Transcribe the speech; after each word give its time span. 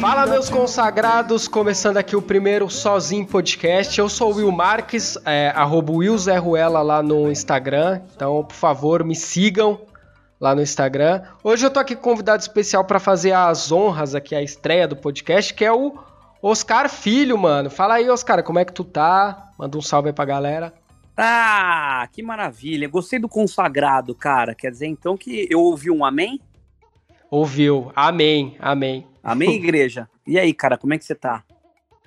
Fala, 0.00 0.26
meus 0.28 0.48
consagrados, 0.48 1.48
começando 1.48 1.96
aqui 1.96 2.14
o 2.14 2.22
primeiro 2.22 2.70
Sozinho 2.70 3.26
Podcast. 3.26 3.98
Eu 3.98 4.08
sou 4.08 4.32
o 4.32 4.36
Will 4.36 4.52
Marques, 4.52 5.18
é, 5.24 5.52
arroba 5.56 5.92
Will 5.92 6.16
Zé 6.16 6.36
Ruela 6.36 6.82
lá 6.82 7.02
no 7.02 7.28
Instagram. 7.32 8.00
Então, 8.14 8.44
por 8.44 8.54
favor, 8.54 9.02
me 9.02 9.16
sigam 9.16 9.80
lá 10.40 10.54
no 10.54 10.62
Instagram. 10.62 11.22
Hoje 11.42 11.66
eu 11.66 11.70
tô 11.70 11.80
aqui 11.80 11.96
com 11.96 12.10
um 12.10 12.12
convidado 12.12 12.42
especial 12.42 12.84
para 12.84 13.00
fazer 13.00 13.32
as 13.32 13.72
honras 13.72 14.14
aqui, 14.14 14.36
a 14.36 14.42
estreia 14.42 14.86
do 14.86 14.94
podcast, 14.94 15.52
que 15.52 15.64
é 15.64 15.72
o 15.72 15.98
Oscar 16.40 16.88
Filho, 16.88 17.36
mano. 17.36 17.68
Fala 17.68 17.94
aí, 17.94 18.08
Oscar, 18.08 18.44
como 18.44 18.60
é 18.60 18.64
que 18.64 18.72
tu 18.72 18.84
tá? 18.84 19.50
Manda 19.58 19.76
um 19.76 19.82
salve 19.82 20.10
aí 20.10 20.12
pra 20.12 20.24
galera. 20.24 20.72
Ah, 21.24 22.08
que 22.10 22.20
maravilha. 22.20 22.88
Gostei 22.88 23.16
do 23.20 23.28
consagrado, 23.28 24.12
cara. 24.12 24.56
Quer 24.56 24.72
dizer, 24.72 24.88
então, 24.88 25.16
que 25.16 25.46
eu 25.48 25.60
ouvi 25.60 25.88
um 25.88 26.04
amém? 26.04 26.40
Ouviu? 27.30 27.92
Amém, 27.94 28.56
amém. 28.58 29.06
Amém, 29.22 29.54
igreja? 29.54 30.08
E 30.26 30.36
aí, 30.36 30.52
cara, 30.52 30.76
como 30.76 30.94
é 30.94 30.98
que 30.98 31.04
você 31.04 31.14
tá? 31.14 31.44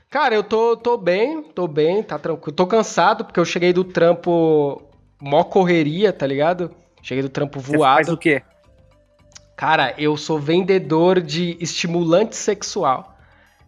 Cara, 0.10 0.36
eu 0.36 0.44
tô, 0.44 0.76
tô 0.76 0.98
bem, 0.98 1.42
tô 1.42 1.66
bem, 1.66 2.04
tá 2.04 2.20
tranquilo. 2.20 2.54
Tô 2.54 2.68
cansado 2.68 3.24
porque 3.24 3.40
eu 3.40 3.46
cheguei 3.46 3.72
do 3.72 3.86
trampo 3.86 4.82
mó 5.22 5.46
correria, 5.46 6.12
tá 6.12 6.28
ligado? 6.28 6.72
Cheguei 7.02 7.22
do 7.24 7.30
trampo 7.30 7.62
Você 7.62 7.78
voado. 7.78 7.96
faz 7.96 8.10
o 8.10 8.18
quê? 8.18 8.42
Cara, 9.56 9.94
eu 9.98 10.18
sou 10.18 10.38
vendedor 10.38 11.22
de 11.22 11.56
estimulante 11.62 12.36
sexual. 12.36 13.18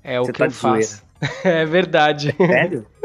É 0.04 0.20
o 0.20 0.26
Você 0.26 0.34
que 0.34 0.40
tá 0.40 0.46
eu 0.48 0.52
faço. 0.52 1.02
é 1.46 1.64
verdade. 1.64 2.36
Sério? 2.36 2.86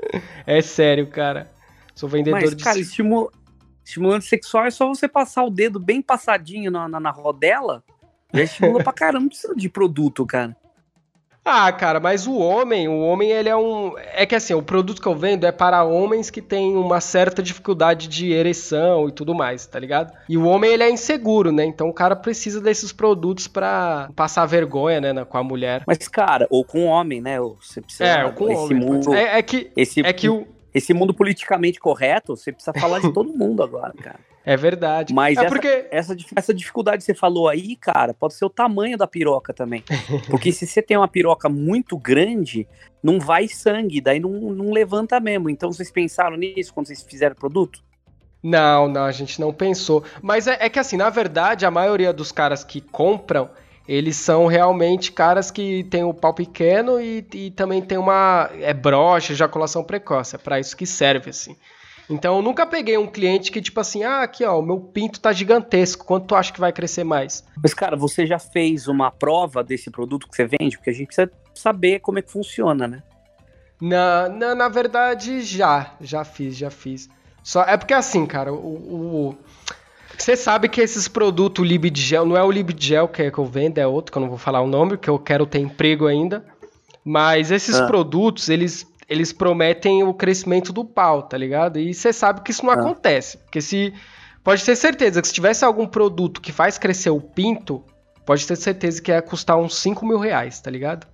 É 0.44 0.60
sério, 0.60 1.06
cara. 1.06 1.51
Sou 1.94 2.08
vendedor 2.08 2.40
Mas, 2.40 2.54
de 2.54 2.62
cara, 2.62 2.78
estimu... 2.78 3.30
estimulante 3.84 4.24
sexual 4.24 4.66
é 4.66 4.70
só 4.70 4.86
você 4.86 5.08
passar 5.08 5.44
o 5.44 5.50
dedo 5.50 5.78
bem 5.78 6.00
passadinho 6.02 6.70
na, 6.70 6.88
na, 6.88 7.00
na 7.00 7.10
rodela. 7.10 7.82
Já 8.32 8.42
estimula 8.42 8.82
pra 8.82 8.92
caramba, 8.92 9.20
não 9.20 9.28
precisa 9.28 9.54
de 9.54 9.68
produto, 9.68 10.24
cara. 10.24 10.56
Ah, 11.44 11.72
cara, 11.72 11.98
mas 11.98 12.28
o 12.28 12.38
homem, 12.38 12.86
o 12.86 13.00
homem 13.00 13.30
ele 13.30 13.48
é 13.48 13.56
um, 13.56 13.94
é 13.98 14.24
que 14.24 14.34
assim, 14.34 14.54
o 14.54 14.62
produto 14.62 15.02
que 15.02 15.08
eu 15.08 15.14
vendo 15.14 15.44
é 15.44 15.50
para 15.50 15.82
homens 15.82 16.30
que 16.30 16.40
têm 16.40 16.76
uma 16.76 17.00
certa 17.00 17.42
dificuldade 17.42 18.06
de 18.06 18.30
ereção 18.30 19.08
e 19.08 19.12
tudo 19.12 19.34
mais, 19.34 19.66
tá 19.66 19.76
ligado? 19.76 20.12
E 20.28 20.38
o 20.38 20.46
homem 20.46 20.70
ele 20.70 20.84
é 20.84 20.90
inseguro, 20.90 21.50
né? 21.50 21.64
Então 21.64 21.88
o 21.88 21.92
cara 21.92 22.14
precisa 22.14 22.60
desses 22.60 22.92
produtos 22.92 23.48
pra 23.48 24.08
passar 24.14 24.46
vergonha, 24.46 25.00
né, 25.00 25.24
com 25.24 25.36
a 25.36 25.42
mulher. 25.42 25.82
Mas, 25.84 26.06
cara, 26.06 26.46
ou 26.48 26.64
com 26.64 26.84
homem, 26.84 27.20
né? 27.20 27.40
ou 27.40 27.58
Você 27.60 27.80
precisa. 27.80 28.04
É, 28.04 28.30
com 28.30 28.44
o 28.44 28.52
esse 28.52 28.74
homem. 28.74 29.18
É, 29.18 29.38
é 29.38 29.42
que 29.42 29.72
esse, 29.76 30.00
é 30.00 30.12
que 30.12 30.28
o 30.28 30.46
esse 30.74 30.94
mundo 30.94 31.12
politicamente 31.12 31.78
correto, 31.78 32.36
você 32.36 32.52
precisa 32.52 32.72
falar 32.78 33.00
de 33.00 33.10
todo 33.14 33.32
mundo 33.32 33.62
agora, 33.62 33.92
cara. 33.92 34.20
é 34.44 34.56
verdade. 34.56 35.12
Mas 35.12 35.38
é 35.38 35.42
essa, 35.42 35.48
porque 35.48 35.88
essa, 35.90 36.16
essa 36.34 36.54
dificuldade 36.54 36.98
que 36.98 37.04
você 37.04 37.14
falou 37.14 37.48
aí, 37.48 37.76
cara, 37.76 38.14
pode 38.14 38.34
ser 38.34 38.44
o 38.44 38.50
tamanho 38.50 38.96
da 38.96 39.06
piroca 39.06 39.52
também. 39.52 39.84
Porque 40.30 40.52
se 40.52 40.66
você 40.66 40.80
tem 40.82 40.96
uma 40.96 41.08
piroca 41.08 41.48
muito 41.48 41.96
grande, 41.96 42.66
não 43.02 43.18
vai 43.18 43.48
sangue, 43.48 44.00
daí 44.00 44.20
não, 44.20 44.30
não 44.30 44.70
levanta 44.72 45.20
mesmo. 45.20 45.50
Então 45.50 45.72
vocês 45.72 45.90
pensaram 45.90 46.36
nisso 46.36 46.72
quando 46.72 46.86
vocês 46.86 47.02
fizeram 47.02 47.34
o 47.34 47.38
produto? 47.38 47.82
Não, 48.42 48.88
não, 48.88 49.04
a 49.04 49.12
gente 49.12 49.40
não 49.40 49.52
pensou. 49.52 50.02
Mas 50.20 50.48
é, 50.48 50.56
é 50.60 50.68
que 50.68 50.78
assim, 50.78 50.96
na 50.96 51.08
verdade, 51.10 51.64
a 51.64 51.70
maioria 51.70 52.12
dos 52.12 52.32
caras 52.32 52.64
que 52.64 52.80
compram, 52.80 53.48
eles 53.88 54.16
são 54.16 54.46
realmente 54.46 55.10
caras 55.12 55.50
que 55.50 55.84
têm 55.84 56.04
o 56.04 56.14
pau 56.14 56.32
pequeno 56.32 57.00
e, 57.00 57.26
e 57.34 57.50
também 57.50 57.82
tem 57.82 57.98
uma 57.98 58.48
é 58.60 58.72
broxa, 58.72 59.32
ejaculação 59.32 59.82
precoce. 59.84 60.36
É 60.36 60.38
pra 60.38 60.60
isso 60.60 60.76
que 60.76 60.86
serve, 60.86 61.30
assim. 61.30 61.56
Então 62.10 62.36
eu 62.36 62.42
nunca 62.42 62.66
peguei 62.66 62.98
um 62.98 63.06
cliente 63.06 63.50
que, 63.50 63.62
tipo 63.62 63.80
assim, 63.80 64.02
ah, 64.04 64.22
aqui 64.22 64.44
ó, 64.44 64.58
o 64.58 64.62
meu 64.62 64.78
pinto 64.80 65.20
tá 65.20 65.32
gigantesco, 65.32 66.04
quanto 66.04 66.26
tu 66.26 66.34
acha 66.34 66.52
que 66.52 66.60
vai 66.60 66.72
crescer 66.72 67.04
mais? 67.04 67.44
Mas, 67.62 67.72
cara, 67.72 67.96
você 67.96 68.26
já 68.26 68.38
fez 68.38 68.86
uma 68.88 69.10
prova 69.10 69.62
desse 69.64 69.90
produto 69.90 70.28
que 70.28 70.36
você 70.36 70.44
vende? 70.46 70.76
Porque 70.76 70.90
a 70.90 70.92
gente 70.92 71.06
precisa 71.06 71.30
saber 71.54 72.00
como 72.00 72.18
é 72.18 72.22
que 72.22 72.30
funciona, 72.30 72.86
né? 72.86 73.02
Na, 73.80 74.28
na, 74.28 74.54
na 74.54 74.68
verdade, 74.68 75.40
já, 75.42 75.94
já 76.00 76.24
fiz, 76.24 76.56
já 76.56 76.70
fiz. 76.70 77.08
Só, 77.42 77.62
é 77.64 77.76
porque 77.76 77.94
assim, 77.94 78.26
cara, 78.26 78.52
o. 78.52 78.56
o- 79.30 79.38
você 80.22 80.36
sabe 80.36 80.68
que 80.68 80.80
esses 80.80 81.08
produtos 81.08 81.66
Libgel, 81.66 82.24
não 82.24 82.36
é 82.36 82.42
o 82.44 82.50
Libgel 82.50 83.08
que, 83.08 83.22
é 83.22 83.30
que 83.30 83.38
eu 83.38 83.44
vendo, 83.44 83.78
é 83.78 83.86
outro, 83.86 84.12
que 84.12 84.18
eu 84.18 84.22
não 84.22 84.28
vou 84.28 84.38
falar 84.38 84.60
o 84.60 84.68
nome, 84.68 84.90
porque 84.90 85.10
eu 85.10 85.18
quero 85.18 85.44
ter 85.44 85.58
emprego 85.58 86.06
ainda. 86.06 86.44
Mas 87.04 87.50
esses 87.50 87.74
Ah. 87.74 87.86
produtos, 87.86 88.48
eles, 88.48 88.86
eles 89.08 89.32
prometem 89.32 90.04
o 90.04 90.14
crescimento 90.14 90.72
do 90.72 90.84
pau, 90.84 91.22
tá 91.22 91.36
ligado? 91.36 91.78
E 91.78 91.92
você 91.92 92.12
sabe 92.12 92.42
que 92.42 92.52
isso 92.52 92.64
não 92.64 92.72
Ah. 92.72 92.76
acontece. 92.76 93.36
Porque 93.38 93.60
se. 93.60 93.92
Pode 94.44 94.64
ter 94.64 94.74
certeza 94.76 95.20
que 95.20 95.28
se 95.28 95.34
tivesse 95.34 95.64
algum 95.64 95.86
produto 95.86 96.40
que 96.40 96.50
faz 96.52 96.76
crescer 96.78 97.10
o 97.10 97.20
pinto, 97.20 97.82
pode 98.24 98.46
ter 98.46 98.56
certeza 98.56 99.00
que 99.00 99.10
ia 99.10 99.22
custar 99.22 99.56
uns 99.56 99.76
5 99.76 100.04
mil 100.06 100.18
reais, 100.18 100.60
tá 100.60 100.70
ligado? 100.70 101.06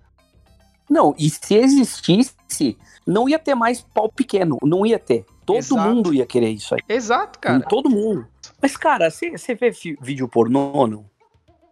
Não, 0.89 1.15
e 1.19 1.29
se 1.29 1.55
existisse, 1.55 2.79
não 3.07 3.29
ia 3.29 3.39
ter 3.39 3.55
mais 3.55 3.81
pau 3.83 4.11
pequeno, 4.11 4.59
não 4.63 4.87
ia 4.87 4.99
ter. 4.99 5.27
Todo 5.49 5.57
Exato. 5.59 5.81
mundo 5.89 6.13
ia 6.15 6.27
querer 6.27 6.51
isso 6.51 6.75
aí. 6.75 6.81
Exato, 6.89 7.39
cara. 7.39 7.61
Todo 7.61 7.89
mundo. 7.89 8.27
Mas, 8.61 8.77
cara, 8.77 9.11
você 9.11 9.55
vê 9.55 9.71
vídeo 10.01 10.29
pornô, 10.29 10.87
não? 10.87 11.05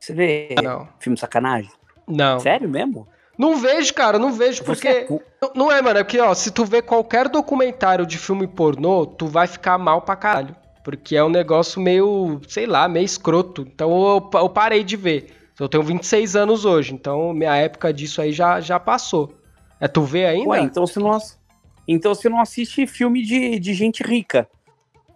Você 0.00 0.12
vê 0.14 0.54
Não. 0.62 0.88
filme 0.98 1.18
sacanagem? 1.18 1.70
Não. 2.08 2.40
Sério 2.40 2.68
mesmo? 2.68 3.06
Não 3.38 3.56
vejo, 3.58 3.92
cara, 3.92 4.18
não 4.18 4.32
vejo, 4.32 4.62
é 4.62 4.64
porque. 4.64 4.94
pu- 5.02 5.20
Não- 5.54 5.70
é, 5.70 5.82
mano, 5.82 5.98
é 5.98 6.04
que, 6.04 6.18
ó, 6.18 6.32
se 6.32 6.50
tu 6.50 6.64
vê 6.64 6.80
qualquer 6.80 7.28
documentário 7.28 8.06
de 8.06 8.16
filme 8.16 8.46
pornô, 8.46 9.04
tu 9.04 9.26
vai 9.26 9.46
ficar 9.46 9.76
mal 9.76 10.00
pra 10.02 10.16
caralho. 10.16 10.56
Porque 10.82 11.16
é 11.16 11.22
um 11.24 11.28
negócio 11.28 11.80
meio, 11.80 12.40
sei 12.48 12.64
lá, 12.66 12.88
meio 12.88 13.04
escroto. 13.04 13.62
Então 13.62 13.90
eu, 13.90 14.30
eu 14.40 14.48
parei 14.48 14.82
de 14.84 14.96
ver. 14.96 15.50
Eu 15.60 15.68
tenho 15.68 15.82
26 15.82 16.34
anos 16.36 16.64
hoje, 16.64 16.94
então 16.94 17.34
minha 17.34 17.54
época 17.56 17.92
disso 17.92 18.22
aí 18.22 18.32
já, 18.32 18.60
já 18.60 18.78
passou. 18.80 19.34
É 19.80 19.86
tu 19.88 20.02
vê 20.02 20.24
ainda? 20.24 20.48
Ué, 20.50 20.60
então 20.60 20.84
não, 20.96 21.12
ass- 21.12 21.38
então 21.86 22.14
você 22.14 22.28
não 22.28 22.40
assiste 22.40 22.86
filme 22.86 23.22
de, 23.22 23.58
de 23.58 23.74
gente 23.74 24.02
rica. 24.02 24.48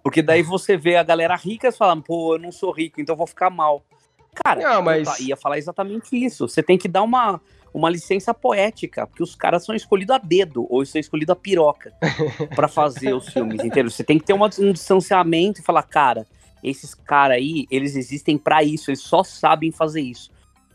Porque 0.02 0.22
daí 0.22 0.42
você 0.42 0.76
vê 0.76 0.96
a 0.96 1.02
galera 1.02 1.36
rica 1.36 1.70
falando, 1.70 2.02
pô, 2.02 2.34
eu 2.34 2.38
não 2.38 2.50
sou 2.50 2.70
rico, 2.72 3.00
então 3.00 3.12
eu 3.12 3.18
vou 3.18 3.26
ficar 3.26 3.50
mal. 3.50 3.82
Cara, 4.34 4.60
Não, 4.62 4.82
mas- 4.82 5.20
ia 5.20 5.36
falar 5.36 5.58
exatamente 5.58 6.16
isso. 6.16 6.48
Você 6.48 6.62
tem 6.62 6.78
que 6.78 6.88
dar 6.88 7.02
uma, 7.02 7.40
uma 7.74 7.90
licença 7.90 8.32
poética, 8.32 9.06
porque 9.06 9.22
os 9.22 9.34
caras 9.34 9.64
são 9.64 9.74
escolhidos 9.74 10.14
a 10.14 10.18
dedo, 10.18 10.66
ou 10.70 10.84
são 10.86 11.00
escolhidos 11.00 11.32
a 11.32 11.36
piroca 11.36 11.92
pra 12.54 12.68
fazer 12.68 13.12
os 13.12 13.28
filmes, 13.28 13.62
entendeu? 13.62 13.90
Você 13.90 14.04
tem 14.04 14.18
que 14.18 14.24
ter 14.24 14.32
uma- 14.32 14.48
um 14.58 14.72
distanciamento 14.72 15.60
e 15.60 15.64
falar, 15.64 15.82
cara, 15.82 16.26
esses 16.62 16.94
caras 16.94 17.36
aí, 17.38 17.66
eles 17.70 17.96
existem 17.96 18.38
pra 18.38 18.62
isso, 18.62 18.90
eles 18.90 19.00
só 19.00 19.22
sabem 19.24 19.70
fazer 19.72 20.00
isso. 20.00 20.30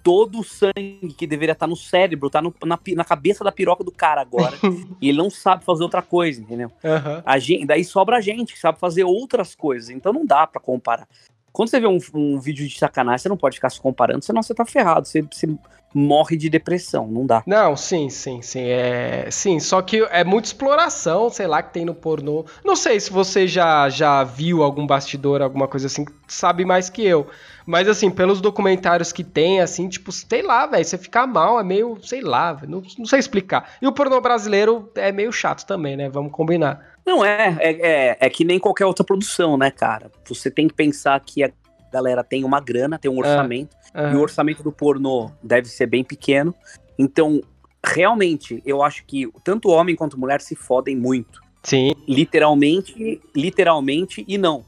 Todo 0.06 0.42
o 0.42 0.44
sangue 0.44 1.16
que 1.18 1.26
deveria 1.26 1.54
estar 1.54 1.66
no 1.66 1.76
cérebro 1.76 2.30
tá 2.30 2.40
no- 2.40 2.54
na, 2.64 2.78
na 2.96 3.04
cabeça 3.04 3.44
da 3.44 3.52
piroca 3.52 3.84
do 3.84 3.92
cara 3.92 4.22
agora. 4.22 4.56
e 5.02 5.10
ele 5.10 5.18
não 5.18 5.32
sabe 5.32 5.66
fazer 5.66 5.82
outra 5.82 6.04
coisa, 6.04 6.40
entendeu? 6.40 6.72
Aham. 6.84 7.24
A 7.26 7.40
gente, 7.40 7.66
daí 7.66 7.84
sobra 7.84 8.18
a 8.18 8.22
gente 8.22 8.54
que 8.54 8.60
sabe 8.60 8.78
fazer 8.78 9.04
outras 9.04 9.56
coisas. 9.56 9.90
Então 9.90 10.14
não 10.14 10.24
dá 10.24 10.46
pra 10.46 10.62
comparar. 10.62 11.08
Quando 11.52 11.70
você 11.70 11.80
vê 11.80 11.88
um, 11.88 11.98
um 12.14 12.40
vídeo 12.40 12.68
de 12.68 12.78
sacanagem, 12.78 13.18
você 13.24 13.30
não 13.30 13.38
pode 13.38 13.56
ficar 13.56 13.72
se 13.72 13.82
comparando, 13.82 14.24
senão 14.24 14.44
você 14.44 14.54
tá 14.54 14.64
ferrado. 14.64 15.08
Você, 15.08 15.24
você 15.24 15.48
morre 15.96 16.36
de 16.36 16.50
depressão, 16.50 17.08
não 17.08 17.26
dá. 17.26 17.42
Não, 17.48 17.78
sim, 17.78 18.10
sim, 18.10 18.42
sim. 18.42 18.66
É, 18.68 19.30
sim, 19.32 19.62
só 19.62 19.82
que 19.82 20.06
é 20.12 20.26
muita 20.26 20.50
exploração, 20.50 21.30
sei 21.30 21.48
lá, 21.48 21.64
que 21.64 21.72
tem 21.72 21.86
no 21.86 21.96
pornô. 21.96 22.44
Não 22.66 22.76
sei 22.76 23.00
se 23.00 23.10
você 23.10 23.48
já, 23.48 23.88
já 23.88 24.22
viu 24.26 24.62
algum 24.62 24.86
bastidor, 24.86 25.42
alguma 25.42 25.70
coisa 25.70 25.88
assim, 25.88 26.06
sabe 26.28 26.66
mais 26.66 26.90
que 26.90 27.06
eu. 27.06 27.28
Mas 27.66 27.88
assim, 27.88 28.12
pelos 28.12 28.42
documentários 28.42 29.14
que 29.14 29.24
tem, 29.24 29.62
assim, 29.62 29.88
tipo, 29.88 30.12
sei 30.12 30.42
lá, 30.42 30.66
velho, 30.68 30.84
você 30.84 30.98
ficar 30.98 31.26
mal 31.26 31.58
é 31.58 31.64
meio, 31.64 31.98
sei 32.04 32.20
lá, 32.20 32.52
velho, 32.52 32.74
não, 32.74 32.84
não 33.00 33.06
sei 33.06 33.20
explicar. 33.20 33.76
E 33.82 33.88
o 33.88 33.94
pornô 33.94 34.20
brasileiro 34.20 34.92
é 34.96 35.14
meio 35.14 35.32
chato 35.32 35.66
também, 35.66 35.96
né? 35.96 36.10
Vamos 36.10 36.34
combinar. 36.34 36.96
Não 37.06 37.24
é, 37.24 37.56
é, 37.60 37.72
é, 37.72 38.18
é 38.20 38.30
que 38.30 38.44
nem 38.44 38.60
qualquer 38.60 38.86
outra 38.86 39.06
produção, 39.06 39.58
né, 39.58 39.72
cara? 39.72 40.12
Você 40.28 40.52
tem 40.52 40.68
que 40.68 40.74
pensar 40.74 41.20
que 41.22 41.42
a 41.42 41.52
galera 41.96 42.24
tem 42.24 42.44
uma 42.44 42.60
grana, 42.60 43.00
tem 43.00 43.10
um 43.10 43.18
orçamento, 43.18 43.76
e 43.94 44.00
o 44.00 44.02
Aham. 44.02 44.20
orçamento 44.20 44.62
do 44.62 44.72
pornô 44.72 45.32
deve 45.42 45.68
ser 45.68 45.88
bem 45.88 46.04
pequeno. 46.04 46.54
Então, 47.00 47.42
realmente, 47.84 48.62
eu 48.66 48.84
acho 48.84 49.06
que 49.06 49.30
tanto 49.44 49.70
homem 49.70 49.96
quanto 49.96 50.20
mulher 50.20 50.42
se 50.42 50.56
fodem 50.56 50.96
muito. 50.96 51.42
Sim, 51.64 51.94
literalmente, 52.08 53.22
literalmente 53.36 54.24
e 54.28 54.38
não. 54.38 54.64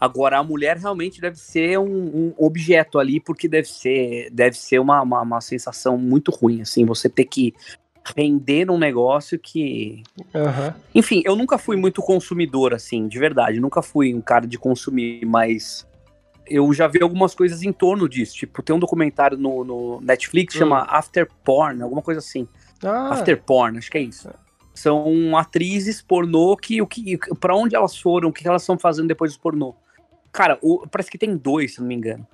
Agora 0.00 0.38
a 0.38 0.44
mulher 0.44 0.76
realmente 0.76 1.20
deve 1.20 1.36
ser 1.36 1.78
um, 1.78 1.84
um 1.86 2.34
objeto 2.38 2.98
ali, 2.98 3.18
porque 3.20 3.48
deve 3.48 3.68
ser, 3.68 4.30
deve 4.30 4.56
ser 4.56 4.78
uma, 4.78 5.02
uma, 5.02 5.22
uma 5.22 5.40
sensação 5.40 5.98
muito 5.98 6.30
ruim, 6.30 6.62
assim, 6.62 6.84
você 6.84 7.08
ter 7.08 7.24
que 7.24 7.52
render 8.16 8.64
num 8.64 8.78
negócio 8.78 9.38
que. 9.38 10.02
aham. 10.34 10.74
Enfim, 10.94 11.22
eu 11.24 11.36
nunca 11.36 11.58
fui 11.58 11.76
muito 11.76 12.00
consumidor, 12.00 12.72
assim, 12.72 13.08
de 13.08 13.18
verdade. 13.18 13.60
Nunca 13.60 13.82
fui 13.82 14.14
um 14.14 14.20
cara 14.20 14.46
de 14.46 14.56
consumir, 14.56 15.26
mas 15.26 15.86
eu 16.50 16.72
já 16.72 16.86
vi 16.86 17.02
algumas 17.02 17.34
coisas 17.34 17.62
em 17.62 17.72
torno 17.72 18.08
disso. 18.08 18.34
Tipo, 18.34 18.62
tem 18.62 18.74
um 18.74 18.78
documentário 18.78 19.36
no, 19.36 19.64
no 19.64 20.00
Netflix 20.00 20.52
que 20.52 20.58
Hum. 20.58 20.66
chama 20.66 20.86
After 20.88 21.28
Porn, 21.44 21.82
alguma 21.82 22.02
coisa 22.02 22.18
assim. 22.20 22.46
Ah, 22.82 23.10
After 23.12 23.40
Porn, 23.42 23.78
acho 23.78 23.90
que 23.90 23.98
é 23.98 24.02
isso. 24.02 24.28
São 24.74 25.36
atrizes 25.36 26.00
pornô 26.00 26.56
que 26.56 26.80
o 26.80 26.86
que 26.86 27.18
para 27.40 27.56
onde 27.56 27.74
elas 27.74 27.96
foram, 27.98 28.28
o 28.28 28.32
que 28.32 28.46
elas 28.46 28.62
estão 28.62 28.78
fazendo 28.78 29.08
depois 29.08 29.32
do 29.34 29.40
pornô. 29.40 29.74
Cara, 30.30 30.56
o- 30.62 30.86
parece 30.90 31.10
que 31.10 31.18
tem 31.18 31.36
dois, 31.36 31.74
se 31.74 31.80
não 31.80 31.88
me 31.88 31.94
engano. 31.96 32.24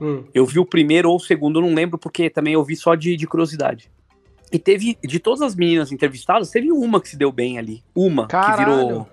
Hum. 0.00 0.24
Eu 0.32 0.46
vi 0.46 0.58
o 0.58 0.64
primeiro 0.64 1.10
ou 1.10 1.16
o 1.16 1.20
segundo, 1.20 1.60
não 1.60 1.74
lembro, 1.74 1.98
porque 1.98 2.30
também 2.30 2.54
eu 2.54 2.64
vi 2.64 2.76
só 2.76 2.94
de, 2.94 3.14
de 3.16 3.26
curiosidade. 3.26 3.90
E 4.52 4.58
teve, 4.58 4.96
de 5.02 5.18
todas 5.18 5.42
as 5.42 5.54
meninas 5.54 5.90
entrevistadas, 5.92 6.50
teve 6.50 6.70
uma 6.72 7.00
que 7.00 7.08
se 7.08 7.16
deu 7.16 7.32
bem 7.32 7.58
ali. 7.58 7.82
Uma 7.94 8.26
Caralho. 8.26 8.56
que 8.56 8.64
virou 8.64 9.08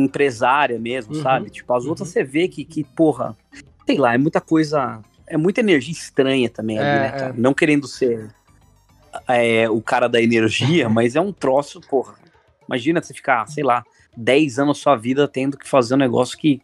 empresária 0.00 0.78
mesmo, 0.78 1.14
Uhum, 1.14 1.22
sabe? 1.22 1.50
Tipo, 1.50 1.74
as 1.74 1.84
outras 1.86 2.08
uhum. 2.08 2.12
você 2.12 2.24
vê 2.24 2.48
que, 2.48 2.64
que, 2.64 2.84
porra, 2.84 3.36
sei 3.86 3.98
lá, 3.98 4.14
é 4.14 4.18
muita 4.18 4.40
coisa. 4.40 5.00
É 5.26 5.36
muita 5.36 5.60
energia 5.60 5.92
estranha 5.92 6.48
também 6.48 6.78
ali, 6.78 6.88
É, 6.88 6.98
né, 7.00 7.10
cara? 7.10 7.30
é. 7.30 7.32
Não 7.36 7.52
querendo 7.52 7.86
ser 7.86 8.30
é, 9.26 9.68
o 9.68 9.80
cara 9.80 10.08
da 10.08 10.20
energia, 10.20 10.88
mas 10.90 11.16
é 11.16 11.20
um 11.20 11.32
troço, 11.32 11.80
porra. 11.82 12.14
Imagina 12.66 13.02
você 13.02 13.14
ficar, 13.14 13.46
sei 13.48 13.64
lá, 13.64 13.84
10 14.16 14.58
anos 14.58 14.78
da 14.78 14.82
sua 14.82 14.96
vida 14.96 15.26
tendo 15.28 15.56
que 15.56 15.68
fazer 15.68 15.94
um 15.94 15.98
negócio 15.98 16.36
que. 16.38 16.60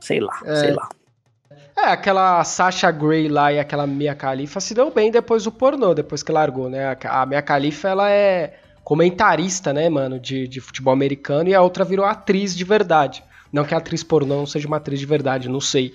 Sei 0.00 0.20
lá, 0.20 0.40
É. 0.44 0.56
sei 0.56 0.70
lá. 0.72 0.88
É, 1.76 1.86
aquela 1.86 2.42
Sasha 2.44 2.90
Grey 2.90 3.28
lá 3.28 3.52
e 3.52 3.58
aquela 3.58 3.86
Mia 3.86 4.12
Khalifa 4.14 4.60
se 4.60 4.74
deu 4.74 4.90
bem 4.90 5.10
depois 5.10 5.44
do 5.44 5.50
pornô, 5.50 5.94
depois 5.94 6.22
que 6.22 6.30
largou, 6.30 6.68
né? 6.68 6.96
A 7.04 7.22
a 7.22 7.26
Mia 7.26 7.40
Khalifa, 7.40 7.88
ela 7.88 8.10
é 8.10 8.58
comentarista, 8.92 9.72
né, 9.72 9.88
mano, 9.88 10.20
de, 10.20 10.46
de 10.46 10.60
futebol 10.60 10.92
americano 10.92 11.48
e 11.48 11.54
a 11.54 11.62
outra 11.62 11.82
virou 11.82 12.04
atriz 12.04 12.54
de 12.54 12.62
verdade. 12.62 13.24
Não 13.50 13.64
que 13.64 13.74
a 13.74 13.78
atriz 13.78 14.02
pornô 14.02 14.36
não 14.36 14.46
seja 14.46 14.68
uma 14.68 14.76
atriz 14.76 15.00
de 15.00 15.06
verdade, 15.06 15.48
não 15.48 15.62
sei. 15.62 15.94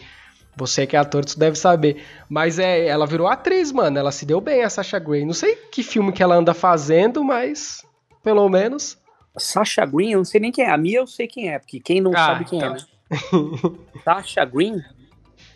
Você 0.55 0.87
que 0.87 0.95
é 0.95 0.99
ator, 0.99 1.23
tu 1.23 1.37
deve 1.37 1.55
saber. 1.55 2.03
Mas 2.27 2.57
é, 2.57 2.87
ela 2.87 3.05
virou 3.05 3.27
atriz, 3.27 3.71
mano. 3.71 3.99
Ela 3.99 4.11
se 4.11 4.25
deu 4.25 4.41
bem, 4.41 4.63
a 4.63 4.69
Sasha 4.71 4.97
Grey. 4.97 5.23
Não 5.23 5.33
sei 5.33 5.55
que 5.71 5.83
filme 5.83 6.11
que 6.11 6.23
ela 6.23 6.33
anda 6.35 6.55
fazendo, 6.55 7.23
mas 7.23 7.85
pelo 8.23 8.49
menos. 8.49 8.97
Sasha 9.37 9.85
Green, 9.85 10.13
eu 10.13 10.17
não 10.17 10.25
sei 10.25 10.41
nem 10.41 10.51
quem 10.51 10.65
é. 10.65 10.71
A 10.71 10.77
Mia 10.77 10.97
eu 10.97 11.05
sei 11.05 11.27
quem 11.27 11.49
é, 11.53 11.59
porque 11.59 11.79
quem 11.79 12.01
não 12.01 12.11
Ah, 12.15 12.25
sabe 12.25 12.45
quem 12.45 12.57
então. 12.57 12.75
é, 12.75 12.79
né? 12.79 13.77
Sasha 14.03 14.43
Green? 14.45 14.81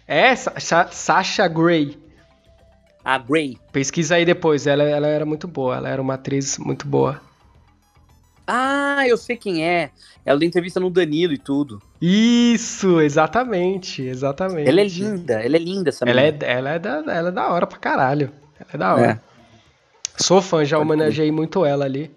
É, 0.07 0.35
Sa- 0.35 0.59
Sa- 0.59 0.89
Sasha 0.91 1.47
Grey. 1.47 1.97
A 3.03 3.17
Grey. 3.17 3.57
Pesquisa 3.71 4.13
aí 4.15 4.25
depois. 4.25 4.67
Ela, 4.67 4.83
ela 4.83 5.07
era 5.07 5.25
muito 5.25 5.47
boa. 5.47 5.77
Ela 5.77 5.89
era 5.89 5.99
uma 6.01 6.13
atriz 6.13 6.59
muito 6.59 6.88
boa. 6.88 7.19
Ah, 8.53 9.07
eu 9.07 9.15
sei 9.15 9.38
quem 9.38 9.65
é. 9.65 9.92
Ela 10.25 10.38
deu 10.38 10.48
entrevista 10.48 10.80
no 10.80 10.89
Danilo 10.89 11.31
e 11.31 11.38
tudo. 11.38 11.81
Isso, 12.01 13.00
exatamente, 13.00 14.01
exatamente. 14.01 14.68
Ela 14.68 14.81
é 14.81 14.88
linda, 14.88 15.33
ela 15.42 15.56
é 15.56 15.59
linda 15.59 15.89
essa 15.89 16.03
Ela 16.03 16.21
é, 16.21 16.31
menina. 16.31 16.45
ela, 16.45 16.69
é 16.71 16.80
da, 16.80 16.89
ela 17.13 17.30
é 17.30 17.31
da 17.31 17.50
hora 17.50 17.65
pra 17.65 17.77
caralho. 17.80 18.31
Ela 18.59 18.69
é 18.74 18.77
da 18.77 18.94
hora. 18.94 19.21
É. 19.27 20.21
Sou 20.21 20.42
fã, 20.42 20.65
já 20.65 20.77
homenageei 20.77 21.31
muito 21.31 21.65
ela 21.65 21.86
ali. 21.86 22.12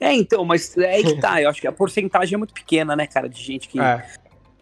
É, 0.00 0.12
então, 0.12 0.44
mas 0.44 0.76
é 0.78 0.94
aí 0.94 1.04
que 1.04 1.20
tá. 1.20 1.40
Eu 1.42 1.48
acho 1.50 1.60
que 1.60 1.66
a 1.66 1.72
porcentagem 1.72 2.34
é 2.34 2.38
muito 2.38 2.54
pequena, 2.54 2.96
né, 2.96 3.06
cara, 3.06 3.28
de 3.28 3.40
gente 3.42 3.68
que, 3.68 3.78
É. 3.80 4.04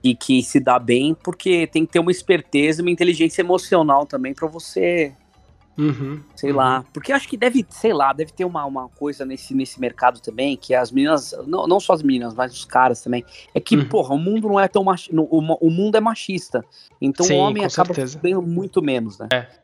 que, 0.02 0.14
que 0.14 0.42
se 0.42 0.60
dá 0.60 0.78
bem, 0.78 1.14
porque 1.14 1.66
tem 1.68 1.86
que 1.86 1.92
ter 1.92 1.98
uma 2.00 2.10
esperteza 2.10 2.80
e 2.80 2.82
uma 2.84 2.90
inteligência 2.90 3.40
emocional 3.42 4.04
também 4.04 4.34
pra 4.34 4.46
você, 4.48 5.12
Uhum. 5.76 6.20
sei 6.36 6.52
lá. 6.52 6.84
Porque 6.92 7.12
acho 7.12 7.28
que 7.28 7.36
deve, 7.36 7.64
sei 7.70 7.92
lá, 7.92 8.12
deve 8.12 8.32
ter 8.32 8.44
uma, 8.44 8.64
uma 8.64 8.88
coisa 8.88 9.24
nesse, 9.24 9.54
nesse 9.54 9.80
mercado 9.80 10.20
também, 10.20 10.56
que 10.56 10.74
as 10.74 10.90
meninas, 10.90 11.34
não, 11.46 11.66
não 11.66 11.80
só 11.80 11.94
as 11.94 12.02
meninas, 12.02 12.34
mas 12.34 12.52
os 12.52 12.64
caras 12.64 13.02
também, 13.02 13.24
é 13.54 13.60
que, 13.60 13.76
Uhum. 13.76 13.88
porra, 13.88 14.14
o 14.14 14.18
mundo 14.18 14.48
não 14.48 14.60
é 14.60 14.68
tão 14.68 14.84
machista, 14.84 15.16
o, 15.18 15.38
o 15.38 15.70
mundo 15.70 15.96
é 15.96 16.00
machista. 16.00 16.64
Então 17.00 17.26
Sim, 17.26 17.34
o 17.34 17.38
homem 17.38 17.64
acaba 17.64 17.94
bem 18.20 18.34
muito 18.34 18.82
menos, 18.82 19.18
né? 19.18 19.28
É. 19.32 19.62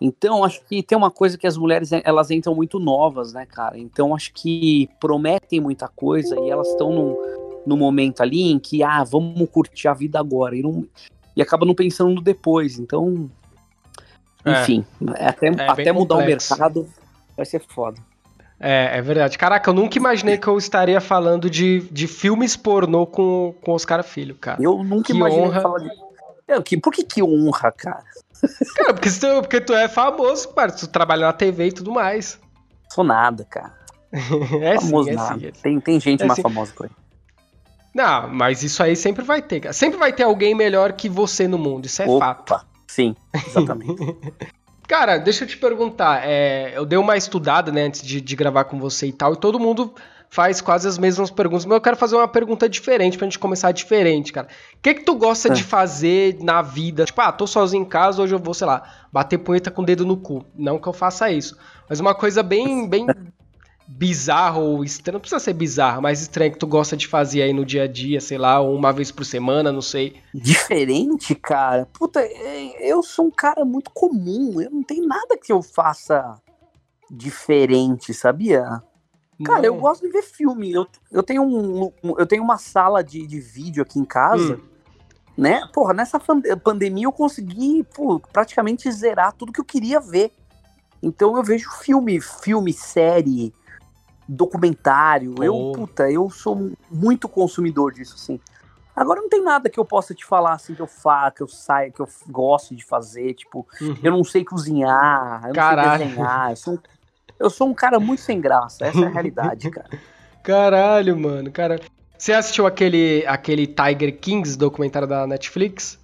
Então, 0.00 0.42
acho 0.42 0.64
que 0.64 0.82
tem 0.82 0.96
uma 0.96 1.10
coisa 1.10 1.36
que 1.36 1.46
as 1.46 1.58
mulheres, 1.58 1.90
elas 1.92 2.30
entram 2.30 2.54
muito 2.54 2.78
novas, 2.78 3.34
né, 3.34 3.44
cara? 3.44 3.78
Então, 3.78 4.14
acho 4.14 4.32
que 4.32 4.88
prometem 4.98 5.60
muita 5.60 5.86
coisa 5.88 6.34
e 6.40 6.48
elas 6.48 6.68
estão 6.68 6.90
num, 6.90 7.16
num 7.66 7.76
momento 7.76 8.22
ali 8.22 8.50
em 8.50 8.58
que, 8.58 8.82
ah, 8.82 9.04
vamos 9.04 9.46
curtir 9.50 9.88
a 9.88 9.92
vida 9.92 10.18
agora. 10.18 10.56
E, 10.56 10.62
não, 10.62 10.88
e 11.36 11.42
acabam 11.42 11.66
não 11.66 11.74
pensando 11.74 12.14
no 12.14 12.22
depois. 12.22 12.78
Então, 12.78 13.30
É. 14.44 14.62
enfim, 14.62 14.84
até, 15.18 15.50
bem 15.50 15.66
até 15.68 15.92
mudar 15.92 16.16
o 16.16 16.18
complexo. 16.18 16.52
mercado 16.52 16.88
vai 17.36 17.44
ser 17.46 17.60
foda. 17.68 18.00
É, 18.58 18.98
é 18.98 19.02
verdade. 19.02 19.38
Caraca, 19.38 19.70
eu 19.70 19.74
nunca 19.74 19.96
imaginei 19.98 20.36
que 20.36 20.46
eu 20.46 20.58
estaria 20.58 21.00
falando 21.00 21.48
de, 21.48 21.80
de 21.90 22.06
filmes 22.06 22.56
pornô 22.56 23.06
com, 23.06 23.54
com 23.62 23.72
Oscar 23.72 24.02
Filho, 24.04 24.34
cara. 24.34 24.62
Eu 24.62 24.82
nunca 24.84 25.06
Que 25.06 25.12
imaginei 25.14 25.46
honra. 25.46 25.60
falar 25.60 25.78
de. 25.78 25.90
Eu, 26.46 26.62
que, 26.62 26.76
por 26.76 26.92
que 26.92 27.04
que 27.04 27.22
honra, 27.22 27.72
cara? 27.72 28.02
Cara, 28.74 28.94
porque, 28.94 29.10
tu, 29.10 29.26
porque 29.42 29.60
tu 29.60 29.74
é 29.74 29.86
famoso, 29.86 30.48
cara. 30.48 30.72
Tu 30.72 30.86
trabalha 30.86 31.26
na 31.26 31.32
TV 31.32 31.66
e 31.68 31.72
tudo 31.72 31.92
mais. 31.92 32.40
Sou 32.88 33.04
nada, 33.04 33.44
cara. 33.44 33.74
É 34.62 34.80
famoso 34.80 35.04
sim, 35.08 35.12
é 35.12 35.14
nada. 35.16 35.38
sim, 35.38 35.46
é. 35.46 35.50
Tem, 35.50 35.78
tem 35.80 36.00
gente 36.00 36.22
É 36.22 36.26
mais 36.26 36.36
sim. 36.36 36.42
famosa 36.42 36.72
que 36.74 36.84
eu. 36.84 36.90
Não, 37.94 38.28
mas 38.28 38.62
isso 38.62 38.82
aí 38.82 38.96
sempre 38.96 39.24
vai 39.24 39.42
ter, 39.42 39.60
cara. 39.60 39.72
Sempre 39.74 39.98
vai 39.98 40.12
ter 40.12 40.22
alguém 40.22 40.54
melhor 40.54 40.92
que 40.92 41.08
você 41.08 41.46
no 41.46 41.58
mundo, 41.58 41.84
isso 41.86 42.00
é 42.02 42.06
fato. 42.18 42.60
Sim, 42.90 43.14
exatamente. 43.46 43.94
Cara, 44.88 45.18
deixa 45.18 45.44
eu 45.44 45.48
te 45.48 45.56
perguntar. 45.56 46.22
é, 46.26 46.72
eu 46.76 46.84
dei 46.84 46.98
uma 46.98 47.16
estudada, 47.16 47.70
né, 47.70 47.82
antes 47.82 48.02
de, 48.02 48.20
de 48.20 48.34
gravar 48.34 48.64
com 48.64 48.80
você 48.80 49.06
e 49.06 49.12
tal, 49.12 49.34
e 49.34 49.36
todo 49.36 49.60
mundo 49.60 49.94
faz 50.28 50.60
quase 50.60 50.88
as 50.88 50.98
mesmas 50.98 51.30
perguntas, 51.30 51.64
mas 51.64 51.74
eu 51.76 51.80
quero 51.80 51.96
fazer 51.96 52.16
uma 52.16 52.26
pergunta 52.26 52.68
diferente 52.68 53.16
pra 53.16 53.26
gente 53.26 53.38
começar 53.38 53.70
diferente, 53.70 54.32
cara. 54.32 54.48
O 54.74 54.78
que 54.82 54.94
que 54.94 55.04
tu 55.04 55.14
gosta 55.14 55.48
É. 55.48 55.52
de 55.52 55.62
fazer 55.62 56.38
na 56.40 56.62
vida? 56.62 57.04
Tipo, 57.04 57.20
ah, 57.20 57.30
tô 57.30 57.46
sozinho 57.46 57.82
em 57.82 57.86
casa, 57.88 58.20
hoje 58.22 58.34
eu 58.34 58.38
vou, 58.40 58.54
sei 58.54 58.66
lá, 58.66 58.82
bater 59.12 59.38
punheta 59.38 59.70
com 59.70 59.82
o 59.82 59.84
dedo 59.86 60.04
no 60.04 60.16
cu. 60.16 60.44
Não 60.56 60.78
que 60.78 60.88
eu 60.88 60.92
faça 60.92 61.30
isso, 61.30 61.56
mas 61.88 62.00
uma 62.00 62.14
coisa 62.14 62.42
bem, 62.42 62.88
bem 62.88 63.06
bizarra 63.92 64.58
ou 64.58 64.84
estranha, 64.84 65.14
não 65.14 65.20
precisa 65.20 65.40
ser 65.40 65.52
bizarra, 65.52 66.00
mas 66.00 66.22
estranha 66.22 66.50
que 66.50 66.58
tu 66.58 66.66
gosta 66.66 66.96
de 66.96 67.08
fazer 67.08 67.42
aí 67.42 67.52
no 67.52 67.64
dia 67.64 67.82
a 67.82 67.86
dia, 67.88 68.20
sei 68.20 68.38
lá, 68.38 68.60
ou 68.60 68.74
uma 68.74 68.92
vez 68.92 69.10
por 69.10 69.24
semana, 69.24 69.72
não 69.72 69.82
sei. 69.82 70.16
Diferente, 70.32 71.34
cara. 71.34 71.86
Puta, 71.92 72.20
é, 72.20 72.90
eu 72.90 73.02
sou 73.02 73.26
um 73.26 73.30
cara 73.30 73.64
muito 73.64 73.90
comum. 73.90 74.60
Eu 74.60 74.70
não 74.70 74.82
tenho 74.82 75.06
nada 75.06 75.36
que 75.36 75.52
eu 75.52 75.60
faça 75.60 76.36
diferente, 77.10 78.14
sabia? 78.14 78.80
Cara, 79.44 79.66
eu 79.66 79.74
Não. 79.74 79.80
gosto 79.80 80.02
de 80.02 80.12
ver 80.12 80.22
filme. 80.22 80.72
Eu, 80.72 80.86
eu, 81.10 81.22
tenho, 81.22 81.42
um, 81.42 81.90
eu 82.16 82.26
tenho 82.26 82.42
uma 82.42 82.58
sala 82.58 83.02
de, 83.02 83.26
de 83.26 83.40
vídeo 83.40 83.82
aqui 83.82 83.98
em 83.98 84.04
casa. 84.04 84.54
Hum. 84.54 84.70
Né? 85.36 85.66
Porra, 85.72 85.94
nessa 85.94 86.20
pandemia 86.62 87.06
eu 87.06 87.12
consegui 87.12 87.82
pô, 87.94 88.20
praticamente 88.20 88.90
zerar 88.92 89.32
tudo 89.32 89.52
que 89.52 89.60
eu 89.60 89.64
queria 89.64 89.98
ver. 89.98 90.32
Então 91.02 91.36
eu 91.36 91.42
vejo 91.42 91.70
filme, 91.70 92.20
filme, 92.20 92.72
série, 92.74 93.52
documentário. 94.36 95.34
Eu, 95.42 95.52
Pô. 95.54 95.72
puta, 95.72 96.10
eu 96.10 96.30
sou 96.30 96.72
muito 96.90 97.28
consumidor 97.28 97.92
disso, 97.92 98.14
assim. 98.16 98.40
Agora 98.94 99.20
não 99.20 99.28
tem 99.28 99.42
nada 99.42 99.70
que 99.70 99.78
eu 99.78 99.84
possa 99.84 100.14
te 100.14 100.24
falar 100.24 100.52
assim 100.54 100.74
que 100.74 100.82
eu 100.82 100.86
faço, 100.86 101.36
que 101.36 101.42
eu 101.42 101.48
saia, 101.48 101.90
que 101.90 102.00
eu 102.00 102.08
gosto 102.28 102.74
de 102.74 102.84
fazer. 102.84 103.34
Tipo, 103.34 103.66
Uhum. 103.80 103.96
eu 104.02 104.12
não 104.12 104.24
sei 104.24 104.44
cozinhar, 104.44 105.40
eu 105.44 105.48
não 105.48 105.54
Caralho. 105.54 105.98
sei 105.98 106.08
desenhar. 106.08 106.50
Eu 106.50 106.56
sou, 106.56 106.74
um, 106.74 106.78
eu 107.38 107.50
sou 107.50 107.68
um 107.68 107.74
cara 107.74 107.98
muito 107.98 108.20
sem 108.22 108.40
graça. 108.40 108.84
Essa 108.86 109.00
é 109.00 109.06
a 109.06 109.10
realidade, 109.10 109.70
cara. 109.70 109.88
Caralho, 110.42 111.18
mano, 111.18 111.50
cara. 111.50 111.80
Você 112.18 112.32
assistiu 112.32 112.66
aquele, 112.66 113.24
aquele 113.26 113.66
Tiger 113.66 114.18
Kings 114.18 114.56
documentário 114.58 115.08
da 115.08 115.26
Netflix? 115.26 115.98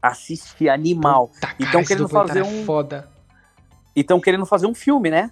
Assiste 0.00 0.68
animal. 0.68 1.30
E 1.58 1.64
cara, 1.64 1.72
tão 1.72 1.80
esse 1.82 1.88
querendo 1.88 2.08
fazer 2.08 2.38
é 2.40 2.44
um- 2.44 2.64
foda. 2.64 3.08
E 3.94 4.00
estão 4.00 4.20
querendo 4.20 4.46
fazer 4.46 4.66
um 4.66 4.74
filme, 4.74 5.10
né? 5.10 5.30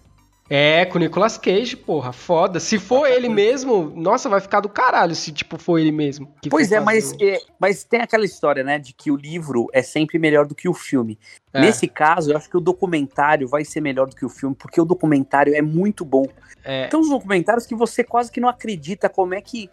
É, 0.48 0.84
com 0.86 0.96
o 0.96 1.00
Nicolas 1.00 1.36
Cage, 1.36 1.76
porra, 1.76 2.12
foda. 2.12 2.60
Se 2.60 2.78
for 2.78 3.06
ele 3.06 3.28
mesmo, 3.28 3.92
nossa, 3.96 4.28
vai 4.28 4.40
ficar 4.40 4.60
do 4.60 4.68
caralho 4.68 5.14
se, 5.14 5.32
tipo, 5.32 5.58
for 5.58 5.78
ele 5.78 5.90
mesmo. 5.90 6.32
Pois 6.48 6.70
é 6.70 6.78
mas, 6.78 7.12
é, 7.20 7.38
mas 7.58 7.82
tem 7.82 8.00
aquela 8.00 8.24
história, 8.24 8.62
né, 8.62 8.78
de 8.78 8.92
que 8.92 9.10
o 9.10 9.16
livro 9.16 9.66
é 9.72 9.82
sempre 9.82 10.18
melhor 10.18 10.46
do 10.46 10.54
que 10.54 10.68
o 10.68 10.74
filme. 10.74 11.18
É. 11.52 11.60
Nesse 11.60 11.88
caso, 11.88 12.30
eu 12.30 12.36
acho 12.36 12.48
que 12.48 12.56
o 12.56 12.60
documentário 12.60 13.48
vai 13.48 13.64
ser 13.64 13.80
melhor 13.80 14.06
do 14.08 14.14
que 14.14 14.24
o 14.24 14.28
filme, 14.28 14.54
porque 14.54 14.80
o 14.80 14.84
documentário 14.84 15.52
é 15.54 15.62
muito 15.62 16.04
bom. 16.04 16.26
É, 16.62 16.86
Tem 16.86 16.98
uns 17.00 17.08
documentários 17.08 17.66
que 17.66 17.74
você 17.74 18.04
quase 18.04 18.30
que 18.30 18.40
não 18.40 18.48
acredita 18.48 19.08
como 19.08 19.34
é 19.34 19.40
que 19.40 19.68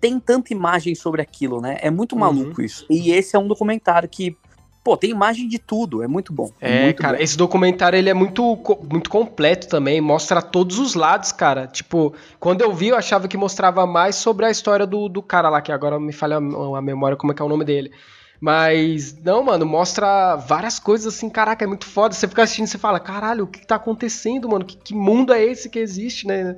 tem 0.00 0.18
tanta 0.20 0.52
imagem 0.52 0.94
sobre 0.94 1.22
aquilo, 1.22 1.60
né? 1.60 1.78
É 1.80 1.90
muito 1.90 2.12
Uhum. 2.14 2.20
maluco 2.20 2.62
isso. 2.62 2.86
E 2.90 3.10
esse 3.12 3.34
é 3.36 3.38
um 3.38 3.46
documentário 3.46 4.08
que, 4.08 4.36
pô, 4.82 4.96
tem 4.96 5.10
imagem 5.10 5.48
de 5.48 5.58
tudo, 5.58 6.02
é 6.02 6.08
muito 6.08 6.32
bom. 6.32 6.50
É, 6.60 6.84
muito 6.84 7.00
cara, 7.00 7.16
bom. 7.16 7.22
esse 7.22 7.36
documentário 7.36 7.96
ele 7.96 8.10
é 8.10 8.14
muito, 8.14 8.58
muito 8.90 9.08
completo 9.08 9.68
também, 9.68 10.00
mostra 10.00 10.42
todos 10.42 10.78
os 10.78 10.94
lados, 10.94 11.30
cara. 11.30 11.66
Tipo, 11.66 12.12
quando 12.40 12.62
eu 12.62 12.72
vi, 12.72 12.88
eu 12.88 12.96
achava 12.96 13.28
que 13.28 13.36
mostrava 13.36 13.86
mais 13.86 14.16
sobre 14.16 14.46
a 14.46 14.50
história 14.50 14.86
do, 14.86 15.08
do 15.08 15.22
cara 15.22 15.48
lá, 15.48 15.60
que 15.60 15.70
agora 15.70 16.00
me 16.00 16.12
falha 16.12 16.36
a, 16.36 16.78
a 16.78 16.82
memória 16.82 17.16
como 17.16 17.32
é 17.32 17.34
que 17.34 17.42
é 17.42 17.44
o 17.44 17.48
nome 17.48 17.64
dele. 17.64 17.92
Mas, 18.40 19.16
não, 19.22 19.44
mano, 19.44 19.64
mostra 19.64 20.34
várias 20.34 20.80
coisas 20.80 21.14
assim, 21.14 21.30
caraca, 21.30 21.64
é 21.64 21.68
muito 21.68 21.86
foda. 21.86 22.12
Você 22.12 22.26
fica 22.26 22.42
assistindo 22.42 22.66
e 22.66 22.70
você 22.70 22.78
fala, 22.78 22.98
caralho, 22.98 23.44
o 23.44 23.46
que, 23.46 23.60
que 23.60 23.66
tá 23.66 23.76
acontecendo, 23.76 24.48
mano? 24.48 24.64
Que, 24.64 24.76
que 24.76 24.94
mundo 24.96 25.32
é 25.32 25.44
esse 25.44 25.70
que 25.70 25.78
existe, 25.78 26.26
né? 26.26 26.56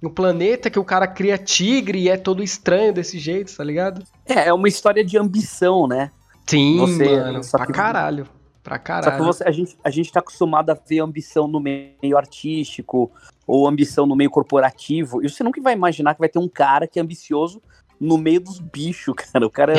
No 0.00 0.08
planeta 0.08 0.70
que 0.70 0.78
o 0.78 0.84
cara 0.84 1.06
cria 1.06 1.36
tigre 1.36 1.98
e 1.98 2.08
é 2.08 2.16
todo 2.16 2.42
estranho 2.42 2.94
desse 2.94 3.18
jeito, 3.18 3.54
tá 3.54 3.62
ligado? 3.62 4.02
É, 4.24 4.48
é 4.48 4.54
uma 4.54 4.68
história 4.68 5.04
de 5.04 5.18
ambição, 5.18 5.86
né? 5.86 6.10
Sim, 6.48 6.78
Você- 6.78 7.04
mano, 7.16 7.40
pra 7.50 7.66
que- 7.66 7.72
caralho. 7.72 8.26
Pra 8.62 8.74
Só 8.76 8.78
que 8.80 8.84
caralho. 8.86 9.24
você, 9.24 9.44
a, 9.44 9.50
gente, 9.50 9.78
a 9.82 9.88
gente 9.90 10.12
tá 10.12 10.20
acostumado 10.20 10.68
a 10.70 10.74
ver 10.74 10.98
ambição 11.00 11.48
no 11.48 11.58
meio 11.58 12.16
artístico 12.16 13.10
ou 13.46 13.66
ambição 13.66 14.06
no 14.06 14.14
meio 14.14 14.30
corporativo. 14.30 15.24
E 15.24 15.28
você 15.30 15.42
nunca 15.42 15.60
vai 15.62 15.72
imaginar 15.72 16.12
que 16.14 16.20
vai 16.20 16.28
ter 16.28 16.38
um 16.38 16.48
cara 16.48 16.86
que 16.86 16.98
é 16.98 17.02
ambicioso 17.02 17.62
no 17.98 18.18
meio 18.18 18.40
dos 18.40 18.58
bichos, 18.58 19.14
cara. 19.32 19.46
O 19.46 19.50
cara, 19.50 19.72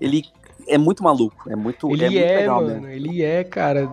ele, 0.00 0.24
é 0.66 0.78
muito 0.78 1.02
maluco, 1.04 1.50
é 1.50 1.56
muito, 1.56 1.90
Ele 1.90 2.04
é 2.04 2.08
muito 2.10 2.22
é, 2.24 2.36
legal 2.38 2.62
mano, 2.62 2.80
mesmo. 2.82 2.88
ele 2.88 3.22
é, 3.22 3.44
cara. 3.44 3.92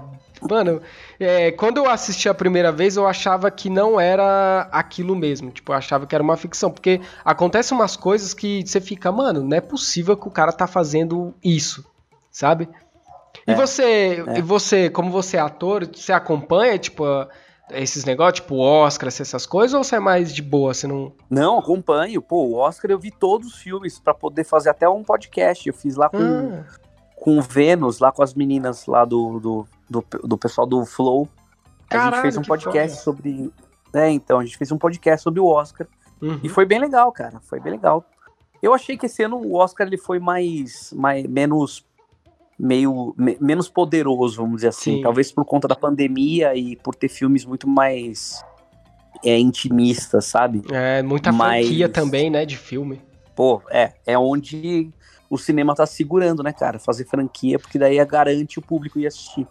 Mano, 0.49 0.81
é, 1.19 1.51
quando 1.51 1.77
eu 1.77 1.87
assisti 1.89 2.27
a 2.27 2.33
primeira 2.33 2.71
vez, 2.71 2.95
eu 2.97 3.05
achava 3.05 3.51
que 3.51 3.69
não 3.69 3.99
era 3.99 4.67
aquilo 4.71 5.15
mesmo. 5.15 5.51
Tipo, 5.51 5.71
eu 5.71 5.75
achava 5.75 6.07
que 6.07 6.15
era 6.15 6.23
uma 6.23 6.35
ficção. 6.35 6.71
Porque 6.71 6.99
acontecem 7.23 7.77
umas 7.77 7.95
coisas 7.95 8.33
que 8.33 8.65
você 8.65 8.81
fica, 8.81 9.11
mano, 9.11 9.43
não 9.43 9.55
é 9.55 9.61
possível 9.61 10.17
que 10.17 10.27
o 10.27 10.31
cara 10.31 10.51
tá 10.51 10.65
fazendo 10.65 11.31
isso, 11.43 11.85
sabe? 12.31 12.67
E 13.47 13.51
É, 13.51 13.55
você, 13.55 14.23
é. 14.27 14.39
e 14.39 14.41
você, 14.41 14.89
como 14.89 15.11
você 15.11 15.37
é 15.37 15.39
ator, 15.39 15.85
você 15.87 16.11
acompanha, 16.13 16.77
tipo, 16.77 17.03
esses 17.71 18.03
negócios, 18.05 18.41
tipo 18.41 18.57
Oscar, 18.57 19.07
essas 19.07 19.45
coisas, 19.45 19.73
ou 19.73 19.83
você 19.83 19.95
é 19.95 19.99
mais 19.99 20.33
de 20.33 20.41
boa, 20.41 20.73
você 20.73 20.85
não. 20.87 21.13
Não, 21.29 21.59
acompanho. 21.59 22.21
Pô, 22.21 22.43
o 22.45 22.55
Oscar 22.55 22.91
eu 22.91 22.99
vi 22.99 23.11
todos 23.11 23.47
os 23.47 23.55
filmes 23.55 23.99
pra 23.99 24.13
poder 24.13 24.43
fazer 24.43 24.69
até 24.69 24.87
um 24.89 25.03
podcast. 25.03 25.67
Eu 25.67 25.73
fiz 25.73 25.95
lá 25.95 26.09
com, 26.09 26.17
Ah, 26.17 26.65
com 27.15 27.37
o 27.37 27.41
Vênus, 27.41 27.99
lá 27.99 28.11
com 28.11 28.21
as 28.23 28.33
meninas 28.33 28.85
lá 28.85 29.05
do, 29.05 29.39
do, 29.39 29.67
do, 29.89 30.05
do 30.27 30.37
pessoal 30.37 30.67
do 30.67 30.85
Flow. 30.85 31.27
a 31.89 31.93
Caralho, 31.93 32.15
gente 32.15 32.21
fez 32.23 32.37
um 32.37 32.41
podcast 32.43 33.03
foda. 33.03 33.03
sobre. 33.17 33.53
É, 33.93 34.09
então, 34.09 34.39
a 34.39 34.45
gente 34.45 34.57
fez 34.57 34.71
um 34.71 34.77
podcast 34.77 35.23
sobre 35.23 35.39
o 35.39 35.45
Oscar. 35.45 35.87
uhum. 36.21 36.39
E 36.43 36.49
foi 36.49 36.65
bem 36.65 36.79
legal, 36.79 37.11
cara. 37.11 37.39
Foi 37.41 37.59
bem 37.59 37.71
legal. 37.73 38.03
Eu 38.61 38.73
achei 38.73 38.95
que 38.97 39.05
esse 39.07 39.23
ano 39.23 39.37
o 39.37 39.55
Oscar 39.55 39.87
ele 39.87 39.97
foi 39.97 40.19
mais, 40.19 40.93
mais 40.95 41.25
menos 41.25 41.85
meio 42.63 43.15
me- 43.17 43.37
menos 43.41 43.67
poderoso, 43.67 44.37
vamos 44.37 44.57
dizer 44.57 44.67
assim. 44.67 44.97
Sim. 44.97 45.01
Talvez 45.01 45.31
por 45.31 45.43
conta 45.45 45.67
da 45.67 45.75
pandemia 45.75 46.55
e 46.55 46.75
por 46.75 46.93
ter 46.93 47.09
filmes 47.09 47.43
muito 47.43 47.67
mais 47.67 48.43
é, 49.25 49.37
intimistas, 49.39 50.25
sabe? 50.25 50.61
É, 50.71 51.01
muita 51.01 51.31
Mas- 51.31 51.65
franquia 51.65 51.89
também, 51.89 52.29
né, 52.29 52.45
de 52.45 52.55
filme. 52.57 53.01
Pô, 53.35 53.61
é, 53.71 53.93
é 54.05 54.17
onde 54.17 54.89
o 55.29 55.37
cinema 55.37 55.73
tá 55.73 55.85
segurando, 55.87 56.43
né, 56.43 56.53
cara? 56.53 56.77
Fazer 56.77 57.05
franquia, 57.05 57.57
porque 57.57 57.79
daí 57.79 58.03
garante 58.05 58.59
o 58.59 58.61
público 58.61 58.99
ir 58.99 59.07
assistir. 59.07 59.47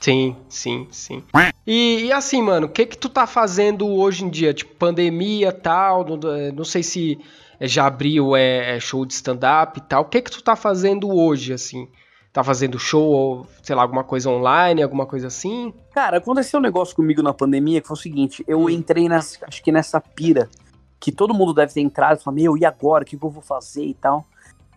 Sim, 0.00 0.36
sim, 0.48 0.86
sim. 0.90 1.22
E, 1.66 2.04
e 2.04 2.12
assim, 2.12 2.40
mano, 2.42 2.66
o 2.66 2.70
que 2.70 2.86
que 2.86 2.96
tu 2.96 3.08
tá 3.08 3.26
fazendo 3.26 3.86
hoje 3.86 4.24
em 4.24 4.30
dia? 4.30 4.54
Tipo, 4.54 4.74
pandemia 4.76 5.50
tal, 5.52 6.04
não, 6.06 6.18
não 6.54 6.64
sei 6.64 6.82
se 6.82 7.18
já 7.60 7.86
abriu 7.86 8.36
é, 8.36 8.76
é, 8.76 8.80
show 8.80 9.04
de 9.06 9.14
stand-up 9.14 9.78
e 9.78 9.82
tal. 9.82 10.02
O 10.02 10.06
que 10.06 10.20
que 10.22 10.30
tu 10.30 10.42
tá 10.42 10.54
fazendo 10.54 11.08
hoje, 11.10 11.52
assim? 11.52 11.88
Tá 12.36 12.44
fazendo 12.44 12.78
show 12.78 13.02
ou, 13.02 13.46
sei 13.62 13.74
lá, 13.74 13.80
alguma 13.80 14.04
coisa 14.04 14.28
online, 14.28 14.82
alguma 14.82 15.06
coisa 15.06 15.28
assim? 15.28 15.72
Cara, 15.94 16.18
aconteceu 16.18 16.60
um 16.60 16.62
negócio 16.62 16.94
comigo 16.94 17.22
na 17.22 17.32
pandemia 17.32 17.80
que 17.80 17.88
foi 17.88 17.94
o 17.94 17.98
seguinte: 17.98 18.44
eu 18.46 18.64
Hum. 18.64 18.68
entrei 18.68 19.08
nessa, 19.08 19.38
acho 19.46 19.64
que 19.64 19.72
nessa 19.72 19.98
pira 20.02 20.46
que 21.00 21.10
todo 21.10 21.32
mundo 21.32 21.54
deve 21.54 21.72
ter 21.72 21.80
entrado 21.80 22.18
e 22.18 22.22
falar, 22.22 22.34
meu, 22.34 22.54
e 22.54 22.66
agora? 22.66 23.04
O 23.04 23.06
que, 23.06 23.16
eu 23.16 23.30
vou 23.30 23.40
fazer 23.40 23.86
e 23.86 23.94
tal? 23.94 24.26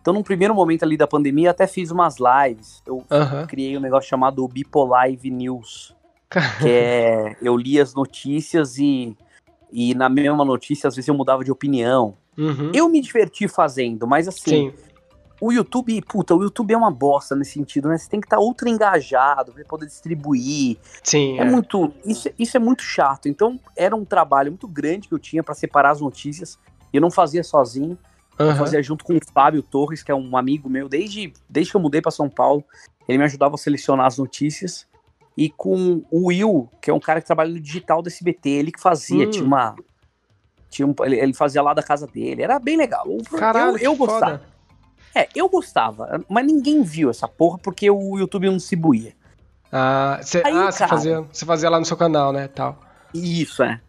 Então, 0.00 0.14
num 0.14 0.22
primeiro 0.22 0.54
momento 0.54 0.84
ali 0.84 0.96
da 0.96 1.06
pandemia, 1.06 1.48
eu 1.48 1.50
até 1.50 1.66
fiz 1.66 1.90
umas 1.90 2.16
lives. 2.16 2.82
Eu 2.86 3.04
criei 3.46 3.76
um 3.76 3.80
negócio 3.80 4.08
chamado 4.08 4.48
Bipolive 4.48 5.30
News, 5.30 5.94
que 6.62 6.70
é 6.70 7.36
eu 7.42 7.58
li 7.58 7.78
as 7.78 7.92
notícias 7.92 8.78
e, 8.78 9.14
e 9.70 9.94
na 9.94 10.08
mesma 10.08 10.46
notícia, 10.46 10.88
às 10.88 10.96
vezes 10.96 11.08
eu 11.08 11.14
mudava 11.14 11.44
de 11.44 11.52
opinião. 11.52 12.14
Uhum. 12.38 12.72
Eu 12.72 12.88
me 12.88 13.02
diverti 13.02 13.46
fazendo, 13.46 14.06
mas 14.06 14.26
assim, 14.26 14.70
Sim, 14.70 14.72
o 15.40 15.50
YouTube, 15.52 16.00
puta, 16.02 16.34
o 16.34 16.42
YouTube 16.42 16.72
é 16.74 16.76
uma 16.76 16.90
bosta 16.90 17.34
nesse 17.34 17.52
sentido, 17.52 17.88
né? 17.88 17.96
Você 17.96 18.08
tem 18.08 18.20
que 18.20 18.26
estar 18.26 18.38
ultra 18.38 18.68
engajado 18.68 19.52
pra 19.52 19.64
poder 19.64 19.86
distribuir. 19.86 20.76
sim. 21.02 21.38
É 21.38 21.42
é. 21.42 21.44
muito, 21.44 21.92
isso, 22.04 22.28
isso 22.38 22.56
é 22.56 22.60
muito 22.60 22.82
chato. 22.82 23.26
Então, 23.28 23.58
era 23.76 23.96
um 23.96 24.04
trabalho 24.04 24.50
muito 24.52 24.68
grande 24.68 25.08
que 25.08 25.14
eu 25.14 25.18
tinha 25.18 25.42
pra 25.42 25.54
separar 25.54 25.90
as 25.90 26.00
notícias. 26.00 26.58
Eu 26.92 27.00
não 27.00 27.10
fazia 27.10 27.42
sozinho, 27.42 27.96
eu 28.38 28.46
Aham. 28.46 28.56
fazia 28.56 28.82
junto 28.82 29.04
com 29.04 29.14
o 29.16 29.20
Fábio 29.32 29.62
Torres, 29.62 30.02
que 30.02 30.10
é 30.12 30.14
um 30.14 30.36
amigo 30.36 30.68
meu 30.68 30.88
desde, 30.88 31.32
desde 31.48 31.70
que 31.72 31.76
eu 31.76 31.80
mudei 31.80 32.02
pra 32.02 32.10
São 32.10 32.28
Paulo. 32.28 32.64
Ele 33.08 33.18
me 33.18 33.24
ajudava 33.24 33.54
a 33.54 33.58
selecionar 33.58 34.06
as 34.06 34.18
notícias. 34.18 34.86
E 35.36 35.48
com 35.48 36.02
o 36.10 36.26
Will, 36.26 36.68
que 36.82 36.90
é 36.90 36.94
um 36.94 37.00
cara 37.00 37.20
que 37.20 37.26
trabalha 37.26 37.50
no 37.50 37.60
digital 37.60 38.02
do 38.02 38.08
SBT, 38.08 38.50
ele 38.50 38.72
que 38.72 38.80
fazia, 38.80 39.26
Hum. 39.26 39.30
tinha 39.30 39.44
uma 39.46 39.74
tinha 40.68 40.86
um, 40.86 40.94
ele, 41.04 41.18
ele 41.18 41.34
fazia 41.34 41.60
lá 41.62 41.74
da 41.74 41.82
casa 41.82 42.06
dele. 42.06 42.42
Era 42.42 42.58
bem 42.58 42.76
legal. 42.76 43.06
Caralho, 43.36 43.76
eu, 43.78 43.92
eu 43.92 43.96
gostava. 43.96 44.38
foda. 44.38 44.59
É, 45.14 45.28
eu 45.34 45.48
gostava, 45.48 46.24
mas 46.28 46.46
ninguém 46.46 46.82
viu 46.82 47.10
essa 47.10 47.26
porra 47.26 47.58
porque 47.58 47.90
o 47.90 48.18
YouTube 48.18 48.46
não 48.46 48.56
distribuía. 48.56 49.12
Ah, 49.72 50.18
você 50.22 50.42
Aí, 50.44 50.56
ah, 50.56 50.70
você 50.70 50.78
cara- 50.78 50.88
fazia, 50.90 51.24
fazia 51.44 51.70
lá 51.70 51.78
no 51.78 51.84
seu 51.86 51.96
canal, 51.96 52.32
né, 52.32 52.48
tal. 52.48 52.78
Isso, 53.12 53.62
é. 53.62 53.80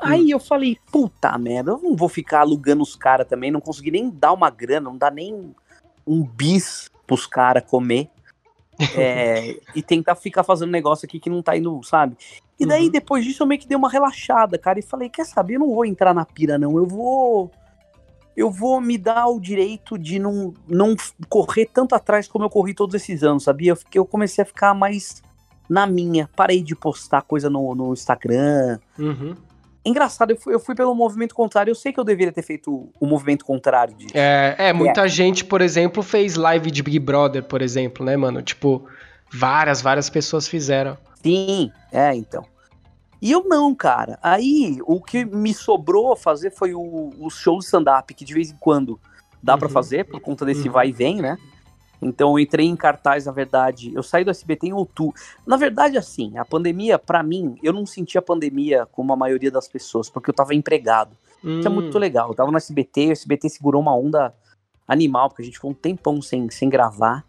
Aí 0.00 0.30
eu 0.30 0.38
falei, 0.38 0.76
puta 0.92 1.36
merda, 1.38 1.72
eu 1.72 1.78
não 1.82 1.96
vou 1.96 2.08
ficar 2.08 2.40
alugando 2.40 2.82
os 2.82 2.94
caras 2.94 3.26
também, 3.26 3.50
não 3.50 3.60
consegui 3.60 3.90
nem 3.90 4.08
dar 4.10 4.32
uma 4.32 4.48
grana, 4.50 4.88
não 4.90 4.96
dá 4.96 5.10
nem 5.10 5.54
um 6.06 6.22
bis 6.22 6.88
pros 7.06 7.26
caras 7.26 7.64
comer. 7.66 8.08
É, 8.96 9.58
e 9.74 9.82
tentar 9.82 10.14
ficar 10.14 10.44
fazendo 10.44 10.70
negócio 10.70 11.04
aqui 11.04 11.18
que 11.18 11.28
não 11.28 11.42
tá 11.42 11.56
indo, 11.56 11.82
sabe? 11.82 12.16
E 12.60 12.64
daí, 12.64 12.84
Uhum. 12.84 12.90
depois 12.92 13.24
disso, 13.24 13.42
eu 13.42 13.46
meio 13.48 13.60
que 13.60 13.66
dei 13.66 13.76
uma 13.76 13.90
relaxada, 13.90 14.56
cara, 14.56 14.78
e 14.78 14.82
falei, 14.82 15.08
quer 15.08 15.26
saber, 15.26 15.54
eu 15.56 15.58
não 15.60 15.74
vou 15.74 15.84
entrar 15.84 16.14
na 16.14 16.24
pira, 16.24 16.56
não, 16.56 16.76
eu 16.76 16.86
vou... 16.86 17.50
Eu 18.38 18.52
vou 18.52 18.80
me 18.80 18.96
dar 18.96 19.26
o 19.26 19.40
direito 19.40 19.98
de 19.98 20.20
não, 20.20 20.54
não 20.68 20.94
correr 21.28 21.66
tanto 21.66 21.96
atrás 21.96 22.28
como 22.28 22.44
eu 22.44 22.48
corri 22.48 22.72
todos 22.72 22.94
esses 22.94 23.24
anos, 23.24 23.42
sabia? 23.42 23.72
Eu, 23.72 23.76
fiquei, 23.76 23.98
eu 23.98 24.06
comecei 24.06 24.42
a 24.42 24.46
ficar 24.46 24.72
mais 24.74 25.24
na 25.68 25.88
minha, 25.88 26.30
parei 26.36 26.62
de 26.62 26.76
postar 26.76 27.22
coisa 27.22 27.50
no, 27.50 27.74
no 27.74 27.92
Instagram, 27.92 28.78
Uhum. 28.96 29.34
Engraçado, 29.84 30.32
eu 30.32 30.36
fui, 30.36 30.54
eu 30.54 30.60
fui 30.60 30.74
pelo 30.74 30.94
movimento 30.94 31.34
contrário. 31.34 31.70
Eu 31.70 31.74
sei 31.74 31.92
que 31.92 31.98
eu 31.98 32.04
deveria 32.04 32.32
ter 32.32 32.42
feito 32.42 32.90
o 33.00 33.06
movimento 33.06 33.44
contrário 33.44 33.94
disso. 33.94 34.12
É, 34.14 34.54
é, 34.58 34.72
muita 34.72 35.08
gente, 35.08 35.44
por 35.44 35.62
exemplo, 35.62 36.02
fez 36.02 36.34
live 36.34 36.70
de 36.70 36.82
Big 36.82 36.98
Brother, 36.98 37.42
por 37.42 37.62
exemplo, 37.62 38.04
né, 38.04 38.14
mano? 38.16 38.42
Tipo, 38.42 38.84
várias, 39.32 39.80
várias 39.80 40.10
pessoas 40.10 40.46
fizeram. 40.46 40.98
Sim, 41.22 41.72
é, 41.90 42.14
então. 42.14 42.44
E 43.20 43.30
eu 43.32 43.44
não, 43.48 43.74
cara. 43.74 44.18
Aí, 44.22 44.78
o 44.86 45.00
que 45.02 45.24
me 45.24 45.52
sobrou 45.52 46.12
a 46.12 46.16
fazer 46.16 46.50
foi 46.50 46.74
o, 46.74 47.10
o 47.18 47.28
show 47.30 47.58
de 47.58 47.64
stand-up, 47.64 48.12
que 48.14 48.24
de 48.24 48.32
vez 48.34 48.50
em 48.50 48.56
quando 48.56 48.98
dá 49.42 49.56
pra 49.58 49.66
Uhum. 49.66 49.72
fazer, 49.72 50.04
por 50.04 50.20
conta 50.20 50.44
desse 50.44 50.68
Uhum. 50.68 50.72
vai 50.74 50.88
e 50.88 50.92
vem, 50.92 51.20
né? 51.20 51.36
Então, 52.00 52.30
eu 52.30 52.38
entrei 52.38 52.66
em 52.66 52.76
cartaz, 52.76 53.26
na 53.26 53.32
verdade. 53.32 53.92
Eu 53.92 54.04
saí 54.04 54.24
do 54.24 54.30
SBT 54.30 54.68
em 54.68 54.72
outubro. 54.72 55.20
Na 55.44 55.56
verdade, 55.56 55.98
assim, 55.98 56.38
a 56.38 56.44
pandemia, 56.44 56.96
pra 56.96 57.24
mim, 57.24 57.56
eu 57.60 57.72
não 57.72 57.84
senti 57.84 58.16
a 58.16 58.22
pandemia 58.22 58.86
como 58.92 59.12
a 59.12 59.16
maioria 59.16 59.50
das 59.50 59.66
pessoas, 59.66 60.08
porque 60.08 60.30
eu 60.30 60.34
tava 60.34 60.54
empregado. 60.54 61.16
Isso 61.42 61.66
é 61.66 61.70
Hum, 61.70 61.74
muito 61.74 61.98
legal. 61.98 62.28
Eu 62.28 62.34
tava 62.36 62.52
no 62.52 62.56
SBT, 62.56 63.08
o 63.08 63.12
SBT 63.12 63.48
segurou 63.48 63.82
uma 63.82 63.96
onda 63.96 64.32
animal, 64.86 65.28
porque 65.28 65.42
a 65.42 65.44
gente 65.44 65.54
ficou 65.56 65.72
um 65.72 65.74
tempão 65.74 66.22
sem, 66.22 66.48
sem 66.50 66.68
gravar. 66.68 67.24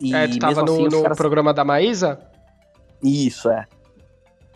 E 0.00 0.12
É, 0.12 0.26
tu 0.26 0.38
tava 0.40 0.62
no, 0.62 0.72
assim, 0.72 0.88
no 0.88 1.02
caras- 1.02 1.16
programa 1.16 1.54
da 1.54 1.64
Maísa? 1.64 2.20
Isso, 3.02 3.48
é. 3.48 3.66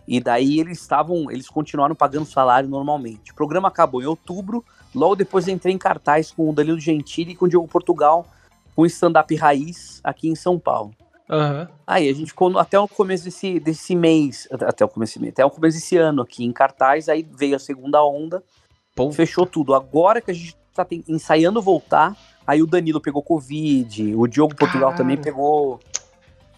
E 0.08 0.20
daí 0.20 0.58
eles 0.58 0.80
estavam, 0.80 1.30
eles 1.30 1.50
continuaram 1.50 1.94
pagando 1.94 2.24
salário 2.24 2.66
normalmente. 2.66 3.30
O 3.30 3.34
programa 3.34 3.68
acabou 3.68 4.00
em 4.00 4.06
outubro, 4.06 4.64
logo 4.94 5.14
depois 5.14 5.46
eu 5.46 5.54
entrei 5.54 5.74
em 5.74 5.78
cartaz 5.78 6.30
com 6.30 6.48
o 6.48 6.52
Danilo 6.52 6.80
Gentili 6.80 7.32
e 7.32 7.36
com 7.36 7.44
o 7.44 7.48
Diogo 7.48 7.68
Portugal, 7.68 8.26
com 8.74 8.86
stand-up 8.86 9.34
raiz 9.36 10.00
aqui 10.02 10.30
em 10.30 10.34
São 10.34 10.58
Paulo. 10.58 10.94
Aham. 11.28 11.68
Aí 11.86 12.08
a 12.08 12.14
gente 12.14 12.28
ficou 12.28 12.58
até 12.58 12.80
o 12.80 12.88
começo 12.88 13.24
desse, 13.24 13.60
desse 13.60 13.94
mês, 13.94 14.48
até 14.50 14.82
o 14.82 14.88
começo 14.88 15.20
até 15.28 15.44
o 15.44 15.50
começo 15.50 15.76
desse 15.76 15.98
ano 15.98 16.22
aqui 16.22 16.42
em 16.42 16.52
cartaz, 16.52 17.10
aí 17.10 17.28
veio 17.36 17.56
a 17.56 17.58
segunda 17.58 18.02
onda, 18.02 18.42
Pô, 18.94 19.12
fechou 19.12 19.44
tudo. 19.44 19.74
Agora 19.74 20.22
que 20.22 20.30
a 20.30 20.34
gente 20.34 20.56
tá 20.74 20.86
ensaiando 21.06 21.60
voltar, 21.60 22.16
aí 22.46 22.62
o 22.62 22.66
Danilo 22.66 23.00
pegou 23.00 23.22
Covid, 23.22 24.14
o 24.16 24.26
Diogo 24.26 24.56
Portugal 24.56 24.90
Caralho. 24.90 24.96
também 24.96 25.16
pegou. 25.18 25.78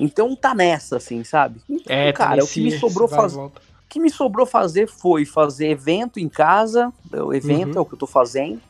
Então 0.01 0.35
tá 0.35 0.55
nessa, 0.55 0.97
assim, 0.97 1.23
sabe? 1.23 1.61
Então, 1.69 1.95
é, 1.95 2.11
tá 2.11 2.19
cara, 2.19 2.43
o 2.43 2.49
que 2.49 2.61
me 2.61 2.73
sobrou 2.73 3.07
fazer. 3.07 3.39
O 3.39 3.53
que 3.89 4.01
me 4.01 4.11
sobrou 4.11 4.47
fazer 4.47 4.89
foi 4.89 5.25
fazer 5.27 5.69
evento 5.69 6.19
em 6.19 6.29
casa, 6.29 6.93
o 7.13 7.35
evento 7.35 7.77
Uhum. 7.77 7.79
é 7.79 7.81
o 7.81 7.85
que 7.85 7.95
eu 7.95 7.99
tô 7.99 8.07
fazendo, 8.07 8.63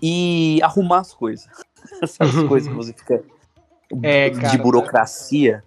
e 0.00 0.60
arrumar 0.62 0.98
as 1.00 1.14
coisas. 1.14 1.48
Essas 2.02 2.34
Uhum. 2.34 2.48
coisas 2.48 2.68
que 2.68 2.74
você 2.74 2.92
fica 2.92 3.24
É, 4.02 4.28
de 4.30 4.40
cara, 4.40 4.62
burocracia, 4.62 5.64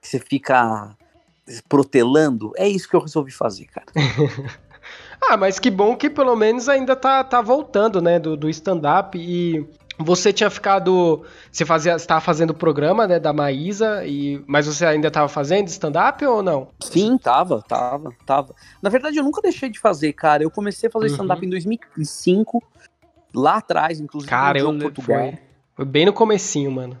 que 0.00 0.06
você 0.08 0.18
fica 0.18 0.96
protelando, 1.68 2.52
é 2.56 2.68
isso 2.68 2.88
que 2.88 2.94
eu 2.94 3.00
resolvi 3.00 3.32
fazer, 3.32 3.66
cara. 3.66 3.86
Ah, 5.20 5.36
mas 5.36 5.58
que 5.58 5.68
bom 5.68 5.96
que 5.96 6.08
pelo 6.08 6.36
menos 6.36 6.68
ainda 6.68 6.94
tá, 6.94 7.24
tá 7.24 7.42
voltando, 7.42 8.00
né, 8.00 8.18
do, 8.20 8.36
do 8.36 8.48
stand-up 8.48 9.18
e 9.18 9.68
você 9.98 10.32
tinha 10.32 10.48
ficado, 10.50 11.24
você 11.50 11.64
fazia, 11.66 11.94
estava 11.96 12.20
fazendo 12.20 12.50
o 12.50 12.54
programa, 12.54 13.06
né, 13.06 13.18
da 13.18 13.32
Maísa, 13.32 14.06
e, 14.06 14.42
mas 14.46 14.66
você 14.66 14.86
ainda 14.86 15.08
estava 15.08 15.28
fazendo 15.28 15.66
stand-up 15.68 16.24
ou 16.24 16.42
não? 16.42 16.68
Sim, 16.80 17.18
tava, 17.18 17.62
tava, 17.62 18.12
tava. 18.24 18.54
Na 18.80 18.88
verdade, 18.90 19.16
eu 19.18 19.24
nunca 19.24 19.40
deixei 19.42 19.68
de 19.68 19.78
fazer, 19.78 20.12
cara. 20.12 20.42
Eu 20.42 20.50
comecei 20.50 20.88
a 20.88 20.92
fazer 20.92 21.06
Uhum. 21.06 21.12
stand-up 21.12 21.44
em 21.44 21.50
2005, 21.50 22.62
lá 23.34 23.56
atrás, 23.56 24.00
inclusive, 24.00 24.30
Cara, 24.30 24.58
eu 24.58 24.72
Portugal. 24.78 25.18
foi, 25.30 25.38
foi 25.74 25.84
bem 25.84 26.06
no 26.06 26.12
comecinho, 26.12 26.70
mano. 26.70 26.96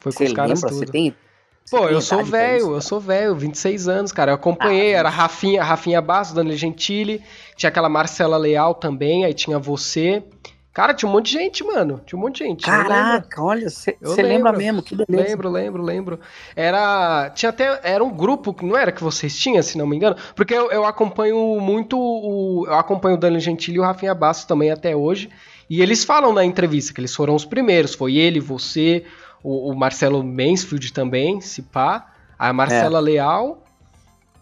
Foi 0.00 0.12
com 0.12 0.18
Você 0.18 0.24
os 0.24 0.32
caras 0.32 0.62
lembra? 0.62 0.72
Você 0.74 0.80
tudo. 0.84 0.92
tem... 0.92 1.16
você 1.64 1.76
Pô, 1.76 1.86
tem 1.86 1.94
eu 1.94 2.00
sou 2.00 2.24
velho, 2.24 2.74
eu 2.74 2.80
sou 2.80 3.00
velho, 3.00 3.34
26 3.34 3.88
anos, 3.88 4.12
cara. 4.12 4.30
Eu 4.32 4.36
acompanhei, 4.36 4.94
Ah, 4.94 4.98
era 4.98 5.08
Rafinha, 5.08 5.62
Rafinha 5.64 6.00
Bastos, 6.00 6.34
Danilo 6.36 6.56
Gentili, 6.56 7.22
tinha 7.56 7.68
aquela 7.68 7.88
Marcela 7.88 8.36
Leal 8.36 8.74
também, 8.74 9.24
aí 9.24 9.34
tinha 9.34 9.58
você 9.58 10.22
Cara, 10.72 10.94
tinha 10.94 11.08
um 11.08 11.12
monte 11.12 11.26
de 11.26 11.32
gente, 11.32 11.64
mano. 11.64 12.00
Tinha 12.06 12.18
um 12.18 12.22
monte 12.22 12.38
de 12.38 12.44
gente. 12.44 12.64
Caraca, 12.64 13.42
olha, 13.42 13.68
você 13.68 13.96
lembra 14.22 14.52
mesmo, 14.52 14.82
que 14.82 14.94
beleza. 14.94 15.30
Lembro, 15.30 15.50
lembro, 15.50 15.82
lembro. 15.82 16.20
Era. 16.54 17.30
Tinha 17.30 17.50
até. 17.50 17.80
Era 17.82 18.04
um 18.04 18.10
grupo, 18.10 18.54
não 18.62 18.76
era 18.76 18.92
que 18.92 19.02
vocês 19.02 19.36
tinham, 19.36 19.62
se 19.62 19.76
não 19.76 19.86
me 19.86 19.96
engano? 19.96 20.14
Porque 20.36 20.54
eu, 20.54 20.70
eu 20.70 20.84
acompanho 20.84 21.60
muito 21.60 21.98
o. 21.98 22.64
Eu 22.66 22.74
acompanho 22.74 23.16
o 23.16 23.18
Danilo 23.18 23.40
Gentili 23.40 23.78
e 23.78 23.80
o 23.80 23.82
Rafinha 23.82 24.14
Bastos 24.14 24.46
também 24.46 24.70
até 24.70 24.94
hoje. 24.94 25.30
E 25.68 25.82
eles 25.82 26.04
falam 26.04 26.32
na 26.32 26.44
entrevista 26.44 26.94
que 26.94 27.00
eles 27.00 27.14
foram 27.14 27.34
os 27.34 27.44
primeiros. 27.44 27.94
Foi 27.94 28.16
ele, 28.16 28.38
você, 28.38 29.04
o, 29.42 29.72
o 29.72 29.76
Marcelo 29.76 30.22
Mansfield 30.22 30.92
também, 30.92 31.40
se 31.40 31.62
pá. 31.62 32.06
A 32.38 32.52
Marcela 32.52 32.98
é. 32.98 33.02
Leal. 33.02 33.64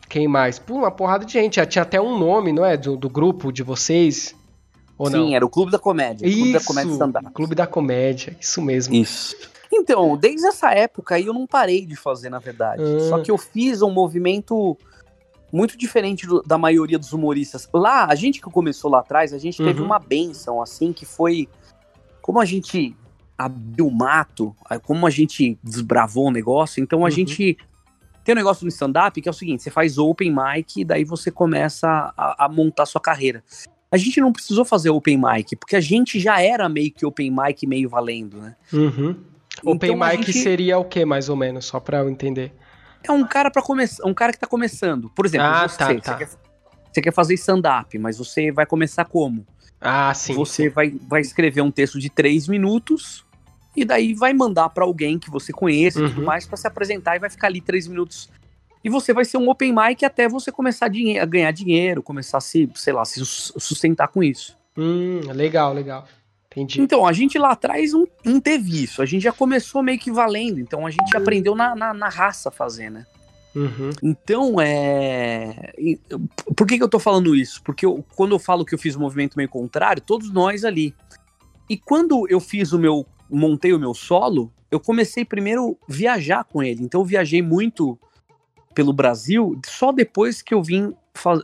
Quem 0.09 0.28
mais? 0.28 0.59
Pô, 0.59 0.75
uma 0.75 0.90
porrada 0.90 1.25
de 1.25 1.33
gente. 1.33 1.64
Tinha 1.66 1.83
até 1.83 2.00
um 2.00 2.18
nome, 2.18 2.52
não 2.52 2.64
é? 2.64 2.76
Do, 2.76 2.97
do 2.97 3.09
grupo 3.09 3.50
de 3.50 3.62
vocês. 3.62 4.35
Ou 4.98 5.08
Sim, 5.08 5.12
não? 5.12 5.34
era 5.34 5.44
o 5.44 5.48
Clube 5.48 5.70
da 5.70 5.78
Comédia. 5.78 6.26
Isso, 6.26 6.38
Clube 6.38 6.52
da 6.52 6.60
Comédia 6.60 6.92
stand 6.92 7.12
Clube 7.32 7.54
da 7.54 7.66
Comédia, 7.66 8.36
isso 8.40 8.62
mesmo. 8.62 8.94
Isso. 8.94 9.36
Então, 9.72 10.16
desde 10.16 10.46
essa 10.46 10.72
época 10.72 11.16
aí 11.16 11.26
eu 11.26 11.34
não 11.34 11.46
parei 11.46 11.84
de 11.84 11.96
fazer, 11.96 12.30
na 12.30 12.38
verdade. 12.38 12.82
Ah. 12.82 13.00
Só 13.08 13.18
que 13.20 13.30
eu 13.30 13.36
fiz 13.36 13.82
um 13.82 13.90
movimento 13.90 14.76
muito 15.52 15.76
diferente 15.76 16.26
do, 16.26 16.42
da 16.42 16.56
maioria 16.56 16.98
dos 16.98 17.12
humoristas. 17.12 17.68
Lá, 17.72 18.06
a 18.06 18.14
gente 18.14 18.40
que 18.40 18.50
começou 18.50 18.90
lá 18.90 19.00
atrás, 19.00 19.32
a 19.32 19.38
gente 19.38 19.60
uhum. 19.60 19.68
teve 19.68 19.82
uma 19.82 19.98
benção, 19.98 20.62
assim, 20.62 20.92
que 20.92 21.04
foi 21.04 21.48
como 22.22 22.40
a 22.40 22.44
gente 22.44 22.96
abriu 23.38 23.86
o 23.86 23.94
mato, 23.94 24.56
como 24.82 25.06
a 25.06 25.10
gente 25.10 25.58
desbravou 25.62 26.28
o 26.28 26.30
negócio, 26.30 26.82
então 26.82 27.00
a 27.00 27.04
uhum. 27.04 27.10
gente 27.10 27.56
tem 28.24 28.34
um 28.34 28.36
negócio 28.36 28.64
no 28.64 28.68
stand-up 28.68 29.20
que 29.20 29.28
é 29.28 29.30
o 29.30 29.34
seguinte: 29.34 29.62
você 29.62 29.70
faz 29.70 29.98
open 29.98 30.34
mic 30.34 30.80
e 30.80 30.84
daí 30.84 31.04
você 31.04 31.30
começa 31.30 32.12
a, 32.16 32.46
a 32.46 32.48
montar 32.48 32.86
sua 32.86 33.00
carreira 33.00 33.44
a 33.90 33.97
gente 33.97 34.21
não 34.21 34.33
precisou 34.33 34.64
fazer 34.64 34.90
open 34.90 35.19
mic, 35.19 35.57
porque 35.57 35.76
a 35.76 35.81
gente 35.81 36.19
já 36.19 36.40
era 36.40 36.69
meio 36.69 36.93
que 36.93 37.07
open 37.07 37.31
mic 37.31 37.66
meio 37.66 37.88
valendo, 37.88 38.38
né? 38.38 38.57
Uhum. 38.73 39.16
Então, 39.59 39.73
open 39.73 39.97
mic 39.97 40.26
gente... 40.26 40.43
seria 40.43 40.78
o 40.78 40.85
que, 40.85 41.05
mais 41.05 41.28
ou 41.28 41.37
menos, 41.37 41.64
só 41.64 41.81
pra 41.81 41.99
eu 41.99 42.11
entender? 42.11 42.52
É 43.02 43.12
um 43.12 43.25
cara 43.26 43.50
para 43.50 43.62
começar, 43.62 44.05
um 44.07 44.12
cara 44.12 44.33
que 44.33 44.38
tá 44.38 44.47
começando. 44.47 45.09
Por 45.11 45.25
exemplo, 45.25 45.47
ah, 45.47 45.69
você, 45.69 45.78
tá, 45.78 45.87
você, 45.87 46.00
tá. 46.00 46.14
Quer, 46.16 46.28
você 46.93 47.00
quer 47.00 47.12
fazer 47.12 47.35
stand-up, 47.35 47.97
mas 47.99 48.19
você 48.19 48.50
vai 48.50 48.66
começar 48.66 49.05
como? 49.05 49.47
Ah, 49.81 50.12
sim. 50.12 50.35
Você 50.35 50.64
sim. 50.64 50.69
Vai, 50.69 50.95
vai 51.09 51.21
escrever 51.21 51.61
um 51.61 51.71
texto 51.71 52.00
de 52.00 52.11
três 52.11 52.49
minutos 52.49 53.25
e 53.76 53.85
daí 53.85 54.14
vai 54.14 54.33
mandar 54.33 54.71
para 54.71 54.85
alguém 54.85 55.19
que 55.19 55.31
você 55.31 55.52
conheça 55.52 56.00
uhum. 56.00 56.07
e 56.07 56.09
tudo 56.09 56.21
uhum. 56.21 56.26
mais 56.26 56.47
para 56.47 56.57
se 56.57 56.66
apresentar 56.66 57.16
e 57.16 57.19
vai 57.19 57.31
ficar 57.31 57.47
ali 57.47 57.61
três 57.61 57.87
minutos 57.87 58.31
e 58.87 58.88
você 58.88 59.12
vai 59.12 59.25
ser 59.25 59.37
um 59.37 59.50
open 59.50 59.75
mic 59.75 60.05
até 60.05 60.28
você 60.28 60.52
começar 60.52 60.87
a, 60.87 61.23
a 61.23 61.26
ganhar 61.26 61.50
dinheiro, 61.50 62.05
começar 62.05 62.38
a 62.38 62.40
se, 62.40 62.71
sei 62.76 62.93
lá, 62.93 63.05
se 63.05 63.21
sustentar 63.26 64.07
com 64.07 64.23
isso. 64.23 64.57
Hum, 64.78 65.23
legal, 65.35 65.75
legal. 65.75 66.07
Entendi. 66.52 66.81
Então, 66.81 67.05
a 67.05 67.12
gente 67.12 67.37
lá 67.37 67.50
atrás 67.50 67.93
não, 67.93 68.07
não 68.25 68.40
teve 68.40 68.85
isso. 68.85 69.02
A 69.02 69.05
gente 69.05 69.25
já 69.25 69.33
começou 69.33 69.83
meio 69.83 69.99
que 69.99 70.12
valendo. 70.12 70.61
Então, 70.61 70.87
a 70.87 70.90
gente 70.90 71.12
uhum. 71.12 71.21
aprendeu 71.21 71.57
na, 71.57 71.75
na, 71.75 71.93
na, 71.93 72.09
raça 72.09 72.49
fazer, 72.49 72.88
né? 72.88 73.05
Uhum. 73.57 73.90
Então, 74.00 74.61
é. 74.61 75.73
Por 76.57 76.64
que, 76.64 76.78
que 76.78 76.85
eu 76.85 76.88
tô 76.88 77.00
falando 77.00 77.35
isso? 77.35 77.61
Porque 77.64 77.85
eu, 77.85 78.05
quando 78.14 78.37
eu 78.37 78.38
falo 78.38 78.64
que 78.64 78.73
eu 78.73 78.78
fiz 78.78 78.95
o 78.95 78.99
um 78.99 79.02
movimento 79.02 79.37
meio 79.37 79.49
contrário, 79.49 80.00
todos 80.00 80.33
nós 80.33 80.64
ali. 80.64 80.95
E 81.69 81.76
quando 81.76 82.25
eu 82.31 82.38
fiz 82.38 82.73
o 82.73 82.78
meu. 82.78 83.05
montei 83.28 83.73
o 83.73 83.81
meu 83.81 83.95
solo, 83.95 84.52
eu 84.71 84.78
comecei 84.78 85.25
primeiro 85.25 85.76
viajar 85.88 86.45
com 86.45 86.62
ele. 86.62 86.85
Então, 86.85 87.00
eu 87.00 87.05
viajei 87.05 87.43
muito 87.43 87.99
pelo 88.76 88.92
Brasil 88.92 89.59
só 89.64 89.90
depois 89.90 90.42
que 90.42 90.52
eu 90.52 90.62
vim 90.62 90.95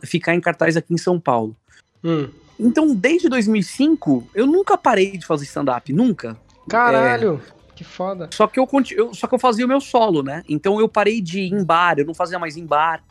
ficar 0.05 0.35
em 0.35 0.39
cartaz 0.39 0.77
aqui 0.77 0.93
em 0.93 0.97
São 0.99 1.19
Paulo. 1.19 1.57
Hum. 2.03 2.29
Então, 2.59 2.93
desde 2.93 3.27
2005, 3.27 4.29
eu 4.35 4.45
nunca 4.45 4.77
parei 4.77 5.17
de 5.17 5.25
fazer 5.25 5.45
stand-up, 5.45 5.91
nunca. 5.91 6.37
Caralho, 6.69 7.41
é... 7.43 7.73
que 7.73 7.83
foda. 7.83 8.29
Só 8.31 8.45
que 8.45 8.59
eu, 8.59 8.69
eu, 8.91 9.13
só 9.15 9.25
que 9.25 9.33
eu 9.33 9.39
fazia 9.39 9.65
o 9.65 9.67
meu 9.67 9.81
solo, 9.81 10.21
né? 10.21 10.43
Então 10.47 10.79
eu 10.79 10.87
parei 10.87 11.19
de 11.19 11.39
ir 11.39 11.53
em 11.53 11.63
bar, 11.63 11.97
eu 11.97 12.05
não 12.05 12.13
fazia 12.13 12.37
mais 12.37 12.55
em 12.55 12.65
bar, 12.65 13.03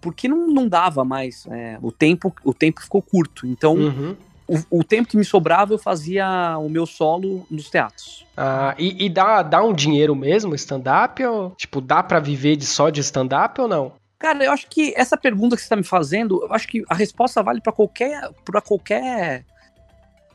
porque 0.00 0.26
não, 0.26 0.48
não 0.48 0.66
dava 0.66 1.04
mais. 1.04 1.46
É, 1.46 1.78
o 1.80 1.92
tempo 1.92 2.34
o 2.44 2.52
tempo 2.52 2.82
ficou 2.82 3.00
curto. 3.00 3.46
Então 3.46 3.74
uhum 3.74 4.16
o, 4.52 4.78
o, 4.80 4.84
tempo 4.84 5.08
que 5.08 5.16
me 5.16 5.24
sobrava 5.24 5.72
eu 5.72 5.78
fazia 5.78 6.56
o 6.58 6.68
meu 6.68 6.84
solo 6.84 7.46
nos 7.50 7.70
teatros. 7.70 8.26
Ah, 8.36 8.74
e, 8.78 9.06
e 9.06 9.08
dá, 9.08 9.42
dá 9.42 9.62
um 9.62 9.72
dinheiro 9.72 10.14
mesmo 10.14 10.54
stand-up? 10.54 11.22
Tipo, 11.56 11.80
dá 11.80 12.02
para 12.02 12.20
viver 12.20 12.56
de 12.56 12.66
só 12.66 12.90
de 12.90 13.00
stand-up 13.00 13.60
ou 13.60 13.68
não? 13.68 13.92
Cara, 14.18 14.44
eu 14.44 14.52
acho 14.52 14.68
que 14.68 14.92
essa 14.96 15.16
pergunta 15.16 15.56
que 15.56 15.62
você 15.62 15.68
tá 15.68 15.76
me 15.76 15.82
fazendo, 15.82 16.44
eu 16.44 16.52
acho 16.52 16.68
que 16.68 16.84
a 16.88 16.94
resposta 16.94 17.42
vale 17.42 17.60
para 17.60 17.72
qualquer, 17.72 18.30
pra 18.44 18.60
qualquer 18.60 19.44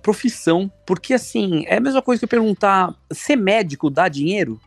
profissão. 0.02 0.72
Porque, 0.86 1.14
assim, 1.14 1.64
é 1.68 1.78
a 1.78 1.82
mesma 1.82 2.02
coisa 2.02 2.20
que 2.20 2.26
eu 2.26 2.30
perguntar: 2.30 2.94
ser 3.12 3.36
médico 3.36 3.90
dá 3.90 4.10
dinheiro? 4.10 4.60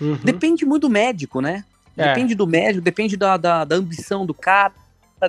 Uhum. 0.00 0.18
Depende 0.22 0.64
muito 0.64 0.82
do 0.82 0.90
médico, 0.90 1.40
né? 1.40 1.64
É. 1.96 2.08
Depende 2.08 2.34
do 2.34 2.46
médico, 2.46 2.84
depende 2.84 3.16
da, 3.16 3.36
da, 3.36 3.64
da 3.64 3.76
ambição 3.76 4.24
do 4.24 4.32
cara, 4.32 4.72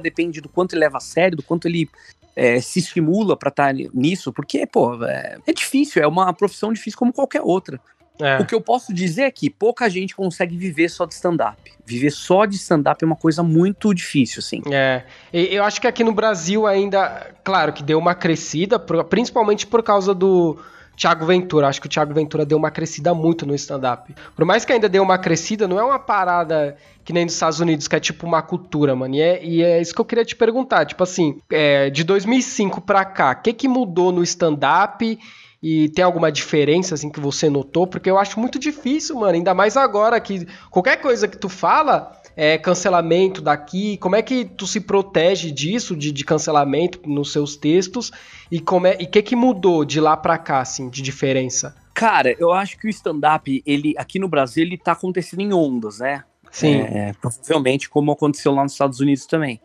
depende 0.01 0.39
do 0.41 0.49
quanto 0.49 0.73
ele 0.73 0.81
leva 0.81 0.97
a 0.97 1.01
sério, 1.01 1.37
do 1.37 1.43
quanto 1.43 1.67
ele 1.67 1.89
é, 2.35 2.59
se 2.59 2.79
estimula 2.79 3.37
para 3.37 3.49
estar 3.49 3.73
tá 3.73 3.89
nisso, 3.93 4.31
porque, 4.33 4.65
pô, 4.65 5.03
é, 5.03 5.37
é, 5.45 5.53
difícil, 5.53 6.01
é 6.01 6.07
uma 6.07 6.33
profissão 6.33 6.73
difícil 6.73 6.97
como 6.97 7.13
qualquer 7.13 7.41
outra. 7.41 7.79
É. 8.19 8.37
O 8.37 8.45
que 8.45 8.53
eu 8.53 8.61
posso 8.61 8.93
dizer 8.93 9.23
é 9.23 9.31
que 9.31 9.49
pouca 9.49 9.89
gente 9.89 10.15
consegue 10.15 10.55
viver 10.55 10.87
só 10.89 11.05
de 11.05 11.15
stand-up. 11.15 11.57
Viver 11.83 12.11
só 12.11 12.45
de 12.45 12.55
stand-up 12.55 13.03
é 13.03 13.07
uma 13.07 13.15
coisa 13.15 13.41
muito 13.41 13.93
difícil, 13.93 14.39
assim. 14.39 14.61
É. 14.71 15.03
Eu 15.31 15.63
acho 15.63 15.81
que 15.81 15.87
aqui 15.87 16.03
no 16.03 16.13
Brasil 16.13 16.67
ainda, 16.67 17.31
claro 17.43 17.73
que 17.73 17.81
deu 17.81 17.97
uma 17.97 18.13
crescida, 18.13 18.77
principalmente 18.77 19.65
por 19.65 19.81
causa 19.81 20.13
do 20.13 20.59
Thiago 20.95 21.25
Ventura. 21.25 21.67
Acho 21.67 21.81
que 21.81 21.87
o 21.87 21.89
Thiago 21.89 22.13
Ventura 22.13 22.45
deu 22.45 22.57
uma 22.57 22.71
crescida 22.71 23.13
muito 23.13 23.45
no 23.45 23.55
stand-up. 23.55 24.13
Por 24.35 24.45
mais 24.45 24.63
que 24.65 24.73
ainda 24.73 24.87
deu 24.87 25.03
uma 25.03 25.17
crescida, 25.17 25.67
não 25.67 25.79
é 25.79 25.83
uma 25.83 25.99
parada 25.99 26.75
que 27.03 27.11
nem 27.11 27.25
nos 27.25 27.33
Estados 27.33 27.59
Unidos, 27.59 27.87
que 27.87 27.95
é 27.95 27.99
tipo 27.99 28.25
uma 28.25 28.41
cultura, 28.41 28.95
mano. 28.95 29.15
E 29.15 29.21
é, 29.21 29.43
e 29.43 29.63
é 29.63 29.81
isso 29.81 29.93
que 29.93 30.01
eu 30.01 30.05
queria 30.05 30.25
te 30.25 30.35
perguntar. 30.35 30.85
Tipo 30.85 31.03
assim, 31.03 31.39
é, 31.51 31.89
de 31.89 32.03
2005 32.03 32.81
pra 32.81 33.03
cá, 33.03 33.31
o 33.31 33.41
que, 33.41 33.53
que 33.53 33.67
mudou 33.67 34.11
no 34.11 34.23
stand-up? 34.23 35.19
E 35.61 35.87
tem 35.89 36.03
alguma 36.03 36.29
diferença, 36.29 36.93
assim, 36.93 37.09
que 37.09 37.21
você 37.21 37.49
notou? 37.49 37.87
Porque 37.87 38.09
eu 38.09 38.17
acho 38.17 38.37
muito 38.37 38.59
difícil, 38.59 39.15
mano. 39.15 39.33
Ainda 39.33 39.53
mais 39.53 39.77
agora 39.77 40.19
que 40.19 40.45
qualquer 40.69 40.97
coisa 40.97 41.25
que 41.25 41.37
tu 41.37 41.47
fala 41.47 42.11
é 42.35 42.57
cancelamento 42.57 43.41
daqui. 43.41 43.97
Como 43.97 44.15
é 44.15 44.21
que 44.21 44.45
tu 44.45 44.65
se 44.65 44.79
protege 44.79 45.51
disso, 45.51 45.95
de, 45.95 46.11
de 46.11 46.23
cancelamento 46.23 46.99
nos 47.05 47.31
seus 47.31 47.55
textos? 47.55 48.11
E 48.51 48.59
como 48.59 48.87
é, 48.87 48.97
e 48.99 49.05
que 49.05 49.21
que 49.21 49.35
mudou 49.35 49.85
de 49.85 49.99
lá 49.99 50.17
pra 50.17 50.37
cá, 50.37 50.61
assim, 50.61 50.89
de 50.89 51.01
diferença? 51.01 51.75
Cara, 51.93 52.35
eu 52.39 52.51
acho 52.51 52.77
que 52.77 52.87
o 52.87 52.89
stand-up, 52.89 53.61
ele, 53.65 53.93
aqui 53.97 54.17
no 54.17 54.27
Brasil, 54.27 54.63
ele 54.63 54.77
tá 54.77 54.93
acontecendo 54.93 55.41
em 55.41 55.53
ondas, 55.53 55.99
né? 55.99 56.23
Sim. 56.51 56.81
É, 56.81 57.13
provavelmente 57.19 57.89
como 57.89 58.11
aconteceu 58.11 58.53
lá 58.53 58.63
nos 58.63 58.73
Estados 58.73 58.99
Unidos 58.99 59.25
também. 59.25 59.59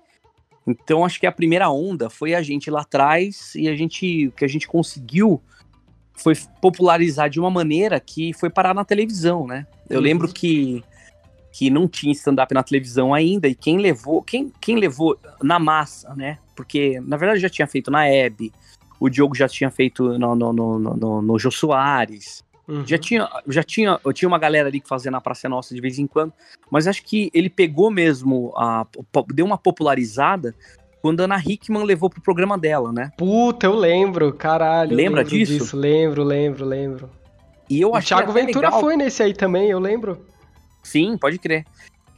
Então 0.66 1.04
acho 1.04 1.18
que 1.18 1.26
a 1.26 1.32
primeira 1.32 1.70
onda 1.70 2.10
foi 2.10 2.34
a 2.34 2.42
gente 2.42 2.70
lá 2.70 2.82
atrás 2.82 3.54
e 3.54 3.68
a 3.68 3.74
gente 3.74 4.28
o 4.28 4.32
que 4.32 4.44
a 4.44 4.48
gente 4.48 4.68
conseguiu 4.68 5.40
foi 6.14 6.34
popularizar 6.60 7.30
de 7.30 7.40
uma 7.40 7.50
maneira 7.50 7.98
que 8.00 8.32
foi 8.34 8.50
parar 8.50 8.74
na 8.74 8.84
televisão, 8.84 9.46
né? 9.46 9.66
Eu 9.88 9.98
uhum. 9.98 10.02
lembro 10.02 10.28
que 10.28 10.82
que 11.58 11.70
não 11.70 11.88
tinha 11.88 12.12
stand-up 12.12 12.54
na 12.54 12.62
televisão 12.62 13.12
ainda 13.12 13.48
e 13.48 13.54
quem 13.54 13.78
levou 13.78 14.22
quem, 14.22 14.52
quem 14.60 14.76
levou 14.76 15.18
na 15.42 15.58
massa, 15.58 16.14
né? 16.14 16.38
Porque 16.54 17.00
na 17.00 17.16
verdade 17.16 17.40
já 17.40 17.48
tinha 17.48 17.66
feito 17.66 17.90
na 17.90 18.06
Hebe, 18.06 18.52
o 19.00 19.08
Diogo 19.08 19.34
já 19.34 19.48
tinha 19.48 19.68
feito 19.68 20.16
no, 20.16 20.36
no, 20.36 20.52
no, 20.52 20.78
no, 20.78 21.22
no 21.22 21.38
Jô 21.38 21.50
Soares, 21.50 22.46
Uhum. 22.68 22.86
Já 22.86 22.98
tinha, 22.98 23.26
já 23.46 23.62
tinha, 23.62 23.98
eu 24.04 24.12
tinha 24.12 24.28
uma 24.28 24.38
galera 24.38 24.68
ali 24.68 24.78
que 24.78 24.86
fazia 24.86 25.10
na 25.10 25.22
Praça 25.22 25.48
Nossa 25.48 25.74
de 25.74 25.80
vez 25.80 25.98
em 25.98 26.06
quando, 26.06 26.34
mas 26.70 26.86
acho 26.86 27.02
que 27.02 27.30
ele 27.32 27.48
pegou 27.48 27.90
mesmo, 27.90 28.52
a, 28.54 28.86
deu 29.32 29.46
uma 29.46 29.56
popularizada 29.56 30.54
quando 31.00 31.20
a 31.20 31.24
Ana 31.24 31.42
Hickman 31.42 31.82
levou 31.82 32.10
pro 32.10 32.20
programa 32.20 32.58
dela, 32.58 32.92
né? 32.92 33.10
Puta, 33.16 33.66
eu 33.66 33.74
lembro, 33.74 34.34
caralho. 34.34 34.94
Lembra 34.94 35.22
lembro 35.22 35.34
disso? 35.34 35.52
disso? 35.52 35.76
Lembro, 35.78 36.22
lembro, 36.22 36.66
lembro. 36.66 37.10
E 37.70 37.80
eu 37.80 37.94
achei 37.94 38.14
o 38.14 38.18
Thiago 38.18 38.32
Ventura 38.32 38.68
legal. 38.68 38.80
foi 38.82 38.98
nesse 38.98 39.22
aí 39.22 39.32
também, 39.32 39.70
eu 39.70 39.78
lembro. 39.78 40.27
Sim, 40.88 41.18
pode 41.18 41.38
crer. 41.38 41.64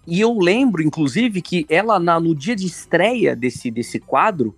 E 0.07 0.21
eu 0.21 0.39
lembro, 0.39 0.83
inclusive, 0.83 1.43
que 1.43 1.67
ela, 1.69 1.99
na, 1.99 2.19
no 2.19 2.35
dia 2.35 2.57
de 2.57 2.67
estreia 2.67 3.37
desse, 3.37 3.71
desse 3.71 3.99
quadro, 4.01 4.57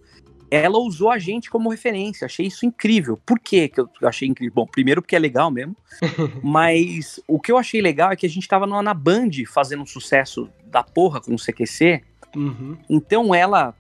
ela 0.51 0.79
usou 0.79 1.11
a 1.11 1.19
gente 1.19 1.51
como 1.51 1.71
referência. 1.71 2.27
Achei 2.27 2.47
isso 2.47 2.67
incrível. 2.67 3.17
Por 3.17 3.41
quê 3.41 3.69
que 3.69 3.81
eu 3.81 3.89
achei 4.03 4.29
incrível? 4.29 4.53
Bom, 4.55 4.67
primeiro 4.67 5.01
porque 5.01 5.17
é 5.17 5.19
legal 5.19 5.51
mesmo, 5.51 5.75
mas 6.45 7.19
o 7.27 7.41
que 7.41 7.51
eu 7.51 7.57
achei 7.57 7.81
legal 7.81 8.13
é 8.13 8.17
que 8.17 8.27
a 8.27 8.29
gente 8.29 8.47
tava 8.47 8.67
na 8.67 8.95
Band 8.95 9.31
fazendo 9.47 9.83
um 9.83 9.87
sucesso 9.87 10.49
da 10.67 10.83
porra 10.83 11.23
com 11.23 11.35
o 11.35 11.39
CQC. 11.39 12.03
Uhum. 12.37 12.77
Então 12.89 13.35
ela, 13.35 13.75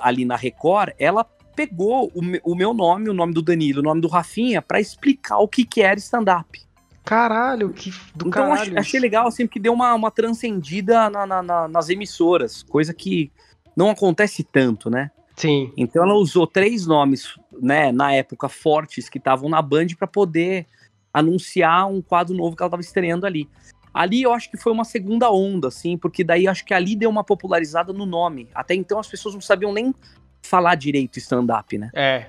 ali 0.00 0.24
na 0.24 0.34
Record, 0.34 0.94
ela 0.98 1.24
pegou 1.54 2.10
o, 2.14 2.52
o, 2.52 2.54
meu 2.54 2.72
nome, 2.72 3.10
o 3.10 3.14
nome 3.14 3.34
do 3.34 3.42
Danilo, 3.42 3.80
o 3.80 3.84
nome 3.84 4.00
do 4.00 4.08
Rafinha, 4.08 4.62
para 4.62 4.80
explicar 4.80 5.38
o 5.38 5.48
que, 5.48 5.64
que 5.64 5.82
era 5.82 5.98
stand-up. 5.98 6.63
Caralho, 7.04 7.70
que 7.70 7.90
do 8.14 8.28
então, 8.28 8.30
caralho. 8.30 8.70
Então 8.70 8.80
achei 8.80 8.98
legal, 8.98 9.26
assim, 9.26 9.46
porque 9.46 9.60
deu 9.60 9.72
uma, 9.72 9.94
uma 9.94 10.10
transcendida 10.10 11.10
na, 11.10 11.26
na, 11.26 11.42
na, 11.42 11.68
nas 11.68 11.90
emissoras, 11.90 12.62
coisa 12.62 12.94
que 12.94 13.30
não 13.76 13.90
acontece 13.90 14.42
tanto, 14.42 14.88
né? 14.88 15.10
Sim. 15.36 15.72
Então 15.76 16.02
ela 16.02 16.14
usou 16.14 16.46
três 16.46 16.86
nomes, 16.86 17.34
né, 17.60 17.92
na 17.92 18.12
época 18.12 18.48
fortes 18.48 19.08
que 19.08 19.18
estavam 19.18 19.48
na 19.48 19.60
Band 19.60 19.88
para 19.98 20.06
poder 20.06 20.66
anunciar 21.12 21.86
um 21.88 22.00
quadro 22.00 22.34
novo 22.34 22.56
que 22.56 22.62
ela 22.62 22.68
estava 22.68 22.80
estreando 22.80 23.26
ali. 23.26 23.48
Ali 23.92 24.22
eu 24.22 24.32
acho 24.32 24.50
que 24.50 24.56
foi 24.56 24.72
uma 24.72 24.84
segunda 24.84 25.30
onda, 25.30 25.68
assim, 25.68 25.96
porque 25.96 26.24
daí 26.24 26.48
acho 26.48 26.64
que 26.64 26.74
ali 26.74 26.96
deu 26.96 27.10
uma 27.10 27.22
popularizada 27.22 27.92
no 27.92 28.06
nome. 28.06 28.48
Até 28.54 28.74
então 28.74 28.98
as 28.98 29.06
pessoas 29.06 29.34
não 29.34 29.40
sabiam 29.40 29.72
nem 29.72 29.94
falar 30.42 30.74
direito 30.74 31.18
stand-up, 31.18 31.76
né? 31.78 31.90
É. 31.94 32.26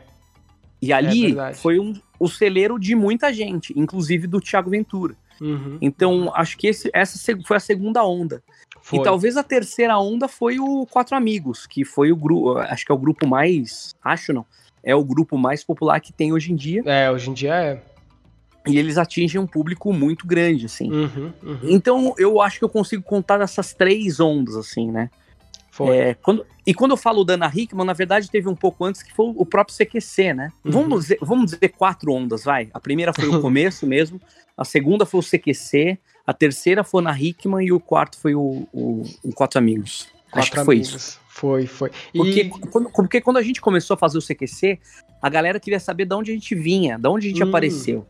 E 0.82 0.92
ali 0.94 1.28
verdade. 1.28 1.58
foi 1.58 1.80
um, 1.80 1.94
o 2.20 2.28
celeiro 2.28 2.78
de 2.80 2.96
muita 2.96 3.34
gente, 3.34 3.74
inclusive 3.78 4.28
do 4.28 4.40
Thiago 4.40 4.70
Ventura. 4.70 5.16
Uhum. 5.42 5.78
Então 5.82 6.32
acho 6.34 6.58
que 6.58 6.68
esse- 6.68 6.90
essa 6.94 7.18
foi 7.46 7.58
a 7.58 7.60
segunda 7.60 8.06
onda. 8.06 8.42
Foi. 8.82 9.00
E 9.00 9.04
talvez 9.04 9.36
a 9.36 9.44
terceira 9.44 9.98
onda 9.98 10.28
foi 10.28 10.60
o 10.60 10.86
Quatro 10.86 11.16
Amigos, 11.16 11.66
que 11.66 11.84
foi 11.84 12.12
o 12.12 12.16
grupo, 12.16 12.58
acho 12.60 12.86
que 12.86 12.92
é 12.92 12.96
o 12.96 12.98
grupo 12.98 13.28
mais, 13.28 13.96
acho 14.04 14.32
não, 14.32 14.46
é 14.84 14.96
o 14.96 15.04
grupo 15.04 15.38
mais 15.38 15.64
popular 15.64 16.00
que 16.00 16.14
tem 16.14 16.32
hoje 16.32 16.52
em 16.52 16.56
dia. 16.56 16.84
É, 16.86 17.10
hoje 17.12 17.30
em 17.30 17.34
dia 17.34 17.56
é. 17.56 17.82
E 18.68 18.78
eles 18.78 18.98
atingem 18.98 19.40
um 19.40 19.46
público 19.46 19.92
muito 19.94 20.26
grande, 20.26 20.66
assim. 20.66 20.92
Uhum, 20.92 21.34
uhum. 21.44 21.60
Então 21.64 22.16
eu 22.18 22.42
acho 22.42 22.58
que 22.60 22.66
eu 22.66 22.70
consigo 22.70 23.04
contar 23.04 23.38
dessas 23.38 23.74
três 23.74 24.20
ondas, 24.20 24.56
assim, 24.56 24.92
né? 24.92 25.10
Foi. 25.76 25.96
É, 25.98 26.14
quando- 26.14 26.46
e 26.66 26.74
quando 26.74 26.92
eu 26.92 26.98
falo 26.98 27.26
Dana 27.26 27.52
Hickman, 27.54 27.86
na 27.86 27.92
verdade 27.92 28.32
teve 28.32 28.48
um 28.48 28.56
pouco 28.56 28.86
antes 28.86 29.04
que 29.04 29.14
foi 29.14 29.34
o 29.36 29.46
próprio 29.46 29.76
CQC, 29.76 30.34
né? 30.34 30.52
Uhum. 30.64 30.72
Vamos, 30.72 31.02
dizer, 31.02 31.18
vamos 31.22 31.52
dizer 31.52 31.70
quatro 31.70 32.14
ondas, 32.14 32.44
vai. 32.46 32.70
A 32.74 32.80
primeira 32.80 33.12
foi 33.14 33.28
o 33.28 33.40
começo 33.42 33.86
mesmo, 33.86 34.20
a 34.58 34.64
segunda 34.64 35.06
foi 35.06 35.20
o 35.20 35.24
CQC, 35.24 35.98
a 36.26 36.34
terceira 36.34 36.82
foi 36.84 37.02
na 37.04 37.12
Hickman 37.20 37.66
e 37.68 37.74
o 37.74 37.80
quarto 37.80 38.18
foi 38.18 38.34
o, 38.36 38.66
o, 38.72 39.04
o 39.24 39.34
Quatro 39.34 39.60
Amigos. 39.60 40.08
Acho 40.32 40.50
Quatro 40.50 40.52
que 40.60 40.66
foi 40.66 40.76
amigos. 40.76 40.94
isso. 40.96 41.20
Foi, 41.28 41.68
foi. 41.68 41.92
E- 42.14 42.18
Porque, 42.18 42.50
quando, 42.72 42.90
porque 42.92 43.22
quando 43.22 43.38
a 43.38 43.42
gente 43.44 43.60
começou 43.60 43.96
a 43.96 43.98
fazer 43.98 44.18
o 44.18 44.22
CQC, 44.22 44.80
a 45.22 45.30
galera 45.30 45.60
queria 45.60 45.80
saber 45.82 46.06
de 46.06 46.16
onde 46.16 46.32
a 46.32 46.34
gente 46.34 46.56
vinha, 46.56 46.98
de 46.98 47.08
onde 47.10 47.28
a 47.28 47.30
gente 47.30 47.44
Hum. 47.44 47.50
apareceu. 47.50 48.08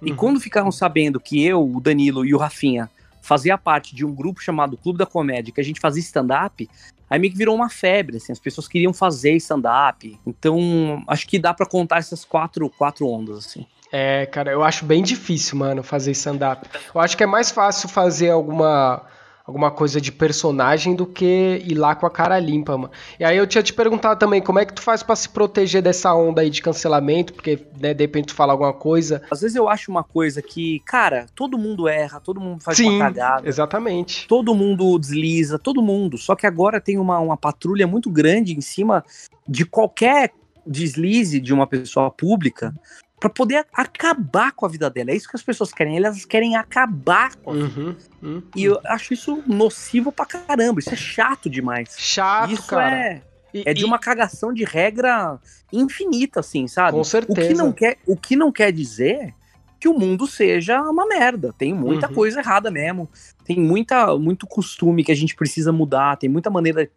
E 0.00 0.10
Uhum. 0.10 0.16
quando 0.16 0.40
ficaram 0.40 0.72
sabendo 0.72 1.20
que 1.20 1.44
eu, 1.44 1.62
o 1.62 1.80
Danilo 1.80 2.24
e 2.24 2.34
o 2.34 2.38
Rafinha 2.38 2.88
fazia 3.24 3.56
parte 3.56 3.96
de 3.96 4.04
um 4.04 4.14
grupo 4.14 4.42
chamado 4.42 4.76
Clube 4.76 4.98
da 4.98 5.06
Comédia, 5.06 5.52
que 5.52 5.60
a 5.60 5.64
gente 5.64 5.80
fazia 5.80 6.02
stand-up, 6.02 6.68
aí 7.08 7.18
meio 7.18 7.32
que 7.32 7.38
virou 7.38 7.56
uma 7.56 7.70
febre, 7.70 8.18
assim, 8.18 8.32
as 8.32 8.38
pessoas 8.38 8.68
queriam 8.68 8.92
fazer 8.92 9.32
stand-up. 9.36 10.20
Então, 10.26 11.02
acho 11.08 11.26
que 11.26 11.38
dá 11.38 11.54
pra 11.54 11.64
contar 11.64 11.98
essas 11.98 12.24
quatro, 12.24 12.68
quatro 12.68 13.08
ondas, 13.08 13.38
assim. 13.38 13.66
É, 13.90 14.26
cara, 14.26 14.50
eu 14.50 14.62
acho 14.62 14.84
bem 14.84 15.02
difícil, 15.02 15.56
mano, 15.56 15.82
fazer 15.82 16.10
stand-up. 16.10 16.68
Eu 16.94 17.00
acho 17.00 17.16
que 17.16 17.22
é 17.22 17.26
mais 17.26 17.50
fácil 17.50 17.88
fazer 17.88 18.30
alguma, 18.30 19.02
alguma 19.44 19.70
coisa 19.70 20.00
de 20.00 20.10
personagem 20.10 20.94
do 20.94 21.04
que 21.04 21.62
ir 21.66 21.74
lá 21.74 21.94
com 21.94 22.06
a 22.06 22.10
cara 22.10 22.38
limpa, 22.38 22.78
mano. 22.78 22.90
E 23.20 23.24
aí 23.24 23.36
eu 23.36 23.46
tinha 23.46 23.62
te 23.62 23.74
perguntado 23.74 24.18
também, 24.18 24.40
como 24.40 24.58
é 24.58 24.64
que 24.64 24.72
tu 24.72 24.80
faz 24.80 25.02
pra 25.02 25.14
se 25.14 25.28
proteger 25.28 25.82
dessa 25.82 26.14
onda 26.14 26.40
aí 26.40 26.48
de 26.48 26.62
cancelamento? 26.62 27.34
Porque, 27.34 27.58
né, 27.78 27.92
de 27.92 28.02
repente 28.02 28.28
tu 28.28 28.34
fala 28.34 28.52
alguma 28.54 28.72
coisa. 28.72 29.22
Às 29.30 29.42
vezes 29.42 29.54
eu 29.54 29.68
acho 29.68 29.90
uma 29.90 30.02
coisa 30.02 30.40
que, 30.40 30.80
cara, 30.86 31.26
todo 31.34 31.58
mundo 31.58 31.86
erra, 31.86 32.20
todo 32.20 32.40
mundo 32.40 32.62
faz 32.62 32.78
Sim, 32.78 32.96
uma 32.96 33.04
cagada. 33.04 33.46
exatamente. 33.46 34.26
todo 34.26 34.54
mundo 34.54 34.98
desliza, 34.98 35.58
todo 35.58 35.82
mundo. 35.82 36.16
Só 36.16 36.34
que 36.34 36.46
agora 36.46 36.80
tem 36.80 36.96
uma, 36.96 37.18
uma 37.18 37.36
patrulha 37.36 37.86
muito 37.86 38.10
grande 38.10 38.56
em 38.56 38.62
cima 38.62 39.04
de 39.46 39.66
qualquer 39.66 40.32
deslize 40.66 41.38
de 41.38 41.52
uma 41.52 41.66
pessoa 41.66 42.10
pública 42.10 42.74
para 43.18 43.30
poder 43.30 43.64
acabar 43.72 44.52
com 44.52 44.66
a 44.66 44.68
vida 44.68 44.90
dela. 44.90 45.10
É 45.10 45.14
isso 45.16 45.28
que 45.28 45.36
as 45.36 45.42
pessoas 45.42 45.72
querem. 45.72 45.96
Elas 45.96 46.24
querem 46.24 46.56
acabar 46.56 47.34
com 47.36 47.50
a 47.52 47.54
vida. 47.54 47.80
Uhum, 47.80 47.96
uhum. 48.22 48.42
E 48.54 48.64
eu 48.64 48.78
acho 48.86 49.14
isso 49.14 49.42
nocivo 49.46 50.12
pra 50.12 50.26
caramba. 50.26 50.80
Isso 50.80 50.92
é 50.92 50.96
chato 50.96 51.48
demais. 51.48 51.94
Chato, 51.96 52.52
isso 52.52 52.66
cara. 52.66 52.96
é, 52.96 53.22
E- 53.54 53.62
é 53.66 53.72
de 53.72 53.82
e- 53.82 53.84
uma 53.84 53.98
cagação 53.98 54.52
de 54.52 54.64
regra 54.64 55.38
infinita, 55.72 56.40
assim, 56.40 56.66
sabe? 56.68 56.92
Com 56.92 57.00
O 57.00 57.04
certeza. 57.04 57.48
que 57.48 57.54
não 57.54 57.72
quer, 57.72 57.96
o 58.06 58.16
que 58.16 58.36
não 58.36 58.50
quer 58.52 58.72
dizer 58.72 59.32
que 59.80 59.88
o 59.88 59.98
mundo 59.98 60.26
seja 60.26 60.80
uma 60.82 61.06
merda. 61.06 61.52
Tem 61.56 61.72
muita 61.74 62.08
Uhum. 62.08 62.14
coisa 62.14 62.40
errada 62.40 62.70
mesmo. 62.70 63.08
Tem 63.44 63.58
muita, 63.60 64.16
muito 64.18 64.46
costume 64.46 65.04
que 65.04 65.12
a 65.12 65.16
gente 65.16 65.34
precisa 65.36 65.70
mudar. 65.72 66.16
Tem 66.16 66.28
muita 66.28 66.50
maneira 66.50 66.88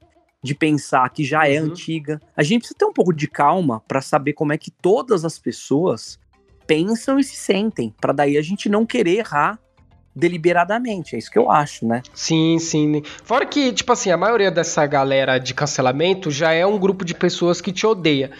de 0.43 0.53
pensar 0.55 1.09
que 1.09 1.23
já 1.23 1.47
é 1.47 1.59
Uhum. 1.59 1.67
antiga. 1.67 2.21
A 2.35 2.43
gente 2.43 2.59
precisa 2.59 2.77
ter 2.77 2.85
um 2.85 2.93
pouco 2.93 3.11
de 3.13 3.27
calma 3.27 3.81
pra 3.87 4.01
saber 4.01 4.33
como 4.33 4.53
é 4.53 4.57
que 4.57 4.69
todas 4.71 5.25
as 5.25 5.37
pessoas 5.39 6.19
pensam 6.65 7.17
e 7.17 7.23
se 7.23 7.35
sentem, 7.35 7.93
Pra 7.99 8.13
daí 8.13 8.37
a 8.37 8.41
gente 8.41 8.67
não 8.69 8.85
querer 8.85 9.17
errar 9.19 9.59
deliberadamente. 10.15 11.15
É 11.15 11.19
isso 11.19 11.31
que 11.31 11.37
eu 11.39 11.49
acho, 11.49 11.85
né? 11.87 12.01
Sim, 12.13 12.57
sim. 12.59 13.01
Fora 13.23 13.45
que, 13.45 13.71
tipo 13.71 13.91
assim, 13.93 14.09
a 14.11 14.17
maioria 14.17 14.51
dessa 14.51 14.85
galera 14.85 15.37
de 15.37 15.53
cancelamento 15.53 16.29
já 16.31 16.51
é 16.51 16.65
um 16.65 16.77
grupo 16.77 17.05
de 17.05 17.13
pessoas 17.13 17.61
que 17.61 17.71
te 17.71 17.85
odeia. 17.85 18.31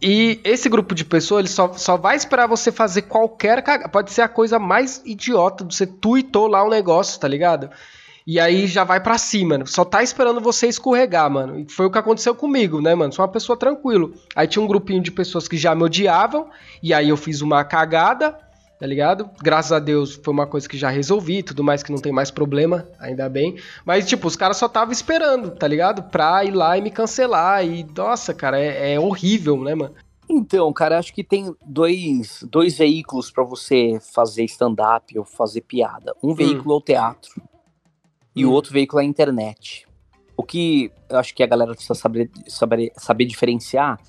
E 0.00 0.40
esse 0.42 0.68
grupo 0.68 0.94
de 0.94 1.04
pessoas, 1.04 1.40
ele 1.40 1.48
só, 1.48 1.72
só 1.74 1.96
vai 1.96 2.16
esperar 2.16 2.48
você 2.48 2.72
fazer 2.72 3.02
qualquer 3.02 3.62
cagada. 3.62 3.88
Pode 3.88 4.10
ser 4.10 4.22
a 4.22 4.28
coisa 4.28 4.58
mais 4.58 5.00
idiota. 5.04 5.64
Você 5.64 5.86
tuitou 5.86 6.48
lá 6.48 6.64
um 6.64 6.70
negócio, 6.70 7.20
tá 7.20 7.28
ligado? 7.28 7.70
E 8.26 8.38
aí 8.38 8.66
já 8.66 8.84
vai 8.84 9.00
pra 9.00 9.18
cima, 9.18 9.52
mano. 9.52 9.66
Só 9.66 9.84
tá 9.84 10.02
esperando 10.02 10.40
você 10.40 10.68
escorregar, 10.68 11.30
mano. 11.30 11.58
E 11.58 11.68
foi 11.70 11.86
o 11.86 11.90
que 11.90 11.98
aconteceu 11.98 12.34
comigo, 12.34 12.80
né, 12.80 12.94
mano? 12.94 13.12
Sou 13.12 13.24
uma 13.24 13.30
pessoa 13.30 13.56
tranquilo. 13.56 14.14
Aí 14.34 14.46
tinha 14.46 14.62
um 14.62 14.68
grupinho 14.68 15.02
de 15.02 15.10
pessoas 15.10 15.48
que 15.48 15.56
já 15.56 15.74
me 15.74 15.82
odiavam. 15.82 16.48
E 16.82 16.94
aí 16.94 17.08
eu 17.08 17.16
fiz 17.16 17.40
uma 17.40 17.64
cagada, 17.64 18.38
tá 18.78 18.86
ligado? 18.86 19.28
Graças 19.42 19.72
a 19.72 19.78
Deus 19.78 20.14
foi 20.22 20.32
uma 20.32 20.46
coisa 20.46 20.68
que 20.68 20.78
já 20.78 20.88
resolvi 20.88 21.42
tudo 21.42 21.64
mais, 21.64 21.82
que 21.82 21.90
não 21.90 22.00
tem 22.00 22.12
mais 22.12 22.30
problema, 22.30 22.86
ainda 22.98 23.28
bem. 23.28 23.56
Mas, 23.84 24.06
tipo, 24.06 24.28
os 24.28 24.36
caras 24.36 24.56
só 24.56 24.66
estavam 24.66 24.92
esperando, 24.92 25.50
tá 25.50 25.66
ligado? 25.66 26.04
Pra 26.04 26.44
ir 26.44 26.52
lá 26.52 26.78
e 26.78 26.82
me 26.82 26.90
cancelar. 26.90 27.64
E, 27.64 27.84
nossa, 27.96 28.32
cara, 28.32 28.58
é, 28.58 28.94
é 28.94 29.00
horrível, 29.00 29.62
né, 29.62 29.74
mano? 29.74 29.94
Então, 30.30 30.72
cara, 30.72 30.98
acho 30.98 31.12
que 31.12 31.24
tem 31.24 31.54
dois, 31.66 32.42
dois 32.48 32.78
veículos 32.78 33.30
pra 33.30 33.44
você 33.44 33.98
fazer 34.14 34.44
stand-up 34.44 35.18
ou 35.18 35.24
fazer 35.24 35.60
piada. 35.62 36.14
Um 36.22 36.34
veículo 36.34 36.76
é 36.76 36.78
o 36.78 36.80
teatro 36.80 37.51
e 38.34 38.44
o 38.44 38.50
Hum. 38.50 38.52
outro 38.52 38.72
veículo 38.72 39.00
é 39.00 39.04
a 39.04 39.06
internet. 39.08 39.86
O 40.36 40.42
que 40.42 40.90
eu 41.08 41.18
acho 41.18 41.34
que 41.34 41.42
a 41.42 41.46
galera 41.46 41.72
precisa 41.72 41.94
saber, 41.94 42.30
saber, 42.48 42.92
saber 42.96 43.24
diferenciar 43.26 44.00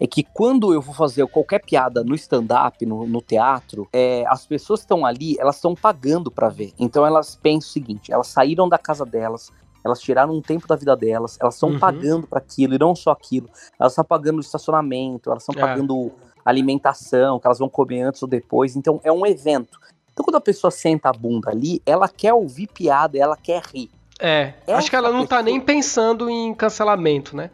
é 0.00 0.06
que 0.06 0.22
quando 0.22 0.72
eu 0.74 0.80
vou 0.82 0.94
fazer 0.94 1.26
qualquer 1.28 1.64
piada 1.64 2.02
no 2.04 2.14
stand-up, 2.14 2.84
no, 2.84 3.06
no 3.06 3.20
teatro, 3.22 3.88
é, 3.92 4.24
as 4.28 4.46
pessoas 4.46 4.80
que 4.80 4.84
estão 4.84 5.04
ali, 5.06 5.36
elas 5.38 5.56
estão 5.56 5.74
pagando 5.74 6.30
pra 6.30 6.48
ver. 6.48 6.72
Então 6.78 7.06
elas 7.06 7.34
pensam 7.36 7.68
o 7.68 7.72
seguinte: 7.72 8.12
elas 8.12 8.26
saíram 8.28 8.68
da 8.68 8.78
casa 8.78 9.04
delas, 9.06 9.50
elas 9.84 10.00
tiraram 10.00 10.34
um 10.34 10.42
tempo 10.42 10.66
da 10.66 10.76
vida 10.76 10.96
delas, 10.96 11.38
elas 11.40 11.54
estão 11.54 11.70
Uhum. 11.70 11.78
pagando 11.78 12.26
pra 12.26 12.38
aquilo 12.40 12.74
e 12.74 12.78
não 12.78 12.94
só 12.94 13.10
aquilo. 13.12 13.48
Elas 13.78 13.92
estão 13.92 14.04
pagando 14.04 14.38
o 14.38 14.40
estacionamento, 14.40 15.30
elas 15.30 15.42
estão 15.42 15.54
É. 15.56 15.60
pagando 15.66 16.12
alimentação, 16.44 17.38
que 17.38 17.46
elas 17.46 17.58
vão 17.58 17.68
comer 17.68 18.02
antes 18.02 18.22
ou 18.22 18.28
depois. 18.28 18.76
Então 18.76 19.00
é 19.04 19.12
um 19.12 19.26
evento. 19.26 19.78
Então 20.16 20.24
quando 20.24 20.36
a 20.36 20.40
pessoa 20.40 20.70
senta 20.70 21.10
a 21.10 21.12
bunda 21.12 21.50
ali, 21.50 21.82
ela 21.84 22.08
quer 22.08 22.32
ouvir 22.32 22.68
piada, 22.68 23.18
ela 23.18 23.36
quer 23.36 23.62
rir. 23.62 23.90
É, 24.18 24.54
acho 24.68 24.88
que 24.88 24.96
ela 24.96 25.12
não 25.12 25.26
tá 25.26 25.36
pessoa- 25.36 25.42
nem 25.42 25.60
pensando 25.60 26.30
em 26.30 26.54
cancelamento, 26.54 27.36
né? 27.36 27.50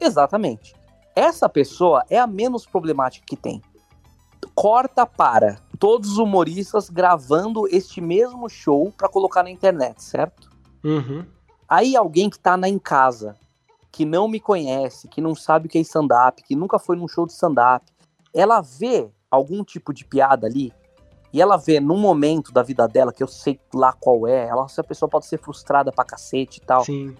Exatamente. 0.00 0.74
Essa 1.14 1.48
pessoa 1.48 2.02
é 2.10 2.18
a 2.18 2.26
menos 2.26 2.66
problemática 2.66 3.24
que 3.24 3.36
tem. 3.36 3.62
Corta 4.52 5.06
para 5.06 5.60
todos 5.78 6.10
os 6.10 6.18
humoristas 6.18 6.90
gravando 6.90 7.68
este 7.68 8.00
mesmo 8.00 8.48
show 8.48 8.92
para 8.96 9.08
colocar 9.08 9.44
na 9.44 9.50
internet, 9.50 10.02
certo? 10.02 10.50
Uhum. 10.82 11.24
Aí 11.68 11.94
alguém 11.94 12.28
que 12.28 12.38
tá 12.38 12.56
na 12.56 12.68
em 12.68 12.80
casa, 12.80 13.36
que 13.92 14.04
não 14.04 14.26
me 14.26 14.40
conhece, 14.40 15.06
que 15.06 15.20
não 15.20 15.36
sabe 15.36 15.66
o 15.66 15.70
que 15.70 15.78
é 15.78 15.80
stand-up, 15.82 16.42
que 16.42 16.56
nunca 16.56 16.80
foi 16.80 16.96
num 16.96 17.06
show 17.06 17.26
de 17.26 17.32
stand-up, 17.32 17.86
ela 18.34 18.60
vê 18.60 19.08
algum 19.30 19.62
tipo 19.62 19.94
de 19.94 20.04
piada 20.04 20.48
ali, 20.48 20.72
e 21.32 21.40
ela 21.40 21.56
vê 21.56 21.80
num 21.80 21.98
momento 21.98 22.52
da 22.52 22.62
vida 22.62 22.86
dela, 22.86 23.12
que 23.12 23.22
eu 23.22 23.28
sei 23.28 23.58
lá 23.74 23.92
qual 23.92 24.26
é, 24.26 24.46
ela, 24.46 24.64
essa 24.64 24.84
pessoa 24.84 25.08
pode 25.08 25.26
ser 25.26 25.38
frustrada 25.38 25.90
pra 25.90 26.04
cacete 26.04 26.58
e 26.58 26.66
tal, 26.66 26.84
Sim. 26.84 27.16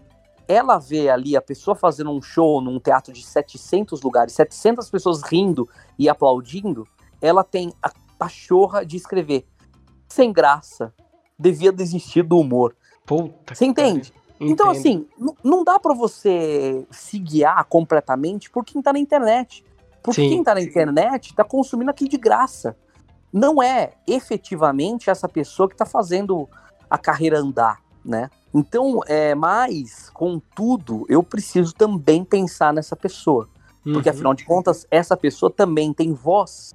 ela 0.46 0.78
vê 0.78 1.08
ali 1.08 1.36
a 1.36 1.42
pessoa 1.42 1.74
fazendo 1.74 2.10
um 2.10 2.20
show 2.20 2.60
num 2.60 2.78
teatro 2.78 3.12
de 3.12 3.24
700 3.24 4.02
lugares, 4.02 4.34
700 4.34 4.90
pessoas 4.90 5.22
rindo 5.22 5.68
e 5.98 6.08
aplaudindo, 6.08 6.86
ela 7.20 7.42
tem 7.42 7.72
a 7.82 7.90
pachorra 8.18 8.84
de 8.84 8.96
escrever 8.96 9.46
sem 10.08 10.32
graça, 10.32 10.92
devia 11.38 11.72
desistir 11.72 12.22
do 12.22 12.38
humor. 12.38 12.76
Puta. 13.06 13.54
Você 13.54 13.64
entende? 13.64 14.12
Então, 14.38 14.70
assim, 14.70 15.06
não 15.42 15.62
dá 15.62 15.78
pra 15.78 15.94
você 15.94 16.84
se 16.90 17.18
guiar 17.18 17.64
completamente 17.66 18.50
por 18.50 18.64
quem 18.64 18.82
tá 18.82 18.92
na 18.92 18.98
internet. 18.98 19.64
Porque 20.02 20.22
Sim. 20.22 20.28
quem 20.30 20.44
tá 20.44 20.54
na 20.54 20.60
internet 20.60 21.34
tá 21.34 21.44
consumindo 21.44 21.90
aquilo 21.90 22.10
de 22.10 22.18
graça. 22.18 22.76
Não 23.32 23.62
é 23.62 23.92
efetivamente 24.06 25.08
essa 25.08 25.28
pessoa 25.28 25.68
que 25.68 25.76
tá 25.76 25.86
fazendo 25.86 26.48
a 26.90 26.98
carreira 26.98 27.38
andar, 27.38 27.80
né? 28.04 28.28
Então, 28.54 29.00
é, 29.06 29.34
mas, 29.34 30.10
contudo, 30.10 31.06
eu 31.08 31.22
preciso 31.22 31.72
também 31.72 32.22
pensar 32.24 32.72
nessa 32.74 32.94
pessoa. 32.94 33.48
Porque, 33.82 34.08
Uhum. 34.10 34.14
afinal 34.14 34.34
de 34.34 34.44
contas, 34.44 34.86
essa 34.90 35.16
pessoa 35.16 35.50
também 35.50 35.92
tem 35.92 36.12
voz 36.12 36.74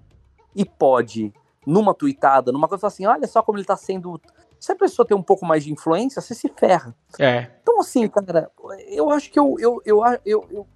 e 0.56 0.65
pode, 0.65 1.32
numa 1.65 1.93
tweetada, 1.93 2.52
numa 2.52 2.67
coisa, 2.67 2.82
falar 2.82 2.89
assim: 2.89 3.06
olha 3.06 3.28
só 3.28 3.43
como 3.43 3.58
ele 3.60 3.65
tá 3.65 3.78
sendo. 3.78 4.20
Se 4.60 4.72
a 4.72 4.76
pessoa 4.76 5.06
tem 5.08 5.15
um 5.15 5.22
pouco 5.22 5.46
mais 5.46 5.63
de 5.63 5.72
influência, 5.72 6.20
você 6.20 6.34
se 6.34 6.50
ferra. 6.50 6.96
É. 7.20 7.52
Então, 7.62 7.80
assim, 7.80 8.08
cara, 8.08 8.50
eu 8.88 9.12
acho 9.12 9.30
que 9.32 9.39
eu, 9.39 9.56
eu, 9.60 9.82
eu, 9.86 10.02
eu, 10.26 10.46
eu, 10.50 10.67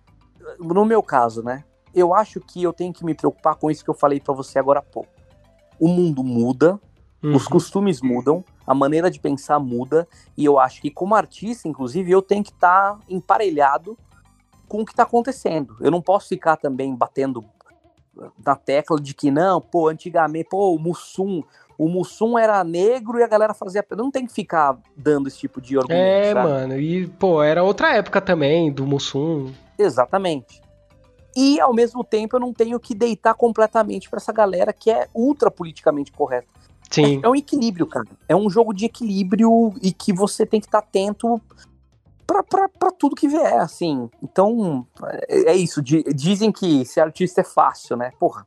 no 0.59 0.85
meu 0.85 1.01
caso, 1.01 1.41
né? 1.41 1.63
Eu 1.93 2.13
acho 2.13 2.39
que 2.39 2.61
eu 2.61 2.71
tenho 2.71 2.93
que 2.93 3.03
me 3.03 3.15
preocupar 3.15 3.55
com 3.55 3.71
isso 3.71 3.83
que 3.83 3.89
eu 3.89 3.95
falei 3.95 4.19
para 4.19 4.33
você 4.35 4.59
agora 4.59 4.79
há 4.79 4.83
pouco. 4.83 5.09
O 5.81 5.87
mundo 5.87 6.23
muda, 6.23 6.79
uhum. 7.23 7.35
os 7.35 7.47
costumes 7.47 8.01
mudam, 8.01 8.45
a 8.67 8.75
maneira 8.75 9.09
de 9.09 9.19
pensar 9.19 9.59
muda, 9.59 10.07
e 10.37 10.45
eu 10.45 10.59
acho 10.59 10.79
que 10.79 10.91
como 10.91 11.15
artista, 11.15 11.67
inclusive, 11.67 12.11
eu 12.11 12.21
tenho 12.21 12.43
que 12.43 12.51
estar 12.51 12.93
tá 12.93 12.99
emparelhado 13.09 13.97
com 14.67 14.81
o 14.81 14.85
que 14.85 14.91
está 14.91 15.03
acontecendo. 15.03 15.75
Eu 15.81 15.89
não 15.89 16.01
posso 16.01 16.29
ficar 16.29 16.55
também 16.55 16.95
batendo 16.95 17.43
na 18.45 18.55
tecla 18.55 19.01
de 19.01 19.13
que 19.13 19.31
não, 19.31 19.59
pô, 19.59 19.87
antigamente, 19.87 20.49
pô, 20.49 20.75
o 20.75 20.79
Mussum, 20.79 21.43
o 21.77 21.87
Mussum 21.87 22.37
era 22.37 22.63
negro 22.63 23.17
e 23.17 23.23
a 23.23 23.27
galera 23.27 23.53
fazia. 23.53 23.83
Não 23.97 24.11
tem 24.11 24.25
que 24.25 24.33
ficar 24.33 24.77
dando 24.95 25.27
esse 25.27 25.39
tipo 25.39 25.59
de 25.59 25.77
argumento. 25.77 25.99
É, 25.99 26.31
sabe? 26.31 26.47
mano, 26.47 26.79
e, 26.79 27.07
pô, 27.07 27.41
era 27.41 27.63
outra 27.63 27.95
época 27.95 28.21
também 28.21 28.71
do 28.71 28.85
Mussum. 28.85 29.51
Exatamente. 29.79 30.61
E, 31.35 31.59
ao 31.59 31.73
mesmo 31.73 32.03
tempo, 32.03 32.35
eu 32.35 32.39
não 32.39 32.53
tenho 32.53 32.79
que 32.79 32.93
deitar 32.93 33.33
completamente 33.33 34.09
para 34.09 34.17
essa 34.17 34.33
galera 34.33 34.73
que 34.73 34.91
é 34.91 35.07
ultra 35.13 35.49
politicamente 35.49 36.11
correta. 36.11 36.47
Sim. 36.89 37.21
É, 37.23 37.25
é, 37.25 37.29
um 37.29 37.35
equilíbrio, 37.35 37.87
cara. 37.87 38.05
É 38.27 38.35
um 38.35 38.49
jogo 38.49 38.73
de 38.73 38.85
equilíbrio 38.85 39.73
e 39.81 39.93
que 39.93 40.11
você 40.11 40.45
tem 40.45 40.59
que 40.59 40.67
estar 40.67 40.81
tá 40.81 40.87
atento 40.87 41.41
para 42.25 42.91
tudo 42.91 43.15
que 43.15 43.27
vier, 43.27 43.59
assim. 43.59 44.09
Então, 44.21 44.85
é, 45.27 45.51
é 45.51 45.55
isso. 45.55 45.81
Dizem 45.81 46.51
que 46.51 46.85
ser 46.85 47.01
artista 47.01 47.41
é 47.41 47.43
fácil, 47.43 47.95
né? 47.95 48.11
Porra. 48.19 48.45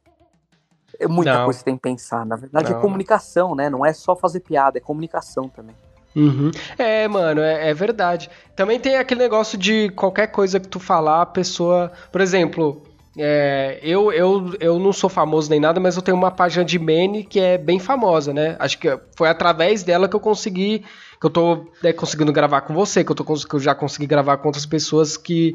É 1.01 1.09
muita 1.09 1.33
não. 1.33 1.45
coisa 1.45 1.59
que 1.59 1.61
você 1.61 1.65
tem 1.65 1.77
que 1.77 1.83
pensar. 1.83 2.25
Na 2.25 2.37
verdade, 2.37 2.69
é 2.69 2.71
não. 2.73 2.79
é 2.79 2.83
comunicação, 2.83 3.55
né? 3.55 3.69
Não 3.69 3.85
é 3.85 3.93
só 3.93 4.15
fazer 4.15 4.41
piada, 4.41 4.79
é 4.79 4.81
comunicação 4.81 5.49
também. 5.49 5.75
Uhum. 6.15 6.51
É, 6.79 7.09
mano, 7.09 7.41
é, 7.41 7.71
é, 7.71 7.75
verdade. 7.75 8.31
Também 8.55 8.79
tem 8.79 8.97
aquele 8.97 9.21
negócio 9.21 9.59
de 9.59 9.91
qualquer 9.91 10.29
coisa 10.29 10.61
que 10.61 10.69
tu 10.69 10.79
falar, 10.79 11.23
a 11.23 11.27
pessoa. 11.27 11.91
Por 12.13 12.21
exemplo, 12.21 12.83
é, 13.19 13.79
eu, 13.83 14.13
eu, 14.13 14.55
eu 14.61 14.79
não 14.79 14.93
sou 14.93 15.11
famoso 15.11 15.51
nem 15.51 15.61
nada, 15.61 15.81
mas 15.81 15.97
eu 15.97 16.03
tenho 16.03 16.17
uma 16.17 16.31
página 16.31 16.65
de 16.65 16.79
Mene 16.79 17.25
que 17.25 17.41
é 17.41 17.59
bem 17.59 17.79
famosa, 17.79 18.33
né? 18.33 18.57
Acho 18.59 18.79
que 18.79 18.99
foi 19.17 19.29
através 19.29 19.83
dela 19.83 20.09
que 20.09 20.17
eu 20.17 20.21
consegui. 20.21 20.85
Que 21.21 21.27
eu 21.27 21.31
tô 21.31 21.67
né, 21.83 21.93
conseguindo 21.93 22.33
gravar 22.33 22.63
com 22.63 22.75
você, 22.75 23.03
que 23.03 23.11
eu, 23.11 23.17
tô, 23.17 23.25
que 23.25 23.55
eu 23.55 23.61
já 23.61 23.75
consegui 23.75 24.07
gravar 24.07 24.37
com 24.37 24.49
outras 24.49 24.67
pessoas 24.67 25.17
que 25.17 25.55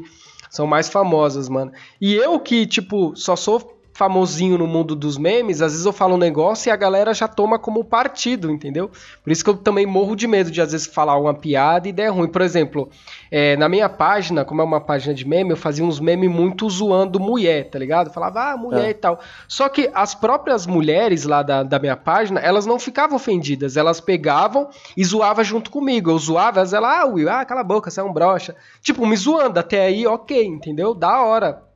são 0.50 0.66
mais 0.66 0.88
famosas, 0.88 1.48
mano. 1.48 1.70
E 2.00 2.14
eu 2.14 2.40
que, 2.40 2.66
tipo, 2.66 3.14
só 3.14 3.36
sou 3.36 3.79
famosinho 3.92 4.56
no 4.56 4.66
mundo 4.66 4.94
dos 4.94 5.18
memes, 5.18 5.60
às 5.60 5.72
vezes 5.72 5.86
eu 5.86 5.92
falo 5.92 6.14
um 6.14 6.18
negócio 6.18 6.68
e 6.68 6.72
a 6.72 6.76
galera 6.76 7.12
já 7.12 7.28
toma 7.28 7.58
como 7.58 7.84
partido, 7.84 8.50
entendeu? 8.50 8.90
Por 9.22 9.30
isso 9.30 9.44
que 9.44 9.50
eu 9.50 9.56
também 9.56 9.86
morro 9.86 10.14
de 10.16 10.26
medo 10.26 10.50
de 10.50 10.60
às 10.60 10.72
vezes 10.72 10.86
falar 10.86 11.16
uma 11.18 11.34
piada 11.34 11.88
e 11.88 11.92
der 11.92 12.08
ruim. 12.08 12.28
Por 12.28 12.42
exemplo, 12.42 12.88
é, 13.30 13.56
na 13.56 13.68
minha 13.68 13.88
página, 13.88 14.44
como 14.44 14.62
é 14.62 14.64
uma 14.64 14.80
página 14.80 15.14
de 15.14 15.26
meme, 15.26 15.50
eu 15.50 15.56
fazia 15.56 15.84
uns 15.84 16.00
memes 16.00 16.30
muito 16.30 16.68
zoando 16.68 17.20
mulher, 17.20 17.68
tá 17.68 17.78
ligado? 17.78 18.10
falava, 18.12 18.52
ah, 18.52 18.56
mulher 18.56 18.86
é. 18.86 18.90
e 18.90 18.94
tal. 18.94 19.20
Só 19.46 19.68
que 19.68 19.90
as 19.94 20.14
próprias 20.14 20.66
mulheres 20.66 21.24
lá 21.24 21.42
da, 21.42 21.62
da 21.62 21.78
minha 21.78 21.96
página, 21.96 22.40
elas 22.40 22.66
não 22.66 22.78
ficavam 22.78 23.16
ofendidas, 23.16 23.76
elas 23.76 24.00
pegavam 24.00 24.68
e 24.96 25.04
zoavam 25.04 25.44
junto 25.44 25.70
comigo. 25.70 26.10
Eu 26.10 26.18
zoava, 26.18 26.60
elas, 26.60 26.72
ela, 26.72 27.00
ah, 27.02 27.06
Will, 27.06 27.30
ah, 27.30 27.44
cala 27.44 27.60
a 27.60 27.64
boca, 27.64 27.90
você 27.90 28.00
é 28.00 28.02
um 28.02 28.12
brocha. 28.12 28.54
Tipo, 28.82 29.06
me 29.06 29.16
zoando, 29.16 29.58
até 29.58 29.84
aí, 29.86 30.06
ok, 30.06 30.44
entendeu? 30.44 30.94
Da 30.94 31.22
hora 31.22 31.69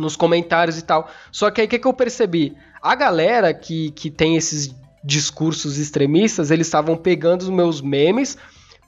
nos 0.00 0.16
comentários 0.16 0.78
e 0.78 0.82
tal. 0.82 1.08
Só 1.30 1.50
que 1.50 1.60
aí 1.60 1.66
o 1.66 1.70
que, 1.70 1.78
que 1.78 1.86
eu 1.86 1.92
percebi? 1.92 2.56
A 2.82 2.94
galera 2.94 3.52
que, 3.52 3.90
que 3.92 4.10
tem 4.10 4.36
esses 4.36 4.74
discursos 5.02 5.78
extremistas, 5.78 6.50
eles 6.50 6.66
estavam 6.66 6.96
pegando 6.96 7.42
os 7.42 7.50
meus 7.50 7.80
memes 7.80 8.36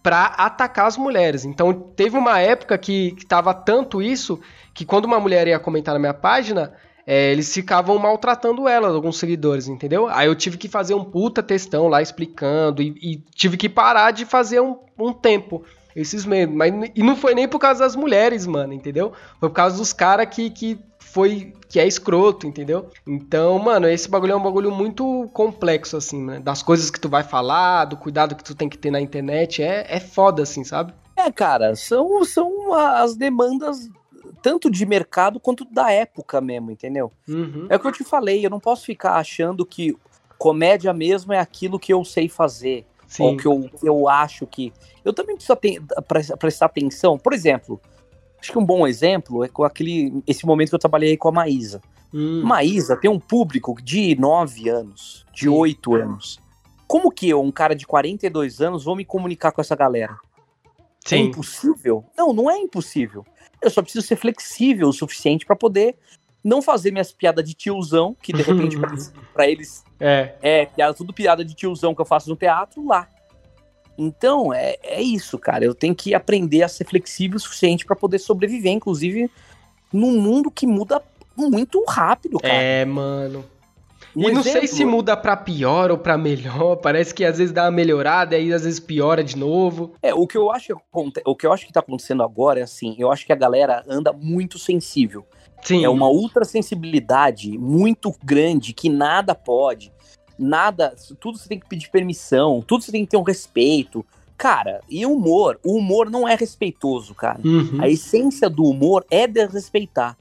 para 0.03 0.27
atacar 0.27 0.87
as 0.87 0.97
mulheres. 0.97 1.45
Então 1.45 1.73
teve 1.73 2.17
uma 2.19 2.41
época 2.41 2.77
que, 2.77 3.13
que 3.13 3.25
tava 3.25 3.55
tanto 3.55 4.03
isso 4.03 4.41
que 4.75 4.85
quando 4.85 5.05
uma 5.05 5.21
mulher 5.21 5.47
ia 5.47 5.59
comentar 5.59 5.95
na 5.95 6.01
minha 6.01 6.15
página, 6.15 6.73
é, 7.07 7.31
eles 7.31 7.53
ficavam 7.53 7.99
maltratando 7.99 8.69
ela, 8.69 8.89
alguns 8.89 9.19
seguidores, 9.19 9.69
entendeu? 9.69 10.09
Aí 10.09 10.27
eu 10.27 10.35
tive 10.35 10.57
que 10.57 10.69
fazer 10.69 10.95
um 10.95 11.05
puta 11.05 11.43
textão 11.43 11.89
lá 11.89 12.03
explicando 12.03 12.83
e, 12.83 12.95
e 13.03 13.17
tive 13.35 13.57
que 13.57 13.69
parar 13.69 14.11
de 14.11 14.25
fazer 14.25 14.61
um, 14.61 14.79
um 14.99 15.13
tempo 15.13 15.65
esses 15.95 16.25
memes. 16.25 16.55
Mas, 16.55 16.91
e 16.95 17.03
não 17.03 17.17
foi 17.17 17.35
nem 17.35 17.49
por 17.49 17.59
causa 17.59 17.81
das 17.81 17.97
mulheres, 17.97 18.47
mano, 18.47 18.73
entendeu? 18.73 19.13
Foi 19.39 19.49
por 19.49 19.55
causa 19.55 19.77
dos 19.77 19.93
caras 19.93 20.27
que, 20.31 20.51
que 20.51 20.79
foi 21.13 21.53
que 21.69 21.79
é 21.79 21.87
escroto, 21.87 22.47
entendeu? 22.47 22.89
Então, 23.07 23.59
mano, 23.59 23.87
esse 23.87 24.09
bagulho 24.09 24.33
é 24.33 24.37
um 24.37 24.43
bagulho 24.43 24.71
muito 24.71 25.29
complexo, 25.33 25.97
assim, 25.97 26.23
né? 26.23 26.41
Das 26.41 26.63
coisas 26.63 26.91
que 26.91 26.99
tu 26.99 27.09
vai 27.09 27.23
falar, 27.23 27.85
do 27.85 27.97
cuidado 27.97 28.35
que 28.35 28.43
tu 28.43 28.55
tem 28.55 28.69
que 28.69 28.79
ter 28.79 28.91
na 28.91 29.01
internet, 29.01 29.63
é, 29.63 29.87
é 29.89 30.01
foda, 30.01 30.43
assim, 30.43 30.65
sabe? 30.65 30.95
É, 31.15 31.31
cara, 31.31 31.77
são, 31.77 32.25
são 32.25 32.73
as 32.73 33.15
demandas 33.15 33.91
tanto 34.41 34.71
de 34.71 34.87
mercado 34.87 35.39
quanto 35.39 35.65
da 35.67 35.91
época 35.91 36.41
mesmo, 36.41 36.71
entendeu? 36.71 37.13
Uhum. 37.29 37.67
É 37.69 37.77
o 37.77 37.81
que 37.81 37.87
eu 37.87 37.93
te 37.93 38.05
falei, 38.05 38.45
eu 38.45 38.51
não 38.51 38.59
posso 38.59 38.85
ficar 38.87 39.17
achando 39.17 39.67
que 39.67 39.95
comédia 40.39 40.93
mesmo 40.95 41.33
é 41.33 41.39
aquilo 41.39 41.79
que 41.79 41.93
eu 41.93 42.05
sei 42.05 42.29
fazer. 42.29 42.87
Sim. 43.07 43.25
Ou 43.25 43.37
que 43.37 43.47
eu, 43.47 43.71
eu 43.83 44.09
acho 44.09 44.47
que. 44.47 44.73
Eu 45.05 45.13
também 45.13 45.37
preciso 45.37 45.59
prestar 46.39 46.67
atenção. 46.67 47.19
Por 47.19 47.35
exemplo, 47.35 47.79
Acho 48.43 48.51
que 48.51 48.59
um 48.59 48.65
bom 48.65 48.85
exemplo 48.89 49.45
é 49.45 49.49
com 49.49 49.63
aquele 49.63 50.21
esse 50.27 50.45
momento 50.45 50.71
que 50.71 50.75
eu 50.75 50.81
trabalhei 50.81 51.17
com 51.17 51.29
a 51.29 51.33
Maísa. 51.33 51.81
Hum. 52.13 52.43
Maísa 52.43 52.97
tem 52.97 53.09
um 53.09 53.21
público 53.21 53.81
de 53.81 54.17
9 54.17 54.69
anos, 54.69 55.25
de 55.33 55.43
Sim. 55.43 55.49
8 55.49 55.95
anos. 55.95 56.41
Como 56.89 57.13
que 57.13 57.29
eu, 57.29 57.41
um 57.41 57.53
cara 57.53 57.73
de 57.73 57.87
42 57.87 58.61
anos, 58.61 58.83
vou 58.83 58.97
me 58.97 59.05
comunicar 59.05 59.53
com 59.53 59.61
essa 59.61 59.77
galera? 59.77 60.17
É 61.07 61.09
Sim. 61.09 61.15
É 61.15 61.19
impossível? 61.21 62.05
Não, 62.19 62.33
não 62.33 62.51
é 62.51 62.59
impossível. 62.59 63.25
Eu 63.63 63.71
só 63.71 63.81
preciso 63.81 64.05
ser 64.05 64.17
flexível 64.17 64.89
o 64.89 64.93
suficiente 64.93 65.47
para 65.47 65.55
poder 65.55 65.95
não 66.43 66.61
fazer 66.61 66.91
minhas 66.91 67.13
piadas 67.13 67.49
de 67.49 67.55
tiozão, 67.55 68.17
que 68.21 68.33
de 68.33 68.43
repente 68.43 68.77
para 69.33 69.47
eles 69.47 69.85
é. 70.01 70.35
é 70.43 70.67
piada, 70.67 70.93
tudo 70.95 71.13
piada 71.13 71.45
de 71.45 71.55
tiozão 71.55 71.95
que 71.95 72.01
eu 72.01 72.05
faço 72.05 72.29
no 72.29 72.35
teatro 72.35 72.85
lá. 72.85 73.09
Então, 73.97 74.53
é, 74.53 74.77
é 74.83 75.03
isso, 75.03 75.39
cara. 75.39 75.65
Eu 75.65 75.75
tenho 75.75 75.95
que 75.95 76.15
aprender 76.15 76.63
a 76.63 76.69
ser 76.69 76.85
flexível 76.85 77.37
o 77.37 77.41
suficiente 77.41 77.85
para 77.85 77.97
poder 77.97 78.19
sobreviver, 78.19 78.73
inclusive 78.73 79.31
num 79.93 80.21
mundo 80.21 80.51
que 80.51 80.67
muda 80.67 81.03
muito 81.37 81.85
rápido, 81.87 82.39
cara. 82.39 82.55
É, 82.55 82.85
mano. 82.85 83.45
Um 84.15 84.29
e 84.29 84.33
não 84.33 84.41
exemplo... 84.41 84.61
sei 84.61 84.67
se 84.67 84.85
muda 84.85 85.17
para 85.17 85.37
pior 85.37 85.91
ou 85.91 85.99
para 85.99 86.19
melhor. 86.19 86.77
Parece 86.83 87.15
que 87.15 87.25
às 87.25 87.39
vezes 87.39 87.53
dá 87.53 87.65
uma 87.65 87.71
melhorada 87.71 88.37
e 88.37 88.41
aí 88.41 88.53
às 88.53 88.65
vezes 88.65 88.81
piora 88.81 89.25
de 89.25 89.37
novo. 89.37 89.95
É, 90.03 90.15
o 90.15 90.27
que 90.27 90.37
eu 90.37 90.51
acho 90.51 90.77
o 91.25 91.37
que 91.37 91.47
eu 91.47 91.53
acho 91.53 91.67
que 91.67 91.73
tá 91.73 91.81
acontecendo 91.81 92.23
agora 92.23 92.61
é 92.61 92.63
assim, 92.63 92.95
eu 92.99 93.11
acho 93.11 93.25
que 93.25 93.33
a 93.33 93.37
galera 93.37 93.83
anda 93.89 94.13
muito 94.13 94.59
sensível. 94.59 95.25
Sim. 95.63 95.85
É 95.85 95.89
uma 95.89 96.09
ultra 96.09 96.45
sensibilidade 96.45 97.57
muito 97.57 98.13
grande 98.23 98.73
que 98.73 98.89
nada 98.89 99.35
pode 99.35 99.93
nada, 100.39 100.95
tudo 101.21 101.39
você 101.39 101.49
tem 101.49 101.59
que 101.59 101.69
pedir 101.69 101.91
permissão, 101.91 102.63
tudo 102.67 102.83
você 102.83 102.93
tem 102.93 103.05
que 103.05 103.11
ter 103.11 103.17
um 103.17 103.23
respeito. 103.23 104.05
Cara, 104.37 104.81
e 104.89 105.07
humor? 105.07 105.61
O 105.65 105.77
humor 105.77 106.11
não 106.11 106.27
é 106.27 106.35
respeitoso, 106.35 107.15
cara. 107.15 107.41
Uhum. 107.45 107.81
A 107.81 107.89
essência 107.89 108.51
do 108.51 108.65
humor 108.65 109.05
é 109.11 109.27
desrespeitar. 109.27 110.17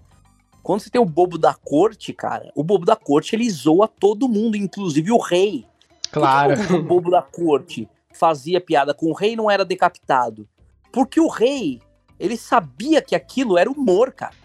Quando 0.62 0.82
você 0.82 0.90
tem 0.90 1.02
o 1.02 1.06
bobo 1.06 1.38
da 1.38 1.56
corte, 1.56 2.14
cara, 2.14 2.52
o 2.56 2.64
bobo 2.64 2.86
da 2.86 2.96
corte 2.96 3.36
ele 3.36 3.50
zoa 3.50 3.88
todo 3.88 4.30
mundo, 4.30 4.56
inclusive 4.56 5.12
o 5.12 5.18
rei. 5.18 5.66
Claro. 6.12 6.56
Por 6.56 6.68
que 6.68 6.74
o 6.74 6.84
bobo 6.84 7.10
da 7.10 7.22
corte 7.22 7.90
fazia 8.14 8.62
piada 8.62 8.94
com 8.94 9.08
o 9.08 9.14
rei 9.14 9.34
e 9.34 9.36
não 9.36 9.50
era 9.50 9.66
decapitado? 9.66 10.48
Porque 10.92 11.20
o 11.20 11.28
rei, 11.28 11.82
ele 12.20 12.38
sabia 12.38 13.02
que 13.02 13.16
aquilo 13.16 13.58
era 13.58 13.72
humor, 13.72 14.12
cara. 14.12 14.36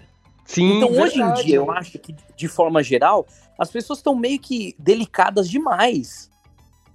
Sim, 0.46 0.76
então, 0.76 0.88
verdade. 0.90 1.20
hoje 1.20 1.22
em 1.22 1.44
dia, 1.44 1.56
eu 1.56 1.70
acho 1.70 1.98
que, 1.98 2.14
de 2.36 2.48
forma 2.48 2.82
geral, 2.82 3.26
as 3.58 3.70
pessoas 3.70 3.98
estão 3.98 4.14
meio 4.14 4.38
que 4.38 4.74
delicadas 4.78 5.50
demais. 5.50 6.30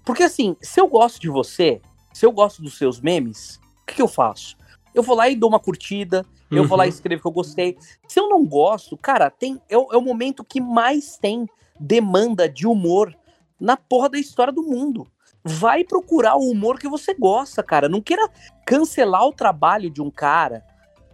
Porque 0.05 0.23
assim, 0.23 0.55
se 0.61 0.79
eu 0.79 0.87
gosto 0.87 1.19
de 1.19 1.29
você, 1.29 1.81
se 2.13 2.25
eu 2.25 2.31
gosto 2.31 2.61
dos 2.61 2.77
seus 2.77 2.99
memes, 2.99 3.59
o 3.83 3.85
que, 3.87 3.95
que 3.95 4.01
eu 4.01 4.07
faço? 4.07 4.57
Eu 4.93 5.03
vou 5.03 5.15
lá 5.15 5.29
e 5.29 5.35
dou 5.35 5.49
uma 5.49 5.59
curtida, 5.59 6.25
uhum. 6.49 6.57
eu 6.57 6.67
vou 6.67 6.77
lá 6.77 6.85
e 6.85 6.89
uhum. 6.89 6.93
escrevo 6.93 7.21
que 7.21 7.27
eu 7.27 7.31
gostei. 7.31 7.77
Se 8.07 8.19
eu 8.19 8.29
não 8.29 8.45
gosto, 8.45 8.97
cara, 8.97 9.29
tem 9.29 9.61
é, 9.69 9.75
é 9.75 9.97
o 9.97 10.01
momento 10.01 10.43
que 10.43 10.59
mais 10.59 11.17
tem 11.17 11.47
demanda 11.79 12.47
de 12.47 12.67
humor 12.67 13.15
na 13.59 13.75
porra 13.75 14.09
da 14.09 14.17
história 14.17 14.51
do 14.51 14.63
mundo. 14.63 15.07
Vai 15.43 15.83
procurar 15.83 16.35
o 16.35 16.49
humor 16.49 16.79
que 16.79 16.87
você 16.87 17.13
gosta, 17.13 17.63
cara. 17.63 17.89
Não 17.89 18.01
queira 18.01 18.29
cancelar 18.65 19.25
o 19.25 19.33
trabalho 19.33 19.89
de 19.89 20.01
um 20.01 20.11
cara 20.11 20.63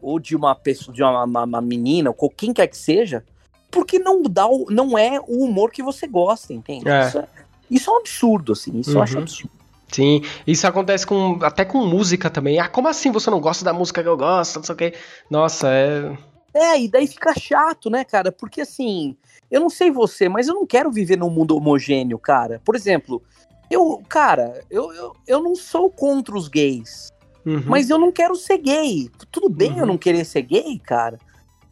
ou 0.01 0.19
de 0.19 0.35
uma 0.35 0.55
pessoa, 0.55 0.93
de 0.93 1.03
uma, 1.03 1.23
uma, 1.23 1.43
uma 1.43 1.61
menina, 1.61 2.13
ou 2.15 2.29
quem 2.29 2.53
quer 2.53 2.67
que 2.67 2.77
seja, 2.77 3.23
porque 3.69 3.99
não 3.99 4.23
dá 4.23 4.47
o, 4.47 4.67
não 4.69 4.97
é 4.97 5.19
o 5.19 5.43
humor 5.43 5.71
que 5.71 5.83
você 5.83 6.07
gosta, 6.07 6.53
entende? 6.53 6.89
É. 6.89 7.07
Isso, 7.07 7.19
é, 7.19 7.27
isso, 7.69 7.89
é, 7.89 7.93
um 7.93 7.97
absurdo, 7.97 8.53
assim, 8.53 8.79
isso 8.79 8.91
uhum. 8.91 8.97
eu 8.97 9.03
acho 9.03 9.15
uhum. 9.15 9.21
absurdo. 9.21 9.57
Sim, 9.89 10.21
isso 10.45 10.67
acontece 10.67 11.07
com 11.07 11.39
até 11.41 11.63
com 11.63 11.85
música 11.85 12.29
também. 12.29 12.59
Ah, 12.59 12.67
como 12.67 12.89
assim 12.89 13.09
você 13.09 13.29
não 13.29 13.39
gosta 13.39 13.63
da 13.63 13.71
música 13.71 14.03
que 14.03 14.09
eu 14.09 14.17
gosto? 14.17 14.57
Não 14.57 14.63
sei 14.63 14.75
o 14.75 14.77
que. 14.77 14.93
Nossa, 15.29 15.69
é. 15.69 16.17
É, 16.53 16.81
e 16.81 16.89
daí 16.89 17.07
fica 17.07 17.33
chato, 17.39 17.89
né, 17.89 18.03
cara? 18.03 18.31
Porque 18.31 18.61
assim, 18.61 19.15
eu 19.49 19.61
não 19.61 19.69
sei 19.69 19.89
você, 19.89 20.27
mas 20.27 20.47
eu 20.47 20.53
não 20.53 20.65
quero 20.65 20.91
viver 20.91 21.17
num 21.17 21.29
mundo 21.29 21.55
homogêneo, 21.55 22.19
cara. 22.19 22.61
Por 22.65 22.75
exemplo, 22.75 23.21
eu, 23.69 24.01
cara, 24.09 24.61
eu, 24.69 24.91
eu, 24.93 25.15
eu 25.25 25.41
não 25.41 25.55
sou 25.55 25.89
contra 25.89 26.35
os 26.35 26.47
gays, 26.47 27.09
uhum. 27.47 27.63
mas 27.65 27.89
eu 27.89 27.97
não 27.97 28.11
quero 28.11 28.35
ser 28.35 28.57
gay. 28.57 29.09
Tudo 29.31 29.49
bem 29.49 29.71
uhum. 29.73 29.79
eu 29.79 29.85
não 29.85 29.97
querer 29.97 30.25
ser 30.25 30.41
gay, 30.41 30.77
cara. 30.79 31.17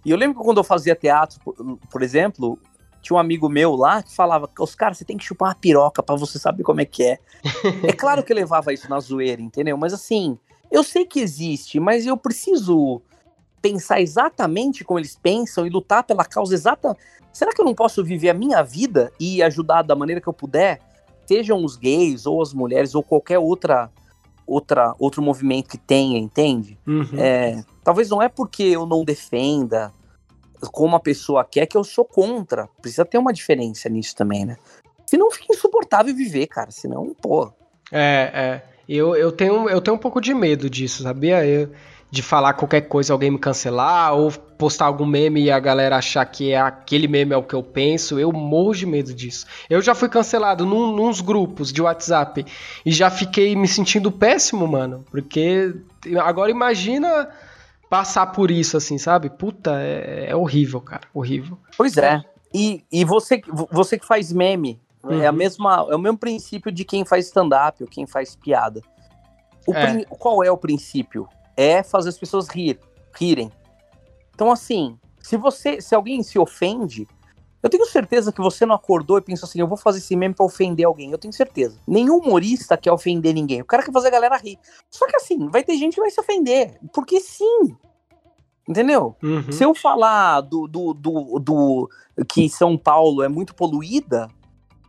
E 0.03 0.11
eu 0.11 0.17
lembro 0.17 0.39
que 0.39 0.45
quando 0.45 0.57
eu 0.57 0.63
fazia 0.63 0.95
teatro, 0.95 1.39
por, 1.43 1.55
por 1.91 2.01
exemplo, 2.03 2.59
tinha 3.01 3.17
um 3.17 3.19
amigo 3.19 3.47
meu 3.47 3.75
lá 3.75 4.01
que 4.01 4.15
falava: 4.15 4.49
os 4.59 4.73
caras, 4.75 4.97
você 4.97 5.05
tem 5.05 5.17
que 5.17 5.23
chupar 5.23 5.49
uma 5.49 5.55
piroca 5.55 6.01
para 6.01 6.15
você 6.15 6.39
saber 6.39 6.63
como 6.63 6.81
é 6.81 6.85
que 6.85 7.03
é. 7.03 7.19
é 7.83 7.93
claro 7.93 8.23
que 8.23 8.31
eu 8.31 8.35
levava 8.35 8.73
isso 8.73 8.89
na 8.89 8.99
zoeira, 8.99 9.41
entendeu? 9.41 9.77
Mas 9.77 9.93
assim, 9.93 10.37
eu 10.71 10.83
sei 10.83 11.05
que 11.05 11.19
existe, 11.19 11.79
mas 11.79 12.05
eu 12.05 12.17
preciso 12.17 13.01
pensar 13.61 14.01
exatamente 14.01 14.83
como 14.83 14.99
eles 14.99 15.15
pensam 15.15 15.65
e 15.65 15.69
lutar 15.69 16.03
pela 16.03 16.25
causa 16.25 16.53
exata. 16.53 16.95
Será 17.31 17.51
que 17.51 17.59
eu 17.59 17.65
não 17.65 17.75
posso 17.75 18.03
viver 18.03 18.29
a 18.29 18.33
minha 18.33 18.63
vida 18.63 19.11
e 19.19 19.43
ajudar 19.43 19.81
da 19.81 19.95
maneira 19.95 20.21
que 20.21 20.27
eu 20.27 20.33
puder? 20.33 20.79
Sejam 21.25 21.63
os 21.63 21.75
gays 21.75 22.25
ou 22.25 22.41
as 22.41 22.53
mulheres 22.53 22.95
ou 22.95 23.03
qualquer 23.03 23.39
outra 23.39 23.91
outra 24.45 24.93
outro 24.99 25.21
movimento 25.21 25.69
que 25.69 25.77
tenha, 25.77 26.17
entende? 26.17 26.77
Uhum. 26.85 27.17
É, 27.17 27.63
talvez 27.83 28.09
não 28.09 28.21
é 28.21 28.29
porque 28.29 28.63
eu 28.63 28.85
não 28.85 29.03
defenda 29.03 29.93
como 30.71 30.95
a 30.95 30.99
pessoa 30.99 31.43
quer 31.43 31.65
que 31.65 31.77
eu 31.77 31.83
sou 31.83 32.05
contra. 32.05 32.67
Precisa 32.81 33.05
ter 33.05 33.17
uma 33.17 33.33
diferença 33.33 33.89
nisso 33.89 34.15
também, 34.15 34.45
né? 34.45 34.57
Senão 35.05 35.29
fica 35.29 35.53
insuportável 35.53 36.15
viver, 36.15 36.47
cara. 36.47 36.71
Senão, 36.71 37.15
pô. 37.21 37.51
É, 37.91 38.31
é. 38.33 38.63
Eu, 38.87 39.15
eu, 39.15 39.31
tenho, 39.31 39.69
eu 39.69 39.81
tenho 39.81 39.95
um 39.95 39.99
pouco 39.99 40.21
de 40.21 40.33
medo 40.33 40.69
disso, 40.69 41.03
sabia? 41.03 41.45
Eu, 41.45 41.71
de 42.09 42.21
falar 42.21 42.53
qualquer 42.53 42.81
coisa, 42.81 43.11
alguém 43.11 43.31
me 43.31 43.39
cancelar, 43.39 44.13
ou 44.13 44.31
postar 44.31 44.85
algum 44.85 45.05
meme 45.05 45.43
e 45.43 45.51
a 45.51 45.59
galera 45.59 45.97
achar 45.97 46.25
que 46.25 46.51
é 46.51 46.59
aquele 46.59 47.07
meme 47.07 47.33
é 47.33 47.37
o 47.37 47.43
que 47.43 47.53
eu 47.53 47.63
penso, 47.63 48.19
eu 48.19 48.31
morro 48.31 48.73
de 48.73 48.85
medo 48.85 49.13
disso. 49.13 49.45
Eu 49.69 49.81
já 49.81 49.93
fui 49.93 50.07
cancelado 50.07 50.65
num, 50.65 50.95
nos 50.95 51.19
grupos 51.19 51.73
de 51.73 51.81
WhatsApp 51.81 52.45
e 52.85 52.91
já 52.91 53.09
fiquei 53.09 53.55
me 53.55 53.67
sentindo 53.67 54.11
péssimo, 54.11 54.67
mano, 54.67 55.03
porque 55.11 55.75
agora 56.21 56.51
imagina 56.51 57.29
passar 57.89 58.27
por 58.27 58.49
isso, 58.49 58.77
assim, 58.77 58.97
sabe? 58.97 59.29
Puta, 59.29 59.81
é, 59.81 60.27
é 60.29 60.35
horrível, 60.35 60.79
cara, 60.81 61.07
horrível. 61.13 61.57
Pois 61.77 61.97
é. 61.97 62.23
E, 62.53 62.85
e 62.91 63.03
você, 63.03 63.41
você 63.69 63.99
que 63.99 64.05
faz 64.05 64.31
meme, 64.31 64.79
uhum. 65.03 65.21
é, 65.21 65.27
a 65.27 65.31
mesma, 65.31 65.85
é 65.89 65.95
o 65.95 65.99
mesmo 65.99 66.17
princípio 66.17 66.71
de 66.71 66.85
quem 66.85 67.03
faz 67.03 67.25
stand-up 67.25 67.83
ou 67.83 67.89
quem 67.89 68.07
faz 68.07 68.35
piada. 68.35 68.81
É. 69.67 70.05
Qual 70.05 70.43
é 70.43 70.51
o 70.51 70.57
princípio? 70.57 71.27
É 71.55 71.83
fazer 71.83 72.09
as 72.09 72.17
pessoas 72.17 72.47
rir, 72.47 72.79
rirem. 73.17 73.51
Então, 74.33 74.51
assim, 74.51 74.97
se 75.21 75.37
você, 75.37 75.81
se 75.81 75.95
alguém 75.95 76.21
se 76.23 76.37
ofende, 76.37 77.07
eu 77.63 77.69
tenho 77.69 77.85
certeza 77.85 78.31
que 78.31 78.41
você 78.41 78.65
não 78.65 78.75
acordou 78.75 79.17
e 79.17 79.21
pensou 79.21 79.47
assim, 79.47 79.59
eu 79.59 79.67
vou 79.67 79.77
fazer 79.77 79.97
esse 79.97 80.15
meme 80.15 80.35
pra 80.35 80.45
ofender 80.45 80.85
alguém. 80.85 81.11
Eu 81.11 81.17
tenho 81.17 81.33
certeza. 81.33 81.79
Nenhum 81.87 82.17
humorista 82.17 82.77
quer 82.77 82.91
ofender 82.91 83.33
ninguém. 83.33 83.61
O 83.61 83.65
cara 83.65 83.81
quer 83.81 83.91
fazer 83.91 84.09
a 84.09 84.11
galera 84.11 84.37
rir. 84.37 84.59
Só 84.91 85.07
que 85.07 85.15
assim, 85.15 85.49
vai 85.49 85.63
ter 85.63 85.75
gente 85.77 85.95
que 85.95 86.01
vai 86.01 86.11
se 86.11 86.19
ofender. 86.19 86.77
Porque 86.93 87.19
sim. 87.19 87.75
Entendeu? 88.69 89.15
Uhum. 89.23 89.51
Se 89.51 89.63
eu 89.63 89.73
falar 89.73 90.41
do, 90.41 90.67
do, 90.67 90.93
do, 90.93 91.39
do, 91.39 91.89
que 92.27 92.49
São 92.49 92.77
Paulo 92.77 93.23
é 93.23 93.27
muito 93.27 93.55
poluída, 93.55 94.27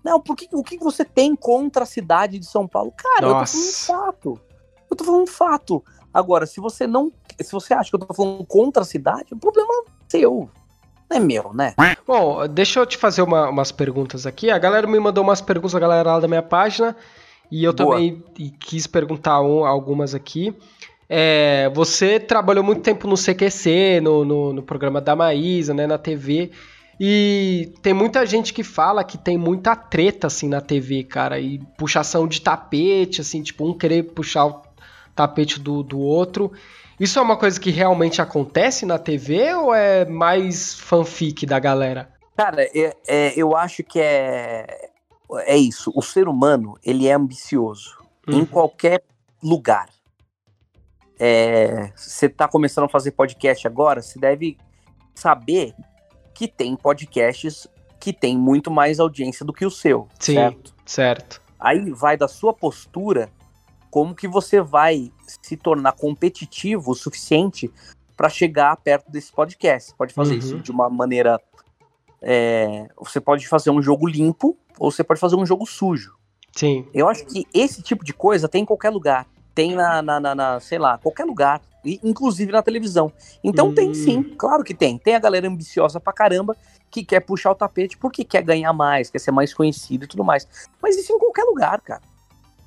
não, 0.05 0.21
porque, 0.21 0.47
o 0.53 0.63
que 0.63 0.79
você 0.79 1.05
tem 1.05 1.35
contra 1.35 1.83
a 1.83 1.87
cidade 1.87 2.39
de 2.39 2.47
São 2.47 2.69
Paulo? 2.69 2.93
Cara, 2.97 3.29
Nossa. 3.29 3.57
eu 3.57 3.57
tô 3.57 3.97
falando 3.97 4.03
um 4.03 4.07
fato. 4.07 4.41
Eu 4.91 4.97
tô 4.97 5.05
falando 5.05 5.23
um 5.23 5.27
fato. 5.27 5.85
Agora, 6.17 6.47
se 6.47 6.61
você 6.61 6.87
não. 6.87 7.13
Se 7.39 7.53
você 7.53 7.75
acha 7.75 7.91
que 7.91 7.97
eu 7.97 8.01
tô 8.01 8.15
falando 8.15 8.43
contra 8.47 8.83
a 8.83 8.87
cidade, 8.87 9.35
o 9.35 9.37
problema 9.37 9.69
é 9.71 9.91
seu. 10.09 10.49
Não 11.11 11.17
é 11.19 11.21
meu, 11.21 11.53
né? 11.53 11.75
Bom, 12.07 12.49
deixa 12.49 12.81
eu 12.81 12.87
te 12.87 12.97
fazer 12.97 13.21
uma, 13.21 13.51
umas 13.51 13.71
perguntas 13.71 14.27
aqui. 14.27 14.51
A 14.51 14.59
galera 14.59 14.87
me 14.87 14.99
mandou 14.99 15.23
umas 15.23 15.43
perguntas, 15.43 15.75
a 15.75 15.79
galera 15.79 16.13
lá 16.13 16.21
da 16.21 16.27
minha 16.27 16.43
página. 16.43 16.97
E 17.51 17.63
eu 17.63 17.75
Boa. 17.75 17.97
também 17.97 18.25
quis 18.59 18.87
perguntar 18.87 19.43
um, 19.43 19.67
algumas 19.67 20.15
aqui. 20.15 20.57
É, 21.07 21.71
você 21.75 22.19
trabalhou 22.19 22.65
muito 22.65 22.81
tempo 22.81 23.07
no 23.07 23.15
CQC, 23.15 24.01
no, 24.03 24.25
no, 24.25 24.53
no, 24.55 24.63
programa 24.63 25.03
da 25.03 25.15
Maísa, 25.15 25.75
né, 25.75 25.87
na 25.87 25.99
TV. 25.99 26.51
E 26.99 27.75
tem 27.83 27.93
muita 27.93 28.25
gente 28.25 28.55
que 28.55 28.65
fala 28.65 29.05
que 29.05 29.19
tem 29.19 29.37
muita 29.37 29.77
treta, 29.77 30.29
assim, 30.29 30.49
na 30.49 30.63
TV, 30.63 31.05
cara. 31.05 31.39
E 31.39 31.61
puxação 31.77 32.27
de 32.27 32.41
tapete, 32.41 33.21
assim, 33.21 33.43
tipo, 33.43 33.69
um 33.69 33.77
querer 33.77 34.03
puxar 34.03 34.47
o 34.47 34.66
tapete 35.17 35.59
do, 35.59 35.83
do 35.83 35.99
outro. 35.99 36.53
Isso 37.01 37.19
é 37.19 37.23
uma 37.23 37.37
coisa 37.37 37.59
que 37.59 37.71
realmente 37.71 38.23
acontece 38.23 38.87
na 38.87 38.99
TV 38.99 39.55
ou 39.55 39.75
é 39.75 40.05
mais 40.05 40.79
fanfic 40.79 41.45
da 41.47 41.59
galera? 41.59 42.11
Cara, 42.37 42.63
é, 42.63 42.97
é, 43.09 43.33
eu 43.35 43.57
acho 43.57 43.83
que 43.83 43.99
é, 43.99 44.91
é 45.41 45.57
isso. 45.57 45.91
O 45.95 46.03
ser 46.03 46.29
humano, 46.29 46.79
ele 46.85 47.09
é 47.09 47.15
ambicioso. 47.15 47.97
Uhum. 48.29 48.41
Em 48.41 48.45
qualquer 48.45 49.03
lugar. 49.43 49.89
É, 51.19 51.91
você 51.97 52.27
está 52.27 52.47
começando 52.47 52.85
a 52.85 52.89
fazer 52.89 53.13
podcast 53.13 53.67
agora, 53.67 54.03
você 54.03 54.19
deve 54.19 54.59
saber 55.15 55.75
que 56.35 56.47
tem 56.47 56.77
podcasts 56.77 57.67
que 57.99 58.13
tem 58.13 58.37
muito 58.37 58.71
mais 58.71 59.01
audiência 59.01 59.45
do 59.45 59.53
que 59.53 59.65
o 59.65 59.71
seu. 59.71 60.09
Sim, 60.21 60.35
certo? 60.35 60.75
certo. 60.85 61.43
Aí 61.59 61.91
vai 61.91 62.19
da 62.19 62.29
sua 62.29 62.53
postura 62.53 63.31
como 63.97 64.15
que 64.15 64.29
você 64.29 64.61
vai 64.61 65.11
se 65.43 65.57
tornar 65.57 65.93
competitivo 65.93 66.91
o 66.91 66.95
suficiente 66.95 67.73
para 68.15 68.29
chegar 68.29 68.77
perto 68.77 69.11
desse 69.11 69.33
podcast. 69.33 69.89
Você 69.89 69.97
pode 69.97 70.13
fazer 70.13 70.33
uhum. 70.35 70.39
isso 70.39 70.59
de 70.59 70.71
uma 70.71 70.91
maneira. 70.91 71.41
É, 72.21 72.89
você 72.99 73.23
pode 73.23 73.49
fazer 73.49 73.71
um 73.71 73.81
jogo 73.81 74.07
limpo 74.07 74.55
ou 74.79 74.91
você 74.91 75.03
pode 75.03 75.19
fazer 75.19 75.37
um 75.37 75.47
jogo 75.47 75.65
sujo. 75.65 76.15
Sim. 76.55 76.87
Eu 76.93 77.09
acho 77.09 77.25
que 77.25 77.47
esse 77.55 77.81
tipo 77.81 78.05
de 78.05 78.13
coisa 78.13 78.47
tem 78.47 78.65
em 78.65 78.67
qualquer 78.67 78.91
lugar. 78.91 79.27
Tem 79.55 79.75
na, 79.75 80.03
na, 80.03 80.21
na, 80.21 80.35
na 80.35 80.61
sei 80.61 80.79
lá, 80.79 80.99
qualquer 80.99 81.25
lugar. 81.25 81.63
Inclusive 81.83 82.53
na 82.53 82.61
televisão. 82.61 83.11
Então 83.43 83.73
tem 83.75 83.93
hum. 83.93 83.95
sim, 83.95 84.23
claro 84.37 84.63
que 84.63 84.75
tem. 84.75 84.99
Tem 84.99 85.15
a 85.15 85.21
galera 85.21 85.49
ambiciosa 85.49 85.99
pra 85.99 86.13
caramba 86.13 86.55
que 86.91 87.03
quer 87.03 87.21
puxar 87.21 87.53
o 87.53 87.55
tapete 87.55 87.97
porque 87.97 88.25
quer 88.25 88.43
ganhar 88.43 88.75
mais, 88.75 89.09
quer 89.09 89.21
ser 89.21 89.31
mais 89.31 89.55
conhecido 89.55 90.05
e 90.05 90.07
tudo 90.07 90.23
mais. 90.23 90.47
Mas 90.83 90.99
isso 90.99 91.15
em 91.15 91.19
qualquer 91.19 91.45
lugar, 91.45 91.81
cara. 91.81 92.03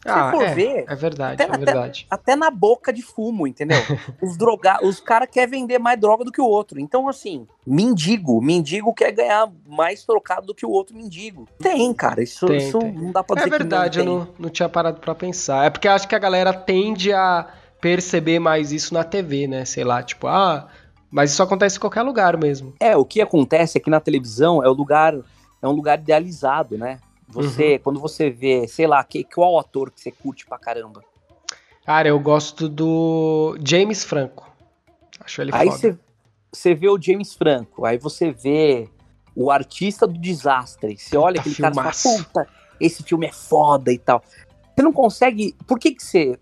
Se 0.02 0.08
ah, 0.10 0.32
for 0.32 0.44
é, 0.44 0.54
ver. 0.54 0.86
É 0.88 0.96
verdade, 0.96 1.44
até, 1.44 1.54
é 1.54 1.58
verdade. 1.58 2.08
Até, 2.10 2.32
até, 2.32 2.36
na 2.36 2.50
boca 2.50 2.94
de 2.94 3.02
fumo, 3.02 3.46
entendeu? 3.46 3.78
os 4.22 4.38
droga, 4.38 4.80
os 4.82 5.00
caras 5.00 5.28
querem 5.30 5.50
vender 5.50 5.78
mais 5.78 6.00
droga 6.00 6.24
do 6.24 6.32
que 6.32 6.40
o 6.40 6.46
outro. 6.46 6.80
Então, 6.80 7.08
assim, 7.10 7.46
mendigo. 7.68 8.42
Mendigo 8.42 8.94
quer 8.94 9.12
ganhar 9.12 9.52
mais 9.68 10.06
trocado 10.06 10.48
do 10.48 10.56
que 10.56 10.66
o 10.66 10.70
outro 10.70 10.96
mendigo. 10.96 11.48
Tem, 11.60 11.94
cara. 11.94 12.24
Isso, 12.24 12.48
tem, 12.48 12.58
isso 12.58 12.80
tem. 12.80 12.94
não 12.94 13.12
dá 13.12 13.24
pra 13.24 13.42
é 13.42 13.44
dizer 13.44 13.56
É 13.56 13.58
verdade, 13.58 14.00
não 14.00 14.06
eu 14.06 14.20
não, 14.20 14.28
não 14.40 14.50
tinha 14.50 14.70
parado 14.70 15.02
pra 15.02 15.14
pensar. 15.14 15.66
É 15.66 15.70
porque 15.70 15.88
acho 15.88 16.08
que 16.08 16.16
a 16.16 16.20
galera 16.20 16.54
tende 16.54 17.12
a 17.12 17.48
perceber 17.82 18.40
mais 18.40 18.72
isso 18.72 18.94
na 18.94 19.04
TV, 19.04 19.48
né? 19.48 19.66
Sei 19.66 19.84
lá, 19.84 20.02
tipo, 20.02 20.28
ah. 20.28 20.68
Mas 21.12 21.32
isso 21.32 21.44
acontece 21.44 21.78
em 21.78 21.80
qualquer 21.80 22.04
lugar 22.04 22.38
mesmo. 22.38 22.74
É, 22.80 22.96
o 22.96 23.04
que 23.04 23.20
acontece 23.20 23.78
é 23.78 23.82
que 23.82 23.90
na 23.90 24.00
televisão 24.00 24.64
é 24.64 24.70
o 24.70 24.74
lugar. 24.74 25.16
É 25.62 25.68
um 25.68 25.72
lugar 25.72 26.00
idealizado, 26.00 26.78
né? 26.78 27.00
Você, 27.32 27.74
uhum. 27.74 27.80
quando 27.80 28.00
você 28.00 28.30
vê, 28.30 28.68
sei 28.68 28.88
lá, 28.88 29.04
que, 29.04 29.24
qual 29.24 29.60
ator 29.60 29.92
que 29.92 30.02
você 30.02 30.12
curte 30.12 30.46
pra 30.46 30.58
caramba? 30.58 31.04
Cara, 31.86 32.08
eu 32.08 32.20
gosto 32.20 32.68
do 32.68 33.58
James 33.64 34.04
Franco. 34.04 34.50
Acho 35.20 35.42
ele 35.42 35.52
aí 35.54 35.70
foda. 35.70 36.00
Você 36.52 36.74
vê 36.74 36.90
o 36.90 37.00
James 37.00 37.36
Franco, 37.36 37.86
aí 37.86 38.00
você 38.00 38.32
vê 38.32 38.90
o 39.36 39.52
artista 39.52 40.08
do 40.08 40.20
desastre. 40.20 40.98
Você 40.98 41.16
olha 41.16 41.40
aquele 41.40 41.56
filmaço. 41.56 41.80
cara 41.82 41.96
e 41.96 42.02
fala, 42.02 42.24
puta, 42.24 42.48
esse 42.80 43.04
filme 43.04 43.28
é 43.28 43.32
foda 43.32 43.92
e 43.92 43.98
tal. 44.00 44.24
Você 44.76 44.82
não 44.82 44.92
consegue. 44.92 45.56
Por 45.68 45.78
que 45.78 45.92
que 45.92 46.04
você. 46.04 46.40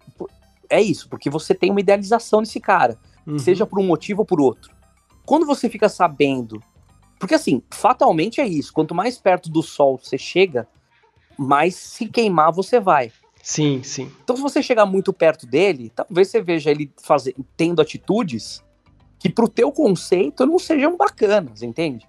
É 0.69 0.82
isso, 0.82 1.10
porque 1.10 1.30
você 1.30 1.54
tem 1.54 1.71
uma 1.71 1.80
idealização 1.80 2.41
desse 2.41 2.60
cara. 2.60 2.97
Uhum. 3.26 3.39
Seja 3.39 3.65
por 3.65 3.80
um 3.80 3.86
motivo 3.86 4.21
ou 4.21 4.26
por 4.26 4.39
outro. 4.39 4.71
Quando 5.26 5.45
você 5.45 5.69
fica 5.69 5.89
sabendo. 5.89 6.62
Porque 7.19 7.36
assim, 7.36 7.63
fatalmente 7.71 8.39
é 8.39 8.47
isso. 8.47 8.71
Quanto 8.71 8.95
mais 8.95 9.17
perto 9.17 9.50
do 9.50 9.63
sol 9.63 9.97
você 9.97 10.17
chega, 10.17 10.67
mais 11.38 11.76
se 11.76 12.08
queimar 12.08 12.52
você 12.52 12.80
vai. 12.80 13.12
Sim, 13.41 13.82
sim. 13.84 14.12
Então, 14.23 14.36
se 14.36 14.41
você 14.41 14.62
chegar 14.62 14.86
muito 14.86 15.13
perto 15.13 15.47
dele, 15.47 15.91
talvez 15.95 16.28
você 16.28 16.41
veja 16.41 16.69
ele 16.69 16.91
fazer, 17.02 17.34
tendo 17.56 17.82
atitudes 17.82 18.63
que 19.19 19.29
pro 19.29 19.48
teu 19.48 19.71
conceito 19.71 20.46
não 20.46 20.60
sejam 20.60 20.98
bacanas, 20.98 21.62
entende? 21.62 22.06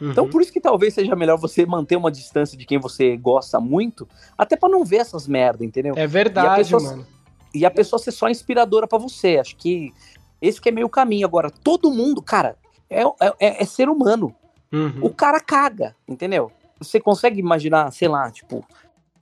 Uhum. 0.00 0.10
Então, 0.10 0.28
por 0.28 0.42
isso 0.42 0.52
que 0.52 0.60
talvez 0.60 0.94
seja 0.94 1.16
melhor 1.16 1.38
você 1.38 1.66
manter 1.66 1.96
uma 1.96 2.10
distância 2.10 2.56
de 2.56 2.64
quem 2.64 2.78
você 2.78 3.16
gosta 3.16 3.58
muito, 3.58 4.08
até 4.36 4.56
para 4.56 4.68
não 4.68 4.84
ver 4.84 4.98
essas 4.98 5.26
merda, 5.26 5.64
entendeu? 5.64 5.94
É 5.96 6.06
verdade, 6.06 6.60
e 6.60 6.64
pessoa, 6.64 6.82
mano. 6.82 7.06
E 7.54 7.64
a 7.64 7.70
pessoa 7.70 7.98
ser 7.98 8.12
só 8.12 8.28
inspiradora 8.28 8.86
para 8.86 8.98
você. 8.98 9.38
Acho 9.38 9.56
que 9.56 9.92
esse 10.40 10.60
que 10.60 10.68
é 10.68 10.72
meio 10.72 10.88
caminho. 10.88 11.26
Agora, 11.26 11.50
todo 11.50 11.90
mundo, 11.90 12.20
cara, 12.20 12.56
é, 12.90 13.02
é, 13.40 13.62
é 13.62 13.64
ser 13.64 13.88
humano. 13.88 14.34
Uhum. 14.72 14.98
O 15.00 15.10
cara 15.10 15.40
caga, 15.40 15.96
entendeu? 16.06 16.52
Você 16.80 17.00
consegue 17.00 17.40
imaginar, 17.40 17.90
sei 17.92 18.08
lá, 18.08 18.30
tipo, 18.30 18.64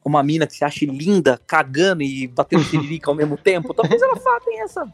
uma 0.05 0.23
mina 0.23 0.47
que 0.47 0.55
se 0.55 0.65
acha 0.65 0.85
linda, 0.85 1.41
cagando 1.47 2.03
e 2.03 2.27
batendo 2.27 2.65
tiririca 2.65 3.11
ao 3.11 3.15
mesmo 3.15 3.37
tempo? 3.37 3.73
Talvez 3.73 4.03
ela 4.03 4.17
tenha 4.45 4.65
essa, 4.65 4.87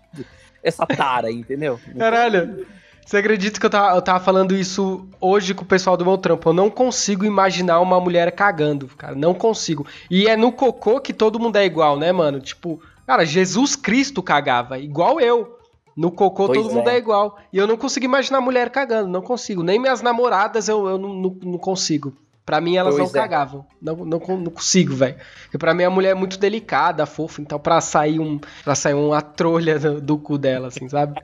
essa 0.63 0.87
tara, 0.87 1.31
entendeu? 1.31 1.81
Caralho. 1.99 2.67
Você 3.05 3.17
acredita 3.17 3.59
que 3.59 3.67
eu 3.67 3.71
tava, 3.71 3.97
eu 3.97 4.03
tava 4.03 4.21
falando 4.21 4.55
isso 4.55 5.09
hoje 5.21 5.53
com 5.53 5.65
o 5.65 5.67
pessoal 5.67 5.97
do 5.97 6.05
meu 6.05 6.17
trampo? 6.17 6.49
Eu 6.49 6.53
não 6.53 6.71
consigo 6.71 7.25
imaginar 7.25 7.81
uma 7.81 7.99
mulher 7.99 8.31
cagando, 8.31 8.87
cara. 8.87 9.17
Não 9.17 9.35
consigo. 9.35 9.85
E 10.09 10.29
é 10.29 10.37
no 10.37 10.53
cocô 10.53 11.01
que 11.01 11.13
todo 11.13 11.41
mundo 11.41 11.57
é 11.57 11.65
igual, 11.65 11.99
né, 11.99 12.13
mano? 12.13 12.41
Tipo, 12.41 12.81
cara, 13.05 13.25
Jesus 13.25 13.75
Cristo 13.75 14.23
cagava, 14.23 14.79
igual 14.79 15.21
eu. 15.21 15.59
No 15.97 16.13
cocô 16.13 16.47
Pois 16.47 16.63
todo 16.63 16.73
mundo 16.73 16.89
é. 16.89 16.95
é 16.95 16.99
igual. 16.99 17.37
E 17.53 17.59
eu 17.59 17.67
não 17.67 17.77
consigo 17.77 18.07
imaginar 18.07 18.41
mulher 18.41 18.71
cagando, 18.71 19.09
não 19.09 19.21
consigo. 19.21 19.65
Nem 19.65 19.79
minhas 19.79 20.03
namoradas 20.03 20.69
eu, 20.69 20.87
eu 20.89 20.97
não, 20.97 21.13
não, 21.13 21.37
não 21.43 21.59
consigo. 21.59 22.15
Pra 22.51 22.61
mim 22.61 22.75
elas 22.75 22.97
Pois 22.97 23.13
não 23.13 23.21
é. 23.21 23.23
cagavam. 23.23 23.65
Não, 23.81 23.95
não, 23.95 24.19
não 24.19 24.51
consigo, 24.51 24.93
velho. 24.93 25.15
Porque 25.45 25.57
pra 25.57 25.73
mim 25.73 25.85
a 25.85 25.91
mulher 25.91 26.11
é 26.11 26.15
muito 26.15 26.37
delicada, 26.37 27.07
fofa. 27.07 27.41
Então 27.41 27.61
pra 27.61 27.81
sair 27.81 28.19
um 28.19 28.41
pra 28.65 28.75
sair 28.75 28.95
uma 28.95 29.23
trolha 29.23 29.79
do, 29.79 30.01
do 30.01 30.19
cu 30.19 30.37
dela, 30.37 30.67
assim, 30.67 30.89
sabe? 30.89 31.21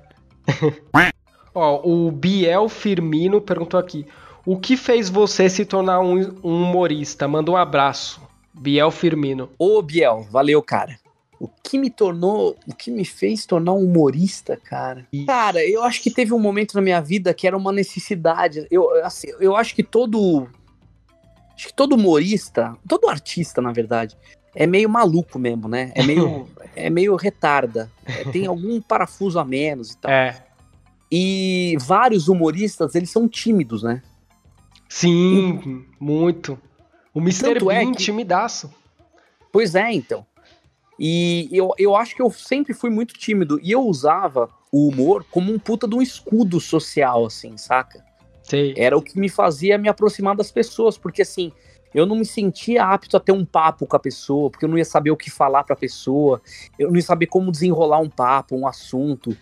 Ó, 1.53 1.81
o 1.85 2.12
Biel 2.12 2.68
Firmino 2.68 3.41
perguntou 3.41 3.81
aqui. 3.81 4.07
O 4.45 4.57
que 4.57 4.77
fez 4.77 5.11
você 5.11 5.51
se 5.51 5.64
tornar 5.64 5.99
um, 5.99 6.16
um 6.45 6.62
humorista? 6.62 7.27
Manda 7.27 7.51
um 7.51 7.57
abraço. 7.57 8.20
Biel 8.55 8.93
Firmino. 8.93 9.51
Ô, 9.59 9.83
Biel, 9.83 10.24
valeu, 10.31 10.62
cara. 10.62 10.97
O 11.41 11.49
que 11.49 11.77
me 11.77 11.91
tornou, 11.91 12.57
o 12.68 12.72
que 12.74 12.89
me 12.91 13.05
fez 13.05 13.45
tornar 13.45 13.72
um 13.72 13.85
humorista, 13.85 14.57
cara? 14.57 15.05
Cara, 15.27 15.62
eu 15.66 15.83
acho 15.83 16.01
que 16.01 16.11
teve 16.11 16.33
um 16.33 16.39
momento 16.39 16.74
na 16.74 16.81
minha 16.81 17.01
vida 17.01 17.35
que 17.35 17.49
era 17.49 17.57
uma 17.57 17.72
necessidade. 17.72 18.64
Eu, 18.70 19.05
assim, 19.05 19.29
eu 19.41 19.57
acho 19.57 19.74
que 19.74 19.83
todo. 19.83 20.47
Acho 21.57 21.68
que 21.68 21.74
todo 21.74 21.94
humorista, 21.94 22.76
todo 22.86 23.09
artista, 23.09 23.62
na 23.62 23.72
verdade, 23.72 24.16
é 24.54 24.66
meio 24.66 24.88
maluco 24.88 25.38
mesmo, 25.38 25.68
né? 25.68 25.90
É 25.94 26.02
meio, 26.02 26.46
é 26.76 26.90
meio 26.90 27.16
retarda. 27.16 27.90
É, 28.04 28.24
tem 28.30 28.44
algum 28.46 28.80
parafuso 28.80 29.38
a 29.38 29.44
menos 29.44 29.92
e 29.92 29.98
tal. 29.98 30.11
É. 30.11 30.44
E 31.11 31.76
vários 31.80 32.28
humoristas, 32.28 32.94
eles 32.94 33.11
são 33.11 33.28
tímidos, 33.28 33.82
né? 33.82 34.02
Sim, 34.88 35.84
muito. 35.98 36.59
O 37.14 37.20
Mr. 37.20 37.50
É 37.57 37.61
Bean, 37.61 37.92
que- 37.92 37.98
timidaço. 38.04 38.70
Pois 39.52 39.74
é, 39.74 39.92
então. 39.92 40.26
E 40.98 41.48
eu, 41.52 41.72
eu 41.78 41.94
acho 41.96 42.14
que 42.14 42.22
eu 42.22 42.30
sempre 42.30 42.72
fui 42.74 42.90
muito 42.90 43.14
tímido. 43.14 43.59
E 43.62 43.70
eu 43.72 43.82
usava 43.82 44.48
o 44.72 44.88
humor 44.88 45.24
como 45.30 45.52
um 45.52 45.59
puta 45.59 45.86
de 45.86 45.94
um 45.94 46.02
escudo 46.02 46.61
social, 46.61 47.24
assim, 47.26 47.57
saca? 47.57 48.04
Sei. 48.49 48.74
Era 48.76 48.97
o 48.97 49.03
que 49.03 49.18
me 49.18 49.28
fazia 49.28 49.76
me 49.78 49.88
aproximar 49.88 50.36
das 50.36 50.51
pessoas, 50.51 50.97
porque 50.97 51.22
assim, 51.22 51.53
eu 51.94 52.05
não 52.07 52.16
me 52.16 52.24
sentia 52.24 52.84
apto 52.84 53.16
a 53.16 53.20
ter 53.20 53.32
um 53.32 53.44
papo 53.44 53.86
com 53.86 53.97
a 53.97 54.01
pessoa, 54.01 54.51
porque 54.51 54.64
eu 54.64 54.68
não 54.68 54.78
ia 54.78 54.84
saber 54.84 55.11
o 55.11 55.16
que 55.16 55.30
falar 55.30 55.64
pra 55.64 55.74
pessoa, 55.74 56.40
eu 56.78 56.88
não 56.88 56.97
ia 56.97 57.03
saber 57.03 57.26
como 57.26 57.51
desenrolar 57.51 57.99
um 58.01 58.09
papo, 58.11 58.57
um 58.57 58.66
assunto. 58.66 59.36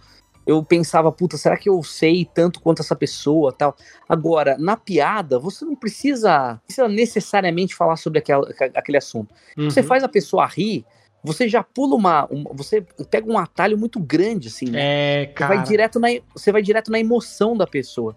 Eu 0.46 0.62
pensava, 0.62 1.10
puta, 1.10 1.38
será 1.38 1.56
que 1.56 1.70
eu 1.70 1.82
sei 1.82 2.28
tanto 2.34 2.60
quanto 2.60 2.82
essa 2.82 2.94
pessoa 2.94 3.50
tal? 3.50 3.74
Agora, 4.06 4.56
na 4.58 4.76
piada, 4.76 5.38
você 5.38 5.64
não 5.64 5.74
precisa, 5.74 6.60
precisa 6.66 6.86
necessariamente 6.86 7.74
falar 7.74 7.96
sobre 7.96 8.18
aquela, 8.18 8.46
aquele 8.74 8.98
assunto. 8.98 9.34
Você 9.56 9.80
Uhum. 9.80 9.86
faz 9.86 10.04
a 10.04 10.08
pessoa 10.08 10.44
rir, 10.46 10.84
você 11.24 11.48
já 11.48 11.62
pula 11.62 11.96
uma. 11.96 12.26
uma- 12.26 12.50
você 12.52 12.82
pega 13.10 13.26
um 13.32 13.38
atalho 13.38 13.78
muito 13.78 13.98
grande, 13.98 14.48
assim, 14.48 14.66
né? 14.66 14.80
É, 14.82 15.26
Você 15.26 15.32
cara. 15.32 15.54
vai, 15.56 15.64
direto 15.64 15.98
na, 15.98 16.08
você 16.34 16.52
vai 16.52 16.60
direto 16.60 16.90
na 16.92 17.00
emoção 17.00 17.56
da 17.56 17.66
pessoa. 17.66 18.14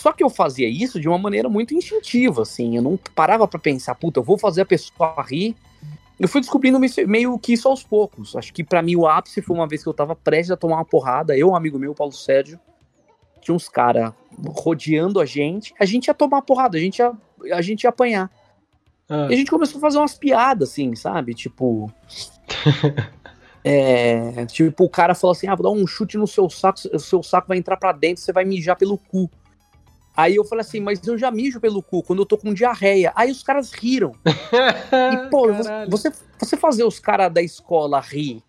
Só 0.00 0.12
que 0.12 0.22
eu 0.22 0.30
fazia 0.30 0.68
isso 0.68 1.00
de 1.00 1.08
uma 1.08 1.18
maneira 1.18 1.48
muito 1.48 1.74
instintiva, 1.74 2.42
assim. 2.42 2.76
Eu 2.76 2.82
não 2.82 2.96
parava 3.16 3.48
pra 3.48 3.58
pensar, 3.58 3.96
puta, 3.96 4.20
eu 4.20 4.22
vou 4.22 4.38
fazer 4.38 4.60
a 4.62 4.64
pessoa 4.64 5.12
rir. 5.28 5.56
Eu 6.20 6.28
fui 6.28 6.40
descobrindo 6.40 6.78
me- 6.78 6.88
meio 7.04 7.36
que 7.36 7.52
isso 7.52 7.66
aos 7.66 7.82
poucos. 7.82 8.36
Acho 8.36 8.52
que 8.54 8.62
pra 8.62 8.80
mim 8.80 8.94
o 8.94 9.08
ápice 9.08 9.42
foi 9.42 9.56
uma 9.56 9.66
vez 9.66 9.82
que 9.82 9.88
eu 9.88 9.92
tava 9.94 10.14
prestes 10.14 10.52
a 10.52 10.56
tomar 10.56 10.76
uma 10.76 10.84
porrada. 10.84 11.36
Eu, 11.36 11.48
um 11.50 11.56
amigo 11.56 11.80
meu, 11.80 11.96
Paulo 11.96 12.12
Sérgio, 12.12 12.60
tinha 13.40 13.52
uns 13.52 13.68
caras 13.68 14.12
rodeando 14.46 15.18
a 15.18 15.26
gente. 15.26 15.74
A 15.80 15.84
gente 15.84 16.06
ia 16.06 16.14
tomar 16.14 16.42
porrada, 16.42 16.78
a 16.78 16.80
gente 16.80 17.00
ia, 17.00 17.12
a 17.52 17.60
gente 17.60 17.82
ia 17.82 17.90
apanhar. 17.90 18.30
Ah, 19.08 19.26
E 19.28 19.34
a 19.34 19.36
gente 19.36 19.50
começou 19.50 19.78
a 19.78 19.80
fazer 19.80 19.98
umas 19.98 20.14
piadas, 20.14 20.70
assim, 20.70 20.94
sabe? 20.94 21.34
Tipo. 21.34 21.92
é, 23.64 24.46
tipo, 24.46 24.84
o 24.84 24.88
cara 24.88 25.14
falou 25.14 25.32
assim: 25.32 25.48
ah, 25.48 25.56
vou 25.56 25.64
dar 25.74 25.76
um 25.80 25.86
chute 25.88 26.16
no 26.16 26.26
seu 26.26 26.48
saco, 26.48 26.78
o 26.92 26.98
seu 27.00 27.20
saco 27.22 27.48
vai 27.48 27.58
entrar 27.58 27.76
pra 27.76 27.90
dentro, 27.90 28.22
você 28.22 28.32
vai 28.32 28.44
mijar 28.44 28.76
pelo 28.76 28.96
cu. 28.96 29.28
Aí 30.18 30.34
eu 30.34 30.44
falei 30.44 30.62
assim, 30.62 30.80
mas 30.80 31.06
eu 31.06 31.16
já 31.16 31.30
mijo 31.30 31.60
pelo 31.60 31.80
cu 31.80 32.02
quando 32.02 32.18
eu 32.22 32.26
tô 32.26 32.36
com 32.36 32.52
diarreia. 32.52 33.12
Aí 33.14 33.30
os 33.30 33.40
caras 33.44 33.70
riram. 33.72 34.12
E, 34.26 35.30
pô, 35.30 35.46
você, 35.52 35.62
Caralho. 35.68 35.90
você, 35.90 36.12
você 36.40 36.56
fazer 36.56 36.82
os 36.82 36.98
caras 36.98 37.32
da 37.32 37.40
escola 37.40 38.00
rir, 38.00 38.42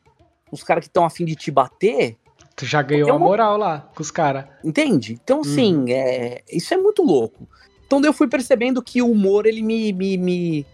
os 0.51 0.63
caras 0.63 0.81
que 0.83 0.89
estão 0.89 1.05
afim 1.05 1.25
de 1.25 1.35
te 1.35 1.51
bater, 1.51 2.17
Tu 2.55 2.65
já 2.65 2.81
ganhou 2.81 3.07
É 3.07 3.11
a 3.11 3.15
uma- 3.15 3.25
moral 3.25 3.55
lá 3.57 3.87
com 3.95 4.01
os 4.01 4.09
caras. 4.11 4.45
Entende? 4.65 5.13
Então, 5.23 5.41
assim, 5.41 5.85
é, 5.91 6.41
isso 6.51 6.73
é 6.73 6.77
muito 6.77 7.03
louco. 7.03 7.47
Então, 7.85 8.01
eu 8.03 8.11
fui 8.13 8.27
percebendo 8.27 8.81
que 8.81 9.01
o 9.01 9.09
humor, 9.11 9.45
ele 9.45 9.61
me, 9.61 9.93
me, 9.93 10.17
me- 10.17 10.65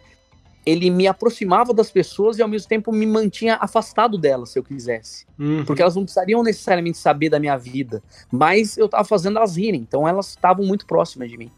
ele 0.65 0.89
me 0.89 1.05
aproximava 1.07 1.73
das 1.73 1.91
pessoas 1.91 2.37
e, 2.37 2.41
ao 2.41 2.47
mesmo 2.47 2.67
tempo, 2.67 2.91
me 2.91 3.05
mantinha 3.05 3.55
afastado 3.61 4.17
delas, 4.17 4.49
se 4.49 4.57
eu 4.59 4.63
quisesse. 4.63 5.25
Uhum. 5.37 5.63
Porque 5.65 5.81
elas 5.81 5.95
não 5.95 6.03
precisariam 6.03 6.41
necessariamente 6.41 6.97
saber 6.97 7.29
da 7.29 7.39
minha 7.39 7.55
vida, 7.57 8.01
mas 8.31 8.77
eu 8.77 8.89
tava 8.89 9.03
fazendo 9.03 9.37
elas 9.37 9.55
rirem, 9.55 9.81
então 9.81 10.07
elas 10.07 10.29
estavam 10.29 10.65
muito 10.65 10.85
próximas 10.87 11.29
de 11.29 11.37
mim. 11.37 11.51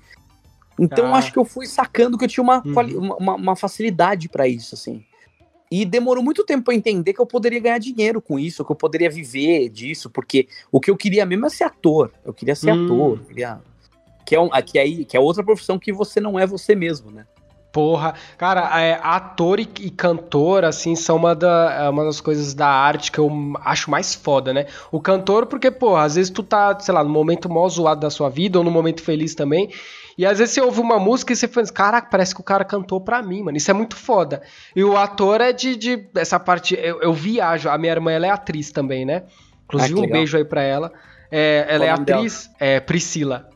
Então, 0.80 1.08
Ah. 1.16 1.18
acho 1.18 1.32
que 1.32 1.39
eu 1.39 1.45
fui 1.45 1.66
sacando 1.66 2.18
que 2.18 2.26
eu 2.26 2.30
tinha 2.30 2.43
uma, 2.43 2.62
Uhum. 2.66 3.16
uma, 3.18 3.36
uma- 3.36 3.55
facilidade 3.55 4.30
pra 4.30 4.47
isso, 4.47 4.76
assim. 4.76 5.03
E 5.72 5.84
demorou 5.86 6.24
muito 6.24 6.43
tempo 6.45 6.66
pra 6.66 6.74
entender 6.76 7.14
que 7.14 7.20
eu 7.20 7.26
poderia 7.26 7.60
ganhar 7.60 7.78
dinheiro 7.80 8.22
com 8.22 8.38
isso, 8.38 8.64
que 8.64 8.72
eu 8.72 8.76
poderia 8.76 9.10
viver 9.10 9.70
disso, 9.70 10.10
porque 10.10 10.47
o 10.72 10.80
que 10.80 10.89
eu 10.91 10.95
queria 10.95 11.26
mesmo 11.26 11.45
é 11.45 11.49
ser 11.49 11.64
ator. 11.64 12.12
Eu 12.24 12.34
queria 12.34 12.55
ser 12.55 12.72
Hum. 12.74 12.86
ator. 12.86 13.18
eu 13.20 13.26
queria- 13.26 13.60
Que, 14.26 14.36
é 14.36 14.39
um, 14.41 14.49
que, 14.62 14.78
aí, 14.78 15.05
que 15.05 15.16
é 15.16 15.20
outra 15.20 15.41
profissão 15.43 15.80
que 15.80 15.91
você 15.93 16.20
não 16.20 16.38
é 16.38 16.45
você 16.45 16.76
mesmo, 16.76 17.10
né? 17.10 17.26
Porra, 17.78 18.15
cara, 18.39 18.82
é, 18.82 18.99
ator 19.03 19.59
e, 19.59 19.69
e 19.82 19.91
cantor, 19.91 20.65
assim, 20.65 20.95
são 20.95 21.15
uma, 21.15 21.36
da, 21.36 21.84
é 21.84 21.88
uma 21.88 22.05
das 22.05 22.19
coisas 22.19 22.55
da 22.55 22.67
arte 22.67 23.11
que 23.11 23.19
eu 23.19 23.32
acho 23.63 23.91
mais 23.91 24.15
foda, 24.15 24.51
né? 24.51 24.65
O 24.91 24.99
cantor, 24.99 25.45
porque, 25.45 25.69
porra, 25.69 26.01
às 26.01 26.15
vezes 26.15 26.32
tu 26.32 26.41
tá, 26.41 26.80
sei 26.80 26.91
lá, 26.91 27.03
no 27.03 27.09
momento 27.11 27.47
mó 27.47 27.69
zoado 27.69 28.01
da 28.01 28.09
sua 28.09 28.32
vida, 28.32 28.57
ou 28.57 28.63
no 28.63 28.71
momento 28.71 29.03
feliz 29.03 29.36
também, 29.36 29.69
e 30.17 30.25
às 30.25 30.39
vezes 30.39 30.55
você 30.55 30.61
ouve 30.61 30.82
uma 30.82 30.97
música 30.97 31.34
e 31.34 31.36
você 31.36 31.47
pensa, 31.47 31.71
caraca, 31.71 32.07
parece 32.09 32.34
que 32.34 32.41
o 32.41 32.43
cara 32.43 32.65
cantou 32.65 32.99
pra 32.99 33.21
mim, 33.21 33.43
mano, 33.43 33.57
isso 33.57 33.69
é 33.69 33.75
muito 33.75 33.95
foda. 33.95 34.41
E 34.75 34.84
o 34.84 34.97
ator 34.97 35.39
é 35.39 35.53
de, 35.53 35.75
de 35.75 36.09
essa 36.15 36.39
parte, 36.39 36.73
eu, 36.82 36.99
eu 37.03 37.13
viajo, 37.13 37.69
a 37.69 37.78
minha 37.78 37.93
irmã, 37.93 38.11
ela 38.11 38.25
é 38.25 38.32
atriz 38.32 38.71
também, 38.71 39.05
né? 39.05 39.21
Inclusive, 39.65 39.99
Ah, 39.99 40.03
um 40.03 40.09
beijo 40.09 40.36
aí 40.36 40.43
pra 40.43 40.63
ela. 40.63 40.91
É, 41.30 41.67
ela 41.69 41.86
é 41.86 41.95
dela? 41.99 42.21
atriz, 42.21 42.49
é 42.59 42.80
Priscila. 42.80 43.47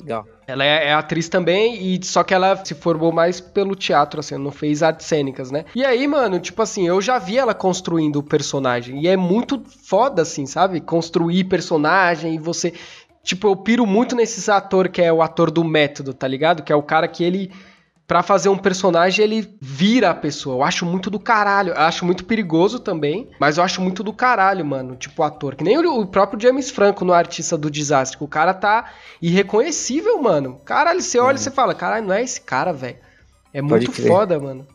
Legal. 0.00 0.26
Ela 0.46 0.64
é, 0.64 0.88
é 0.88 0.94
atriz 0.94 1.28
também, 1.28 1.94
e 1.94 2.04
só 2.04 2.22
que 2.22 2.34
ela 2.34 2.62
se 2.64 2.74
formou 2.74 3.10
mais 3.12 3.40
pelo 3.40 3.74
teatro, 3.74 4.20
assim, 4.20 4.36
não 4.36 4.50
fez 4.50 4.82
artes 4.82 5.06
cênicas, 5.06 5.50
né? 5.50 5.64
E 5.74 5.84
aí, 5.84 6.06
mano, 6.06 6.38
tipo 6.38 6.60
assim, 6.60 6.86
eu 6.86 7.00
já 7.00 7.18
vi 7.18 7.38
ela 7.38 7.54
construindo 7.54 8.16
o 8.16 8.22
personagem, 8.22 9.02
e 9.02 9.08
é 9.08 9.16
muito 9.16 9.62
foda, 9.84 10.22
assim, 10.22 10.46
sabe? 10.46 10.80
Construir 10.80 11.44
personagem 11.44 12.34
e 12.34 12.38
você. 12.38 12.72
Tipo, 13.22 13.48
eu 13.48 13.56
piro 13.56 13.86
muito 13.86 14.14
nesses 14.14 14.48
ator 14.50 14.88
que 14.88 15.00
é 15.00 15.10
o 15.10 15.22
ator 15.22 15.50
do 15.50 15.64
método, 15.64 16.12
tá 16.12 16.28
ligado? 16.28 16.62
Que 16.62 16.72
é 16.72 16.76
o 16.76 16.82
cara 16.82 17.08
que 17.08 17.24
ele. 17.24 17.50
Pra 18.06 18.22
fazer 18.22 18.50
um 18.50 18.58
personagem, 18.58 19.24
ele 19.24 19.56
vira 19.60 20.10
a 20.10 20.14
pessoa. 20.14 20.56
Eu 20.56 20.62
acho 20.62 20.84
muito 20.84 21.08
do 21.08 21.18
caralho. 21.18 21.72
Eu 21.72 21.80
acho 21.80 22.04
muito 22.04 22.24
perigoso 22.24 22.78
também. 22.78 23.30
Mas 23.40 23.56
eu 23.56 23.64
acho 23.64 23.80
muito 23.80 24.02
do 24.02 24.12
caralho, 24.12 24.64
mano. 24.64 24.94
Tipo, 24.94 25.22
o 25.22 25.24
ator. 25.24 25.54
Que 25.54 25.64
nem 25.64 25.78
o 25.78 26.00
o 26.00 26.06
próprio 26.06 26.38
James 26.38 26.70
Franco 26.70 27.02
no 27.02 27.14
Artista 27.14 27.56
do 27.56 27.70
Desastre. 27.70 28.18
O 28.20 28.28
cara 28.28 28.52
tá 28.52 28.92
irreconhecível, 29.22 30.20
mano. 30.20 30.60
Caralho, 30.66 31.00
você 31.00 31.18
olha 31.18 31.36
e 31.36 31.38
você 31.38 31.50
fala, 31.50 31.74
caralho, 31.74 32.06
não 32.06 32.14
é 32.14 32.22
esse 32.22 32.42
cara, 32.42 32.72
velho. 32.72 32.98
É 33.54 33.62
muito 33.62 33.90
crer. 33.90 34.06
foda, 34.06 34.38
mano. 34.38 34.66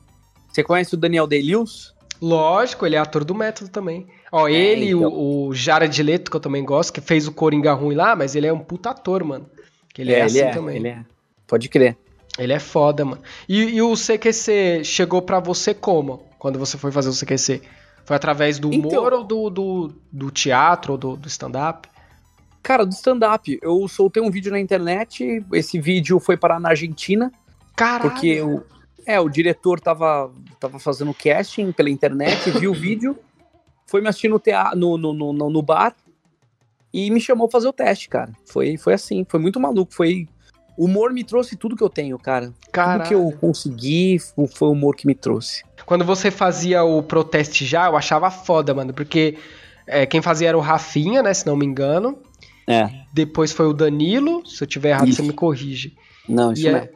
Você 0.52 0.64
conhece 0.64 0.96
o 0.96 0.98
Daniel 0.98 1.28
Day-Lewis? 1.28 1.94
Lógico, 2.20 2.86
ele 2.86 2.96
é 2.96 3.00
ator 3.00 3.24
do 3.24 3.36
método 3.36 3.70
também. 3.70 4.08
Ó, 4.32 4.48
ele 4.48 4.86
e 4.86 4.90
então. 4.90 5.08
o, 5.08 5.48
o 5.48 5.54
Jared 5.54 6.02
Leto, 6.02 6.32
que 6.32 6.38
eu 6.38 6.42
também 6.42 6.66
gosto, 6.66 6.92
que 6.92 7.02
fez 7.02 7.28
o 7.28 7.32
Coringa 7.32 7.74
ruim 7.74 7.96
lá, 7.96 8.16
mas 8.16 8.36
ele 8.36 8.48
é 8.48 8.54
um 8.54 8.60
puta 8.60 8.90
ator, 8.90 9.24
mano. 9.24 9.46
Que 9.94 10.02
ele 10.02 10.14
é, 10.14 10.24
assim 10.24 10.50
também. 10.52 10.78
Ele 10.78 10.88
é. 10.90 11.06
Pode 11.48 11.70
crer. 11.70 11.96
Ele 12.40 12.54
é 12.54 12.60
foda, 12.60 13.04
mano. 13.06 13.22
E, 13.48 13.64
e 13.76 13.82
o 13.82 13.94
CQC 13.96 14.84
chegou 14.84 15.22
pra 15.22 15.40
você 15.40 15.74
como? 15.74 16.24
Quando 16.40 16.58
você 16.58 16.78
foi 16.78 16.92
fazer 16.92 17.10
o 17.10 17.14
CQC? 17.14 17.62
Foi 18.06 18.16
através 18.16 18.58
do 18.58 18.70
humor 18.70 18.86
Então- 18.88 19.04
ou 19.04 19.24
do, 19.24 19.50
do, 19.50 19.94
do 20.12 20.32
teatro 20.32 20.94
ou 20.94 20.98
do, 20.98 21.16
do 21.18 21.28
stand-up? 21.28 21.88
Cara, 22.64 22.86
do 22.86 22.92
stand-up, 22.94 23.60
eu 23.62 23.88
soltei 23.88 24.22
um 24.24 24.32
vídeo 24.32 24.52
na 24.52 24.60
internet, 24.60 25.44
esse 25.54 25.80
vídeo 25.80 26.20
foi 26.20 26.36
parar 26.38 26.60
na 26.60 26.70
Argentina, 26.70 27.32
Caralho! 27.76 28.10
porque 28.10 28.42
o, 28.42 28.64
é, 29.06 29.20
o 29.20 29.30
diretor 29.30 29.80
tava, 29.80 30.32
tava 30.60 30.78
fazendo 30.80 31.14
casting 31.14 31.72
pela 31.72 31.90
internet, 31.90 32.50
viu 32.60 32.72
o 32.72 32.74
vídeo, 32.76 33.18
foi 33.86 34.02
me 34.02 34.08
assistir 34.10 34.28
no, 34.30 34.40
tea- 34.40 34.74
no, 34.76 34.98
no, 34.98 35.14
no, 35.14 35.34
no- 35.34 35.50
no 35.50 35.62
bar 35.62 35.96
e 36.94 37.10
me 37.12 37.22
chamou 37.22 37.48
pra 37.48 37.60
fazer 37.60 37.68
o 37.70 37.74
teste, 37.74 38.10
cara. 38.10 38.32
Foi, 38.46 38.76
foi 38.78 38.94
assim, 38.94 39.26
foi 39.28 39.40
muito 39.40 39.60
maluco, 39.60 39.94
foi... 39.94 40.28
O 40.80 40.86
humor 40.86 41.12
me 41.12 41.26
trouxe 41.26 41.58
tudo 41.58 41.76
que 41.76 41.84
eu 41.84 41.90
tenho, 41.90 42.18
cara. 42.18 42.54
Caralho. 42.72 43.00
Tudo 43.04 43.08
que 43.10 43.14
eu 43.16 43.32
consegui 43.40 44.18
foi 44.56 44.70
o 44.70 44.72
humor 44.72 44.96
que 44.96 45.06
me 45.06 45.14
trouxe. 45.14 45.64
Quando 45.86 46.06
você 46.06 46.32
fazia 46.32 46.84
o 46.86 47.04
Proteste 47.04 47.66
Já, 47.66 47.88
eu 47.88 47.98
achava 47.98 48.32
foda, 48.32 48.74
mano, 48.74 48.94
porque 48.94 49.38
é, 49.86 50.06
quem 50.06 50.22
fazia 50.22 50.48
era 50.50 50.58
o 50.58 50.62
Rafinha, 50.62 51.22
né, 51.22 51.34
se 51.34 51.46
não 51.46 51.58
me 51.58 51.66
engano. 51.66 52.18
É, 52.66 52.90
Depois 53.12 53.52
foi 53.52 53.66
o 53.66 53.74
Danilo, 53.74 54.46
se 54.48 54.64
eu 54.64 54.68
tiver 54.68 54.90
errado 54.92 55.08
Isso. 55.10 55.18
você 55.22 55.28
me 55.28 55.34
corrige. 55.34 55.96
não, 56.28 56.54
isso 56.54 56.66
E 56.68 56.72
não 56.72 56.78
é- 56.80 56.90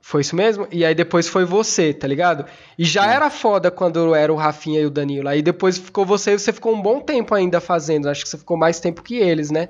Foi 0.00 0.22
isso 0.22 0.34
mesmo? 0.34 0.66
E 0.72 0.82
aí 0.86 0.94
depois 0.94 1.28
foi 1.28 1.44
você, 1.44 1.92
tá 1.92 2.06
ligado? 2.06 2.46
E 2.78 2.84
já 2.84 3.10
É. 3.12 3.16
era 3.16 3.28
foda 3.28 3.70
quando 3.70 4.14
era 4.14 4.32
o 4.32 4.36
Rafinha 4.36 4.80
e 4.80 4.86
o 4.86 4.90
Danilo. 4.90 5.28
Aí 5.28 5.42
depois 5.42 5.76
ficou 5.76 6.06
você 6.06 6.32
e 6.32 6.38
você 6.38 6.50
ficou 6.50 6.72
um 6.74 6.80
bom 6.80 7.00
tempo 7.00 7.34
ainda 7.34 7.60
fazendo. 7.60 8.08
Acho 8.08 8.22
que 8.22 8.28
você 8.30 8.38
ficou 8.38 8.56
mais 8.56 8.80
tempo 8.80 9.02
que 9.02 9.16
eles, 9.16 9.50
né? 9.50 9.68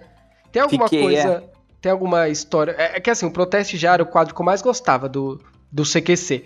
Tem 0.53 0.63
alguma 0.63 0.85
Fiquei, 0.85 1.03
coisa. 1.03 1.43
Tem 1.81 1.93
alguma 1.93 2.29
história. 2.29 2.75
É, 2.77 2.97
é 2.97 3.01
que 3.01 3.11
assim, 3.11 3.27
o 3.27 3.31
Proteste 3.31 3.77
já 3.77 3.95
era 3.95 4.03
o 4.03 4.07
quadro 4.07 4.35
que 4.35 4.41
eu 4.41 4.45
mais 4.45 4.63
gostava 4.63 5.09
do, 5.09 5.41
do 5.71 5.83
CQC. 5.85 6.45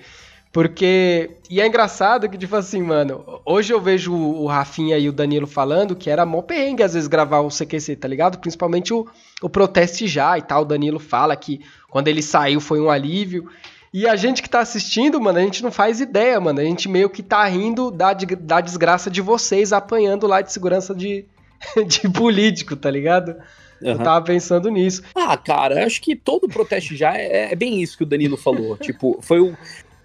Porque. 0.52 1.30
E 1.48 1.60
é 1.60 1.66
engraçado 1.66 2.28
que, 2.28 2.36
tipo 2.36 2.54
assim, 2.54 2.82
mano, 2.82 3.40
hoje 3.44 3.72
eu 3.72 3.80
vejo 3.80 4.14
o 4.14 4.46
Rafinha 4.46 4.98
e 4.98 5.08
o 5.08 5.12
Danilo 5.12 5.46
falando 5.46 5.96
que 5.96 6.10
era 6.10 6.26
mó 6.26 6.42
perrengue 6.42 6.82
às 6.82 6.92
vezes 6.92 7.08
gravar 7.08 7.40
o 7.40 7.48
CQC, 7.48 7.96
tá 7.96 8.06
ligado? 8.06 8.38
Principalmente 8.38 8.92
o, 8.92 9.06
o 9.40 9.48
Proteste 9.48 10.06
já 10.06 10.36
e 10.36 10.42
tal. 10.42 10.62
O 10.62 10.66
Danilo 10.66 10.98
fala 10.98 11.34
que 11.34 11.60
quando 11.88 12.08
ele 12.08 12.22
saiu 12.22 12.60
foi 12.60 12.80
um 12.80 12.90
alívio. 12.90 13.48
E 13.94 14.06
a 14.06 14.16
gente 14.16 14.42
que 14.42 14.48
tá 14.48 14.60
assistindo, 14.60 15.20
mano, 15.20 15.38
a 15.38 15.42
gente 15.42 15.62
não 15.62 15.70
faz 15.70 16.00
ideia, 16.00 16.38
mano. 16.40 16.60
A 16.60 16.64
gente 16.64 16.88
meio 16.88 17.08
que 17.08 17.22
tá 17.22 17.44
rindo 17.46 17.90
da, 17.90 18.12
da 18.12 18.60
desgraça 18.60 19.10
de 19.10 19.20
vocês 19.20 19.72
apanhando 19.72 20.26
lá 20.26 20.42
de 20.42 20.52
segurança 20.52 20.94
de, 20.94 21.24
de 21.86 22.08
político, 22.10 22.76
tá 22.76 22.90
ligado? 22.90 23.36
Eu 23.82 23.94
Aham. 23.94 24.04
tava 24.04 24.24
pensando 24.24 24.70
nisso. 24.70 25.02
Ah, 25.14 25.36
cara, 25.36 25.84
acho 25.84 26.00
que 26.00 26.14
todo 26.14 26.48
protesto 26.48 26.94
já 26.94 27.16
é, 27.16 27.52
é 27.52 27.56
bem 27.56 27.82
isso 27.82 27.96
que 27.96 28.04
o 28.04 28.06
Danilo 28.06 28.36
falou. 28.36 28.76
tipo, 28.78 29.18
foi, 29.20 29.40
o, 29.40 29.56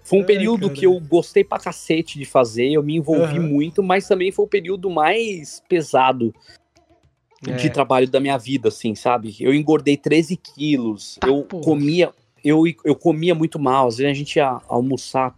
foi 0.02 0.18
um 0.18 0.24
período 0.24 0.68
cara. 0.68 0.78
que 0.80 0.86
eu 0.86 0.98
gostei 1.00 1.44
pra 1.44 1.58
cacete 1.58 2.18
de 2.18 2.24
fazer, 2.24 2.70
eu 2.72 2.82
me 2.82 2.96
envolvi 2.96 3.38
Aham. 3.38 3.48
muito, 3.48 3.82
mas 3.82 4.06
também 4.08 4.32
foi 4.32 4.44
o 4.44 4.48
período 4.48 4.90
mais 4.90 5.62
pesado 5.68 6.34
É. 7.46 7.52
de 7.52 7.70
trabalho 7.70 8.08
da 8.10 8.18
minha 8.18 8.36
vida, 8.36 8.68
assim, 8.68 8.94
sabe? 8.96 9.36
Eu 9.38 9.54
engordei 9.54 9.96
13 9.96 10.36
quilos, 10.36 11.16
Tá, 11.20 11.28
eu 11.28 11.44
porra. 11.44 11.62
comia, 11.64 12.12
eu, 12.44 12.64
eu 12.84 12.96
comia 12.96 13.34
muito 13.34 13.58
mal, 13.60 13.86
às 13.86 13.98
vezes 13.98 14.10
a 14.10 14.14
gente 14.14 14.36
ia 14.36 14.60
almoçar 14.68 15.34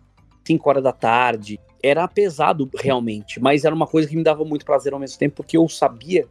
5 0.47 0.69
horas 0.69 0.83
da 0.83 0.93
tarde. 0.93 1.61
Era 1.83 2.07
pesado 2.09 2.69
realmente, 2.79 3.41
mas 3.41 3.65
era 3.65 3.75
uma 3.75 3.87
coisa 3.87 4.07
que 4.09 4.15
me 4.17 4.23
dava 4.23 4.45
muito 4.45 4.65
prazer 4.67 4.93
ao 4.93 4.99
mesmo 4.99 5.19
tempo, 5.19 5.37
porque 5.37 5.57
eu 5.57 5.67
sabia 5.69 6.27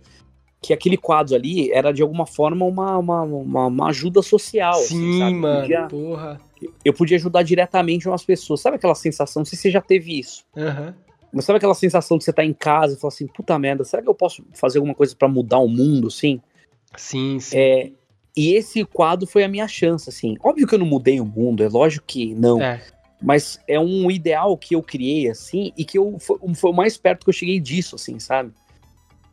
que 0.61 0.73
aquele 0.73 0.97
quadro 0.97 1.35
ali 1.35 1.71
era 1.71 1.91
de 1.93 2.01
alguma 2.01 2.25
forma 2.25 2.65
uma, 2.65 2.97
uma, 2.97 3.21
uma, 3.23 3.65
uma 3.67 3.89
ajuda 3.89 4.21
social. 4.21 4.73
assim, 4.73 5.13
Sim, 5.13 5.17
sabe? 5.19 5.33
Eu 5.33 5.39
mano, 5.39 5.61
podia- 5.61 5.87
porra. 5.87 6.41
eu 6.83 6.93
podia 6.93 7.17
ajudar 7.17 7.43
diretamente 7.43 8.07
umas 8.07 8.25
pessoas. 8.25 8.59
Sabe 8.61 8.75
aquela 8.75 8.95
sensação? 8.95 9.41
Não 9.41 9.45
sei 9.45 9.55
se 9.55 9.63
você 9.63 9.71
já 9.71 9.81
teve 9.81 10.19
isso. 10.19 10.43
Aham. 10.57 10.93
Mas 11.31 11.45
sabe 11.45 11.57
aquela 11.57 11.75
sensação 11.75 12.17
de 12.17 12.23
você 12.23 12.31
estar 12.31 12.43
em 12.43 12.53
casa 12.53 12.95
e 12.95 12.99
falar 12.99 13.13
assim, 13.13 13.27
puta 13.27 13.57
merda, 13.59 13.83
será 13.83 14.01
que 14.01 14.09
eu 14.09 14.15
posso 14.15 14.43
fazer 14.53 14.79
alguma 14.79 14.95
coisa 14.95 15.15
pra 15.15 15.27
mudar 15.27 15.59
o 15.59 15.67
mundo, 15.67 16.07
assim? 16.07 16.41
Sim, 16.97 17.39
sim. 17.39 17.55
É, 17.55 17.91
e 18.35 18.53
esse 18.53 18.83
quadro 18.83 19.27
foi 19.27 19.43
a 19.43 19.47
minha 19.47 19.67
chance, 19.67 20.09
assim. 20.09 20.35
Óbvio 20.43 20.65
que 20.67 20.73
eu 20.73 20.79
não 20.79 20.87
mudei 20.87 21.21
o 21.21 21.25
mundo, 21.25 21.63
é 21.63 21.69
lógico 21.69 22.05
que 22.07 22.33
não. 22.33 22.59
É. 22.61 22.81
Mas 23.21 23.59
é 23.67 23.79
um 23.79 24.09
ideal 24.09 24.57
que 24.57 24.73
eu 24.75 24.81
criei, 24.81 25.29
assim, 25.29 25.71
e 25.77 25.85
que 25.85 25.97
eu, 25.99 26.17
foi, 26.19 26.37
foi 26.55 26.71
o 26.71 26.73
mais 26.73 26.97
perto 26.97 27.25
que 27.25 27.29
eu 27.29 27.33
cheguei 27.33 27.59
disso, 27.59 27.95
assim, 27.95 28.17
sabe? 28.17 28.51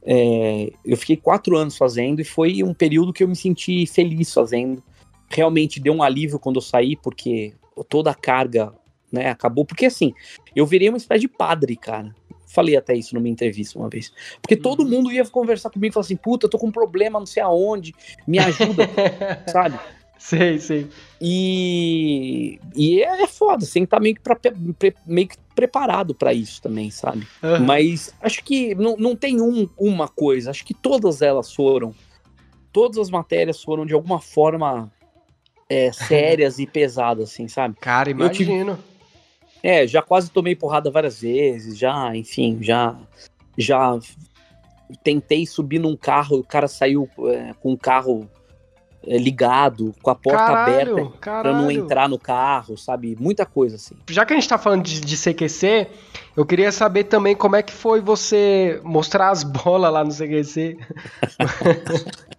É, 0.08 0.70
eu 0.84 0.96
fiquei 0.96 1.16
quatro 1.16 1.56
anos 1.56 1.76
fazendo 1.76 2.20
e 2.20 2.24
foi 2.24 2.62
um 2.62 2.72
período 2.72 3.12
que 3.12 3.24
eu 3.24 3.28
me 3.28 3.34
senti 3.34 3.84
feliz 3.86 4.32
fazendo. 4.32 4.80
Realmente 5.28 5.80
deu 5.80 5.92
um 5.92 6.02
alívio 6.02 6.38
quando 6.38 6.56
eu 6.56 6.62
saí, 6.62 6.94
porque 6.96 7.52
toda 7.88 8.12
a 8.12 8.14
carga, 8.14 8.72
né, 9.10 9.28
acabou. 9.30 9.64
Porque, 9.64 9.86
assim, 9.86 10.14
eu 10.54 10.64
virei 10.64 10.88
uma 10.88 10.96
espécie 10.96 11.22
de 11.22 11.28
padre, 11.28 11.74
cara. 11.76 12.14
Falei 12.46 12.76
até 12.76 12.94
isso 12.94 13.14
numa 13.16 13.28
entrevista 13.28 13.76
uma 13.76 13.88
vez. 13.88 14.12
Porque 14.40 14.56
todo 14.56 14.84
Uhum. 14.84 14.88
mundo 14.90 15.10
ia 15.12 15.26
conversar 15.26 15.68
comigo 15.70 15.90
e 15.90 15.92
falar 15.92 16.04
assim: 16.06 16.16
puta, 16.16 16.46
eu 16.46 16.50
tô 16.50 16.56
com 16.58 16.68
um 16.68 16.72
problema, 16.72 17.18
não 17.18 17.26
sei 17.26 17.42
aonde, 17.42 17.92
me 18.26 18.38
ajuda, 18.38 18.88
sabe? 19.50 19.78
sei, 20.16 20.58
sei. 20.60 20.86
E, 21.20 22.58
e 22.74 23.02
é, 23.02 23.22
é 23.22 23.26
foda, 23.26 23.64
você 23.66 23.74
tem 23.74 23.82
que 23.82 23.86
estar 23.86 24.00
meio 24.00 24.14
que, 24.14 24.20
pra- 24.22 24.38
meio 25.06 25.28
que 25.28 25.36
preparado 25.56 26.14
pra 26.14 26.34
isso 26.34 26.60
também, 26.62 26.90
sabe? 26.90 27.26
Aham. 27.42 27.64
Mas 27.64 28.14
acho 28.20 28.44
que 28.44 28.74
não, 28.74 28.96
não 28.96 29.16
tem 29.16 29.40
um, 29.40 29.68
uma 29.76 30.06
coisa, 30.06 30.50
acho 30.50 30.64
que 30.64 30.74
todas 30.74 31.22
elas 31.22 31.52
foram. 31.52 31.94
Todas 32.70 32.98
as 32.98 33.10
matérias 33.10 33.62
foram 33.62 33.86
de 33.86 33.94
alguma 33.94 34.20
forma 34.20 34.92
é, 35.68 35.90
sérias 35.96 36.58
e 36.58 36.66
pesadas, 36.66 37.30
assim, 37.30 37.48
sabe? 37.48 37.74
Cara, 37.80 38.10
eu 38.10 38.12
imagino. 38.12 38.78
É, 39.62 39.86
já 39.86 40.02
quase 40.02 40.30
tomei 40.30 40.54
porrada 40.54 40.90
várias 40.90 41.22
vezes, 41.22 41.76
já, 41.76 42.14
enfim, 42.14 42.58
já. 42.60 42.94
Já 43.58 43.98
tentei 45.02 45.46
subir 45.46 45.78
num 45.78 45.96
carro, 45.96 46.38
o 46.38 46.44
cara 46.44 46.68
saiu 46.68 47.08
é, 47.30 47.54
com 47.54 47.72
o 47.72 47.78
carro 47.78 48.28
ligado, 49.06 49.94
com 50.02 50.10
a 50.10 50.14
porta 50.14 50.42
aberta 50.42 50.86
Caralho, 50.86 50.94
pra 51.20 51.52
não 51.52 51.60
caralho. 51.62 51.70
entrar 51.70 52.08
no 52.08 52.18
carro, 52.18 52.76
sabe? 52.76 53.16
Muita 53.18 53.46
coisa 53.46 53.76
assim. 53.76 53.94
Já 54.10 54.26
que 54.26 54.32
a 54.32 54.36
gente 54.36 54.48
tá 54.48 54.58
falando 54.58 54.82
de, 54.82 55.00
de 55.00 55.16
CQC, 55.16 55.86
eu 56.36 56.44
queria 56.44 56.72
saber 56.72 57.04
também 57.04 57.36
como 57.36 57.54
é 57.56 57.62
que 57.62 57.72
foi 57.72 58.00
você 58.00 58.80
mostrar 58.82 59.30
as 59.30 59.44
bolas 59.44 59.92
lá 59.92 60.04
no 60.04 60.10
CQC. 60.12 60.76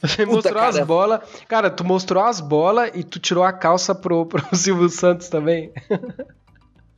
Você 0.00 0.24
Puta, 0.24 0.36
mostrou 0.36 0.62
as 0.62 0.78
bolas. 0.86 1.20
Cara, 1.48 1.68
tu 1.68 1.84
mostrou 1.84 2.22
as 2.22 2.40
bolas 2.40 2.90
e 2.94 3.02
tu 3.02 3.18
tirou 3.18 3.42
a 3.42 3.52
calça 3.52 3.94
pro, 3.94 4.24
pro 4.24 4.44
Silvio 4.56 4.88
Santos 4.88 5.28
também. 5.28 5.72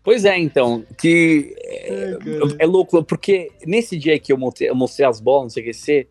Pois 0.03 0.25
é, 0.25 0.39
então, 0.39 0.85
que 0.99 1.55
cara. 2.21 2.57
é 2.59 2.67
louco, 2.67 3.03
porque 3.05 3.51
nesse 3.65 3.97
dia 3.97 4.19
que 4.19 4.33
eu 4.33 4.37
mostrei, 4.37 4.69
eu 4.69 4.75
mostrei 4.75 5.07
as 5.07 5.21
bolas 5.21 5.55
no 5.55 5.63
CQC, 5.63 6.09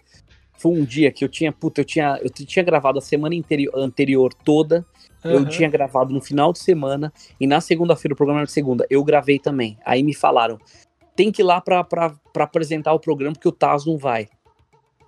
foi 0.62 0.72
um 0.80 0.86
dia 0.86 1.12
que 1.12 1.26
eu 1.26 1.30
tinha, 1.30 1.52
puta, 1.52 1.82
eu 1.82 1.86
tinha, 1.86 2.20
eu 2.22 2.30
tinha 2.30 2.64
gravado 2.64 3.00
a 3.00 3.02
semana 3.02 3.34
interi- 3.34 3.70
anterior 3.74 4.32
toda, 4.32 4.86
eu 5.24 5.40
Aham. 5.40 5.46
tinha 5.50 5.68
gravado 5.68 6.14
no 6.14 6.22
final 6.22 6.54
de 6.54 6.60
semana, 6.60 7.12
e 7.40 7.48
na 7.48 7.60
segunda-feira, 7.60 8.14
o 8.14 8.16
programa 8.16 8.42
era 8.42 8.46
de 8.46 8.52
segunda, 8.52 8.86
eu 8.88 9.04
gravei 9.04 9.40
também. 9.40 9.76
Aí 9.84 10.04
me 10.04 10.14
falaram, 10.14 10.60
tem 11.16 11.32
que 11.32 11.42
ir 11.42 11.46
lá 11.46 11.60
pra, 11.60 11.84
pra, 11.84 12.14
pra 12.32 12.44
apresentar 12.44 12.94
o 12.94 13.00
programa, 13.00 13.34
porque 13.34 13.48
o 13.48 13.52
Taz 13.52 13.88
não 13.88 13.98
vai. 13.98 14.30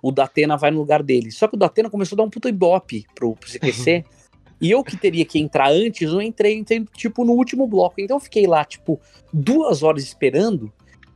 O 0.02 0.10
Datena 0.10 0.56
vai 0.56 0.72
no 0.72 0.78
lugar 0.78 1.02
dele. 1.04 1.30
Só 1.30 1.46
que 1.46 1.54
o 1.54 1.58
Datena 1.58 1.88
começou 1.88 2.16
a 2.16 2.18
dar 2.18 2.24
um 2.24 2.30
puta 2.30 2.48
ibope 2.48 3.04
pro, 3.14 3.34
pro 3.36 3.48
CQC, 3.48 4.04
e 4.60 4.72
eu 4.72 4.82
que 4.82 4.96
teria 4.96 5.24
que 5.24 5.38
entrar 5.38 5.70
antes, 5.70 6.12
eu 6.12 6.20
entrei, 6.20 6.58
entrei, 6.58 6.84
tipo, 6.96 7.24
no 7.24 7.32
último 7.32 7.66
bloco. 7.68 7.94
Então 8.00 8.16
eu 8.16 8.20
fiquei 8.20 8.46
lá, 8.46 8.64
tipo, 8.64 9.00
duas 9.32 9.84
horas 9.84 10.02
esperando, 10.02 10.72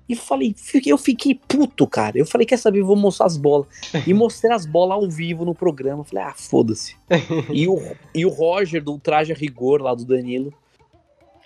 e 0.08 0.16
falei, 0.16 0.54
fiquei- 0.56 0.92
eu 0.92 0.98
fiquei 0.98 1.34
puto, 1.46 1.86
cara. 1.86 2.16
Eu 2.18 2.24
falei, 2.24 2.46
quer 2.46 2.56
saber, 2.56 2.82
vou 2.82 2.96
mostrar 2.96 3.26
as 3.26 3.36
bolas. 3.36 3.66
E 4.06 4.14
mostrei 4.14 4.52
as 4.52 4.64
bolas 4.64 4.96
ao 5.02 5.10
vivo 5.10 5.44
no 5.44 5.54
programa. 5.54 6.02
Falei, 6.04 6.24
ah, 6.24 6.34
foda-se. 6.34 6.96
e, 7.52 7.68
o, 7.68 7.78
e 8.14 8.24
o 8.24 8.28
Roger, 8.30 8.82
do 8.82 8.98
Traje 8.98 9.32
a 9.32 9.36
Rigor, 9.36 9.82
lá 9.82 9.94
do 9.94 10.04
Danilo, 10.04 10.52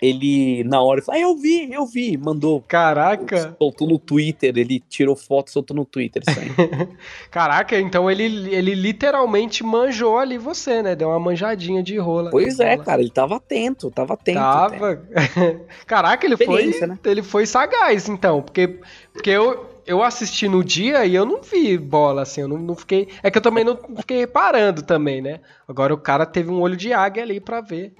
ele, 0.03 0.65
na 0.65 0.81
hora, 0.81 1.01
falou, 1.01 1.19
ah, 1.19 1.23
eu 1.23 1.37
vi, 1.37 1.71
eu 1.71 1.85
vi. 1.85 2.17
Mandou, 2.17 2.61
Caraca. 2.67 3.55
soltou 3.57 3.87
no 3.87 3.97
Twitter, 3.97 4.53
ele 4.57 4.81
tirou 4.89 5.15
foto 5.15 5.47
e 5.47 5.51
soltou 5.51 5.75
no 5.75 5.85
Twitter. 5.85 6.21
Isso 6.27 6.39
aí. 6.39 6.49
Caraca, 7.31 7.79
então 7.79 8.11
ele, 8.11 8.53
ele 8.53 8.75
literalmente 8.75 9.63
manjou 9.63 10.17
ali 10.17 10.37
você, 10.37 10.83
né? 10.83 10.93
Deu 10.93 11.07
uma 11.07 11.19
manjadinha 11.19 11.81
de 11.81 11.97
rola. 11.97 12.31
pois 12.31 12.59
é, 12.59 12.75
bola. 12.75 12.85
cara, 12.85 13.01
ele 13.01 13.11
tava 13.11 13.37
atento, 13.37 13.89
tava 13.89 14.15
atento. 14.15 14.39
Tava. 14.39 15.01
Caraca, 15.87 16.25
ele 16.25 16.35
foi, 16.35 16.65
né? 16.65 16.99
ele 17.05 17.23
foi 17.23 17.45
sagaz, 17.45 18.09
então, 18.09 18.41
porque, 18.41 18.79
porque 19.13 19.29
eu, 19.29 19.73
eu 19.85 20.03
assisti 20.03 20.47
no 20.49 20.63
dia 20.63 21.05
e 21.05 21.15
eu 21.15 21.25
não 21.25 21.41
vi 21.41 21.77
bola, 21.77 22.23
assim, 22.23 22.41
eu 22.41 22.47
não, 22.47 22.57
não 22.57 22.75
fiquei. 22.75 23.07
É 23.21 23.31
que 23.31 23.37
eu 23.37 23.41
também 23.41 23.63
não 23.63 23.77
fiquei 23.97 24.17
reparando 24.17 24.81
também, 24.81 25.21
né? 25.21 25.39
Agora 25.67 25.93
o 25.93 25.97
cara 25.97 26.25
teve 26.25 26.51
um 26.51 26.59
olho 26.59 26.75
de 26.75 26.91
águia 26.91 27.23
ali 27.23 27.39
pra 27.39 27.61
ver. 27.61 27.93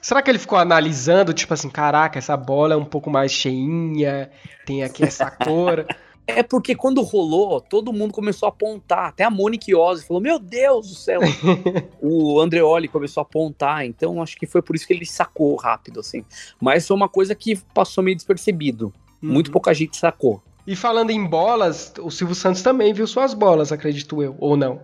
Será 0.00 0.22
que 0.22 0.30
ele 0.30 0.38
ficou 0.38 0.58
analisando, 0.58 1.32
tipo 1.32 1.52
assim, 1.52 1.68
caraca, 1.68 2.18
essa 2.18 2.36
bola 2.36 2.74
é 2.74 2.76
um 2.76 2.84
pouco 2.84 3.10
mais 3.10 3.32
cheinha, 3.32 4.30
tem 4.64 4.82
aqui 4.82 5.04
essa 5.04 5.30
cor. 5.44 5.86
É 6.26 6.42
porque 6.42 6.74
quando 6.74 7.02
rolou, 7.02 7.60
todo 7.60 7.92
mundo 7.92 8.12
começou 8.12 8.46
a 8.46 8.50
apontar. 8.50 9.06
Até 9.08 9.24
a 9.24 9.30
Monique 9.30 9.74
Ozzy 9.74 10.06
falou: 10.06 10.22
Meu 10.22 10.38
Deus 10.38 10.88
do 10.88 10.94
céu. 10.94 11.20
o 12.00 12.40
Andreoli 12.40 12.88
começou 12.88 13.20
a 13.20 13.24
apontar. 13.24 13.84
Então 13.84 14.22
acho 14.22 14.36
que 14.36 14.46
foi 14.46 14.62
por 14.62 14.76
isso 14.76 14.86
que 14.86 14.92
ele 14.92 15.04
sacou 15.04 15.56
rápido, 15.56 16.00
assim. 16.00 16.24
Mas 16.60 16.86
foi 16.86 16.96
uma 16.96 17.08
coisa 17.08 17.34
que 17.34 17.56
passou 17.74 18.04
meio 18.04 18.16
despercebido. 18.16 18.92
Muito 19.20 19.48
Uhum. 19.48 19.52
pouca 19.52 19.74
gente 19.74 19.96
sacou. 19.96 20.40
E 20.66 20.76
falando 20.76 21.10
em 21.10 21.24
bolas, 21.26 21.92
o 22.00 22.10
Silvio 22.10 22.34
Santos 22.34 22.62
também 22.62 22.92
viu 22.92 23.06
suas 23.06 23.34
bolas, 23.34 23.72
acredito 23.72 24.22
eu, 24.22 24.36
ou 24.38 24.56
não? 24.56 24.80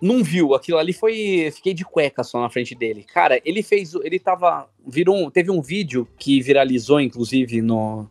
Não 0.00 0.22
viu, 0.22 0.54
aquilo 0.54 0.78
ali 0.78 0.92
foi. 0.92 1.50
Fiquei 1.54 1.74
de 1.74 1.84
cueca 1.84 2.22
só 2.22 2.40
na 2.40 2.48
frente 2.48 2.74
dele. 2.74 3.04
Cara, 3.12 3.40
ele 3.44 3.62
fez. 3.62 3.94
Ele 3.94 4.18
tava. 4.18 4.68
Virou. 4.86 5.16
um- 5.16 5.30
Teve 5.30 5.50
um 5.50 5.60
vídeo 5.60 6.06
que 6.18 6.40
viralizou, 6.40 7.00
inclusive, 7.00 7.60
no, 7.60 8.06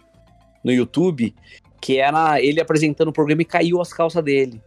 no 0.63 0.71
YouTube, 0.71 1.33
que 1.79 1.97
era 1.97 2.41
ele 2.41 2.59
apresentando 2.59 3.07
o 3.07 3.13
programa 3.13 3.41
e 3.41 3.45
caiu 3.45 3.79
as 3.79 3.93
calças 3.93 4.21
dele. 4.23 4.61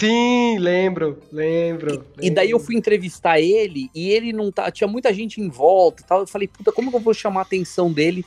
Sim, 0.00 0.58
lembro, 0.58 1.18
lembro. 1.32 2.04
E 2.22 2.30
daí 2.30 2.50
eu 2.50 2.56
lembro. 2.56 2.66
fui 2.66 2.76
entrevistar 2.76 3.40
ele 3.40 3.90
e 3.94 4.08
ele 4.10 4.32
não 4.32 4.50
tá. 4.52 4.70
Tinha 4.70 4.86
muita 4.86 5.12
gente 5.12 5.40
em 5.40 5.48
volta 5.48 6.02
e 6.02 6.06
tal. 6.06 6.20
Eu 6.20 6.26
falei, 6.26 6.46
puta, 6.48 6.70
como 6.72 6.88
que 6.90 6.96
eu 6.96 7.00
vou 7.00 7.12
chamar 7.12 7.40
a 7.40 7.42
atenção 7.42 7.92
dele 7.92 8.24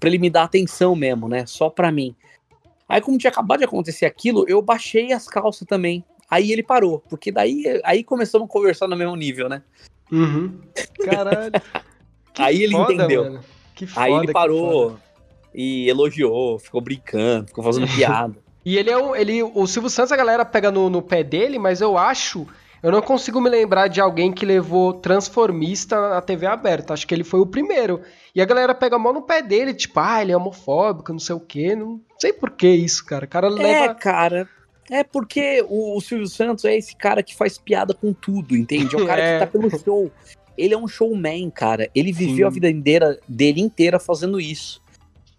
pra 0.00 0.08
ele 0.08 0.18
me 0.18 0.28
dar 0.28 0.42
atenção 0.42 0.96
mesmo, 0.96 1.28
né? 1.28 1.46
Só 1.46 1.70
pra 1.70 1.92
mim. 1.92 2.14
Aí, 2.88 3.00
como 3.00 3.16
tinha 3.16 3.30
acabado 3.30 3.60
de 3.60 3.64
acontecer 3.64 4.04
aquilo, 4.04 4.44
eu 4.48 4.60
baixei 4.60 5.12
as 5.12 5.26
calças 5.28 5.66
também. 5.66 6.04
Aí 6.32 6.50
ele 6.50 6.62
parou, 6.62 7.00
porque 7.10 7.30
daí 7.30 7.62
aí 7.84 8.02
começamos 8.02 8.46
a 8.48 8.50
conversar 8.50 8.88
no 8.88 8.96
mesmo 8.96 9.14
nível, 9.14 9.48
né? 9.50 9.62
Uhum. 10.10 10.58
Caralho. 11.04 11.52
Aí 12.38 12.62
ele 12.62 12.72
Foda, 12.72 12.94
entendeu. 12.94 13.24
mano. 13.24 13.40
Que 13.74 13.86
foda, 13.86 14.06
Aí 14.06 14.12
ele 14.14 14.32
parou 14.32 14.98
e 15.54 15.86
elogiou, 15.90 16.58
ficou 16.58 16.80
brincando, 16.80 17.48
ficou 17.48 17.62
fazendo 17.62 17.86
piada. 17.94 18.34
E 18.64 18.78
ele 18.78 18.88
é 18.90 18.96
um. 18.96 19.14
Ele, 19.14 19.42
o 19.42 19.66
Silvio 19.66 19.90
Santos, 19.90 20.12
a 20.12 20.16
galera 20.16 20.42
pega 20.44 20.70
no, 20.70 20.88
no 20.88 21.02
pé 21.02 21.22
dele, 21.22 21.58
mas 21.58 21.82
eu 21.82 21.98
acho. 21.98 22.46
Eu 22.82 22.90
não 22.90 23.02
consigo 23.02 23.40
me 23.40 23.48
lembrar 23.50 23.88
de 23.88 24.00
alguém 24.00 24.32
que 24.32 24.46
levou 24.46 24.94
transformista 24.94 26.00
na 26.08 26.20
TV 26.22 26.46
aberta. 26.46 26.94
Acho 26.94 27.06
que 27.06 27.14
ele 27.14 27.22
foi 27.24 27.40
o 27.40 27.46
primeiro. 27.46 28.00
E 28.34 28.40
a 28.40 28.44
galera 28.44 28.74
pega 28.74 28.98
mal 28.98 29.12
no 29.12 29.22
pé 29.22 29.40
dele, 29.42 29.72
tipo, 29.74 30.00
ah, 30.00 30.20
ele 30.22 30.32
é 30.32 30.36
homofóbico, 30.36 31.12
não 31.12 31.20
sei 31.20 31.36
o 31.36 31.40
quê. 31.40 31.76
Não 31.76 32.00
sei 32.18 32.32
por 32.32 32.50
que 32.50 32.68
isso, 32.68 33.04
cara. 33.04 33.24
O 33.26 33.28
cara 33.28 33.46
É, 33.48 33.50
leva. 33.50 33.94
cara. 33.94 34.48
É 34.90 35.02
porque 35.04 35.64
o, 35.68 35.96
o 35.96 36.00
Silvio 36.00 36.26
Santos 36.26 36.64
é 36.64 36.76
esse 36.76 36.94
cara 36.96 37.22
que 37.22 37.34
faz 37.34 37.56
piada 37.58 37.94
com 37.94 38.12
tudo, 38.12 38.56
entende? 38.56 38.94
É 38.94 38.98
o 38.98 39.06
cara 39.06 39.20
É. 39.22 39.38
que 39.38 39.46
tá 39.46 39.50
pelo 39.50 39.70
show. 39.78 40.10
Ele 40.56 40.74
é 40.74 40.78
um 40.78 40.86
showman, 40.88 41.48
cara. 41.50 41.88
Ele 41.94 42.12
viveu 42.12 42.36
Sim. 42.36 42.44
a 42.44 42.50
vida 42.50 42.68
inteira, 42.70 43.18
dele 43.26 43.60
inteira 43.60 43.98
fazendo 43.98 44.40
isso. 44.40 44.82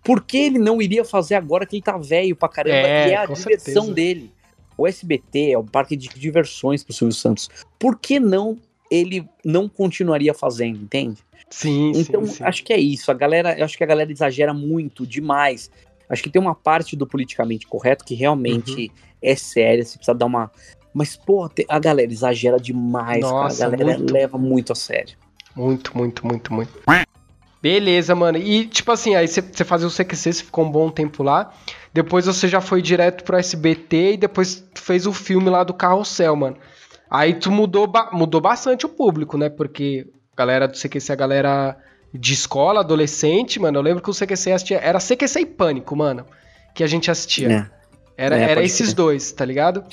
Por 0.04 0.24
que 0.24 0.38
ele 0.38 0.60
não 0.60 0.82
iria 0.82 1.06
fazer 1.06 1.36
agora 1.36 1.66
que 1.66 1.76
ele 1.76 1.84
tá 1.84 1.98
velho 1.98 2.36
pra 2.36 2.50
caramba? 2.50 2.76
É, 2.76 3.10
e 3.10 3.12
é 3.12 3.16
a 3.18 3.26
diversão 3.26 3.44
certeza. 3.84 3.94
dele. 3.94 4.32
O 4.78 4.88
SBT 4.88 5.52
é 5.52 5.58
um 5.60 5.66
parque 5.66 5.96
de 5.96 6.10
diversões 6.10 6.84
pro 6.84 6.94
Silvio 6.94 7.14
Santos. 7.16 7.50
Por 7.78 8.00
que 8.00 8.20
não 8.20 8.58
ele 8.90 9.28
não 9.46 9.70
continuaria 9.70 10.34
fazendo, 10.34 10.82
entende? 10.82 11.20
Sim, 11.50 11.92
Então, 11.96 12.26
sim, 12.26 12.34
sim. 12.34 12.44
acho 12.44 12.64
que 12.64 12.74
é 12.74 12.80
isso. 12.80 13.10
A 13.12 13.14
galera, 13.14 13.58
eu 13.58 13.66
acho 13.66 13.78
que 13.78 13.84
a 13.84 13.88
galera 13.88 14.12
exagera 14.12 14.54
muito, 14.54 15.06
demais. 15.06 15.70
Acho 16.14 16.24
que 16.24 16.30
tem 16.30 16.42
uma 16.42 16.56
parte 16.56 16.96
do 16.96 17.06
politicamente 17.08 17.68
correto 17.68 18.06
que 18.06 18.14
realmente 18.16 18.72
Uhum. 18.88 18.90
é 19.22 19.36
séria, 19.36 19.84
você 19.84 19.98
precisa 19.98 20.16
dar 20.18 20.26
uma. 20.26 20.52
Mas, 20.94 21.16
pô, 21.18 21.50
a 21.68 21.80
galera 21.80 22.12
exagera 22.12 22.58
demais, 22.58 23.22
Nossa, 23.22 23.58
cara. 23.64 23.74
A 23.74 23.78
galera 23.78 23.98
muito. 23.98 24.14
leva 24.14 24.38
muito 24.38 24.72
a 24.72 24.76
sério. 24.76 25.16
Muito, 25.56 25.98
muito, 25.98 26.26
muito, 26.26 26.54
muito. 26.54 26.72
Beleza, 27.62 28.14
mano. 28.14 28.38
E, 28.38 28.66
tipo 28.68 28.92
assim, 28.92 29.16
aí 29.16 29.28
você 29.28 29.42
fazia 29.64 29.88
o 29.88 29.92
CQC, 29.92 30.34
você 30.34 30.44
ficou 30.44 30.66
um 30.66 30.72
bom 30.72 30.90
tempo 30.90 31.24
lá. 31.24 31.52
Depois 31.94 32.26
você 32.26 32.48
já 32.48 32.60
foi 32.60 32.82
direto 32.82 33.24
pro 33.24 33.38
SBT 33.38 34.14
e 34.14 34.18
depois 34.18 34.68
fez 34.76 35.08
o 35.08 35.14
filme 35.14 35.50
lá 35.50 35.64
do 35.64 35.74
Carrossel, 35.74 36.36
mano. 36.36 36.58
Aí 37.10 37.34
tu 37.36 37.52
mudou, 37.52 37.88
ba- 37.88 38.10
mudou 38.12 38.42
bastante 38.42 38.86
o 38.86 38.90
público, 38.90 39.38
né? 39.38 39.50
Porque 39.50 40.08
a 40.34 40.38
galera 40.38 40.68
do 40.68 40.76
CQC, 40.78 41.14
a 41.14 41.16
galera 41.16 41.78
de 42.14 42.34
escola, 42.34 42.82
adolescente, 42.82 43.60
mano. 43.60 43.78
Eu 43.80 43.82
lembro 43.82 44.04
que 44.04 44.10
o 44.10 44.14
CQC 44.14 44.52
assistia, 44.52 44.78
era 44.80 45.00
CQC 45.00 45.40
e 45.42 45.46
Pânico, 45.46 45.96
mano. 45.96 46.26
Que 46.74 46.84
a 46.84 46.88
gente 46.88 47.10
assistia. 47.10 47.70
É. 48.18 48.26
Era, 48.26 48.38
É, 48.38 48.52
era 48.52 48.64
esses 48.64 48.88
crer. 48.88 48.96
dois, 48.96 49.32
tá 49.32 49.44
ligado? 49.46 49.84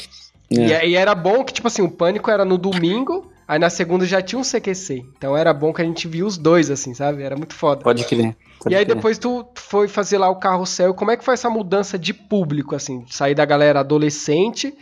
E, 0.50 0.72
É. 0.72 0.86
e 0.86 0.94
era 0.96 1.14
bom 1.14 1.42
que, 1.44 1.52
tipo 1.52 1.68
assim, 1.68 1.82
o 1.82 1.90
Pânico 1.90 2.30
era 2.30 2.44
no 2.44 2.58
domingo, 2.58 3.30
aí 3.48 3.58
na 3.58 3.70
segunda 3.70 4.04
já 4.04 4.20
tinha 4.20 4.38
um 4.38 4.44
CQC. 4.44 5.04
Então 5.16 5.36
era 5.36 5.52
bom 5.54 5.72
que 5.72 5.80
a 5.80 5.84
gente 5.84 6.06
via 6.08 6.26
os 6.26 6.36
dois, 6.36 6.70
assim, 6.70 6.92
sabe? 6.92 7.22
Era 7.22 7.36
muito 7.36 7.54
foda. 7.54 7.82
Pode 7.82 8.04
crer. 8.04 8.36
pode 8.62 8.74
e 8.74 8.76
aí 8.78 8.84
crer. 8.84 8.96
depois 8.96 9.16
tu 9.18 9.46
foi 9.54 9.88
fazer 9.88 10.18
lá 10.18 10.28
o 10.28 10.36
carrossel. 10.36 10.92
Como 10.92 11.10
é 11.10 11.16
que 11.16 11.24
foi 11.24 11.34
essa 11.34 11.48
mudança 11.48 11.98
de 11.98 12.12
público, 12.12 12.74
assim? 12.74 13.04
Sair 13.08 13.34
da 13.34 13.44
galera 13.46 13.80
adolescente 13.80 14.74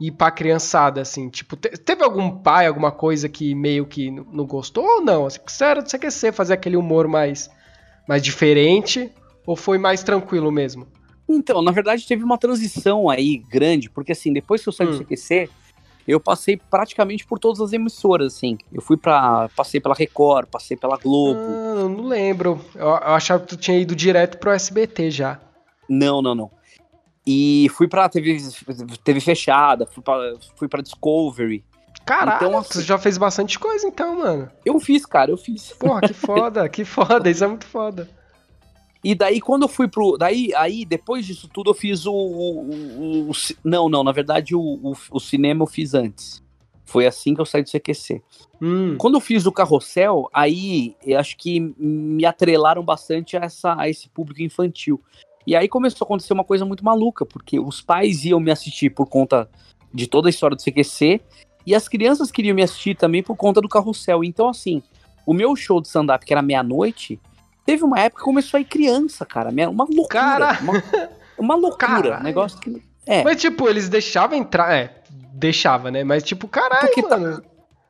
e 0.00 0.10
pra 0.10 0.30
criançada, 0.30 1.00
assim? 1.00 1.28
Tipo, 1.28 1.56
te- 1.56 1.70
teve 1.70 2.02
algum 2.02 2.30
pai, 2.38 2.66
alguma 2.66 2.90
coisa 2.90 3.28
que 3.28 3.54
meio 3.54 3.86
que 3.86 4.10
não 4.10 4.44
gostou 4.46 4.84
ou 4.84 5.00
não? 5.00 5.26
Assim, 5.26 5.38
você 5.46 5.64
era 5.64 5.82
do 5.82 5.88
CQC, 5.90 6.32
fazer 6.32 6.54
aquele 6.54 6.76
humor 6.76 7.06
mais, 7.06 7.48
mais 8.08 8.22
diferente? 8.22 9.10
Ou 9.46 9.54
foi 9.56 9.78
mais 9.78 10.02
tranquilo 10.02 10.50
mesmo? 10.50 10.86
Então, 11.28 11.62
na 11.62 11.70
verdade, 11.70 12.06
teve 12.06 12.22
uma 12.24 12.36
transição 12.38 13.08
aí 13.08 13.38
grande, 13.38 13.88
porque 13.88 14.12
assim, 14.12 14.32
depois 14.32 14.62
que 14.62 14.68
eu 14.68 14.72
saí 14.72 14.88
Hum. 14.88 14.90
do 14.90 14.96
CQC, 14.98 15.48
eu 16.06 16.20
passei 16.20 16.56
praticamente 16.56 17.24
por 17.24 17.38
todas 17.38 17.60
as 17.62 17.72
emissoras, 17.72 18.34
assim. 18.36 18.58
Eu 18.72 18.82
fui 18.82 18.96
pra. 18.96 19.48
Passei 19.56 19.80
pela 19.80 19.94
Record, 19.94 20.48
passei 20.50 20.76
pela 20.76 20.98
Globo. 20.98 21.40
Ah, 21.64 21.88
não 21.88 22.06
lembro. 22.06 22.60
Eu, 22.74 22.88
eu 22.88 22.92
achava 23.14 23.42
que 23.42 23.48
tu 23.48 23.56
tinha 23.56 23.78
ido 23.78 23.94
direto 23.96 24.36
pro 24.38 24.50
SBT 24.50 25.10
já. 25.10 25.40
Não, 25.88 26.20
não, 26.20 26.34
não. 26.34 26.50
E 27.26 27.68
fui 27.74 27.88
pra 27.88 28.08
TV, 28.08 28.36
TV 29.02 29.20
fechada, 29.20 29.86
fui 29.86 30.02
pra, 30.02 30.34
fui 30.56 30.68
pra 30.68 30.82
Discovery. 30.82 31.64
Caralho, 32.04 32.36
Então, 32.48 32.58
assim- 32.58 32.82
já 32.82 32.98
fez 32.98 33.16
bastante 33.16 33.58
coisa 33.58 33.86
então, 33.86 34.18
mano. 34.18 34.50
Eu 34.64 34.78
fiz, 34.78 35.06
cara, 35.06 35.30
eu 35.30 35.36
fiz. 35.38 35.72
Porra, 35.72 36.02
que 36.02 36.12
foda, 36.14 36.68
que 36.68 36.84
foda, 36.84 37.30
isso 37.30 37.42
é 37.44 37.46
muito 37.46 37.64
foda. 37.66 38.08
E 39.02 39.14
daí, 39.14 39.40
quando 39.40 39.62
eu 39.62 39.68
fui 39.68 39.86
pro. 39.88 40.16
Daí, 40.18 40.50
aí, 40.54 40.84
depois 40.84 41.24
disso 41.26 41.48
tudo, 41.48 41.70
eu 41.70 41.74
fiz 41.74 42.04
o. 42.06 42.12
o- 42.12 42.70
o- 42.70 43.30
o 43.30 43.32
não, 43.62 43.88
não, 43.88 44.02
na 44.04 44.12
verdade, 44.12 44.54
o, 44.54 44.60
o, 44.60 44.94
o 45.10 45.20
cinema 45.20 45.62
eu 45.62 45.66
fiz 45.66 45.94
antes. 45.94 46.42
Foi 46.86 47.06
assim 47.06 47.34
que 47.34 47.40
eu 47.40 47.46
saí 47.46 47.62
do 47.62 47.70
CQC. 47.70 48.22
Hum, 48.60 48.96
Quando 48.98 49.14
eu 49.14 49.20
fiz 49.20 49.46
o 49.46 49.52
carrossel, 49.52 50.28
aí 50.32 50.94
eu 51.04 51.18
acho 51.18 51.36
que 51.38 51.58
me 51.78 52.24
atrelaram 52.26 52.82
bastante 52.82 53.36
a, 53.36 53.40
essa, 53.40 53.74
a 53.78 53.88
esse 53.88 54.08
público 54.10 54.42
infantil. 54.42 55.02
E 55.46 55.54
aí 55.54 55.68
começou 55.68 56.04
a 56.04 56.06
acontecer 56.06 56.32
uma 56.32 56.44
coisa 56.44 56.64
muito 56.64 56.84
maluca, 56.84 57.26
porque 57.26 57.58
os 57.58 57.80
pais 57.80 58.24
iam 58.24 58.40
me 58.40 58.50
assistir 58.50 58.90
por 58.90 59.06
conta 59.06 59.48
de 59.92 60.06
toda 60.06 60.28
a 60.28 60.30
história 60.30 60.56
do 60.56 60.62
CQC, 60.62 61.20
e 61.66 61.74
as 61.74 61.88
crianças 61.88 62.30
queriam 62.30 62.54
me 62.54 62.62
assistir 62.62 62.96
também 62.96 63.22
por 63.22 63.36
conta 63.36 63.60
do 63.60 63.68
carrossel. 63.68 64.22
Então, 64.22 64.48
assim, 64.48 64.82
o 65.24 65.32
meu 65.32 65.54
show 65.56 65.80
de 65.80 65.88
stand-up, 65.88 66.24
que 66.24 66.32
era 66.32 66.42
meia-noite, 66.42 67.18
teve 67.64 67.84
uma 67.84 67.98
época 68.00 68.20
que 68.20 68.24
começou 68.24 68.58
a 68.58 68.60
ir 68.60 68.64
criança, 68.64 69.24
cara. 69.24 69.50
Uma 69.50 69.84
loucura. 69.84 70.08
Cara! 70.08 70.58
Uma, 70.60 70.82
uma 71.38 71.54
loucura. 71.54 71.86
Caralho. 71.86 72.20
Um 72.20 72.24
negócio 72.24 72.58
que. 72.58 72.82
É. 73.06 73.22
Mas 73.22 73.40
tipo, 73.40 73.68
eles 73.68 73.88
deixavam 73.88 74.36
entrar. 74.36 74.74
É, 74.74 75.02
deixava, 75.32 75.90
né? 75.90 76.04
Mas 76.04 76.22
tipo, 76.22 76.48
caralho, 76.48 76.86
Porque 76.86 77.02
tá-. 77.02 77.42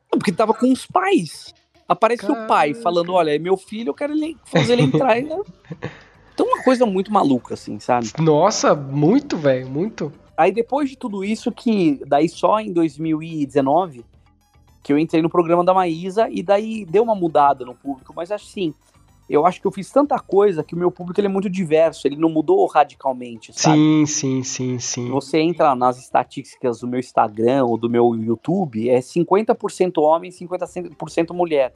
Porque 0.09 0.31
tava 0.31 0.53
com 0.53 0.71
os 0.71 0.85
pais. 0.85 1.53
Aparece 1.87 2.29
o 2.31 2.47
pai 2.47 2.73
falando: 2.73 3.13
olha, 3.13 3.35
é 3.35 3.39
meu 3.39 3.57
filho, 3.57 3.89
eu 3.89 3.93
quero 3.93 4.13
ele, 4.13 4.37
fazer 4.45 4.73
ele 4.73 4.83
entrar. 4.83 5.17
então, 6.35 6.45
uma 6.45 6.61
coisa 6.61 6.85
muito 6.85 7.13
maluca, 7.13 7.53
assim, 7.53 7.79
sabe? 7.79 8.11
Nossa, 8.19 8.75
muito, 8.75 9.37
velho, 9.37 9.69
muito. 9.69 10.11
Aí, 10.35 10.51
depois 10.51 10.89
de 10.89 10.97
tudo 10.97 11.23
isso, 11.23 11.49
que 11.49 12.01
daí 12.05 12.27
só 12.27 12.59
em 12.59 12.73
2019 12.73 14.03
que 14.83 14.93
eu 14.93 14.99
entrei 14.99 15.19
no 15.21 15.29
programa 15.29 15.63
da 15.63 15.73
Maísa 15.73 16.27
e 16.29 16.43
daí 16.43 16.85
deu 16.85 17.01
uma 17.01 17.15
mudada 17.15 17.65
no 17.65 17.73
público, 17.73 18.13
mas 18.15 18.31
assim. 18.31 18.73
Eu 19.27 19.43
acho 19.43 19.59
que 19.59 19.65
eu 19.65 19.71
fiz 19.71 19.89
tanta 19.89 20.19
coisa 20.19 20.63
que 20.63 20.75
o 20.75 20.77
meu 20.77 20.91
público 20.91 21.19
ele 21.19 21.25
é 21.25 21.31
muito 21.31 21.49
diverso, 21.49 22.07
ele 22.07 22.15
não 22.15 22.29
mudou 22.29 22.63
radicalmente, 22.67 23.51
sabe? 23.59 23.75
Sim, 23.75 24.05
sim, 24.05 24.43
sim, 24.43 24.77
sim. 24.77 25.09
Você 25.09 25.39
entra 25.39 25.73
nas 25.73 25.97
estatísticas 25.97 26.81
do 26.81 26.87
meu 26.87 26.99
Instagram 26.99 27.65
ou 27.65 27.75
do 27.75 27.89
meu 27.89 28.13
YouTube, 28.13 28.87
é 28.87 28.99
50% 28.99 29.93
homem, 29.97 30.29
50% 30.29 31.33
mulher. 31.33 31.73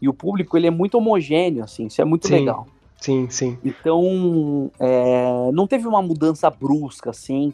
E 0.00 0.08
o 0.08 0.14
público 0.14 0.56
ele 0.56 0.68
é 0.68 0.70
muito 0.70 0.96
homogêneo, 0.96 1.64
assim, 1.64 1.86
isso 1.86 2.00
é 2.00 2.04
muito 2.04 2.28
Sim. 2.28 2.34
legal. 2.34 2.68
Sim, 3.02 3.28
sim. 3.28 3.58
Então, 3.64 4.70
é, 4.78 5.50
não 5.52 5.66
teve 5.66 5.88
uma 5.88 6.00
mudança 6.00 6.48
brusca, 6.48 7.10
assim, 7.10 7.52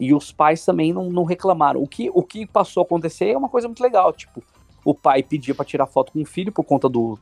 e 0.00 0.12
os 0.12 0.32
pais 0.32 0.64
também 0.64 0.92
não, 0.92 1.08
não 1.08 1.22
reclamaram. 1.22 1.80
O 1.80 1.86
que, 1.86 2.10
o 2.12 2.20
que 2.20 2.44
passou 2.44 2.80
a 2.82 2.84
acontecer 2.84 3.28
é 3.28 3.38
uma 3.38 3.48
coisa 3.48 3.68
muito 3.68 3.80
legal, 3.80 4.12
tipo, 4.12 4.42
o 4.84 4.92
pai 4.92 5.22
pedia 5.22 5.54
para 5.54 5.64
tirar 5.64 5.86
foto 5.86 6.10
com 6.12 6.20
o 6.20 6.26
filho 6.26 6.50
por 6.50 6.64
conta 6.64 6.88
do 6.88 7.16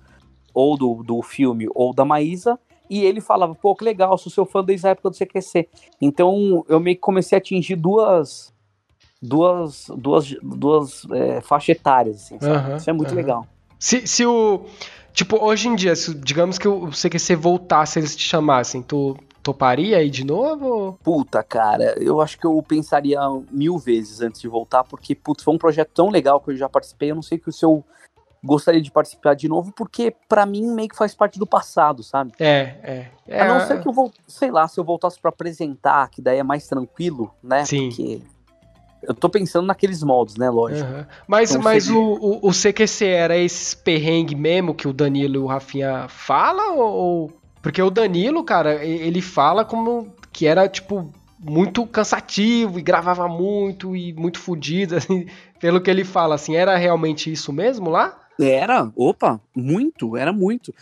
ou 0.55 0.75
do, 0.75 1.03
do 1.03 1.21
filme 1.21 1.69
ou 1.75 1.93
da 1.93 2.03
Maísa, 2.03 2.59
e 2.89 3.05
ele 3.05 3.21
falava, 3.21 3.55
pô, 3.55 3.77
que 3.77 3.85
legal, 3.85 4.17
sou 4.17 4.33
seu 4.33 4.47
fã 4.47 4.65
desde 4.65 4.87
a 4.87 4.91
época 4.91 5.11
do 5.11 5.17
CQC. 5.17 5.69
Então, 6.01 6.65
eu 6.67 6.81
meio 6.81 6.97
que 6.97 7.03
comecei 7.03 7.37
a 7.37 7.39
atingir 7.39 7.77
duas 7.77 8.55
duas 9.21 9.91
duas, 9.99 10.35
duas 10.43 11.07
é, 11.11 11.43
faixas 11.43 11.77
etárias, 11.77 12.17
assim, 12.17 12.41
sabe? 12.41 12.55
Aham, 12.55 12.77
Isso 12.77 12.89
é 12.89 12.93
muito 12.95 13.11
aham. 13.11 13.17
legal. 13.17 13.47
Se, 13.79 14.07
se 14.07 14.25
o. 14.25 14.65
Tipo, 15.17 15.43
hoje 15.43 15.67
em 15.67 15.75
dia, 15.75 15.97
se, 15.97 16.15
digamos 16.15 16.59
que 16.59 16.69
o 16.69 16.91
CQC 16.91 17.37
voltasse, 17.37 17.99
eles 17.99 18.15
te 18.15 18.23
chamassem, 18.23 18.83
tu 18.83 19.17
toparia 19.43 19.97
aí 19.97 20.11
de 20.11 20.23
novo? 20.23 20.99
Puta, 21.03 21.43
cara, 21.43 21.95
eu 21.99 22.21
acho 22.21 22.39
que 22.39 22.47
eu 22.47 22.63
pensaria 22.63 23.19
mil 23.51 23.79
vezes 23.79 24.21
antes 24.21 24.43
de 24.43 24.47
voltar, 24.47 24.85
porque, 24.85 25.15
putz, 25.15 25.43
foi 25.43 25.55
um 25.55 25.59
projeto 25.59 25.89
tão 25.95 26.11
legal 26.11 26.39
que 26.39 26.51
eu 26.51 26.57
já 26.57 26.69
participei. 26.69 27.13
Eu 27.13 27.15
não 27.15 27.23
sei 27.23 27.39
que 27.39 27.51
se 27.51 27.65
eu 27.65 27.83
gostaria 28.45 28.83
de 28.83 28.91
participar 28.91 29.33
de 29.33 29.49
novo, 29.49 29.73
porque 29.73 30.15
pra 30.29 30.45
mim 30.45 30.67
meio 30.67 30.91
que 30.91 30.97
faz 30.97 31.15
parte 31.15 31.39
do 31.39 31.47
passado, 31.47 32.03
sabe? 32.03 32.33
É, 32.39 32.77
é. 32.83 33.11
é 33.27 33.41
A 33.41 33.49
não 33.49 33.67
ser 33.67 33.81
que 33.81 33.89
eu 33.89 33.95
vou, 33.95 34.13
sei 34.29 34.51
lá, 34.51 34.69
se 34.69 34.79
eu 34.79 34.85
voltasse 34.85 35.19
pra 35.19 35.31
apresentar, 35.31 36.11
que 36.11 36.21
daí 36.21 36.41
é 36.41 36.43
mais 36.43 36.69
tranquilo, 36.69 37.35
né? 37.43 37.65
Sim. 37.65 37.89
Porque 37.89 38.21
eu 39.07 39.15
tô 39.15 39.29
pensando 39.29 39.67
naqueles 39.67 40.03
moldes, 40.03 40.37
né? 40.37 40.49
Lógico. 40.51 40.89
Aham. 40.89 41.07
Mas, 41.27 41.51
Então 41.51 41.63
mas 41.63 41.85
seria- 41.85 41.99
o, 41.99 42.41
o, 42.47 42.49
o 42.49 42.53
CQC 42.53 43.05
era 43.07 43.37
esses 43.37 43.75
perrengue 43.75 44.35
mesmo 44.35 44.75
que 44.75 44.89
o 44.89 44.93
Danilo 44.93 45.35
e 45.37 45.39
o 45.39 45.47
Rafinha 45.47 46.07
fala 46.09 46.73
ou, 46.73 47.33
Porque 47.63 47.81
o 47.83 47.91
Danilo, 47.91 48.45
cara, 48.45 48.85
ele 48.85 49.21
fala 49.23 49.65
como 49.65 50.13
que 50.33 50.47
era, 50.47 50.69
tipo, 50.69 51.11
muito 51.39 51.87
cansativo 51.87 52.79
e 52.79 52.83
gravava 52.83 53.27
muito 53.29 53.97
e 53.97 54.13
muito 54.13 54.39
fudido, 54.39 54.97
assim, 54.97 55.27
pelo 55.61 55.81
que 55.81 55.91
ele 55.91 56.05
fala, 56.05 56.35
assim, 56.35 56.55
era 56.57 56.77
realmente 56.77 57.31
isso 57.33 57.53
mesmo 57.53 57.89
lá? 57.91 58.19
Era, 58.39 58.91
opa, 58.95 59.41
muito, 59.55 60.17
era 60.17 60.33
muito. 60.33 60.75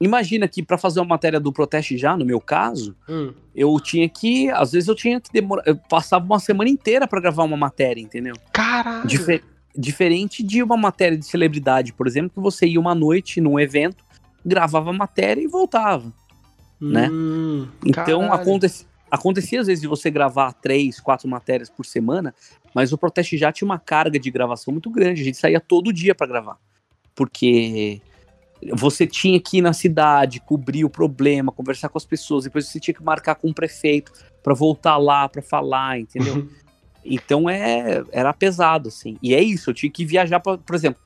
Imagina 0.00 0.48
que 0.48 0.62
pra 0.62 0.78
fazer 0.78 1.00
uma 1.00 1.06
matéria 1.10 1.38
do 1.38 1.52
Proteste 1.52 1.98
Já, 1.98 2.16
no 2.16 2.24
meu 2.24 2.40
caso, 2.40 2.96
Hum. 3.08 3.32
eu 3.54 3.78
tinha 3.80 4.08
que, 4.08 4.48
às 4.50 4.72
vezes 4.72 4.88
eu 4.88 4.94
tinha 4.94 5.20
que 5.20 5.30
demorar, 5.32 5.62
eu 5.66 5.76
passava 5.76 6.24
uma 6.24 6.38
semana 6.38 6.70
inteira 6.70 7.06
pra 7.06 7.20
gravar 7.20 7.44
uma 7.44 7.56
matéria, 7.56 8.00
entendeu? 8.00 8.34
Caralho! 8.52 9.06
Dife- 9.06 9.44
diferente 9.76 10.42
de 10.42 10.62
uma 10.62 10.76
matéria 10.76 11.18
de 11.18 11.26
celebridade, 11.26 11.92
por 11.92 12.06
exemplo, 12.06 12.30
que 12.34 12.40
você 12.40 12.66
ia 12.66 12.80
uma 12.80 12.94
noite 12.94 13.40
num 13.40 13.60
evento 13.60 14.02
gravava 14.44 14.88
a 14.88 14.92
matéria 14.92 15.42
e 15.42 15.46
voltava. 15.46 16.10
Né? 16.80 17.10
Hum, 17.12 17.68
Então 17.84 18.20
caralho. 18.22 18.32
aconte- 18.40 18.86
acontecia 19.10 19.60
às 19.60 19.66
vezes 19.66 19.82
de 19.82 19.86
você 19.86 20.10
gravar 20.10 20.54
três, 20.54 20.98
quatro 20.98 21.28
matérias 21.28 21.68
por 21.68 21.84
semana, 21.84 22.34
mas 22.74 22.90
o 22.90 22.96
Proteste 22.96 23.36
já 23.36 23.52
tinha 23.52 23.66
uma 23.66 23.78
carga 23.78 24.18
de 24.18 24.30
gravação 24.30 24.72
muito 24.72 24.88
grande. 24.88 25.20
A 25.20 25.24
gente 25.24 25.36
saía 25.36 25.60
todo 25.60 25.92
dia 25.92 26.14
para 26.14 26.26
gravar. 26.26 26.56
Porque 27.14 28.00
você 28.74 29.06
tinha 29.06 29.40
que 29.40 29.58
ir 29.58 29.62
na 29.62 29.72
cidade, 29.72 30.40
cobrir 30.40 30.84
o 30.84 30.90
problema, 30.90 31.52
conversar 31.52 31.88
com 31.88 31.98
as 31.98 32.04
pessoas, 32.04 32.44
depois 32.44 32.66
você 32.66 32.78
tinha 32.78 32.94
que 32.94 33.02
marcar 33.02 33.34
com 33.34 33.48
o 33.48 33.54
prefeito 33.54 34.12
para 34.42 34.54
voltar 34.54 34.96
lá 34.96 35.28
para 35.28 35.42
falar, 35.42 35.98
entendeu? 35.98 36.46
Então 37.04 37.48
é, 37.48 38.04
era 38.12 38.32
pesado, 38.32 38.88
assim. 38.88 39.16
E 39.22 39.34
é 39.34 39.42
isso, 39.42 39.70
eu 39.70 39.74
tinha 39.74 39.90
que 39.90 40.04
viajar, 40.04 40.40
pra, 40.40 40.58
por 40.58 40.74
exemplo, 40.74 41.00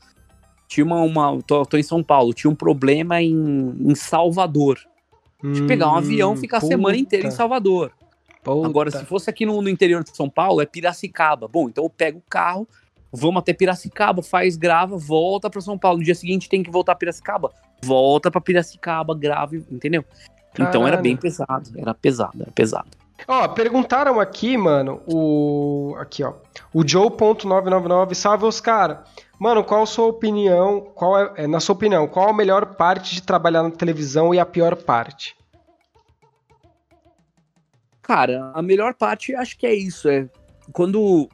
tinha 0.68 0.84
uma. 0.84 1.00
uma 1.02 1.42
tô, 1.42 1.64
tô 1.64 1.76
em 1.76 1.82
São 1.82 2.02
Paulo, 2.02 2.34
tinha 2.34 2.50
um 2.50 2.54
problema 2.54 3.22
em, 3.22 3.34
em 3.80 3.94
Salvador. 3.94 4.78
Que 5.52 5.62
pegar 5.62 5.88
um 5.88 5.94
Hum, 5.94 5.98
avião 5.98 6.34
e 6.34 6.36
ficar 6.38 6.56
a 6.58 6.60
semana 6.60 6.96
inteira 6.96 7.28
em 7.28 7.30
Salvador. 7.30 7.92
puta. 8.42 8.66
Agora, 8.66 8.90
se 8.90 9.04
fosse 9.04 9.30
aqui 9.30 9.46
no, 9.46 9.60
no 9.62 9.68
interior 9.68 10.02
de 10.02 10.16
São 10.16 10.28
Paulo, 10.28 10.60
é 10.60 10.66
Piracicaba. 10.66 11.46
Bom, 11.46 11.68
então 11.68 11.84
eu 11.84 11.90
pego 11.90 12.18
o 12.18 12.30
carro, 12.30 12.66
vamos 13.14 13.40
até 13.40 13.52
Piracicaba, 13.52 14.22
faz, 14.22 14.56
grava, 14.56 14.96
volta 14.96 15.48
para 15.48 15.60
São 15.60 15.78
Paulo. 15.78 15.98
No 15.98 16.04
dia 16.04 16.14
seguinte 16.14 16.48
tem 16.48 16.62
que 16.62 16.70
voltar 16.70 16.92
a 16.92 16.96
Piracicaba, 16.96 17.50
volta 17.82 18.30
para 18.30 18.40
Piracicaba, 18.40 19.14
grava, 19.14 19.56
entendeu? 19.56 20.04
Então 20.54 20.82
era 20.82 20.96
Caralho. 20.96 21.02
bem 21.02 21.16
pesado, 21.16 21.70
era 21.76 21.94
pesado, 21.94 22.42
era 22.42 22.52
pesado. 22.52 22.88
Ó, 23.26 23.48
perguntaram 23.48 24.20
aqui, 24.20 24.56
mano, 24.56 25.00
o. 25.06 25.94
Aqui, 25.98 26.22
ó. 26.22 26.34
O 26.72 26.86
Joe.999, 26.86 28.14
salve 28.14 28.44
Oscar. 28.44 29.04
Mano, 29.38 29.64
qual 29.64 29.82
a 29.82 29.86
sua 29.86 30.06
opinião? 30.06 30.80
Qual 30.94 31.18
é, 31.18 31.32
é, 31.36 31.46
na 31.46 31.60
sua 31.60 31.74
opinião, 31.74 32.06
qual 32.06 32.28
a 32.28 32.32
melhor 32.32 32.74
parte 32.74 33.14
de 33.14 33.22
trabalhar 33.22 33.62
na 33.62 33.70
televisão 33.70 34.34
e 34.34 34.38
a 34.38 34.46
pior 34.46 34.76
parte? 34.76 35.36
Cara, 38.02 38.52
a 38.54 38.60
melhor 38.60 38.94
parte 38.94 39.34
acho 39.34 39.56
que 39.56 39.66
é 39.66 39.74
isso, 39.74 40.08
é 40.08 40.28
quando 40.72 41.28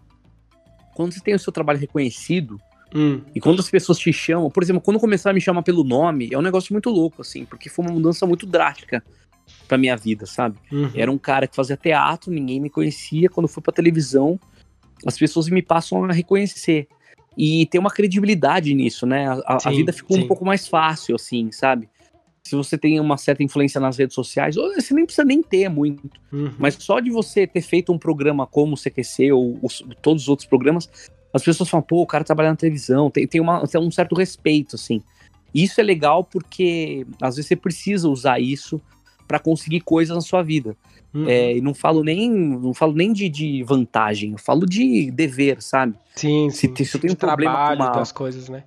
quando 1.00 1.12
você 1.14 1.20
tem 1.20 1.34
o 1.34 1.38
seu 1.38 1.52
trabalho 1.52 1.78
reconhecido 1.78 2.60
Hum, 2.94 3.22
e 3.34 3.40
quando 3.40 3.60
as 3.60 3.70
pessoas 3.70 3.98
te 3.98 4.12
chamam, 4.12 4.50
por 4.50 4.62
exemplo, 4.62 4.82
quando 4.82 4.98
começaram 4.98 5.30
a 5.32 5.34
me 5.34 5.40
chamar 5.40 5.62
pelo 5.62 5.84
nome, 5.84 6.28
é 6.32 6.36
um 6.36 6.42
negócio 6.42 6.72
muito 6.74 6.90
louco 6.90 7.22
assim, 7.22 7.44
porque 7.44 7.68
foi 7.70 7.84
uma 7.84 7.94
mudança 7.94 8.26
muito 8.26 8.44
drástica 8.46 9.02
pra 9.68 9.78
minha 9.78 9.96
vida, 9.96 10.26
sabe? 10.26 10.58
uhum. 10.72 10.90
Era 10.92 11.10
um 11.10 11.16
cara 11.16 11.46
que 11.46 11.54
fazia 11.54 11.76
teatro, 11.76 12.32
ninguém 12.32 12.58
me 12.60 12.68
conhecia. 12.68 13.28
Quando 13.28 13.46
fui 13.46 13.62
pra 13.62 13.72
televisão, 13.72 14.38
as 15.06 15.16
pessoas 15.16 15.48
me 15.48 15.62
passam 15.62 16.04
a 16.04 16.12
reconhecer. 16.12 16.88
E 17.38 17.64
tem 17.66 17.80
uma 17.80 17.90
credibilidade 17.92 18.74
nisso, 18.74 19.06
né? 19.06 19.28
A, 19.28 19.34
a- 19.46 19.56
a 19.56 19.60
Sim, 19.70 19.76
vida 19.76 19.92
ficou 19.92 20.16
sim. 20.16 20.24
um 20.24 20.26
pouco 20.26 20.44
mais 20.44 20.66
fácil, 20.66 21.14
assim, 21.14 21.52
sabe? 21.52 21.88
Se 22.42 22.56
você 22.56 22.76
tem 22.78 22.98
uma 22.98 23.16
certa 23.16 23.42
influência 23.42 23.80
nas 23.80 23.96
redes 23.98 24.14
sociais, 24.14 24.56
ou 24.56 24.72
você 24.74 24.94
nem 24.94 25.04
precisa 25.04 25.24
nem 25.24 25.42
ter 25.42 25.68
muito. 25.68 26.08
Uhum. 26.32 26.52
Mas 26.58 26.74
só 26.74 26.98
de 26.98 27.10
você 27.10 27.46
ter 27.46 27.60
feito 27.60 27.92
um 27.92 27.98
programa 27.98 28.46
como 28.46 28.74
o 28.74 28.76
CQC 28.76 29.30
ou 29.32 29.58
os- 29.62 29.84
todos 30.02 30.22
os 30.24 30.28
outros 30.28 30.48
programas, 30.48 30.88
as 31.32 31.42
pessoas 31.44 31.68
falam, 31.68 31.82
pô, 31.86 32.02
o 32.02 32.06
cara 32.06 32.24
trabalha 32.24 32.50
na 32.50 32.56
televisão, 32.56 33.10
tem, 33.10 33.26
tem, 33.26 33.40
uma, 33.40 33.66
tem 33.66 33.80
um 33.80 33.90
certo 33.90 34.14
respeito, 34.16 34.74
assim. 34.76 35.02
E 35.54 35.62
isso 35.64 35.80
é 35.80 35.84
legal 35.84 36.24
porque 36.24 37.06
às 37.20 37.36
vezes 37.36 37.48
você 37.48 37.56
precisa 37.56 38.08
usar 38.08 38.40
isso 38.40 38.80
pra 39.28 39.38
conseguir 39.38 39.80
coisas 39.82 40.14
na 40.14 40.20
sua 40.20 40.42
vida. 40.42 40.76
Uhum. 41.12 41.28
É, 41.28 41.56
e 41.56 41.60
não 41.60 41.74
falo 41.74 42.02
nem, 42.02 42.30
não 42.30 42.72
falo 42.72 42.92
nem 42.94 43.12
de, 43.12 43.28
de 43.28 43.62
vantagem, 43.64 44.32
eu 44.32 44.38
falo 44.38 44.64
de 44.66 45.10
dever, 45.10 45.60
sabe? 45.60 45.94
Sim, 46.16 46.50
se 46.50 46.68
sim. 46.74 46.84
se 46.84 46.96
eu 46.96 47.00
tenho 47.00 47.10
de 47.12 47.16
um 47.16 47.18
problema 47.18 47.52
com 47.52 47.66
trabalho 47.66 47.80
uma- 47.90 47.98
das 47.98 48.12
coisas, 48.12 48.48
né? 48.48 48.64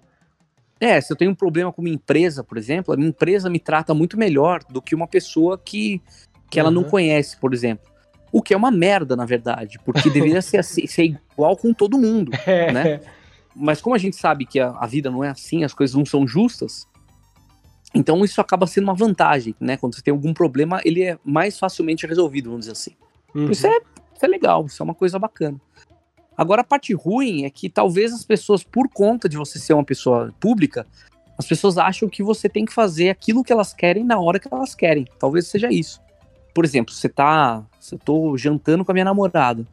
É, 0.84 1.00
se 1.00 1.14
eu 1.14 1.16
tenho 1.16 1.32
um 1.32 1.36
problema 1.36 1.72
com 1.72 1.82
uma 1.82 1.90
empresa, 1.90 2.44
por 2.44 2.58
exemplo, 2.58 2.94
a 2.94 2.98
minha 2.98 3.08
empresa 3.10 3.50
me 3.50 3.60
trata 3.60 3.94
muito 3.94 4.18
melhor 4.18 4.62
do 4.70 4.82
que 4.82 4.94
uma 4.94 5.08
pessoa 5.08 5.58
que, 5.58 6.02
que 6.50 6.60
ela 6.60 6.70
não 6.70 6.82
Uhum. 6.84 6.90
conhece, 6.90 7.38
por 7.38 7.54
exemplo. 7.54 7.86
O 8.34 8.42
que 8.42 8.54
é 8.54 8.58
uma 8.58 8.70
merda, 8.72 9.16
na 9.16 9.26
verdade, 9.26 9.80
porque 9.86 10.10
deveria 10.10 10.42
ser, 10.42 10.58
assim- 10.58 10.86
ser 10.88 11.04
igual 11.06 11.56
com 11.56 11.74
todo 11.74 11.98
mundo. 11.98 12.32
É. 12.46 12.72
Né? 12.74 13.00
Mas 13.56 13.80
como 13.82 13.96
a 13.96 13.98
gente 14.00 14.16
sabe 14.18 14.46
que 14.46 14.60
a, 14.60 14.72
a 14.72 14.86
vida 14.86 15.10
não 15.10 15.24
é 15.24 15.30
assim, 15.30 15.64
as 15.64 15.74
coisas 15.74 15.96
não 15.96 16.06
são 16.06 16.28
justas, 16.28 16.86
então 17.96 18.26
isso 18.26 18.42
acaba 18.42 18.66
sendo 18.66 18.86
uma 18.86 18.96
vantagem, 18.96 19.56
né? 19.62 19.78
Quando 19.78 19.96
você 19.96 20.02
tem 20.02 20.12
algum 20.12 20.34
problema, 20.34 20.82
ele 20.84 21.04
é 21.04 21.18
mais 21.24 21.60
facilmente 21.60 22.08
resolvido, 22.08 22.46
vamos 22.50 22.62
dizer 22.66 22.72
assim. 22.72 22.92
Uhum. 23.36 23.52
Isso, 23.52 23.68
é, 23.68 23.78
isso 23.78 24.26
é 24.26 24.28
legal, 24.28 24.66
isso 24.66 24.82
é 24.82 24.84
uma 24.84 24.96
coisa 24.96 25.20
bacana. 25.20 25.62
Agora, 26.38 26.62
a 26.62 26.64
parte 26.66 26.94
ruim 26.94 27.46
é 27.46 27.50
que 27.50 27.70
talvez 27.70 28.14
as 28.14 28.24
pessoas, 28.24 28.64
por 28.64 28.90
conta 28.90 29.30
de 29.30 29.38
você 29.38 29.60
ser 29.60 29.74
uma 29.74 29.84
pessoa 29.84 30.34
pública, 30.40 30.86
as 31.38 31.46
pessoas 31.46 31.78
acham 31.78 32.10
que 32.10 32.24
você 32.24 32.50
tem 32.50 32.66
que 32.66 32.74
fazer 32.74 33.10
aquilo 33.10 33.44
que 33.44 33.52
elas 33.54 33.74
querem 33.74 34.04
na 34.04 34.20
hora 34.20 34.40
que 34.40 34.48
elas 34.52 34.74
querem. 34.76 35.08
Talvez 35.20 35.48
seja 35.48 35.72
isso. 35.72 36.02
Por 36.54 36.66
exemplo, 36.66 36.94
você 36.94 37.10
tá. 37.10 37.64
Se 37.80 37.96
eu 37.96 38.00
tô 38.00 38.38
jantando 38.38 38.86
com 38.86 38.92
a 38.92 38.94
minha 38.94 39.06
namorada, 39.06 39.66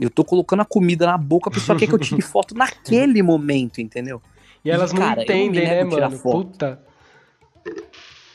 eu 0.00 0.10
tô 0.10 0.24
colocando 0.24 0.60
a 0.60 0.64
comida 0.64 1.06
na 1.06 1.16
boca, 1.18 1.48
a 1.50 1.52
pessoa 1.52 1.78
quer 1.78 1.86
que 1.86 1.94
eu 1.94 1.98
tire 1.98 2.20
foto 2.22 2.54
naquele 2.54 3.22
momento, 3.22 3.80
entendeu? 3.80 4.20
E 4.64 4.70
elas 4.70 4.92
não 4.92 5.00
Cara, 5.00 5.16
não 5.16 5.22
entendem, 5.22 5.64
né, 5.64 5.82
a 5.82 5.88
tirar 5.88 6.08
mano? 6.08 6.20
foto. 6.20 6.46
Puta. 6.52 6.80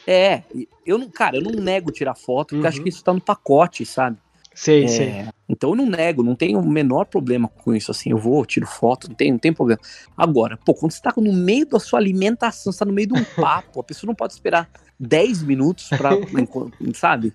É, 0.07 0.43
eu 0.85 0.97
não, 0.97 1.09
cara, 1.09 1.37
eu 1.37 1.41
não 1.41 1.51
nego 1.51 1.91
tirar 1.91 2.15
foto, 2.15 2.49
porque 2.49 2.55
Uhum. 2.57 2.63
eu 2.63 2.69
acho 2.69 2.81
que 2.81 2.89
isso 2.89 3.03
tá 3.03 3.13
no 3.13 3.21
pacote, 3.21 3.85
sabe? 3.85 4.17
Sei, 4.53 4.85
É, 4.85 4.87
sei. 4.87 5.25
Então 5.47 5.71
eu 5.71 5.75
não 5.75 5.85
nego, 5.85 6.23
não 6.23 6.35
tenho 6.35 6.59
o 6.59 6.69
menor 6.69 7.05
problema 7.05 7.47
com 7.47 7.73
isso, 7.75 7.91
assim, 7.91 8.11
eu 8.11 8.17
vou, 8.17 8.45
tiro 8.45 8.65
foto, 8.65 9.09
não 9.09 9.15
tem, 9.15 9.31
não 9.31 9.39
tem 9.39 9.51
problema. 9.51 9.81
Agora, 10.15 10.57
pô, 10.57 10.73
quando 10.73 10.91
você 10.91 11.01
tá 11.01 11.13
no 11.17 11.33
meio 11.33 11.65
da 11.65 11.79
sua 11.79 11.99
alimentação, 11.99 12.71
você 12.71 12.79
tá 12.79 12.85
no 12.85 12.93
meio 12.93 13.07
de 13.07 13.13
um 13.13 13.23
papo, 13.35 13.79
a 13.79 13.83
pessoa 13.83 14.07
não 14.07 14.15
pode 14.15 14.33
esperar 14.33 14.69
10 14.99 15.43
minutos 15.43 15.89
pra, 15.89 16.11
sabe? 16.95 17.33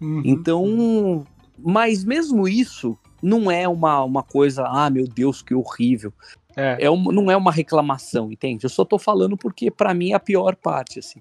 Uhum. 0.00 0.22
Então, 0.24 1.26
mas 1.58 2.04
mesmo 2.04 2.46
isso 2.48 2.98
não 3.22 3.50
é 3.50 3.66
uma, 3.68 4.02
uma 4.04 4.22
coisa, 4.22 4.64
ah, 4.66 4.88
meu 4.90 5.06
Deus, 5.06 5.42
que 5.42 5.54
horrível. 5.54 6.12
É. 6.56 6.84
É 6.86 6.90
uma, 6.90 7.12
não 7.12 7.30
é 7.30 7.36
uma 7.36 7.52
reclamação, 7.52 8.32
entende? 8.32 8.64
Eu 8.64 8.70
só 8.70 8.84
tô 8.84 8.98
falando 8.98 9.36
porque 9.36 9.70
pra 9.70 9.94
mim 9.94 10.10
é 10.10 10.14
a 10.14 10.20
pior 10.20 10.56
parte, 10.56 10.98
assim. 10.98 11.20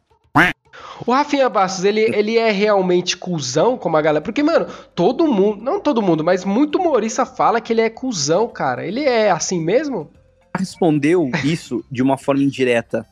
O 1.05 1.11
Rafinha 1.11 1.47
Bastos, 1.49 1.83
ele, 1.83 2.01
ele 2.01 2.37
é 2.37 2.49
realmente 2.51 3.15
cuzão 3.17 3.77
como 3.77 3.97
a 3.97 4.01
galera? 4.01 4.21
Porque, 4.23 4.41
mano, 4.41 4.65
todo 4.95 5.27
mundo, 5.27 5.61
não 5.63 5.79
todo 5.79 6.01
mundo, 6.01 6.23
mas 6.23 6.43
muito 6.43 6.79
humorista 6.79 7.25
fala 7.25 7.61
que 7.61 7.71
ele 7.71 7.81
é 7.81 7.89
cuzão, 7.89 8.47
cara. 8.47 8.85
Ele 8.85 9.03
é 9.03 9.29
assim 9.31 9.59
mesmo? 9.61 10.09
respondeu 10.57 11.29
isso 11.43 11.85
de 11.91 12.01
uma 12.01 12.17
forma 12.17 12.41
indireta 12.41 13.05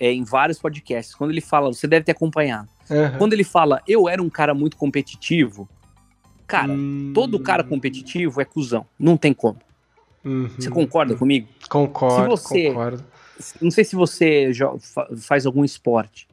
é, 0.00 0.10
em 0.12 0.24
vários 0.24 0.58
podcasts. 0.58 1.14
Quando 1.14 1.30
ele 1.30 1.40
fala, 1.40 1.72
você 1.72 1.86
deve 1.86 2.04
ter 2.04 2.10
acompanhado. 2.12 2.68
Aham. 2.90 3.16
Quando 3.16 3.32
ele 3.32 3.44
fala, 3.44 3.80
eu 3.86 4.08
era 4.08 4.20
um 4.20 4.28
cara 4.28 4.52
muito 4.54 4.76
competitivo, 4.76 5.68
cara, 6.48 6.72
Hum, 6.72 7.12
todo 7.14 7.38
cara 7.38 7.62
competitivo 7.62 8.40
é 8.40 8.44
cuzão. 8.44 8.84
Não 8.98 9.16
tem 9.16 9.32
como. 9.32 9.58
uhum. 10.24 10.50
Você 10.58 10.68
concorda 10.68 11.14
comigo? 11.14 11.46
Concordo, 11.68 12.36
Se 12.36 12.42
você- 12.48 12.68
concordo. 12.70 13.04
Não 13.62 13.70
sei 13.70 13.84
se 13.84 13.94
você 13.94 14.50
faz 15.18 15.46
algum 15.46 15.64
esporte, 15.64 16.26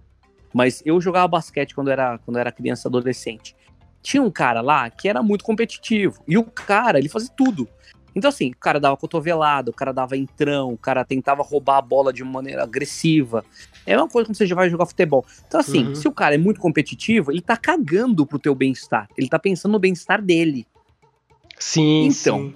mas 0.58 0.82
eu 0.84 1.00
jogava 1.00 1.28
basquete 1.28 1.76
quando 1.76 1.92
era, 1.92 2.18
quando 2.18 2.38
era 2.40 2.52
criança, 2.52 2.88
adolescente. 2.88 3.56
Tinha 4.02 4.24
um 4.24 4.32
cara 4.32 4.60
lá 4.60 4.90
que 4.90 5.08
era 5.08 5.22
muito 5.22 5.44
competitivo. 5.46 6.24
E 6.28 6.36
o 6.36 6.44
cara, 6.44 6.98
ele 6.98 7.08
fazia 7.10 7.30
tudo. 7.38 7.70
Então, 8.16 8.30
assim, 8.30 8.50
o 8.50 8.58
cara 8.58 8.80
dava 8.80 8.98
cotovelada, 8.98 9.70
o 9.70 9.74
cara 9.74 9.92
dava 9.92 10.18
entrão, 10.18 10.74
o 10.74 10.78
cara 10.78 11.06
tentava 11.06 11.44
roubar 11.44 11.78
a 11.78 11.82
bola 11.84 12.12
de 12.12 12.24
uma 12.24 12.32
maneira 12.32 12.64
agressiva. 12.64 13.46
É 13.86 13.96
uma 13.96 14.10
coisa 14.10 14.28
quando 14.28 14.36
você 14.36 14.48
já 14.48 14.56
vai 14.56 14.68
jogar 14.68 14.88
futebol. 14.88 15.24
Então, 15.48 15.60
assim, 15.60 15.90
Uhum. 15.90 15.94
se 15.96 16.08
o 16.08 16.12
cara 16.12 16.34
é 16.34 16.38
muito 16.40 16.60
competitivo, 16.60 17.32
ele 17.32 17.42
tá 17.42 17.56
cagando 17.56 18.26
pro 18.26 18.40
teu 18.40 18.56
bem-estar. 18.56 19.08
Ele 19.16 19.30
tá 19.30 19.38
pensando 19.38 19.74
no 19.74 19.80
bem-estar 19.80 20.24
dele. 20.24 20.66
Sim, 21.60 22.06
Então, 22.08 22.40
sim. 22.40 22.56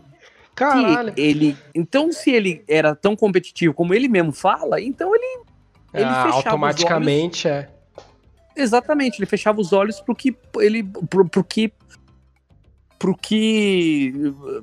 Caralho. 0.56 1.14
Ele, 1.16 1.56
então, 1.76 2.12
se 2.12 2.32
ele 2.32 2.64
era 2.68 2.96
tão 2.96 3.16
competitivo 3.16 3.76
como 3.76 3.94
ele 3.94 4.08
mesmo 4.08 4.32
fala, 4.32 4.82
então 4.82 5.16
ele 5.16 5.42
ele 5.94 6.06
Ah, 6.06 6.30
automaticamente 6.32 7.48
é. 7.48 7.70
Exatamente, 8.56 9.20
ele 9.20 9.26
fechava 9.26 9.60
os 9.62 9.72
olhos 9.74 10.00
pro 10.00 10.16
que 10.16 10.36
ele 10.58 10.84
pro, 10.84 11.28
pro 11.28 11.44
que 11.44 11.72
pro 13.00 13.16
que 13.16 14.14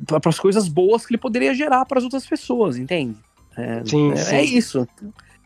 para 0.07 0.29
as 0.29 0.39
coisas 0.39 0.69
boas 0.69 1.05
que 1.05 1.13
ele 1.13 1.21
poderia 1.21 1.53
gerar 1.55 1.85
para 1.85 1.99
as 1.99 2.05
outras 2.05 2.27
pessoas, 2.27 2.77
entende? 2.77 3.17
É, 3.57 3.83
Sim, 3.85 4.13
é, 4.13 4.17
sim. 4.17 4.35
é 4.37 4.45
isso. 4.45 4.87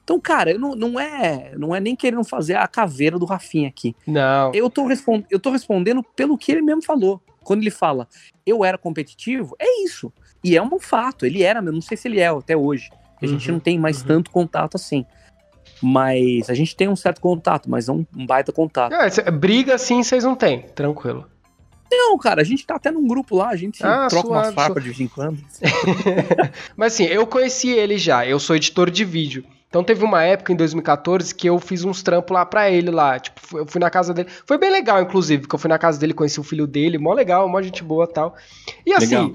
Então, 0.05 0.20
cara, 0.20 0.59
não, 0.59 0.74
não 0.74 1.01
é 1.01 1.55
não 1.57 1.74
é 1.74 1.80
nem 1.80 1.97
querendo 1.97 2.24
fazer 2.24 2.57
a 2.57 2.66
caveira 2.66 3.18
do 3.18 3.24
Rafinha 3.24 3.68
aqui. 3.68 3.95
Não. 4.07 4.53
Eu 4.53 4.68
tô, 4.68 4.86
respon 4.86 5.22
eu 5.30 5.40
tô 5.40 5.51
respondendo 5.51 6.03
pelo 6.03 6.36
que 6.36 6.53
ele 6.53 6.62
mesmo 6.62 6.84
falou. 6.84 7.22
Quando 7.43 7.62
ele 7.62 7.70
fala, 7.70 8.07
eu 8.47 8.64
era 8.64 8.76
competitivo, 8.78 9.57
é 9.59 9.84
isso. 9.84 10.12
E 10.45 10.57
é 10.57 10.62
um 10.62 10.78
fato, 10.78 11.24
ele 11.24 11.43
era, 11.43 11.61
eu 11.61 11.72
não 11.72 11.80
sei 11.80 11.97
se 11.97 12.09
ele 12.09 12.20
é 12.20 12.28
até 12.28 12.57
hoje. 12.57 12.90
A 13.20 13.26
gente 13.26 13.49
Uhum, 13.49 13.55
não 13.55 13.61
tem 13.61 13.78
mais 13.78 14.01
uhum. 14.01 14.09
tanto 14.09 14.30
contato 14.30 14.74
assim. 14.74 15.07
Mas 15.83 16.49
a 16.49 16.55
gente 16.55 16.76
tem 16.76 16.89
um 16.89 16.97
certo 16.97 17.20
contato, 17.20 17.68
mas 17.68 17.89
é 17.89 17.93
um, 17.93 18.07
baita 18.26 18.53
contato. 18.53 18.93
É, 18.93 19.30
briga 19.30 19.74
assim 19.74 20.03
vocês 20.03 20.22
não 20.22 20.37
têm, 20.37 20.61
tranquilo. 20.74 21.26
Não, 21.91 22.16
cara, 22.16 22.41
a 22.41 22.45
gente 22.45 22.66
tá 22.66 22.76
até 22.76 22.91
num 22.91 23.07
grupo 23.07 23.37
lá, 23.37 23.51
a 23.51 23.57
gente 23.57 23.85
Ah, 23.85 24.07
troca 24.09 24.26
suave, 24.26 24.47
umas 24.47 24.55
farpas 24.55 24.83
de 24.83 24.89
vez 24.89 25.01
em 25.01 25.09
quando. 25.09 25.39
Mas 26.74 26.95
assim, 26.95 27.05
eu 27.05 27.26
conheci 27.26 27.70
ele 27.70 27.99
já, 27.99 28.26
eu 28.26 28.39
sou 28.39 28.57
editor 28.57 28.91
de 28.91 29.05
vídeo. 29.05 29.45
Então 29.72 29.83
teve 29.83 30.05
uma 30.05 30.22
época 30.22 30.53
em 30.53 30.57
2014 30.57 31.35
que 31.35 31.49
eu 31.49 31.59
fiz 31.59 31.83
uns 31.83 32.03
trampos 32.03 32.35
lá 32.35 32.45
pra 32.45 32.70
ele 32.70 32.91
lá. 32.91 33.18
Tipo, 33.18 33.41
eu 33.59 33.66
fui 33.66 33.80
na 33.80 33.89
casa 33.89 34.12
dele. 34.12 34.28
Foi 34.47 34.59
bem 34.59 34.70
legal, 34.70 35.01
inclusive, 35.01 35.43
porque 35.43 35.55
eu 35.55 35.59
fui 35.59 35.68
na 35.70 35.78
casa 35.78 35.99
dele, 35.99 36.12
conheci 36.12 36.39
o 36.39 36.43
filho 36.43 36.66
dele, 36.66 36.99
mó 36.99 37.14
legal, 37.14 37.49
mó 37.49 37.61
gente 37.62 37.83
boa 37.83 38.07
tal. 38.07 38.37
E 38.85 38.93
assim, 38.93 39.16
legal. 39.16 39.33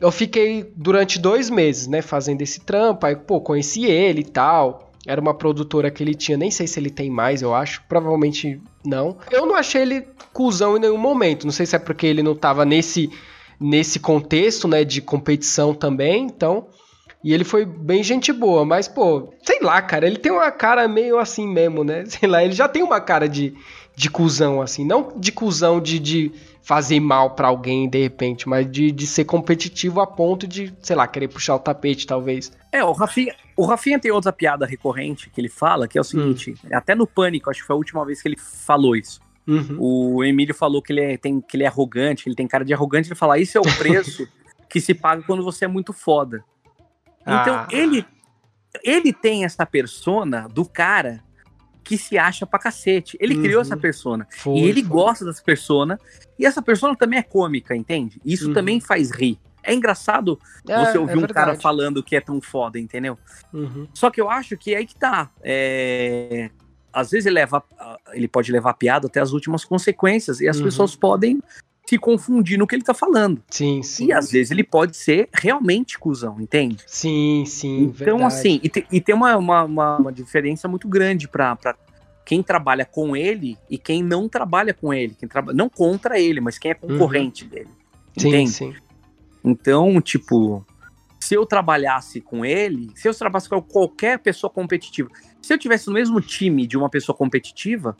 eu 0.00 0.12
fiquei 0.12 0.72
durante 0.76 1.18
dois 1.18 1.50
meses, 1.50 1.88
né, 1.88 2.00
fazendo 2.00 2.42
esse 2.42 2.60
trampo. 2.60 3.06
Aí, 3.06 3.16
pô, 3.16 3.40
conheci 3.40 3.84
ele 3.84 4.20
e 4.20 4.24
tal. 4.24 4.91
Era 5.06 5.20
uma 5.20 5.34
produtora 5.34 5.90
que 5.90 6.02
ele 6.02 6.14
tinha, 6.14 6.38
nem 6.38 6.50
sei 6.50 6.66
se 6.66 6.78
ele 6.78 6.90
tem 6.90 7.10
mais, 7.10 7.42
eu 7.42 7.54
acho. 7.54 7.82
Provavelmente 7.88 8.60
não. 8.84 9.16
Eu 9.30 9.46
não 9.46 9.56
achei 9.56 9.82
ele 9.82 10.06
cuzão 10.32 10.76
em 10.76 10.80
nenhum 10.80 10.98
momento. 10.98 11.44
Não 11.44 11.52
sei 11.52 11.66
se 11.66 11.74
é 11.74 11.78
porque 11.78 12.06
ele 12.06 12.22
não 12.22 12.36
tava 12.36 12.64
nesse, 12.64 13.10
nesse 13.58 13.98
contexto, 13.98 14.68
né, 14.68 14.84
de 14.84 15.00
competição 15.00 15.74
também. 15.74 16.24
Então, 16.24 16.68
e 17.24 17.32
ele 17.32 17.44
foi 17.44 17.64
bem 17.64 18.02
gente 18.02 18.32
boa, 18.32 18.64
mas, 18.64 18.88
pô, 18.88 19.32
sei 19.44 19.60
lá, 19.60 19.80
cara, 19.80 20.06
ele 20.06 20.16
tem 20.16 20.32
uma 20.32 20.50
cara 20.50 20.88
meio 20.88 21.18
assim 21.18 21.46
mesmo, 21.46 21.84
né? 21.84 22.04
Sei 22.06 22.28
lá, 22.28 22.42
ele 22.42 22.52
já 22.52 22.68
tem 22.68 22.82
uma 22.82 23.00
cara 23.00 23.28
de, 23.28 23.54
de 23.94 24.10
cuzão, 24.10 24.60
assim. 24.60 24.84
Não 24.84 25.12
de 25.16 25.30
cuzão 25.30 25.80
de, 25.80 26.00
de 26.00 26.32
fazer 26.62 26.98
mal 26.98 27.30
para 27.30 27.46
alguém 27.46 27.88
de 27.88 28.02
repente, 28.02 28.48
mas 28.48 28.68
de, 28.68 28.90
de 28.90 29.06
ser 29.06 29.24
competitivo 29.24 30.00
a 30.00 30.06
ponto 30.06 30.48
de, 30.48 30.74
sei 30.80 30.96
lá, 30.96 31.06
querer 31.06 31.28
puxar 31.28 31.54
o 31.54 31.60
tapete, 31.60 32.06
talvez. 32.08 32.50
É, 32.72 32.82
o 32.84 32.92
Rafinha, 32.92 33.34
o 33.56 33.64
Rafinha 33.64 33.98
tem 33.98 34.10
outra 34.10 34.32
piada 34.32 34.66
recorrente 34.66 35.30
que 35.30 35.40
ele 35.40 35.48
fala, 35.48 35.86
que 35.86 35.98
é 35.98 36.00
o 36.00 36.04
seguinte: 36.04 36.54
hum. 36.64 36.68
até 36.72 36.94
no 36.94 37.06
Pânico, 37.06 37.50
acho 37.50 37.60
que 37.60 37.66
foi 37.66 37.74
a 37.74 37.76
última 37.78 38.04
vez 38.04 38.22
que 38.22 38.28
ele 38.28 38.38
falou 38.38 38.96
isso. 38.96 39.20
Uhum. 39.46 39.76
O 39.78 40.24
Emílio 40.24 40.54
falou 40.54 40.80
que 40.80 40.92
ele, 40.92 41.00
é, 41.00 41.16
tem, 41.16 41.40
que 41.40 41.56
ele 41.56 41.64
é 41.64 41.66
arrogante, 41.66 42.22
que 42.22 42.28
ele 42.28 42.36
tem 42.36 42.46
cara 42.46 42.64
de 42.64 42.72
arrogante. 42.72 43.08
Ele 43.08 43.14
fala: 43.14 43.38
Isso 43.38 43.58
é 43.58 43.60
o 43.60 43.64
preço 43.78 44.28
que 44.68 44.80
se 44.80 44.94
paga 44.94 45.22
quando 45.22 45.42
você 45.42 45.64
é 45.64 45.68
muito 45.68 45.92
foda. 45.92 46.44
Então, 47.20 47.54
ah. 47.54 47.68
ele, 47.70 48.04
ele 48.82 49.12
tem 49.12 49.44
essa 49.44 49.66
persona 49.66 50.48
do 50.48 50.64
cara 50.64 51.22
que 51.84 51.98
se 51.98 52.16
acha 52.16 52.46
pra 52.46 52.58
cacete. 52.58 53.16
Ele 53.20 53.36
uhum. 53.36 53.42
criou 53.42 53.60
essa 53.60 53.76
persona. 53.76 54.26
Foi, 54.30 54.54
e 54.58 54.64
ele 54.64 54.80
foi. 54.80 54.90
gosta 54.90 55.24
dessa 55.24 55.42
persona. 55.42 55.98
E 56.38 56.46
essa 56.46 56.62
persona 56.62 56.96
também 56.96 57.18
é 57.18 57.22
cômica, 57.22 57.74
entende? 57.74 58.20
Isso 58.24 58.48
uhum. 58.48 58.54
também 58.54 58.80
faz 58.80 59.10
rir. 59.10 59.38
É 59.62 59.74
engraçado 59.74 60.38
é, 60.68 60.84
você 60.84 60.98
ouvir 60.98 61.12
é 61.12 61.16
um 61.18 61.26
cara 61.26 61.54
falando 61.54 62.02
que 62.02 62.16
é 62.16 62.20
tão 62.20 62.40
foda, 62.40 62.78
entendeu? 62.78 63.18
Uhum. 63.52 63.86
Só 63.94 64.10
que 64.10 64.20
eu 64.20 64.30
acho 64.30 64.56
que 64.56 64.74
é 64.74 64.78
aí 64.78 64.86
que 64.86 64.96
tá. 64.96 65.30
É... 65.42 66.50
Às 66.92 67.10
vezes 67.10 67.26
ele, 67.26 67.36
leva, 67.36 67.62
ele 68.12 68.28
pode 68.28 68.52
levar 68.52 68.70
a 68.70 68.74
piada 68.74 69.06
até 69.06 69.18
as 69.18 69.32
últimas 69.32 69.64
consequências. 69.64 70.40
E 70.40 70.48
as 70.48 70.58
uhum. 70.58 70.64
pessoas 70.64 70.94
podem 70.94 71.40
se 71.86 71.98
confundir 71.98 72.58
no 72.58 72.66
que 72.66 72.74
ele 72.74 72.82
tá 72.82 72.94
falando. 72.94 73.42
Sim, 73.50 73.82
sim. 73.82 74.06
E 74.06 74.12
às 74.12 74.30
vezes 74.30 74.50
ele 74.50 74.64
pode 74.64 74.96
ser 74.96 75.28
realmente 75.32 75.98
cuzão, 75.98 76.40
entende? 76.40 76.82
Sim, 76.86 77.44
sim. 77.46 77.84
Então, 77.84 78.18
verdade. 78.18 78.24
assim, 78.24 78.60
e, 78.62 78.68
te, 78.68 78.86
e 78.90 79.00
tem 79.00 79.14
uma, 79.14 79.36
uma, 79.36 79.64
uma, 79.64 79.96
uma, 79.98 80.12
diferença 80.12 80.68
muito 80.68 80.88
grande 80.88 81.28
pra, 81.28 81.56
pra 81.56 81.76
quem 82.24 82.42
trabalha 82.42 82.84
com 82.84 83.16
ele 83.16 83.58
e 83.68 83.76
quem 83.76 84.02
não 84.02 84.28
trabalha 84.28 84.72
com 84.72 84.92
ele. 84.92 85.14
Quem 85.18 85.28
traba, 85.28 85.52
não 85.52 85.68
contra 85.68 86.18
ele, 86.18 86.40
mas 86.40 86.58
quem 86.58 86.70
é 86.70 86.74
concorrente 86.74 87.44
uhum. 87.44 87.50
dele. 87.50 87.70
Entende? 88.16 88.50
Sim, 88.50 88.72
sim. 88.72 88.74
Então, 89.44 90.00
tipo, 90.00 90.64
se 91.20 91.34
eu 91.34 91.44
trabalhasse 91.44 92.20
com 92.20 92.44
ele, 92.44 92.90
se 92.94 93.08
eu 93.08 93.14
trabalhasse 93.14 93.48
com 93.48 93.60
qualquer 93.60 94.18
pessoa 94.18 94.50
competitiva, 94.50 95.08
se 95.40 95.52
eu 95.52 95.58
tivesse 95.58 95.86
no 95.88 95.94
mesmo 95.94 96.20
time 96.20 96.66
de 96.66 96.76
uma 96.76 96.88
pessoa 96.88 97.16
competitiva, 97.16 97.96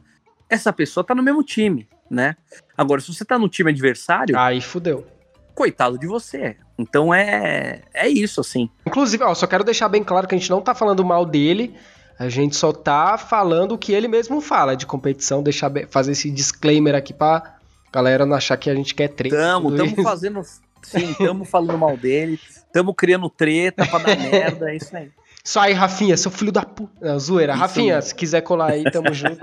essa 0.48 0.72
pessoa 0.72 1.04
tá 1.04 1.14
no 1.14 1.22
mesmo 1.22 1.42
time 1.42 1.88
né? 2.12 2.36
Agora, 2.76 3.00
se 3.00 3.12
você 3.12 3.24
tá 3.24 3.38
no 3.38 3.48
time 3.48 3.70
adversário. 3.70 4.38
Aí 4.38 4.60
fudeu. 4.60 5.06
Coitado 5.54 5.98
de 5.98 6.06
você. 6.06 6.56
Então 6.78 7.12
é, 7.12 7.80
é 7.94 8.06
isso, 8.08 8.40
assim. 8.40 8.68
Inclusive, 8.86 9.24
ó, 9.24 9.34
só 9.34 9.46
quero 9.46 9.64
deixar 9.64 9.88
bem 9.88 10.04
claro 10.04 10.28
que 10.28 10.34
a 10.34 10.38
gente 10.38 10.50
não 10.50 10.60
tá 10.60 10.74
falando 10.74 11.04
mal 11.04 11.24
dele. 11.24 11.74
A 12.18 12.28
gente 12.28 12.54
só 12.54 12.72
tá 12.72 13.16
falando 13.16 13.72
o 13.72 13.78
que 13.78 13.92
ele 13.92 14.06
mesmo 14.06 14.40
fala 14.40 14.76
de 14.76 14.86
competição, 14.86 15.42
deixar 15.42 15.72
fazer 15.88 16.12
esse 16.12 16.30
disclaimer 16.30 16.94
aqui 16.94 17.12
pra 17.12 17.56
galera 17.90 18.26
não 18.26 18.36
achar 18.36 18.56
que 18.56 18.68
a 18.68 18.74
gente 18.74 18.94
quer 18.94 19.08
treta. 19.08 19.34
Tamo, 19.34 19.74
tamo 19.74 19.92
isso. 19.92 20.02
fazendo. 20.02 20.42
Sim, 20.82 21.14
tamo 21.14 21.44
falando 21.44 21.78
mal 21.78 21.96
dele, 21.96 22.38
tamo 22.72 22.94
criando 22.94 23.28
treta 23.30 23.86
pra 23.86 23.98
dar 23.98 24.16
merda, 24.18 24.70
é 24.70 24.76
isso 24.76 24.96
aí. 24.96 25.10
Só 25.44 25.60
aí, 25.60 25.72
Rafinha, 25.72 26.16
seu 26.16 26.30
filho 26.30 26.52
da 26.52 26.62
puta. 26.62 27.18
Zoeira. 27.18 27.52
Isso 27.52 27.60
Rafinha, 27.60 27.94
mesmo. 27.96 28.08
se 28.08 28.14
quiser 28.14 28.40
colar 28.42 28.72
aí, 28.72 28.84
tamo 28.84 29.10
junto. 29.14 29.40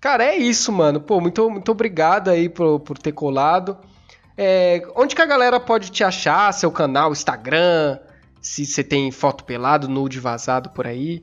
Cara, 0.00 0.24
é 0.24 0.36
isso, 0.36 0.72
mano. 0.72 1.00
Pô, 1.00 1.20
muito, 1.20 1.48
muito 1.50 1.70
obrigado 1.70 2.30
aí 2.30 2.48
por, 2.48 2.80
por 2.80 2.98
ter 2.98 3.12
colado. 3.12 3.76
É, 4.36 4.82
onde 4.96 5.14
que 5.14 5.20
a 5.20 5.26
galera 5.26 5.60
pode 5.60 5.90
te 5.90 6.02
achar? 6.02 6.50
Seu 6.52 6.72
canal, 6.72 7.12
Instagram? 7.12 7.98
Se 8.40 8.64
você 8.64 8.82
tem 8.82 9.10
foto 9.12 9.44
pelado, 9.44 9.88
nude 9.88 10.18
vazado 10.18 10.70
por 10.70 10.86
aí? 10.86 11.22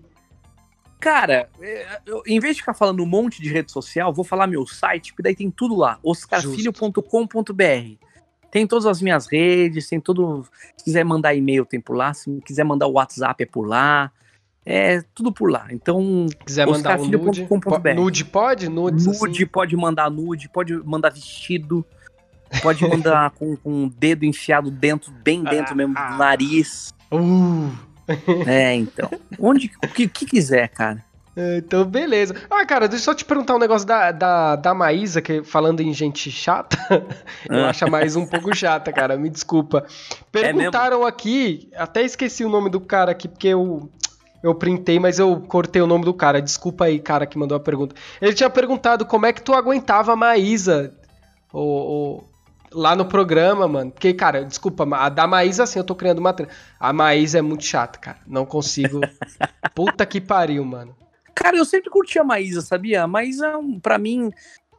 Cara, 1.00 1.50
é, 1.60 2.02
eu, 2.06 2.22
em 2.28 2.40
vez 2.40 2.56
de 2.56 2.62
ficar 2.62 2.74
falando 2.74 3.02
um 3.02 3.06
monte 3.06 3.42
de 3.42 3.50
rede 3.50 3.72
social, 3.72 4.14
vou 4.14 4.24
falar 4.24 4.48
meu 4.48 4.66
site, 4.68 5.12
porque 5.12 5.24
daí 5.24 5.36
tem 5.36 5.50
tudo 5.50 5.76
lá, 5.76 5.98
oscarfilho.com.br. 6.04 8.06
Tem 8.52 8.66
todas 8.66 8.86
as 8.86 9.02
minhas 9.02 9.28
redes, 9.28 9.88
tem 9.88 10.00
tudo. 10.00 10.46
Se 10.76 10.84
quiser 10.84 11.04
mandar 11.04 11.36
e-mail, 11.36 11.66
tem 11.66 11.80
por 11.80 11.96
lá. 11.96 12.14
Se 12.14 12.42
quiser 12.46 12.64
mandar 12.64 12.88
o 12.88 12.94
WhatsApp, 12.94 13.44
é 13.44 13.46
por 13.46 13.68
lá. 13.68 14.12
É 14.66 15.02
tudo 15.16 15.32
por 15.32 15.50
lá. 15.50 15.68
Então, 15.72 16.28
quiser 16.46 16.68
mandar 16.68 17.00
um 17.00 17.08
nude, 17.08 17.48
nude 17.96 18.26
pode? 18.26 18.70
Nudes, 18.70 19.06
nude 19.06 19.44
assim. 19.44 19.46
pode 19.46 19.76
mandar 19.76 20.12
nude, 20.12 20.50
pode 20.50 20.74
mandar 20.86 21.10
vestido, 21.12 21.86
pode 22.62 22.88
mandar 22.88 23.32
com, 23.38 23.56
com 23.56 23.86
o 23.86 23.90
dedo 23.90 24.26
enfiado 24.26 24.70
dentro, 24.70 25.12
bem 25.12 25.44
dentro 25.44 25.76
mesmo 25.76 25.94
do 25.94 26.18
nariz. 26.18 26.94
Uh. 27.12 27.72
É, 28.48 28.76
então. 28.76 29.10
Onde 29.40 29.72
o 29.84 29.88
que, 29.88 30.08
que 30.08 30.26
quiser, 30.26 30.68
cara. 30.70 31.04
Então, 31.58 31.86
beleza. 31.86 32.36
Ah, 32.50 32.66
cara, 32.66 32.88
deixa 32.88 33.04
eu 33.04 33.06
só 33.06 33.14
te 33.14 33.24
perguntar 33.24 33.56
um 33.56 33.60
negócio 33.60 33.88
da, 33.88 34.12
da, 34.12 34.56
da 34.56 34.74
Maísa, 34.74 35.22
que 35.22 35.44
falando 35.44 35.82
em 35.82 35.94
gente 35.94 36.30
chata, 36.30 36.78
eu 37.50 37.66
acho 37.66 37.86
a 37.86 37.90
Maísa 37.90 38.20
um 38.20 38.28
pouco 38.28 38.54
chata, 38.56 38.92
cara, 38.92 39.18
me 39.18 39.30
desculpa. 39.30 39.86
É 39.88 40.24
Perguntaram 40.32 41.06
é 41.06 41.08
aqui, 41.10 41.70
até 41.76 42.04
esqueci 42.04 42.44
o 42.44 42.50
nome 42.50 42.70
do 42.70 42.82
cara 42.82 43.12
aqui, 43.12 43.28
porque 43.28 43.48
eu, 43.48 43.90
eu 44.44 44.54
printei, 44.54 45.00
mas 45.00 45.20
eu 45.20 45.40
cortei 45.42 45.82
o 45.82 45.88
nome 45.88 46.04
do 46.04 46.14
cara. 46.14 46.42
Desculpa 46.42 46.86
aí, 46.86 47.00
cara, 47.00 47.26
que 47.26 47.38
mandou 47.38 47.56
a 47.56 47.60
pergunta. 47.60 47.96
Ele 48.22 48.34
tinha 48.34 48.50
perguntado 48.50 49.06
como 49.06 49.26
é 49.26 49.34
que 49.34 49.42
tu 49.42 49.54
aguentava 49.54 50.14
a 50.14 50.16
Maísa 50.16 50.94
o, 51.54 52.24
lá 52.74 52.96
no 52.96 53.06
programa, 53.06 53.68
mano. 53.68 53.92
Porque, 53.92 54.14
cara, 54.14 54.44
desculpa, 54.44 54.88
a 54.96 55.10
da 55.10 55.28
Maísa, 55.28 55.64
assim, 55.64 55.80
eu 55.80 55.84
tô 55.84 55.96
criando 55.96 56.20
uma. 56.20 56.36
A 56.80 56.94
Maísa 56.94 57.40
é 57.40 57.42
muito 57.42 57.64
chata, 57.64 58.00
cara. 58.00 58.18
Não 58.28 58.46
consigo. 58.46 59.02
Puta 59.74 60.06
que 60.06 60.22
pariu, 60.22 60.64
mano. 60.64 60.96
Cara, 61.34 61.58
eu 61.58 61.66
sempre 61.66 61.90
curti 61.90 62.20
a 62.20 62.24
Maísa, 62.24 62.62
sabia? 62.62 63.04
A 63.04 63.08
Maísa, 63.08 63.52
pra 63.82 63.98
mim, 63.98 64.32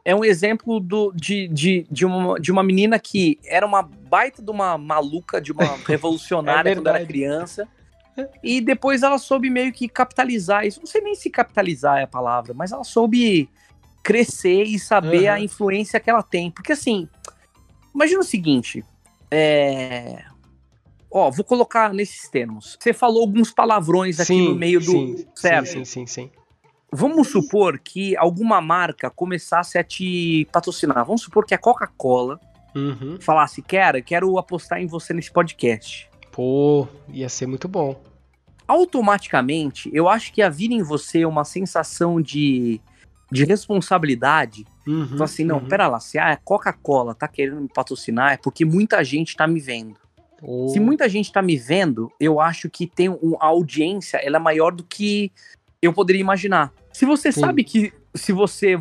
é 0.03 0.15
um 0.15 0.23
exemplo 0.25 0.79
do, 0.79 1.11
de, 1.13 1.47
de, 1.47 1.85
de, 1.89 2.05
uma, 2.05 2.39
de 2.39 2.51
uma 2.51 2.63
menina 2.63 2.99
que 2.99 3.39
era 3.45 3.65
uma 3.65 3.81
baita 3.81 4.41
de 4.41 4.49
uma 4.49 4.77
maluca, 4.77 5.39
de 5.39 5.51
uma 5.51 5.77
revolucionária 5.85 6.71
é 6.71 6.75
quando 6.75 6.87
era 6.87 7.05
criança. 7.05 7.67
E 8.43 8.59
depois 8.59 9.03
ela 9.03 9.17
soube 9.17 9.49
meio 9.49 9.71
que 9.71 9.87
capitalizar 9.87 10.65
isso. 10.65 10.79
Não 10.79 10.87
sei 10.87 11.01
nem 11.01 11.15
se 11.15 11.29
capitalizar 11.29 11.99
é 11.99 12.03
a 12.03 12.07
palavra, 12.07 12.53
mas 12.53 12.71
ela 12.71 12.83
soube 12.83 13.49
crescer 14.03 14.63
e 14.63 14.79
saber 14.79 15.29
uhum. 15.29 15.33
a 15.33 15.39
influência 15.39 15.99
que 15.99 16.09
ela 16.09 16.23
tem. 16.23 16.51
Porque 16.51 16.73
assim, 16.73 17.07
imagina 17.93 18.19
o 18.19 18.25
seguinte: 18.25 18.83
é... 19.29 20.23
Ó, 21.09 21.29
vou 21.29 21.43
colocar 21.43 21.93
nesses 21.93 22.29
termos. 22.29 22.77
Você 22.79 22.93
falou 22.93 23.21
alguns 23.21 23.51
palavrões 23.51 24.19
aqui 24.19 24.27
sim, 24.27 24.49
no 24.49 24.55
meio 24.55 24.79
do. 24.79 24.91
Sim, 24.91 25.27
certo? 25.35 25.67
Sim, 25.67 25.85
sim, 25.85 26.05
sim, 26.05 26.07
sim. 26.07 26.31
Vamos 26.93 27.29
supor 27.29 27.79
que 27.79 28.17
alguma 28.17 28.59
marca 28.59 29.09
começasse 29.09 29.77
a 29.77 29.83
te 29.83 30.45
patrocinar. 30.51 31.05
Vamos 31.05 31.21
supor 31.21 31.45
que 31.45 31.53
a 31.53 31.57
Coca-Cola 31.57 32.37
uhum. 32.75 33.17
falasse: 33.21 33.61
Quero, 33.61 34.03
quero 34.03 34.37
apostar 34.37 34.81
em 34.81 34.87
você 34.87 35.13
nesse 35.13 35.31
podcast. 35.31 36.09
Pô, 36.31 36.87
ia 37.07 37.29
ser 37.29 37.47
muito 37.47 37.67
bom. 37.67 38.01
Automaticamente, 38.67 39.89
eu 39.93 40.07
acho 40.07 40.33
que 40.33 40.41
ia 40.41 40.49
vir 40.49 40.71
em 40.71 40.81
você 40.81 41.25
uma 41.25 41.43
sensação 41.45 42.21
de, 42.21 42.81
de 43.31 43.43
responsabilidade. 43.45 44.65
Uhum, 44.87 45.09
então, 45.13 45.23
assim, 45.23 45.43
não, 45.43 45.57
uhum. 45.57 45.67
pera 45.67 45.87
lá, 45.87 45.99
se 45.99 46.17
a 46.17 46.35
Coca-Cola 46.37 47.13
tá 47.13 47.27
querendo 47.27 47.61
me 47.61 47.69
patrocinar, 47.69 48.33
é 48.33 48.37
porque 48.37 48.65
muita 48.65 49.03
gente 49.03 49.35
tá 49.35 49.45
me 49.47 49.59
vendo. 49.59 49.95
Oh. 50.41 50.69
Se 50.69 50.79
muita 50.79 51.07
gente 51.07 51.31
tá 51.31 51.41
me 51.41 51.55
vendo, 51.55 52.11
eu 52.19 52.39
acho 52.39 52.69
que 52.69 52.87
tem 52.87 53.09
um, 53.09 53.35
a 53.39 53.47
audiência, 53.47 54.17
ela 54.17 54.37
é 54.37 54.39
maior 54.39 54.71
do 54.71 54.83
que 54.83 55.31
eu 55.81 55.93
poderia 55.93 56.21
imaginar. 56.21 56.73
Se 56.93 57.05
você 57.05 57.31
Sim. 57.31 57.41
sabe 57.41 57.63
que 57.63 57.93
se 58.13 58.31
você 58.31 58.79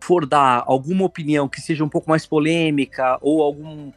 for 0.00 0.24
dar 0.24 0.62
alguma 0.66 1.04
opinião 1.04 1.48
que 1.48 1.60
seja 1.60 1.84
um 1.84 1.88
pouco 1.88 2.08
mais 2.08 2.26
polêmica 2.26 3.18
ou 3.20 3.42
algum 3.42 3.92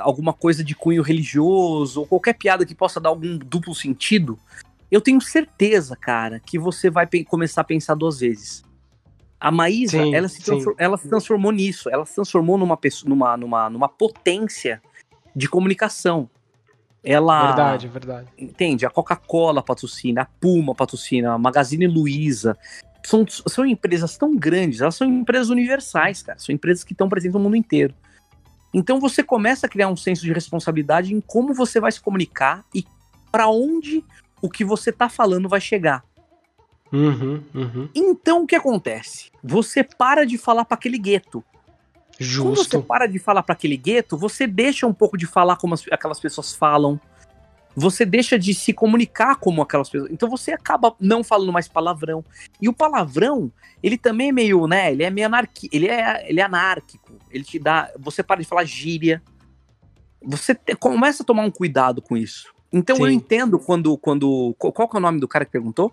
alguma 0.00 0.32
coisa 0.32 0.64
de 0.64 0.74
cunho 0.74 1.02
religioso, 1.02 2.00
ou 2.00 2.06
qualquer 2.06 2.34
piada 2.34 2.66
que 2.66 2.74
possa 2.74 2.98
dar 2.98 3.10
algum 3.10 3.38
duplo 3.38 3.74
sentido, 3.76 4.36
eu 4.90 5.00
tenho 5.00 5.20
certeza, 5.20 5.96
cara, 5.96 6.40
que 6.40 6.58
você 6.58 6.90
vai 6.90 7.06
começar 7.28 7.60
a 7.60 7.64
pensar 7.64 7.94
duas 7.94 8.18
vezes. 8.18 8.64
A 9.38 9.50
Maísa, 9.50 10.02
sim, 10.02 10.14
ela, 10.14 10.28
se 10.28 10.42
ela 10.78 10.96
se 10.96 11.08
transformou 11.08 11.52
nisso, 11.52 11.88
ela 11.90 12.04
se 12.04 12.14
transformou 12.14 12.58
numa, 12.58 12.76
pessoa, 12.76 13.08
numa, 13.08 13.36
numa, 13.36 13.70
numa 13.70 13.88
potência 13.88 14.82
de 15.34 15.48
comunicação. 15.48 16.28
Ela. 17.06 17.46
Verdade, 17.46 17.86
verdade. 17.86 18.28
Entende? 18.36 18.84
A 18.84 18.90
Coca-Cola 18.90 19.62
patrocina, 19.62 20.22
a 20.22 20.24
Puma 20.24 20.74
patrocina, 20.74 21.34
a 21.34 21.38
Magazine 21.38 21.86
Luiza. 21.86 22.58
São, 23.04 23.24
são 23.28 23.64
empresas 23.64 24.18
tão 24.18 24.36
grandes, 24.36 24.80
elas 24.80 24.96
são 24.96 25.06
empresas 25.06 25.48
universais, 25.48 26.24
cara. 26.24 26.40
São 26.40 26.52
empresas 26.52 26.82
que 26.82 26.92
estão 26.92 27.08
presentes 27.08 27.34
no 27.34 27.40
mundo 27.40 27.54
inteiro. 27.54 27.94
Então 28.74 28.98
você 28.98 29.22
começa 29.22 29.66
a 29.66 29.70
criar 29.70 29.86
um 29.86 29.96
senso 29.96 30.22
de 30.22 30.32
responsabilidade 30.32 31.14
em 31.14 31.20
como 31.20 31.54
você 31.54 31.78
vai 31.78 31.92
se 31.92 32.00
comunicar 32.00 32.64
e 32.74 32.84
para 33.30 33.48
onde 33.48 34.04
o 34.42 34.50
que 34.50 34.64
você 34.64 34.90
tá 34.90 35.08
falando 35.08 35.48
vai 35.48 35.60
chegar. 35.60 36.02
Uhum, 36.92 37.40
uhum. 37.54 37.88
Então 37.94 38.42
o 38.42 38.46
que 38.46 38.56
acontece? 38.56 39.30
Você 39.44 39.84
para 39.84 40.26
de 40.26 40.36
falar 40.36 40.64
para 40.64 40.74
aquele 40.74 40.98
gueto. 40.98 41.44
Quando 42.18 42.56
você 42.56 42.62
Justo. 42.62 42.82
para 42.82 43.06
de 43.06 43.18
falar 43.18 43.42
para 43.42 43.52
aquele 43.52 43.76
gueto, 43.76 44.16
você 44.16 44.46
deixa 44.46 44.86
um 44.86 44.92
pouco 44.94 45.16
de 45.18 45.26
falar 45.26 45.56
como 45.56 45.74
as- 45.74 45.84
aquelas 45.90 46.18
pessoas 46.18 46.54
falam. 46.54 46.98
Você 47.78 48.06
deixa 48.06 48.38
de 48.38 48.54
se 48.54 48.72
comunicar 48.72 49.36
como 49.36 49.60
aquelas 49.60 49.90
pessoas. 49.90 50.10
Então 50.10 50.30
você 50.30 50.52
acaba 50.52 50.94
não 50.98 51.22
falando 51.22 51.52
mais 51.52 51.68
palavrão. 51.68 52.24
E 52.60 52.70
o 52.70 52.72
palavrão, 52.72 53.52
ele 53.82 53.98
também 53.98 54.30
é 54.30 54.32
meio, 54.32 54.66
né? 54.66 54.90
Ele 54.92 55.02
é 55.02 55.10
meio 55.10 55.26
anarqui, 55.26 55.68
ele 55.70 55.86
é, 55.88 56.26
ele 56.26 56.40
é 56.40 56.44
anárquico. 56.44 57.12
Ele 57.30 57.44
te 57.44 57.58
dá. 57.58 57.90
Você 57.98 58.22
para 58.22 58.40
de 58.40 58.46
falar 58.48 58.64
gíria. 58.64 59.22
Você 60.24 60.54
te- 60.54 60.74
começa 60.74 61.22
a 61.22 61.26
tomar 61.26 61.42
um 61.44 61.50
cuidado 61.50 62.00
com 62.00 62.16
isso. 62.16 62.50
Então 62.72 62.96
eu 62.96 63.06
Sim. 63.08 63.12
entendo 63.12 63.58
quando. 63.58 63.96
quando 63.98 64.54
qual, 64.58 64.72
qual 64.72 64.88
que 64.88 64.96
é 64.96 64.98
o 64.98 65.02
nome 65.02 65.20
do 65.20 65.28
cara 65.28 65.44
que 65.44 65.52
perguntou? 65.52 65.92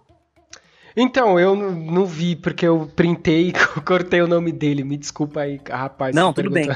Então, 0.96 1.40
eu 1.40 1.56
não, 1.56 1.72
não 1.72 2.06
vi, 2.06 2.36
porque 2.36 2.66
eu 2.66 2.90
printei 2.96 3.50
e 3.50 3.54
cortei 3.82 4.22
o 4.22 4.28
nome 4.28 4.52
dele. 4.52 4.84
Me 4.84 4.98
desculpa 4.98 5.42
aí, 5.42 5.60
rapaz. 5.70 6.16
Não, 6.16 6.32
tudo 6.32 6.50
bem. 6.50 6.70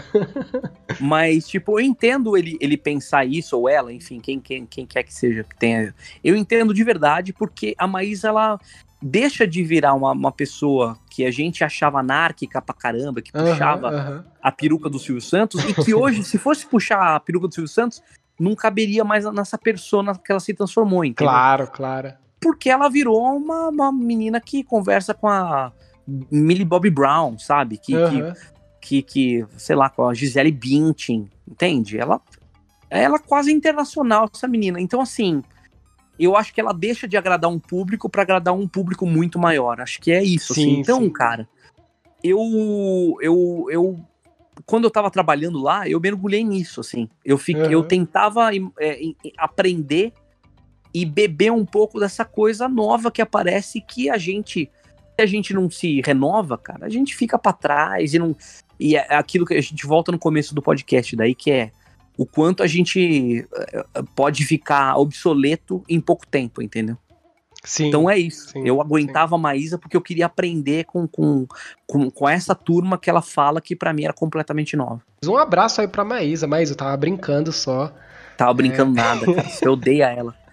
Mas, 1.00 1.48
tipo, 1.48 1.80
eu 1.80 1.86
entendo 1.86 2.36
ele, 2.36 2.58
ele 2.60 2.78
pensar 2.78 3.26
isso, 3.26 3.58
ou 3.58 3.70
ela, 3.70 3.94
enfim, 3.94 4.20
quem, 4.20 4.40
quem, 4.40 4.66
quem 4.66 4.86
quer 4.86 5.04
que 5.04 5.14
seja 5.14 5.44
que 5.44 5.56
tenha. 5.58 5.94
Eu 6.24 6.36
entendo 6.36 6.74
de 6.74 6.84
verdade, 6.84 7.32
porque 7.34 7.76
a 7.78 7.88
Maísa, 7.88 8.30
ela 8.30 8.60
deixa 9.02 9.46
de 9.48 9.64
virar 9.64 9.94
uma, 9.94 10.12
uma 10.12 10.32
pessoa 10.32 10.98
que 11.10 11.26
a 11.26 11.32
gente 11.32 11.64
achava 11.64 12.00
anárquica 12.00 12.62
pra 12.62 12.74
caramba, 12.74 13.22
que 13.22 13.32
puxava 13.32 13.90
aham. 13.90 14.26
a 14.42 14.52
peruca 14.52 14.90
do 14.90 14.98
Silvio 14.98 15.22
Santos, 15.22 15.64
e 15.64 15.74
que 15.74 15.94
hoje, 15.94 16.24
se 16.24 16.38
fosse 16.38 16.66
puxar 16.66 17.16
a 17.16 17.20
peruca 17.20 17.48
do 17.48 17.54
Silvio 17.54 17.70
Santos, 17.70 18.02
não 18.40 18.56
caberia 18.56 19.04
mais 19.04 19.26
nessa 19.32 19.58
persona 19.58 20.16
que 20.16 20.32
ela 20.32 20.40
se 20.40 20.54
transformou, 20.54 21.04
entendeu? 21.06 21.32
Claro, 21.32 21.68
claro. 21.68 22.14
Porque 22.40 22.70
ela 22.70 22.90
virou 22.90 23.36
uma, 23.36 23.70
uma 23.70 23.92
menina 23.92 24.40
que 24.40 24.64
conversa 24.64 25.14
com 25.14 25.28
a 25.28 25.72
Millie 26.08 26.66
Bobby 26.66 26.90
Brown, 26.90 27.38
sabe? 27.38 27.78
Que, 27.78 27.94
que 27.94 27.98
Aham. 27.98 28.34
que, 28.80 29.02
que, 29.02 29.46
sei 29.58 29.76
lá, 29.76 29.90
com 29.90 30.08
a 30.08 30.14
Gisele 30.14 30.52
Bündchen, 30.52 31.30
entende? 31.46 31.98
Ela, 31.98 32.22
ela 32.90 33.18
é 33.18 33.20
quase 33.20 33.52
internacional, 33.52 34.30
essa 34.34 34.48
menina. 34.48 34.80
Então, 34.80 35.02
assim, 35.02 35.44
eu 36.18 36.38
acho 36.38 36.54
que 36.54 36.62
ela 36.62 36.74
deixa 36.74 37.08
de 37.08 37.18
agradar 37.18 37.52
um 37.52 37.60
público 37.60 38.10
para 38.10 38.22
agradar 38.22 38.54
um 38.54 38.68
público 38.68 39.06
muito 39.06 39.38
maior. 39.38 39.82
Acho 39.82 40.00
que 40.00 40.12
é 40.12 40.24
isso. 40.24 40.54
Sim, 40.54 40.62
assim. 40.62 40.80
Então, 40.80 41.00
sim. 41.02 41.10
cara, 41.10 41.50
eu, 42.24 43.18
eu, 43.22 43.68
eu, 43.70 44.00
quando 44.66 44.86
eu 44.86 44.92
tava 44.92 45.12
trabalhando 45.12 45.62
lá, 45.62 45.88
eu 45.88 46.00
mergulhei 46.00 46.44
nisso, 46.44 46.80
assim. 46.80 47.10
Eu, 47.26 47.38
fiquei, 47.38 47.64
Aham. 47.64 47.72
eu 47.72 47.84
tentava 47.84 48.50
é, 48.80 49.00
aprender 49.38 50.14
e 51.02 51.06
beber 51.06 51.52
um 51.52 51.64
pouco 51.64 52.00
dessa 52.00 52.26
coisa 52.26 52.68
nova 52.68 53.12
que 53.12 53.22
aparece 53.22 53.80
que 53.80 54.10
a 54.10 54.18
gente 54.18 54.72
se 55.16 55.24
a 55.24 55.26
gente 55.26 55.52
não 55.54 55.70
se 55.70 56.00
renova, 56.02 56.58
cara, 56.58 56.86
a 56.86 56.90
gente 56.90 57.16
fica 57.16 57.38
pra 57.38 57.54
trás 57.54 58.14
e 58.14 58.20
não 58.20 58.36
e 58.80 58.96
é 58.96 59.16
aquilo 59.16 59.46
que 59.46 59.54
a 59.54 59.62
gente 59.62 59.86
volta 59.86 60.12
no 60.12 60.20
começo 60.20 60.56
do 60.56 60.62
podcast 60.62 61.16
daí 61.16 61.36
que 61.36 61.52
é 61.52 61.72
o 62.18 62.26
quanto 62.26 62.64
a 62.64 62.68
gente 62.68 63.48
eh, 63.56 63.86
pode 64.16 64.44
ficar 64.44 64.98
obsoleto 64.98 65.84
em 65.88 66.00
pouco 66.00 66.26
tempo, 66.26 66.64
entendeu? 66.64 66.98
Sim. 67.64 67.90
Então 67.90 68.10
é 68.10 68.18
isso. 68.18 68.50
sim, 68.50 68.68
eu 68.68 68.82
aguentava 68.82 69.36
a 69.36 69.38
Maísa 69.38 69.78
porque 69.78 69.96
eu 69.96 70.02
queria 70.02 70.26
aprender 70.26 70.86
com, 70.86 71.08
com, 71.08 71.46
com, 71.86 72.10
com 72.10 72.28
essa 72.28 72.56
turma 72.56 72.98
que 72.98 73.08
ela 73.08 73.22
fala 73.22 73.62
que 73.62 73.76
pra 73.76 73.94
mim 73.94 74.06
era 74.06 74.14
completamente 74.14 74.76
nova. 74.76 75.02
Um 75.24 75.38
abraço 75.38 75.82
aí 75.82 75.88
pra 75.88 76.04
Maísa. 76.04 76.48
Maísa, 76.48 76.74
eu 76.74 76.78
tava 76.78 76.98
brincando 76.98 77.52
só. 77.52 77.94
Tava 78.36 78.54
brincando 78.54 78.94
nada, 78.94 79.26
cara. 79.26 79.50
Você 79.50 79.68
odeia 79.68 80.10
ela. 80.10 80.36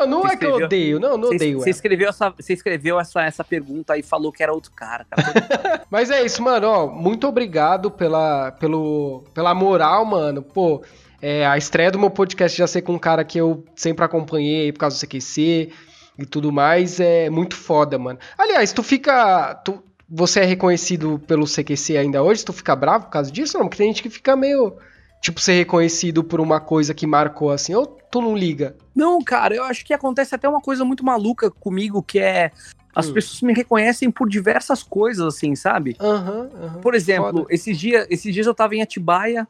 Não, 0.00 0.06
não 0.06 0.26
é 0.26 0.36
que 0.36 0.44
eu 0.44 0.54
odeio. 0.54 1.00
Não, 1.00 1.16
não 1.16 1.28
odeio 1.28 1.58
você 1.58 1.70
escreveu, 1.70 2.08
essa, 2.08 2.30
você 2.30 2.52
escreveu 2.52 3.00
essa, 3.00 3.22
essa 3.22 3.44
pergunta 3.44 3.96
e 3.96 4.02
falou 4.02 4.32
que 4.32 4.42
era 4.42 4.52
outro 4.52 4.72
cara, 4.72 5.06
cara. 5.10 5.84
Mas 5.90 6.10
é 6.10 6.24
isso, 6.24 6.42
mano. 6.42 6.66
Ó, 6.66 6.86
muito 6.86 7.26
obrigado 7.26 7.90
pela, 7.90 8.52
pelo, 8.52 9.24
pela 9.34 9.54
moral, 9.54 10.04
mano. 10.04 10.42
Pô, 10.42 10.82
é, 11.20 11.46
a 11.46 11.56
estreia 11.56 11.90
do 11.90 11.98
meu 11.98 12.10
podcast 12.10 12.56
já 12.56 12.66
sei 12.66 12.82
com 12.82 12.92
um 12.92 12.98
cara 12.98 13.24
que 13.24 13.38
eu 13.38 13.64
sempre 13.74 14.04
acompanhei 14.04 14.72
por 14.72 14.80
causa 14.80 14.96
do 14.96 15.00
CQC 15.00 15.70
e 16.18 16.26
tudo 16.26 16.52
mais. 16.52 17.00
É 17.00 17.30
muito 17.30 17.56
foda, 17.56 17.98
mano. 17.98 18.18
Aliás, 18.36 18.72
tu 18.72 18.82
fica. 18.82 19.54
Tu, 19.64 19.82
você 20.08 20.40
é 20.40 20.44
reconhecido 20.44 21.18
pelo 21.26 21.46
CQC 21.46 21.96
ainda 21.96 22.22
hoje? 22.22 22.44
Tu 22.44 22.52
fica 22.52 22.76
bravo 22.76 23.06
por 23.06 23.10
causa 23.10 23.32
disso? 23.32 23.58
Não, 23.58 23.66
porque 23.66 23.82
tem 23.82 23.88
gente 23.88 24.02
que 24.02 24.10
fica 24.10 24.36
meio. 24.36 24.76
Tipo, 25.24 25.40
ser 25.40 25.54
reconhecido 25.54 26.22
por 26.22 26.38
uma 26.38 26.60
coisa 26.60 26.92
que 26.92 27.06
marcou 27.06 27.50
assim. 27.50 27.74
Ou 27.74 27.86
tu 27.86 28.20
não 28.20 28.36
liga? 28.36 28.76
Não, 28.94 29.24
cara, 29.24 29.54
eu 29.54 29.64
acho 29.64 29.82
que 29.82 29.94
acontece 29.94 30.34
até 30.34 30.46
uma 30.46 30.60
coisa 30.60 30.84
muito 30.84 31.02
maluca 31.02 31.50
comigo, 31.50 32.02
que 32.02 32.18
é. 32.18 32.52
As 32.94 33.08
Hum. 33.08 33.14
pessoas 33.14 33.40
me 33.40 33.54
reconhecem 33.54 34.10
por 34.10 34.28
diversas 34.28 34.82
coisas, 34.82 35.24
assim, 35.26 35.56
sabe? 35.56 35.96
Aham, 35.98 36.50
aham. 36.54 36.80
Por 36.82 36.94
exemplo, 36.94 37.38
Foda. 37.38 37.46
esses 37.48 37.78
dias, 37.78 38.06
esses 38.10 38.34
dias 38.34 38.46
eu 38.46 38.54
tava 38.54 38.74
em 38.76 38.82
Atibaia, 38.82 39.48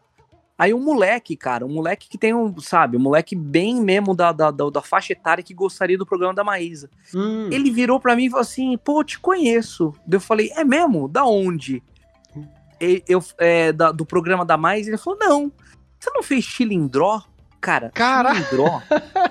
aí 0.56 0.72
um 0.72 0.78
moleque, 0.80 1.36
cara, 1.36 1.66
um 1.66 1.74
moleque 1.74 2.08
que 2.08 2.16
tem 2.16 2.32
um, 2.32 2.56
sabe, 2.60 2.96
um 2.96 3.00
moleque 3.00 3.34
bem 3.34 3.80
mesmo 3.82 4.14
da, 4.14 4.30
da, 4.30 4.52
da, 4.52 4.70
da 4.70 4.80
faixa 4.80 5.12
etária 5.12 5.42
que 5.42 5.52
gostaria 5.52 5.98
do 5.98 6.06
programa 6.06 6.32
da 6.32 6.44
Maísa. 6.44 6.88
Hum, 7.12 7.48
Ele 7.50 7.72
virou 7.72 7.98
pra 7.98 8.14
mim 8.14 8.26
e 8.26 8.30
falou 8.30 8.42
assim, 8.42 8.78
pô, 8.78 9.00
eu 9.00 9.04
te 9.04 9.18
conheço. 9.18 9.92
Eu 10.08 10.20
falei, 10.20 10.52
é 10.54 10.62
mesmo? 10.62 11.08
Da 11.08 11.24
onde? 11.26 11.82
Eu, 12.80 13.22
é, 13.38 13.72
da- 13.72 13.92
do 13.92 14.04
programa 14.04 14.44
da 14.44 14.56
Mais, 14.56 14.86
ele 14.88 14.96
falou, 14.98 15.18
não, 15.18 15.52
você 15.98 16.10
não 16.14 16.22
fez 16.22 16.44
Chilindró? 16.44 17.22
Cara, 17.60 17.90
Cara. 17.94 18.34
Chilindró 18.34 18.82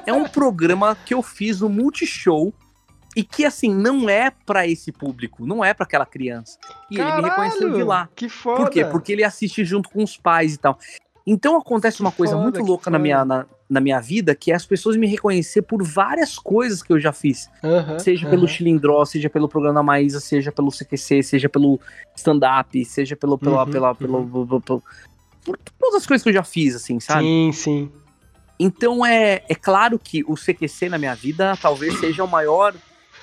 é 0.08 0.12
um 0.14 0.28
programa 0.28 0.96
que 1.06 1.14
eu 1.14 1.22
fiz 1.22 1.62
no 1.62 1.70
Multishow 1.70 2.52
e 3.16 3.24
que, 3.24 3.46
assim, 3.46 3.72
não 3.72 4.10
é 4.10 4.32
pra 4.32 4.66
esse 4.66 4.92
público, 4.92 5.46
não 5.46 5.64
é 5.64 5.72
pra 5.72 5.84
aquela 5.86 6.06
criança. 6.06 6.58
E 6.90 7.00
ele 7.00 7.12
me 7.18 7.22
reconheceu 7.30 7.72
de 7.72 7.84
lá. 7.84 8.10
Que 8.16 8.28
foda. 8.28 8.58
Por 8.62 8.72
quê? 8.72 8.84
Porque 8.86 9.12
ele 9.12 9.24
assiste 9.24 9.64
junto 9.64 9.88
com 9.90 10.04
os 10.04 10.18
pais 10.18 10.56
e 10.56 10.58
tal. 10.58 10.80
Então 11.26 11.58
acontece 11.58 12.02
uma 12.02 12.12
coisa 12.12 12.34
foda, 12.34 12.44
muito 12.44 12.58
que 12.58 12.64
louca 12.64 12.90
na 12.92 13.00
minha, 13.00 13.24
na, 13.24 13.46
na 13.70 13.80
minha 13.80 14.00
vida, 14.02 14.36
que 14.36 14.52
é 14.52 14.56
as 14.56 14.66
pessoas 14.66 14.98
me 14.98 15.08
reconhecer 15.08 15.62
por 15.62 15.82
várias 15.82 16.38
coisas 16.38 16.84
que 16.84 16.92
eu 16.92 17.00
já 17.00 17.14
fiz. 17.14 17.50
Aham, 17.64 17.98
Seja 18.00 18.28
pelo 18.28 18.44
aham. 18.44 18.48
Chilindró, 18.54 19.06
seja 19.06 19.30
pelo 19.30 19.48
programa 19.48 19.76
da 19.76 19.84
Maísa, 19.84 20.20
seja 20.20 20.52
pelo 20.52 20.70
CQC, 20.72 21.24
seja 21.24 21.48
pelo 21.48 21.80
stand-up, 22.16 22.84
seja 22.86 23.16
pelo, 23.16 23.38
pela, 23.38 23.64
Uhum, 23.66 23.72
pela, 23.72 23.96
pelo, 23.96 24.46
pelo- 24.46 24.62
pelo- 24.62 24.84
por 25.46 25.58
todas 25.80 26.02
as 26.02 26.06
coisas 26.08 26.24
que 26.24 26.30
eu 26.30 26.34
já 26.34 26.44
fiz, 26.44 26.76
assim, 26.76 27.00
sabe? 27.00 27.24
Sim, 27.26 27.52
sim. 27.54 27.92
Então 28.60 29.06
é, 29.06 29.44
é 29.50 29.56
claro 29.56 29.98
que 30.00 30.24
o 30.26 30.36
CQC 30.38 30.90
na 30.90 30.98
minha 30.98 31.16
vida 31.16 31.58
talvez 31.58 31.98
seja 32.00 32.24
o 32.24 32.28
maior 32.28 32.78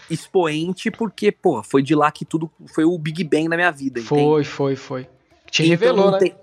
expoente, 0.08 0.90
porque, 0.90 1.30
pô, 1.30 1.62
foi 1.62 1.82
de 1.82 1.94
lá 1.94 2.10
que 2.10 2.24
tudo 2.24 2.50
foi 2.74 2.84
o 2.84 2.98
Big 2.98 3.22
Bang 3.24 3.48
na 3.48 3.56
minha 3.56 3.70
vida. 3.70 4.00
entende? 4.00 4.08
Foi, 4.08 4.44
foi, 4.44 4.76
foi. 4.76 5.08
Te 5.50 5.62
Então 5.62 5.70
revelou, 5.70 6.10
né? 6.12 6.18
tem- 6.18 6.34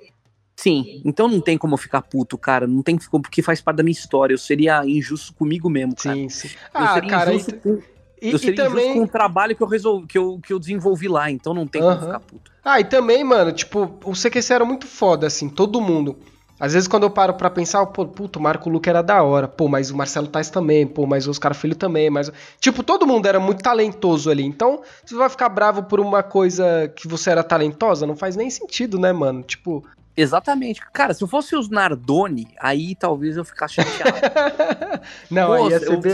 Sim, 0.59 1.01
então 1.05 1.27
não 1.27 1.39
tem 1.39 1.55
como 1.55 1.75
eu 1.75 1.77
ficar 1.77 2.01
puto, 2.01 2.35
cara. 2.37 2.65
Não 2.65 2.81
tem 2.81 2.97
como, 2.97 3.21
porque 3.21 3.43
faz 3.43 3.61
parte 3.61 3.77
da 3.77 3.83
minha 3.83 3.91
história. 3.91 4.33
Eu 4.33 4.39
seria 4.39 4.83
injusto 4.85 5.33
comigo 5.35 5.69
mesmo, 5.69 5.95
cara. 5.95 6.15
Sim, 6.15 6.29
sim. 6.29 6.49
Ah, 6.73 6.99
cara, 7.01 7.31
injusto, 7.31 7.51
e, 7.55 7.59
com, 7.59 7.73
e- 8.21 8.31
eu 8.31 8.35
e 8.35 8.39
seria 8.39 8.53
injusto 8.65 8.69
também. 8.75 8.93
com 8.95 9.03
o 9.03 9.07
trabalho 9.07 9.55
que 9.55 9.61
eu, 9.61 9.67
resolvi, 9.67 10.07
que, 10.07 10.17
eu, 10.17 10.39
que 10.43 10.51
eu 10.51 10.57
desenvolvi 10.57 11.07
lá, 11.07 11.29
então 11.29 11.53
não 11.53 11.67
tem 11.67 11.79
como 11.83 11.93
Aham. 11.93 12.05
ficar 12.07 12.19
puto. 12.21 12.51
Ah, 12.65 12.79
e 12.79 12.85
também, 12.85 13.23
mano, 13.23 13.51
tipo, 13.51 13.99
o 14.03 14.15
CQC 14.15 14.51
era 14.53 14.65
muito 14.65 14.87
foda, 14.87 15.27
assim, 15.27 15.47
todo 15.47 15.79
mundo. 15.79 16.17
Às 16.59 16.73
vezes 16.73 16.87
quando 16.87 17.03
eu 17.03 17.11
paro 17.11 17.35
pra 17.35 17.51
pensar, 17.51 17.85
pô, 17.85 18.03
puto, 18.07 18.39
o 18.39 18.41
Marco 18.41 18.67
Luque 18.67 18.89
era 18.89 19.03
da 19.03 19.21
hora, 19.21 19.47
pô, 19.47 19.67
mas 19.67 19.91
o 19.91 19.95
Marcelo 19.95 20.25
Tais 20.25 20.49
também, 20.49 20.87
pô, 20.87 21.05
mas 21.05 21.27
o 21.27 21.29
Oscar 21.29 21.53
Filho 21.53 21.75
também, 21.75 22.09
mas... 22.09 22.31
Tipo, 22.59 22.81
todo 22.81 23.05
mundo 23.05 23.27
era 23.27 23.39
muito 23.39 23.61
talentoso 23.61 24.27
ali, 24.31 24.43
então 24.43 24.81
você 25.05 25.13
vai 25.13 25.29
ficar 25.29 25.49
bravo 25.49 25.83
por 25.83 25.99
uma 25.99 26.23
coisa 26.23 26.91
que 26.95 27.07
você 27.07 27.29
era 27.29 27.43
talentosa, 27.43 28.07
não 28.07 28.15
faz 28.15 28.35
nem 28.35 28.49
sentido, 28.49 28.97
né, 28.97 29.13
mano? 29.13 29.43
Tipo... 29.43 29.85
Exatamente. 30.17 30.81
Cara, 30.91 31.13
se 31.13 31.23
eu 31.23 31.27
fosse 31.27 31.55
os 31.55 31.69
Nardoni, 31.69 32.47
aí 32.59 32.95
talvez 32.95 33.37
eu 33.37 33.45
ficasse 33.45 33.75
chateado. 33.75 34.17
não, 35.29 35.47
Pô, 35.47 35.53
aí 35.53 35.69
ia 35.69 35.79
ser 35.79 36.05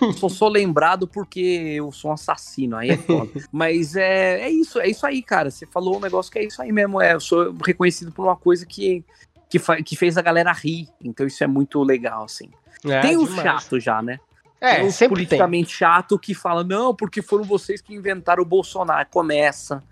eu- 0.00 0.12
só 0.12 0.28
sou 0.28 0.48
lembrado 0.48 1.08
porque 1.08 1.40
eu 1.76 1.90
sou 1.90 2.12
um 2.12 2.14
assassino, 2.14 2.76
aí 2.76 2.90
é 2.90 2.96
foda. 2.96 3.28
Mas 3.50 3.96
é, 3.96 4.42
é 4.42 4.48
isso, 4.50 4.78
é 4.78 4.88
isso 4.88 5.04
aí, 5.04 5.20
cara. 5.22 5.50
Você 5.50 5.66
falou 5.66 5.96
um 5.96 6.00
negócio 6.00 6.30
que 6.30 6.38
é 6.38 6.44
isso 6.44 6.62
aí 6.62 6.70
mesmo. 6.70 7.02
É, 7.02 7.14
eu 7.14 7.20
sou 7.20 7.52
reconhecido 7.66 8.12
por 8.12 8.24
uma 8.24 8.36
coisa 8.36 8.64
que, 8.64 9.04
que, 9.50 9.58
que 9.82 9.96
fez 9.96 10.16
a 10.16 10.22
galera 10.22 10.52
rir. 10.52 10.88
Então 11.04 11.26
isso 11.26 11.42
é 11.42 11.46
muito 11.48 11.82
legal, 11.82 12.24
assim. 12.24 12.48
É, 12.86 13.00
tem 13.00 13.18
demais. 13.18 13.42
chatos 13.42 13.82
já, 13.82 14.00
né? 14.00 14.20
É, 14.60 14.76
tem 14.76 14.90
sempre 14.90 15.16
tem. 15.16 15.26
politicamente 15.26 15.72
chato 15.72 16.18
que 16.18 16.32
fala, 16.32 16.62
não, 16.62 16.94
porque 16.94 17.20
foram 17.22 17.42
vocês 17.44 17.80
que 17.80 17.92
inventaram 17.94 18.42
o 18.42 18.46
Bolsonaro. 18.46 19.06
Começa. 19.10 19.82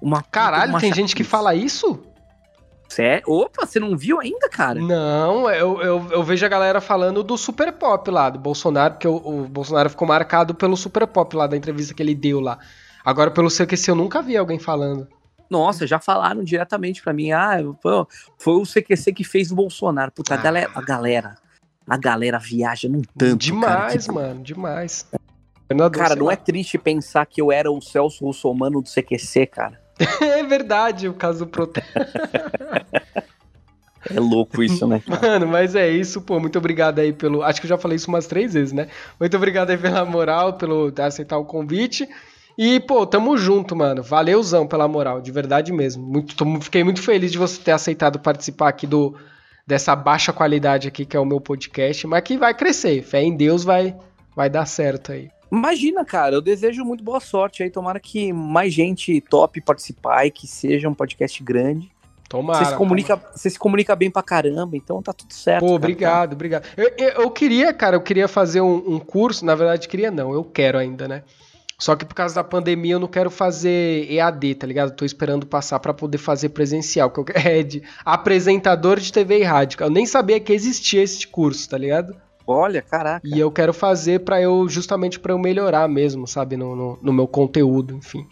Uma 0.00 0.22
Caralho, 0.22 0.70
uma 0.70 0.80
tem 0.80 0.92
gente 0.94 1.14
que 1.16 1.24
chatice. 1.24 1.30
fala 1.30 1.54
isso? 1.56 2.00
Sério? 2.88 3.22
Opa, 3.26 3.66
você 3.66 3.78
não 3.78 3.96
viu 3.96 4.18
ainda, 4.18 4.48
cara? 4.48 4.80
Não, 4.80 5.48
eu, 5.50 5.80
eu, 5.82 6.06
eu, 6.10 6.22
vejo 6.22 6.44
a 6.44 6.48
galera 6.48 6.80
falando 6.80 7.22
do 7.22 7.36
Super 7.36 7.70
Pop 7.72 8.10
lá, 8.10 8.30
do 8.30 8.38
Bolsonaro, 8.38 8.94
porque 8.94 9.06
o, 9.06 9.16
o, 9.16 9.46
Bolsonaro 9.46 9.90
ficou 9.90 10.08
marcado 10.08 10.54
pelo 10.54 10.76
Super 10.76 11.06
Pop 11.06 11.36
lá, 11.36 11.46
da 11.46 11.56
entrevista 11.56 11.92
que 11.92 12.02
ele 12.02 12.14
deu 12.14 12.40
lá. 12.40 12.58
Agora, 13.04 13.30
pelo 13.30 13.50
CQC, 13.50 13.90
eu 13.90 13.94
nunca 13.94 14.22
vi 14.22 14.36
alguém 14.36 14.58
falando. 14.58 15.06
Nossa, 15.50 15.86
já 15.86 15.98
falaram 15.98 16.42
diretamente 16.42 17.02
para 17.02 17.12
mim. 17.12 17.30
Ah, 17.30 17.58
pô, 17.80 18.06
foi 18.38 18.54
o 18.54 18.64
CQC 18.64 19.12
que 19.12 19.24
fez 19.24 19.52
o 19.52 19.54
Bolsonaro. 19.54 20.10
Puta, 20.10 20.34
ah. 20.34 20.38
a 20.38 20.42
galera, 20.42 20.70
a 20.74 20.82
galera, 20.82 21.34
a 21.86 21.96
galera 21.96 22.38
viaja 22.38 22.88
num 22.88 23.02
tanto. 23.16 23.36
Demais, 23.36 24.06
cara, 24.06 24.12
mano, 24.18 24.42
demais. 24.42 25.06
Cara, 25.92 26.16
não 26.16 26.30
é 26.30 26.36
triste 26.36 26.78
pensar 26.78 27.26
que 27.26 27.42
eu 27.42 27.52
era 27.52 27.70
o 27.70 27.80
Celso 27.82 28.24
Russomano 28.24 28.80
do 28.80 28.88
CQC, 28.88 29.46
cara. 29.46 29.78
é 30.20 30.42
verdade, 30.42 31.08
o 31.08 31.14
caso 31.14 31.44
do 31.44 31.46
protesto. 31.50 31.90
É 34.10 34.20
louco 34.20 34.62
isso, 34.62 34.86
né? 34.86 35.02
Mano, 35.06 35.46
mas 35.46 35.74
é 35.74 35.90
isso, 35.90 36.22
pô. 36.22 36.40
Muito 36.40 36.56
obrigado 36.56 36.98
aí 36.98 37.12
pelo. 37.12 37.42
Acho 37.42 37.60
que 37.60 37.66
eu 37.66 37.68
já 37.68 37.76
falei 37.76 37.96
isso 37.96 38.08
umas 38.08 38.26
três 38.26 38.54
vezes, 38.54 38.72
né? 38.72 38.88
Muito 39.18 39.36
obrigado 39.36 39.70
aí 39.70 39.76
pela 39.76 40.04
moral, 40.04 40.54
pelo 40.54 40.90
aceitar 40.98 41.36
o 41.36 41.44
convite. 41.44 42.08
E, 42.56 42.80
pô, 42.80 43.06
tamo 43.06 43.36
junto, 43.36 43.76
mano. 43.76 44.02
Valeuzão 44.02 44.66
pela 44.66 44.88
moral, 44.88 45.20
de 45.20 45.30
verdade 45.30 45.72
mesmo. 45.72 46.06
Muito, 46.06 46.34
tô, 46.36 46.60
fiquei 46.60 46.82
muito 46.82 47.02
feliz 47.02 47.30
de 47.30 47.38
você 47.38 47.60
ter 47.60 47.72
aceitado 47.72 48.18
participar 48.18 48.68
aqui 48.68 48.86
do 48.86 49.14
dessa 49.66 49.94
baixa 49.94 50.32
qualidade 50.32 50.88
aqui 50.88 51.04
que 51.04 51.14
é 51.14 51.20
o 51.20 51.26
meu 51.26 51.40
podcast, 51.40 52.06
mas 52.06 52.22
que 52.22 52.38
vai 52.38 52.54
crescer. 52.54 53.02
Fé 53.02 53.22
em 53.22 53.36
Deus 53.36 53.62
vai 53.62 53.94
vai 54.34 54.48
dar 54.48 54.64
certo 54.64 55.12
aí. 55.12 55.28
Imagina, 55.50 56.04
cara, 56.04 56.34
eu 56.34 56.42
desejo 56.42 56.84
muito 56.84 57.02
boa 57.02 57.20
sorte 57.20 57.62
aí. 57.62 57.70
Tomara 57.70 57.98
que 57.98 58.32
mais 58.32 58.72
gente 58.72 59.20
top 59.22 59.60
participar 59.60 60.26
e 60.26 60.30
que 60.30 60.46
seja 60.46 60.88
um 60.88 60.94
podcast 60.94 61.42
grande. 61.42 61.90
Tomara. 62.28 62.62
Você 62.62 62.70
se 62.72 62.76
comunica, 62.76 63.16
você 63.34 63.50
se 63.50 63.58
comunica 63.58 63.96
bem 63.96 64.10
pra 64.10 64.22
caramba, 64.22 64.76
então 64.76 65.02
tá 65.02 65.14
tudo 65.14 65.32
certo. 65.32 65.60
Pô, 65.60 65.66
cara, 65.66 65.76
obrigado, 65.76 66.32
obrigado. 66.34 66.66
Eu, 66.76 66.92
eu, 66.98 67.08
eu, 67.22 67.30
queria, 67.30 67.72
cara, 67.72 67.96
eu 67.96 68.02
queria 68.02 68.28
fazer 68.28 68.60
um, 68.60 68.94
um, 68.94 68.98
curso, 68.98 69.46
na 69.46 69.54
verdade 69.54 69.88
queria 69.88 70.10
não, 70.10 70.34
eu 70.34 70.44
quero 70.44 70.76
ainda, 70.76 71.08
né? 71.08 71.22
Só 71.78 71.96
que 71.96 72.04
por 72.04 72.14
causa 72.14 72.34
da 72.34 72.44
pandemia 72.44 72.94
eu 72.94 72.98
não 72.98 73.08
quero 73.08 73.30
fazer 73.30 74.10
EAD, 74.12 74.56
tá 74.56 74.66
ligado? 74.66 74.94
tô 74.94 75.04
esperando 75.04 75.46
passar 75.46 75.78
para 75.78 75.94
poder 75.94 76.18
fazer 76.18 76.50
presencial, 76.50 77.10
que 77.10 77.20
eu, 77.20 77.24
é 77.34 77.62
de 77.62 77.82
apresentador 78.04 79.00
de 79.00 79.10
TV 79.10 79.38
e 79.38 79.44
rádio. 79.44 79.78
Eu 79.80 79.88
nem 79.88 80.04
sabia 80.04 80.38
que 80.38 80.52
existia 80.52 81.02
esse 81.02 81.26
curso, 81.26 81.70
tá 81.70 81.78
ligado? 81.78 82.14
Olha, 82.50 82.80
caraca. 82.80 83.20
E 83.28 83.38
eu 83.38 83.52
quero 83.52 83.74
fazer 83.74 84.20
para 84.20 84.40
eu, 84.40 84.66
justamente 84.70 85.20
para 85.20 85.34
eu 85.34 85.38
melhorar 85.38 85.86
mesmo, 85.86 86.26
sabe, 86.26 86.56
no, 86.56 86.74
no, 86.74 86.98
no, 87.02 87.12
meu 87.12 87.28
conteúdo, 87.28 87.94
enfim. 87.94 88.26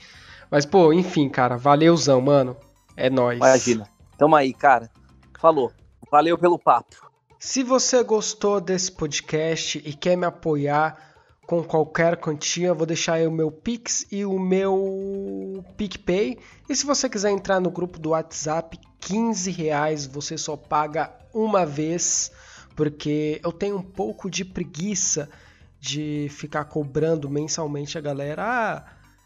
Mas, 0.51 0.65
pô, 0.65 0.91
enfim, 0.91 1.29
cara, 1.29 1.59
valeuzão, 1.59 2.19
mano. 2.23 2.57
É 2.97 3.11
nóis. 3.11 3.37
Imagina. 3.37 3.87
Tamo 4.17 4.35
aí, 4.35 4.55
cara. 4.55 4.91
Falou. 5.39 5.71
Valeu 6.11 6.39
pelo 6.39 6.59
papo. 6.59 6.97
Se 7.39 7.63
você 7.63 8.03
gostou 8.03 8.59
desse 8.59 8.91
podcast 8.91 9.83
e 9.85 9.93
quer 9.93 10.17
me 10.17 10.25
apoiar 10.25 10.97
com 11.47 11.63
qualquer 11.63 12.17
quantia, 12.17 12.73
vou 12.73 12.87
deixar 12.87 13.15
aí 13.15 13.27
o 13.27 13.31
meu 13.31 13.51
Pix 13.51 14.07
e 14.11 14.25
o 14.25 14.39
meu 14.39 15.63
PicPay. 15.77 16.39
E 16.71 16.75
se 16.75 16.87
você 16.87 17.07
quiser 17.07 17.33
entrar 17.33 17.61
no 17.61 17.71
grupo 17.71 17.99
do 17.99 18.11
WhatsApp, 18.11 18.81
15 18.99 19.51
reais 19.51 20.07
você 20.07 20.39
só 20.39 20.57
paga 20.57 21.13
uma 21.35 21.67
vez 21.67 22.33
porque 22.77 23.41
eu 23.43 23.51
tenho 23.51 23.79
um 23.79 23.83
pouco 23.83 24.31
de 24.31 24.45
preguiça 24.45 25.29
de 25.81 26.29
ficar 26.31 26.65
cobrando 26.67 27.29
mensalmente 27.29 27.97
a 27.97 28.01
galera. 28.01 28.45
Ah, 28.45 28.85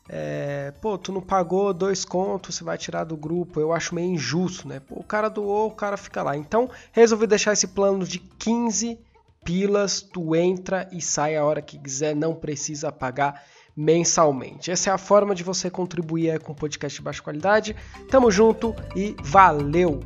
é, 0.09 0.73
pô, 0.81 0.97
tu 0.97 1.13
não 1.13 1.21
pagou 1.21 1.75
dois 1.75 2.05
contos, 2.05 2.55
você 2.55 2.65
vai 2.65 2.79
tirar 2.79 3.05
do 3.05 3.17
grupo. 3.17 3.61
Eu 3.61 3.73
acho 3.73 3.95
meio 3.95 4.13
injusto, 4.13 4.69
né? 4.69 4.81
Pô, 4.81 5.01
o 5.01 5.05
cara 5.05 5.29
doou, 5.29 5.69
o 5.69 5.75
cara 5.75 5.97
fica 5.97 6.23
lá. 6.23 6.37
Então, 6.37 6.71
resolvi 6.93 7.27
deixar 7.27 7.53
esse 7.53 7.67
plano 7.67 8.05
de 8.05 8.21
15 8.21 8.99
pilas. 9.45 10.01
Tu 10.01 10.37
entra 10.37 10.89
e 10.93 11.03
sai 11.03 11.37
a 11.37 11.45
hora 11.45 11.61
que 11.61 11.79
quiser, 11.79 12.15
não 12.15 12.35
precisa 12.35 12.93
pagar 12.93 13.43
mensalmente. 13.77 14.71
Essa 14.71 14.91
é 14.91 14.93
a 14.93 14.99
forma 14.99 15.35
de 15.35 15.43
você 15.43 15.71
contribuir 15.71 16.41
com 16.41 16.53
o 16.53 16.57
podcast 16.57 16.99
de 16.99 17.03
baixa 17.03 17.23
qualidade. 17.23 17.75
Tamo 18.11 18.31
junto 18.31 18.75
e 18.95 19.17
valeu! 19.23 20.01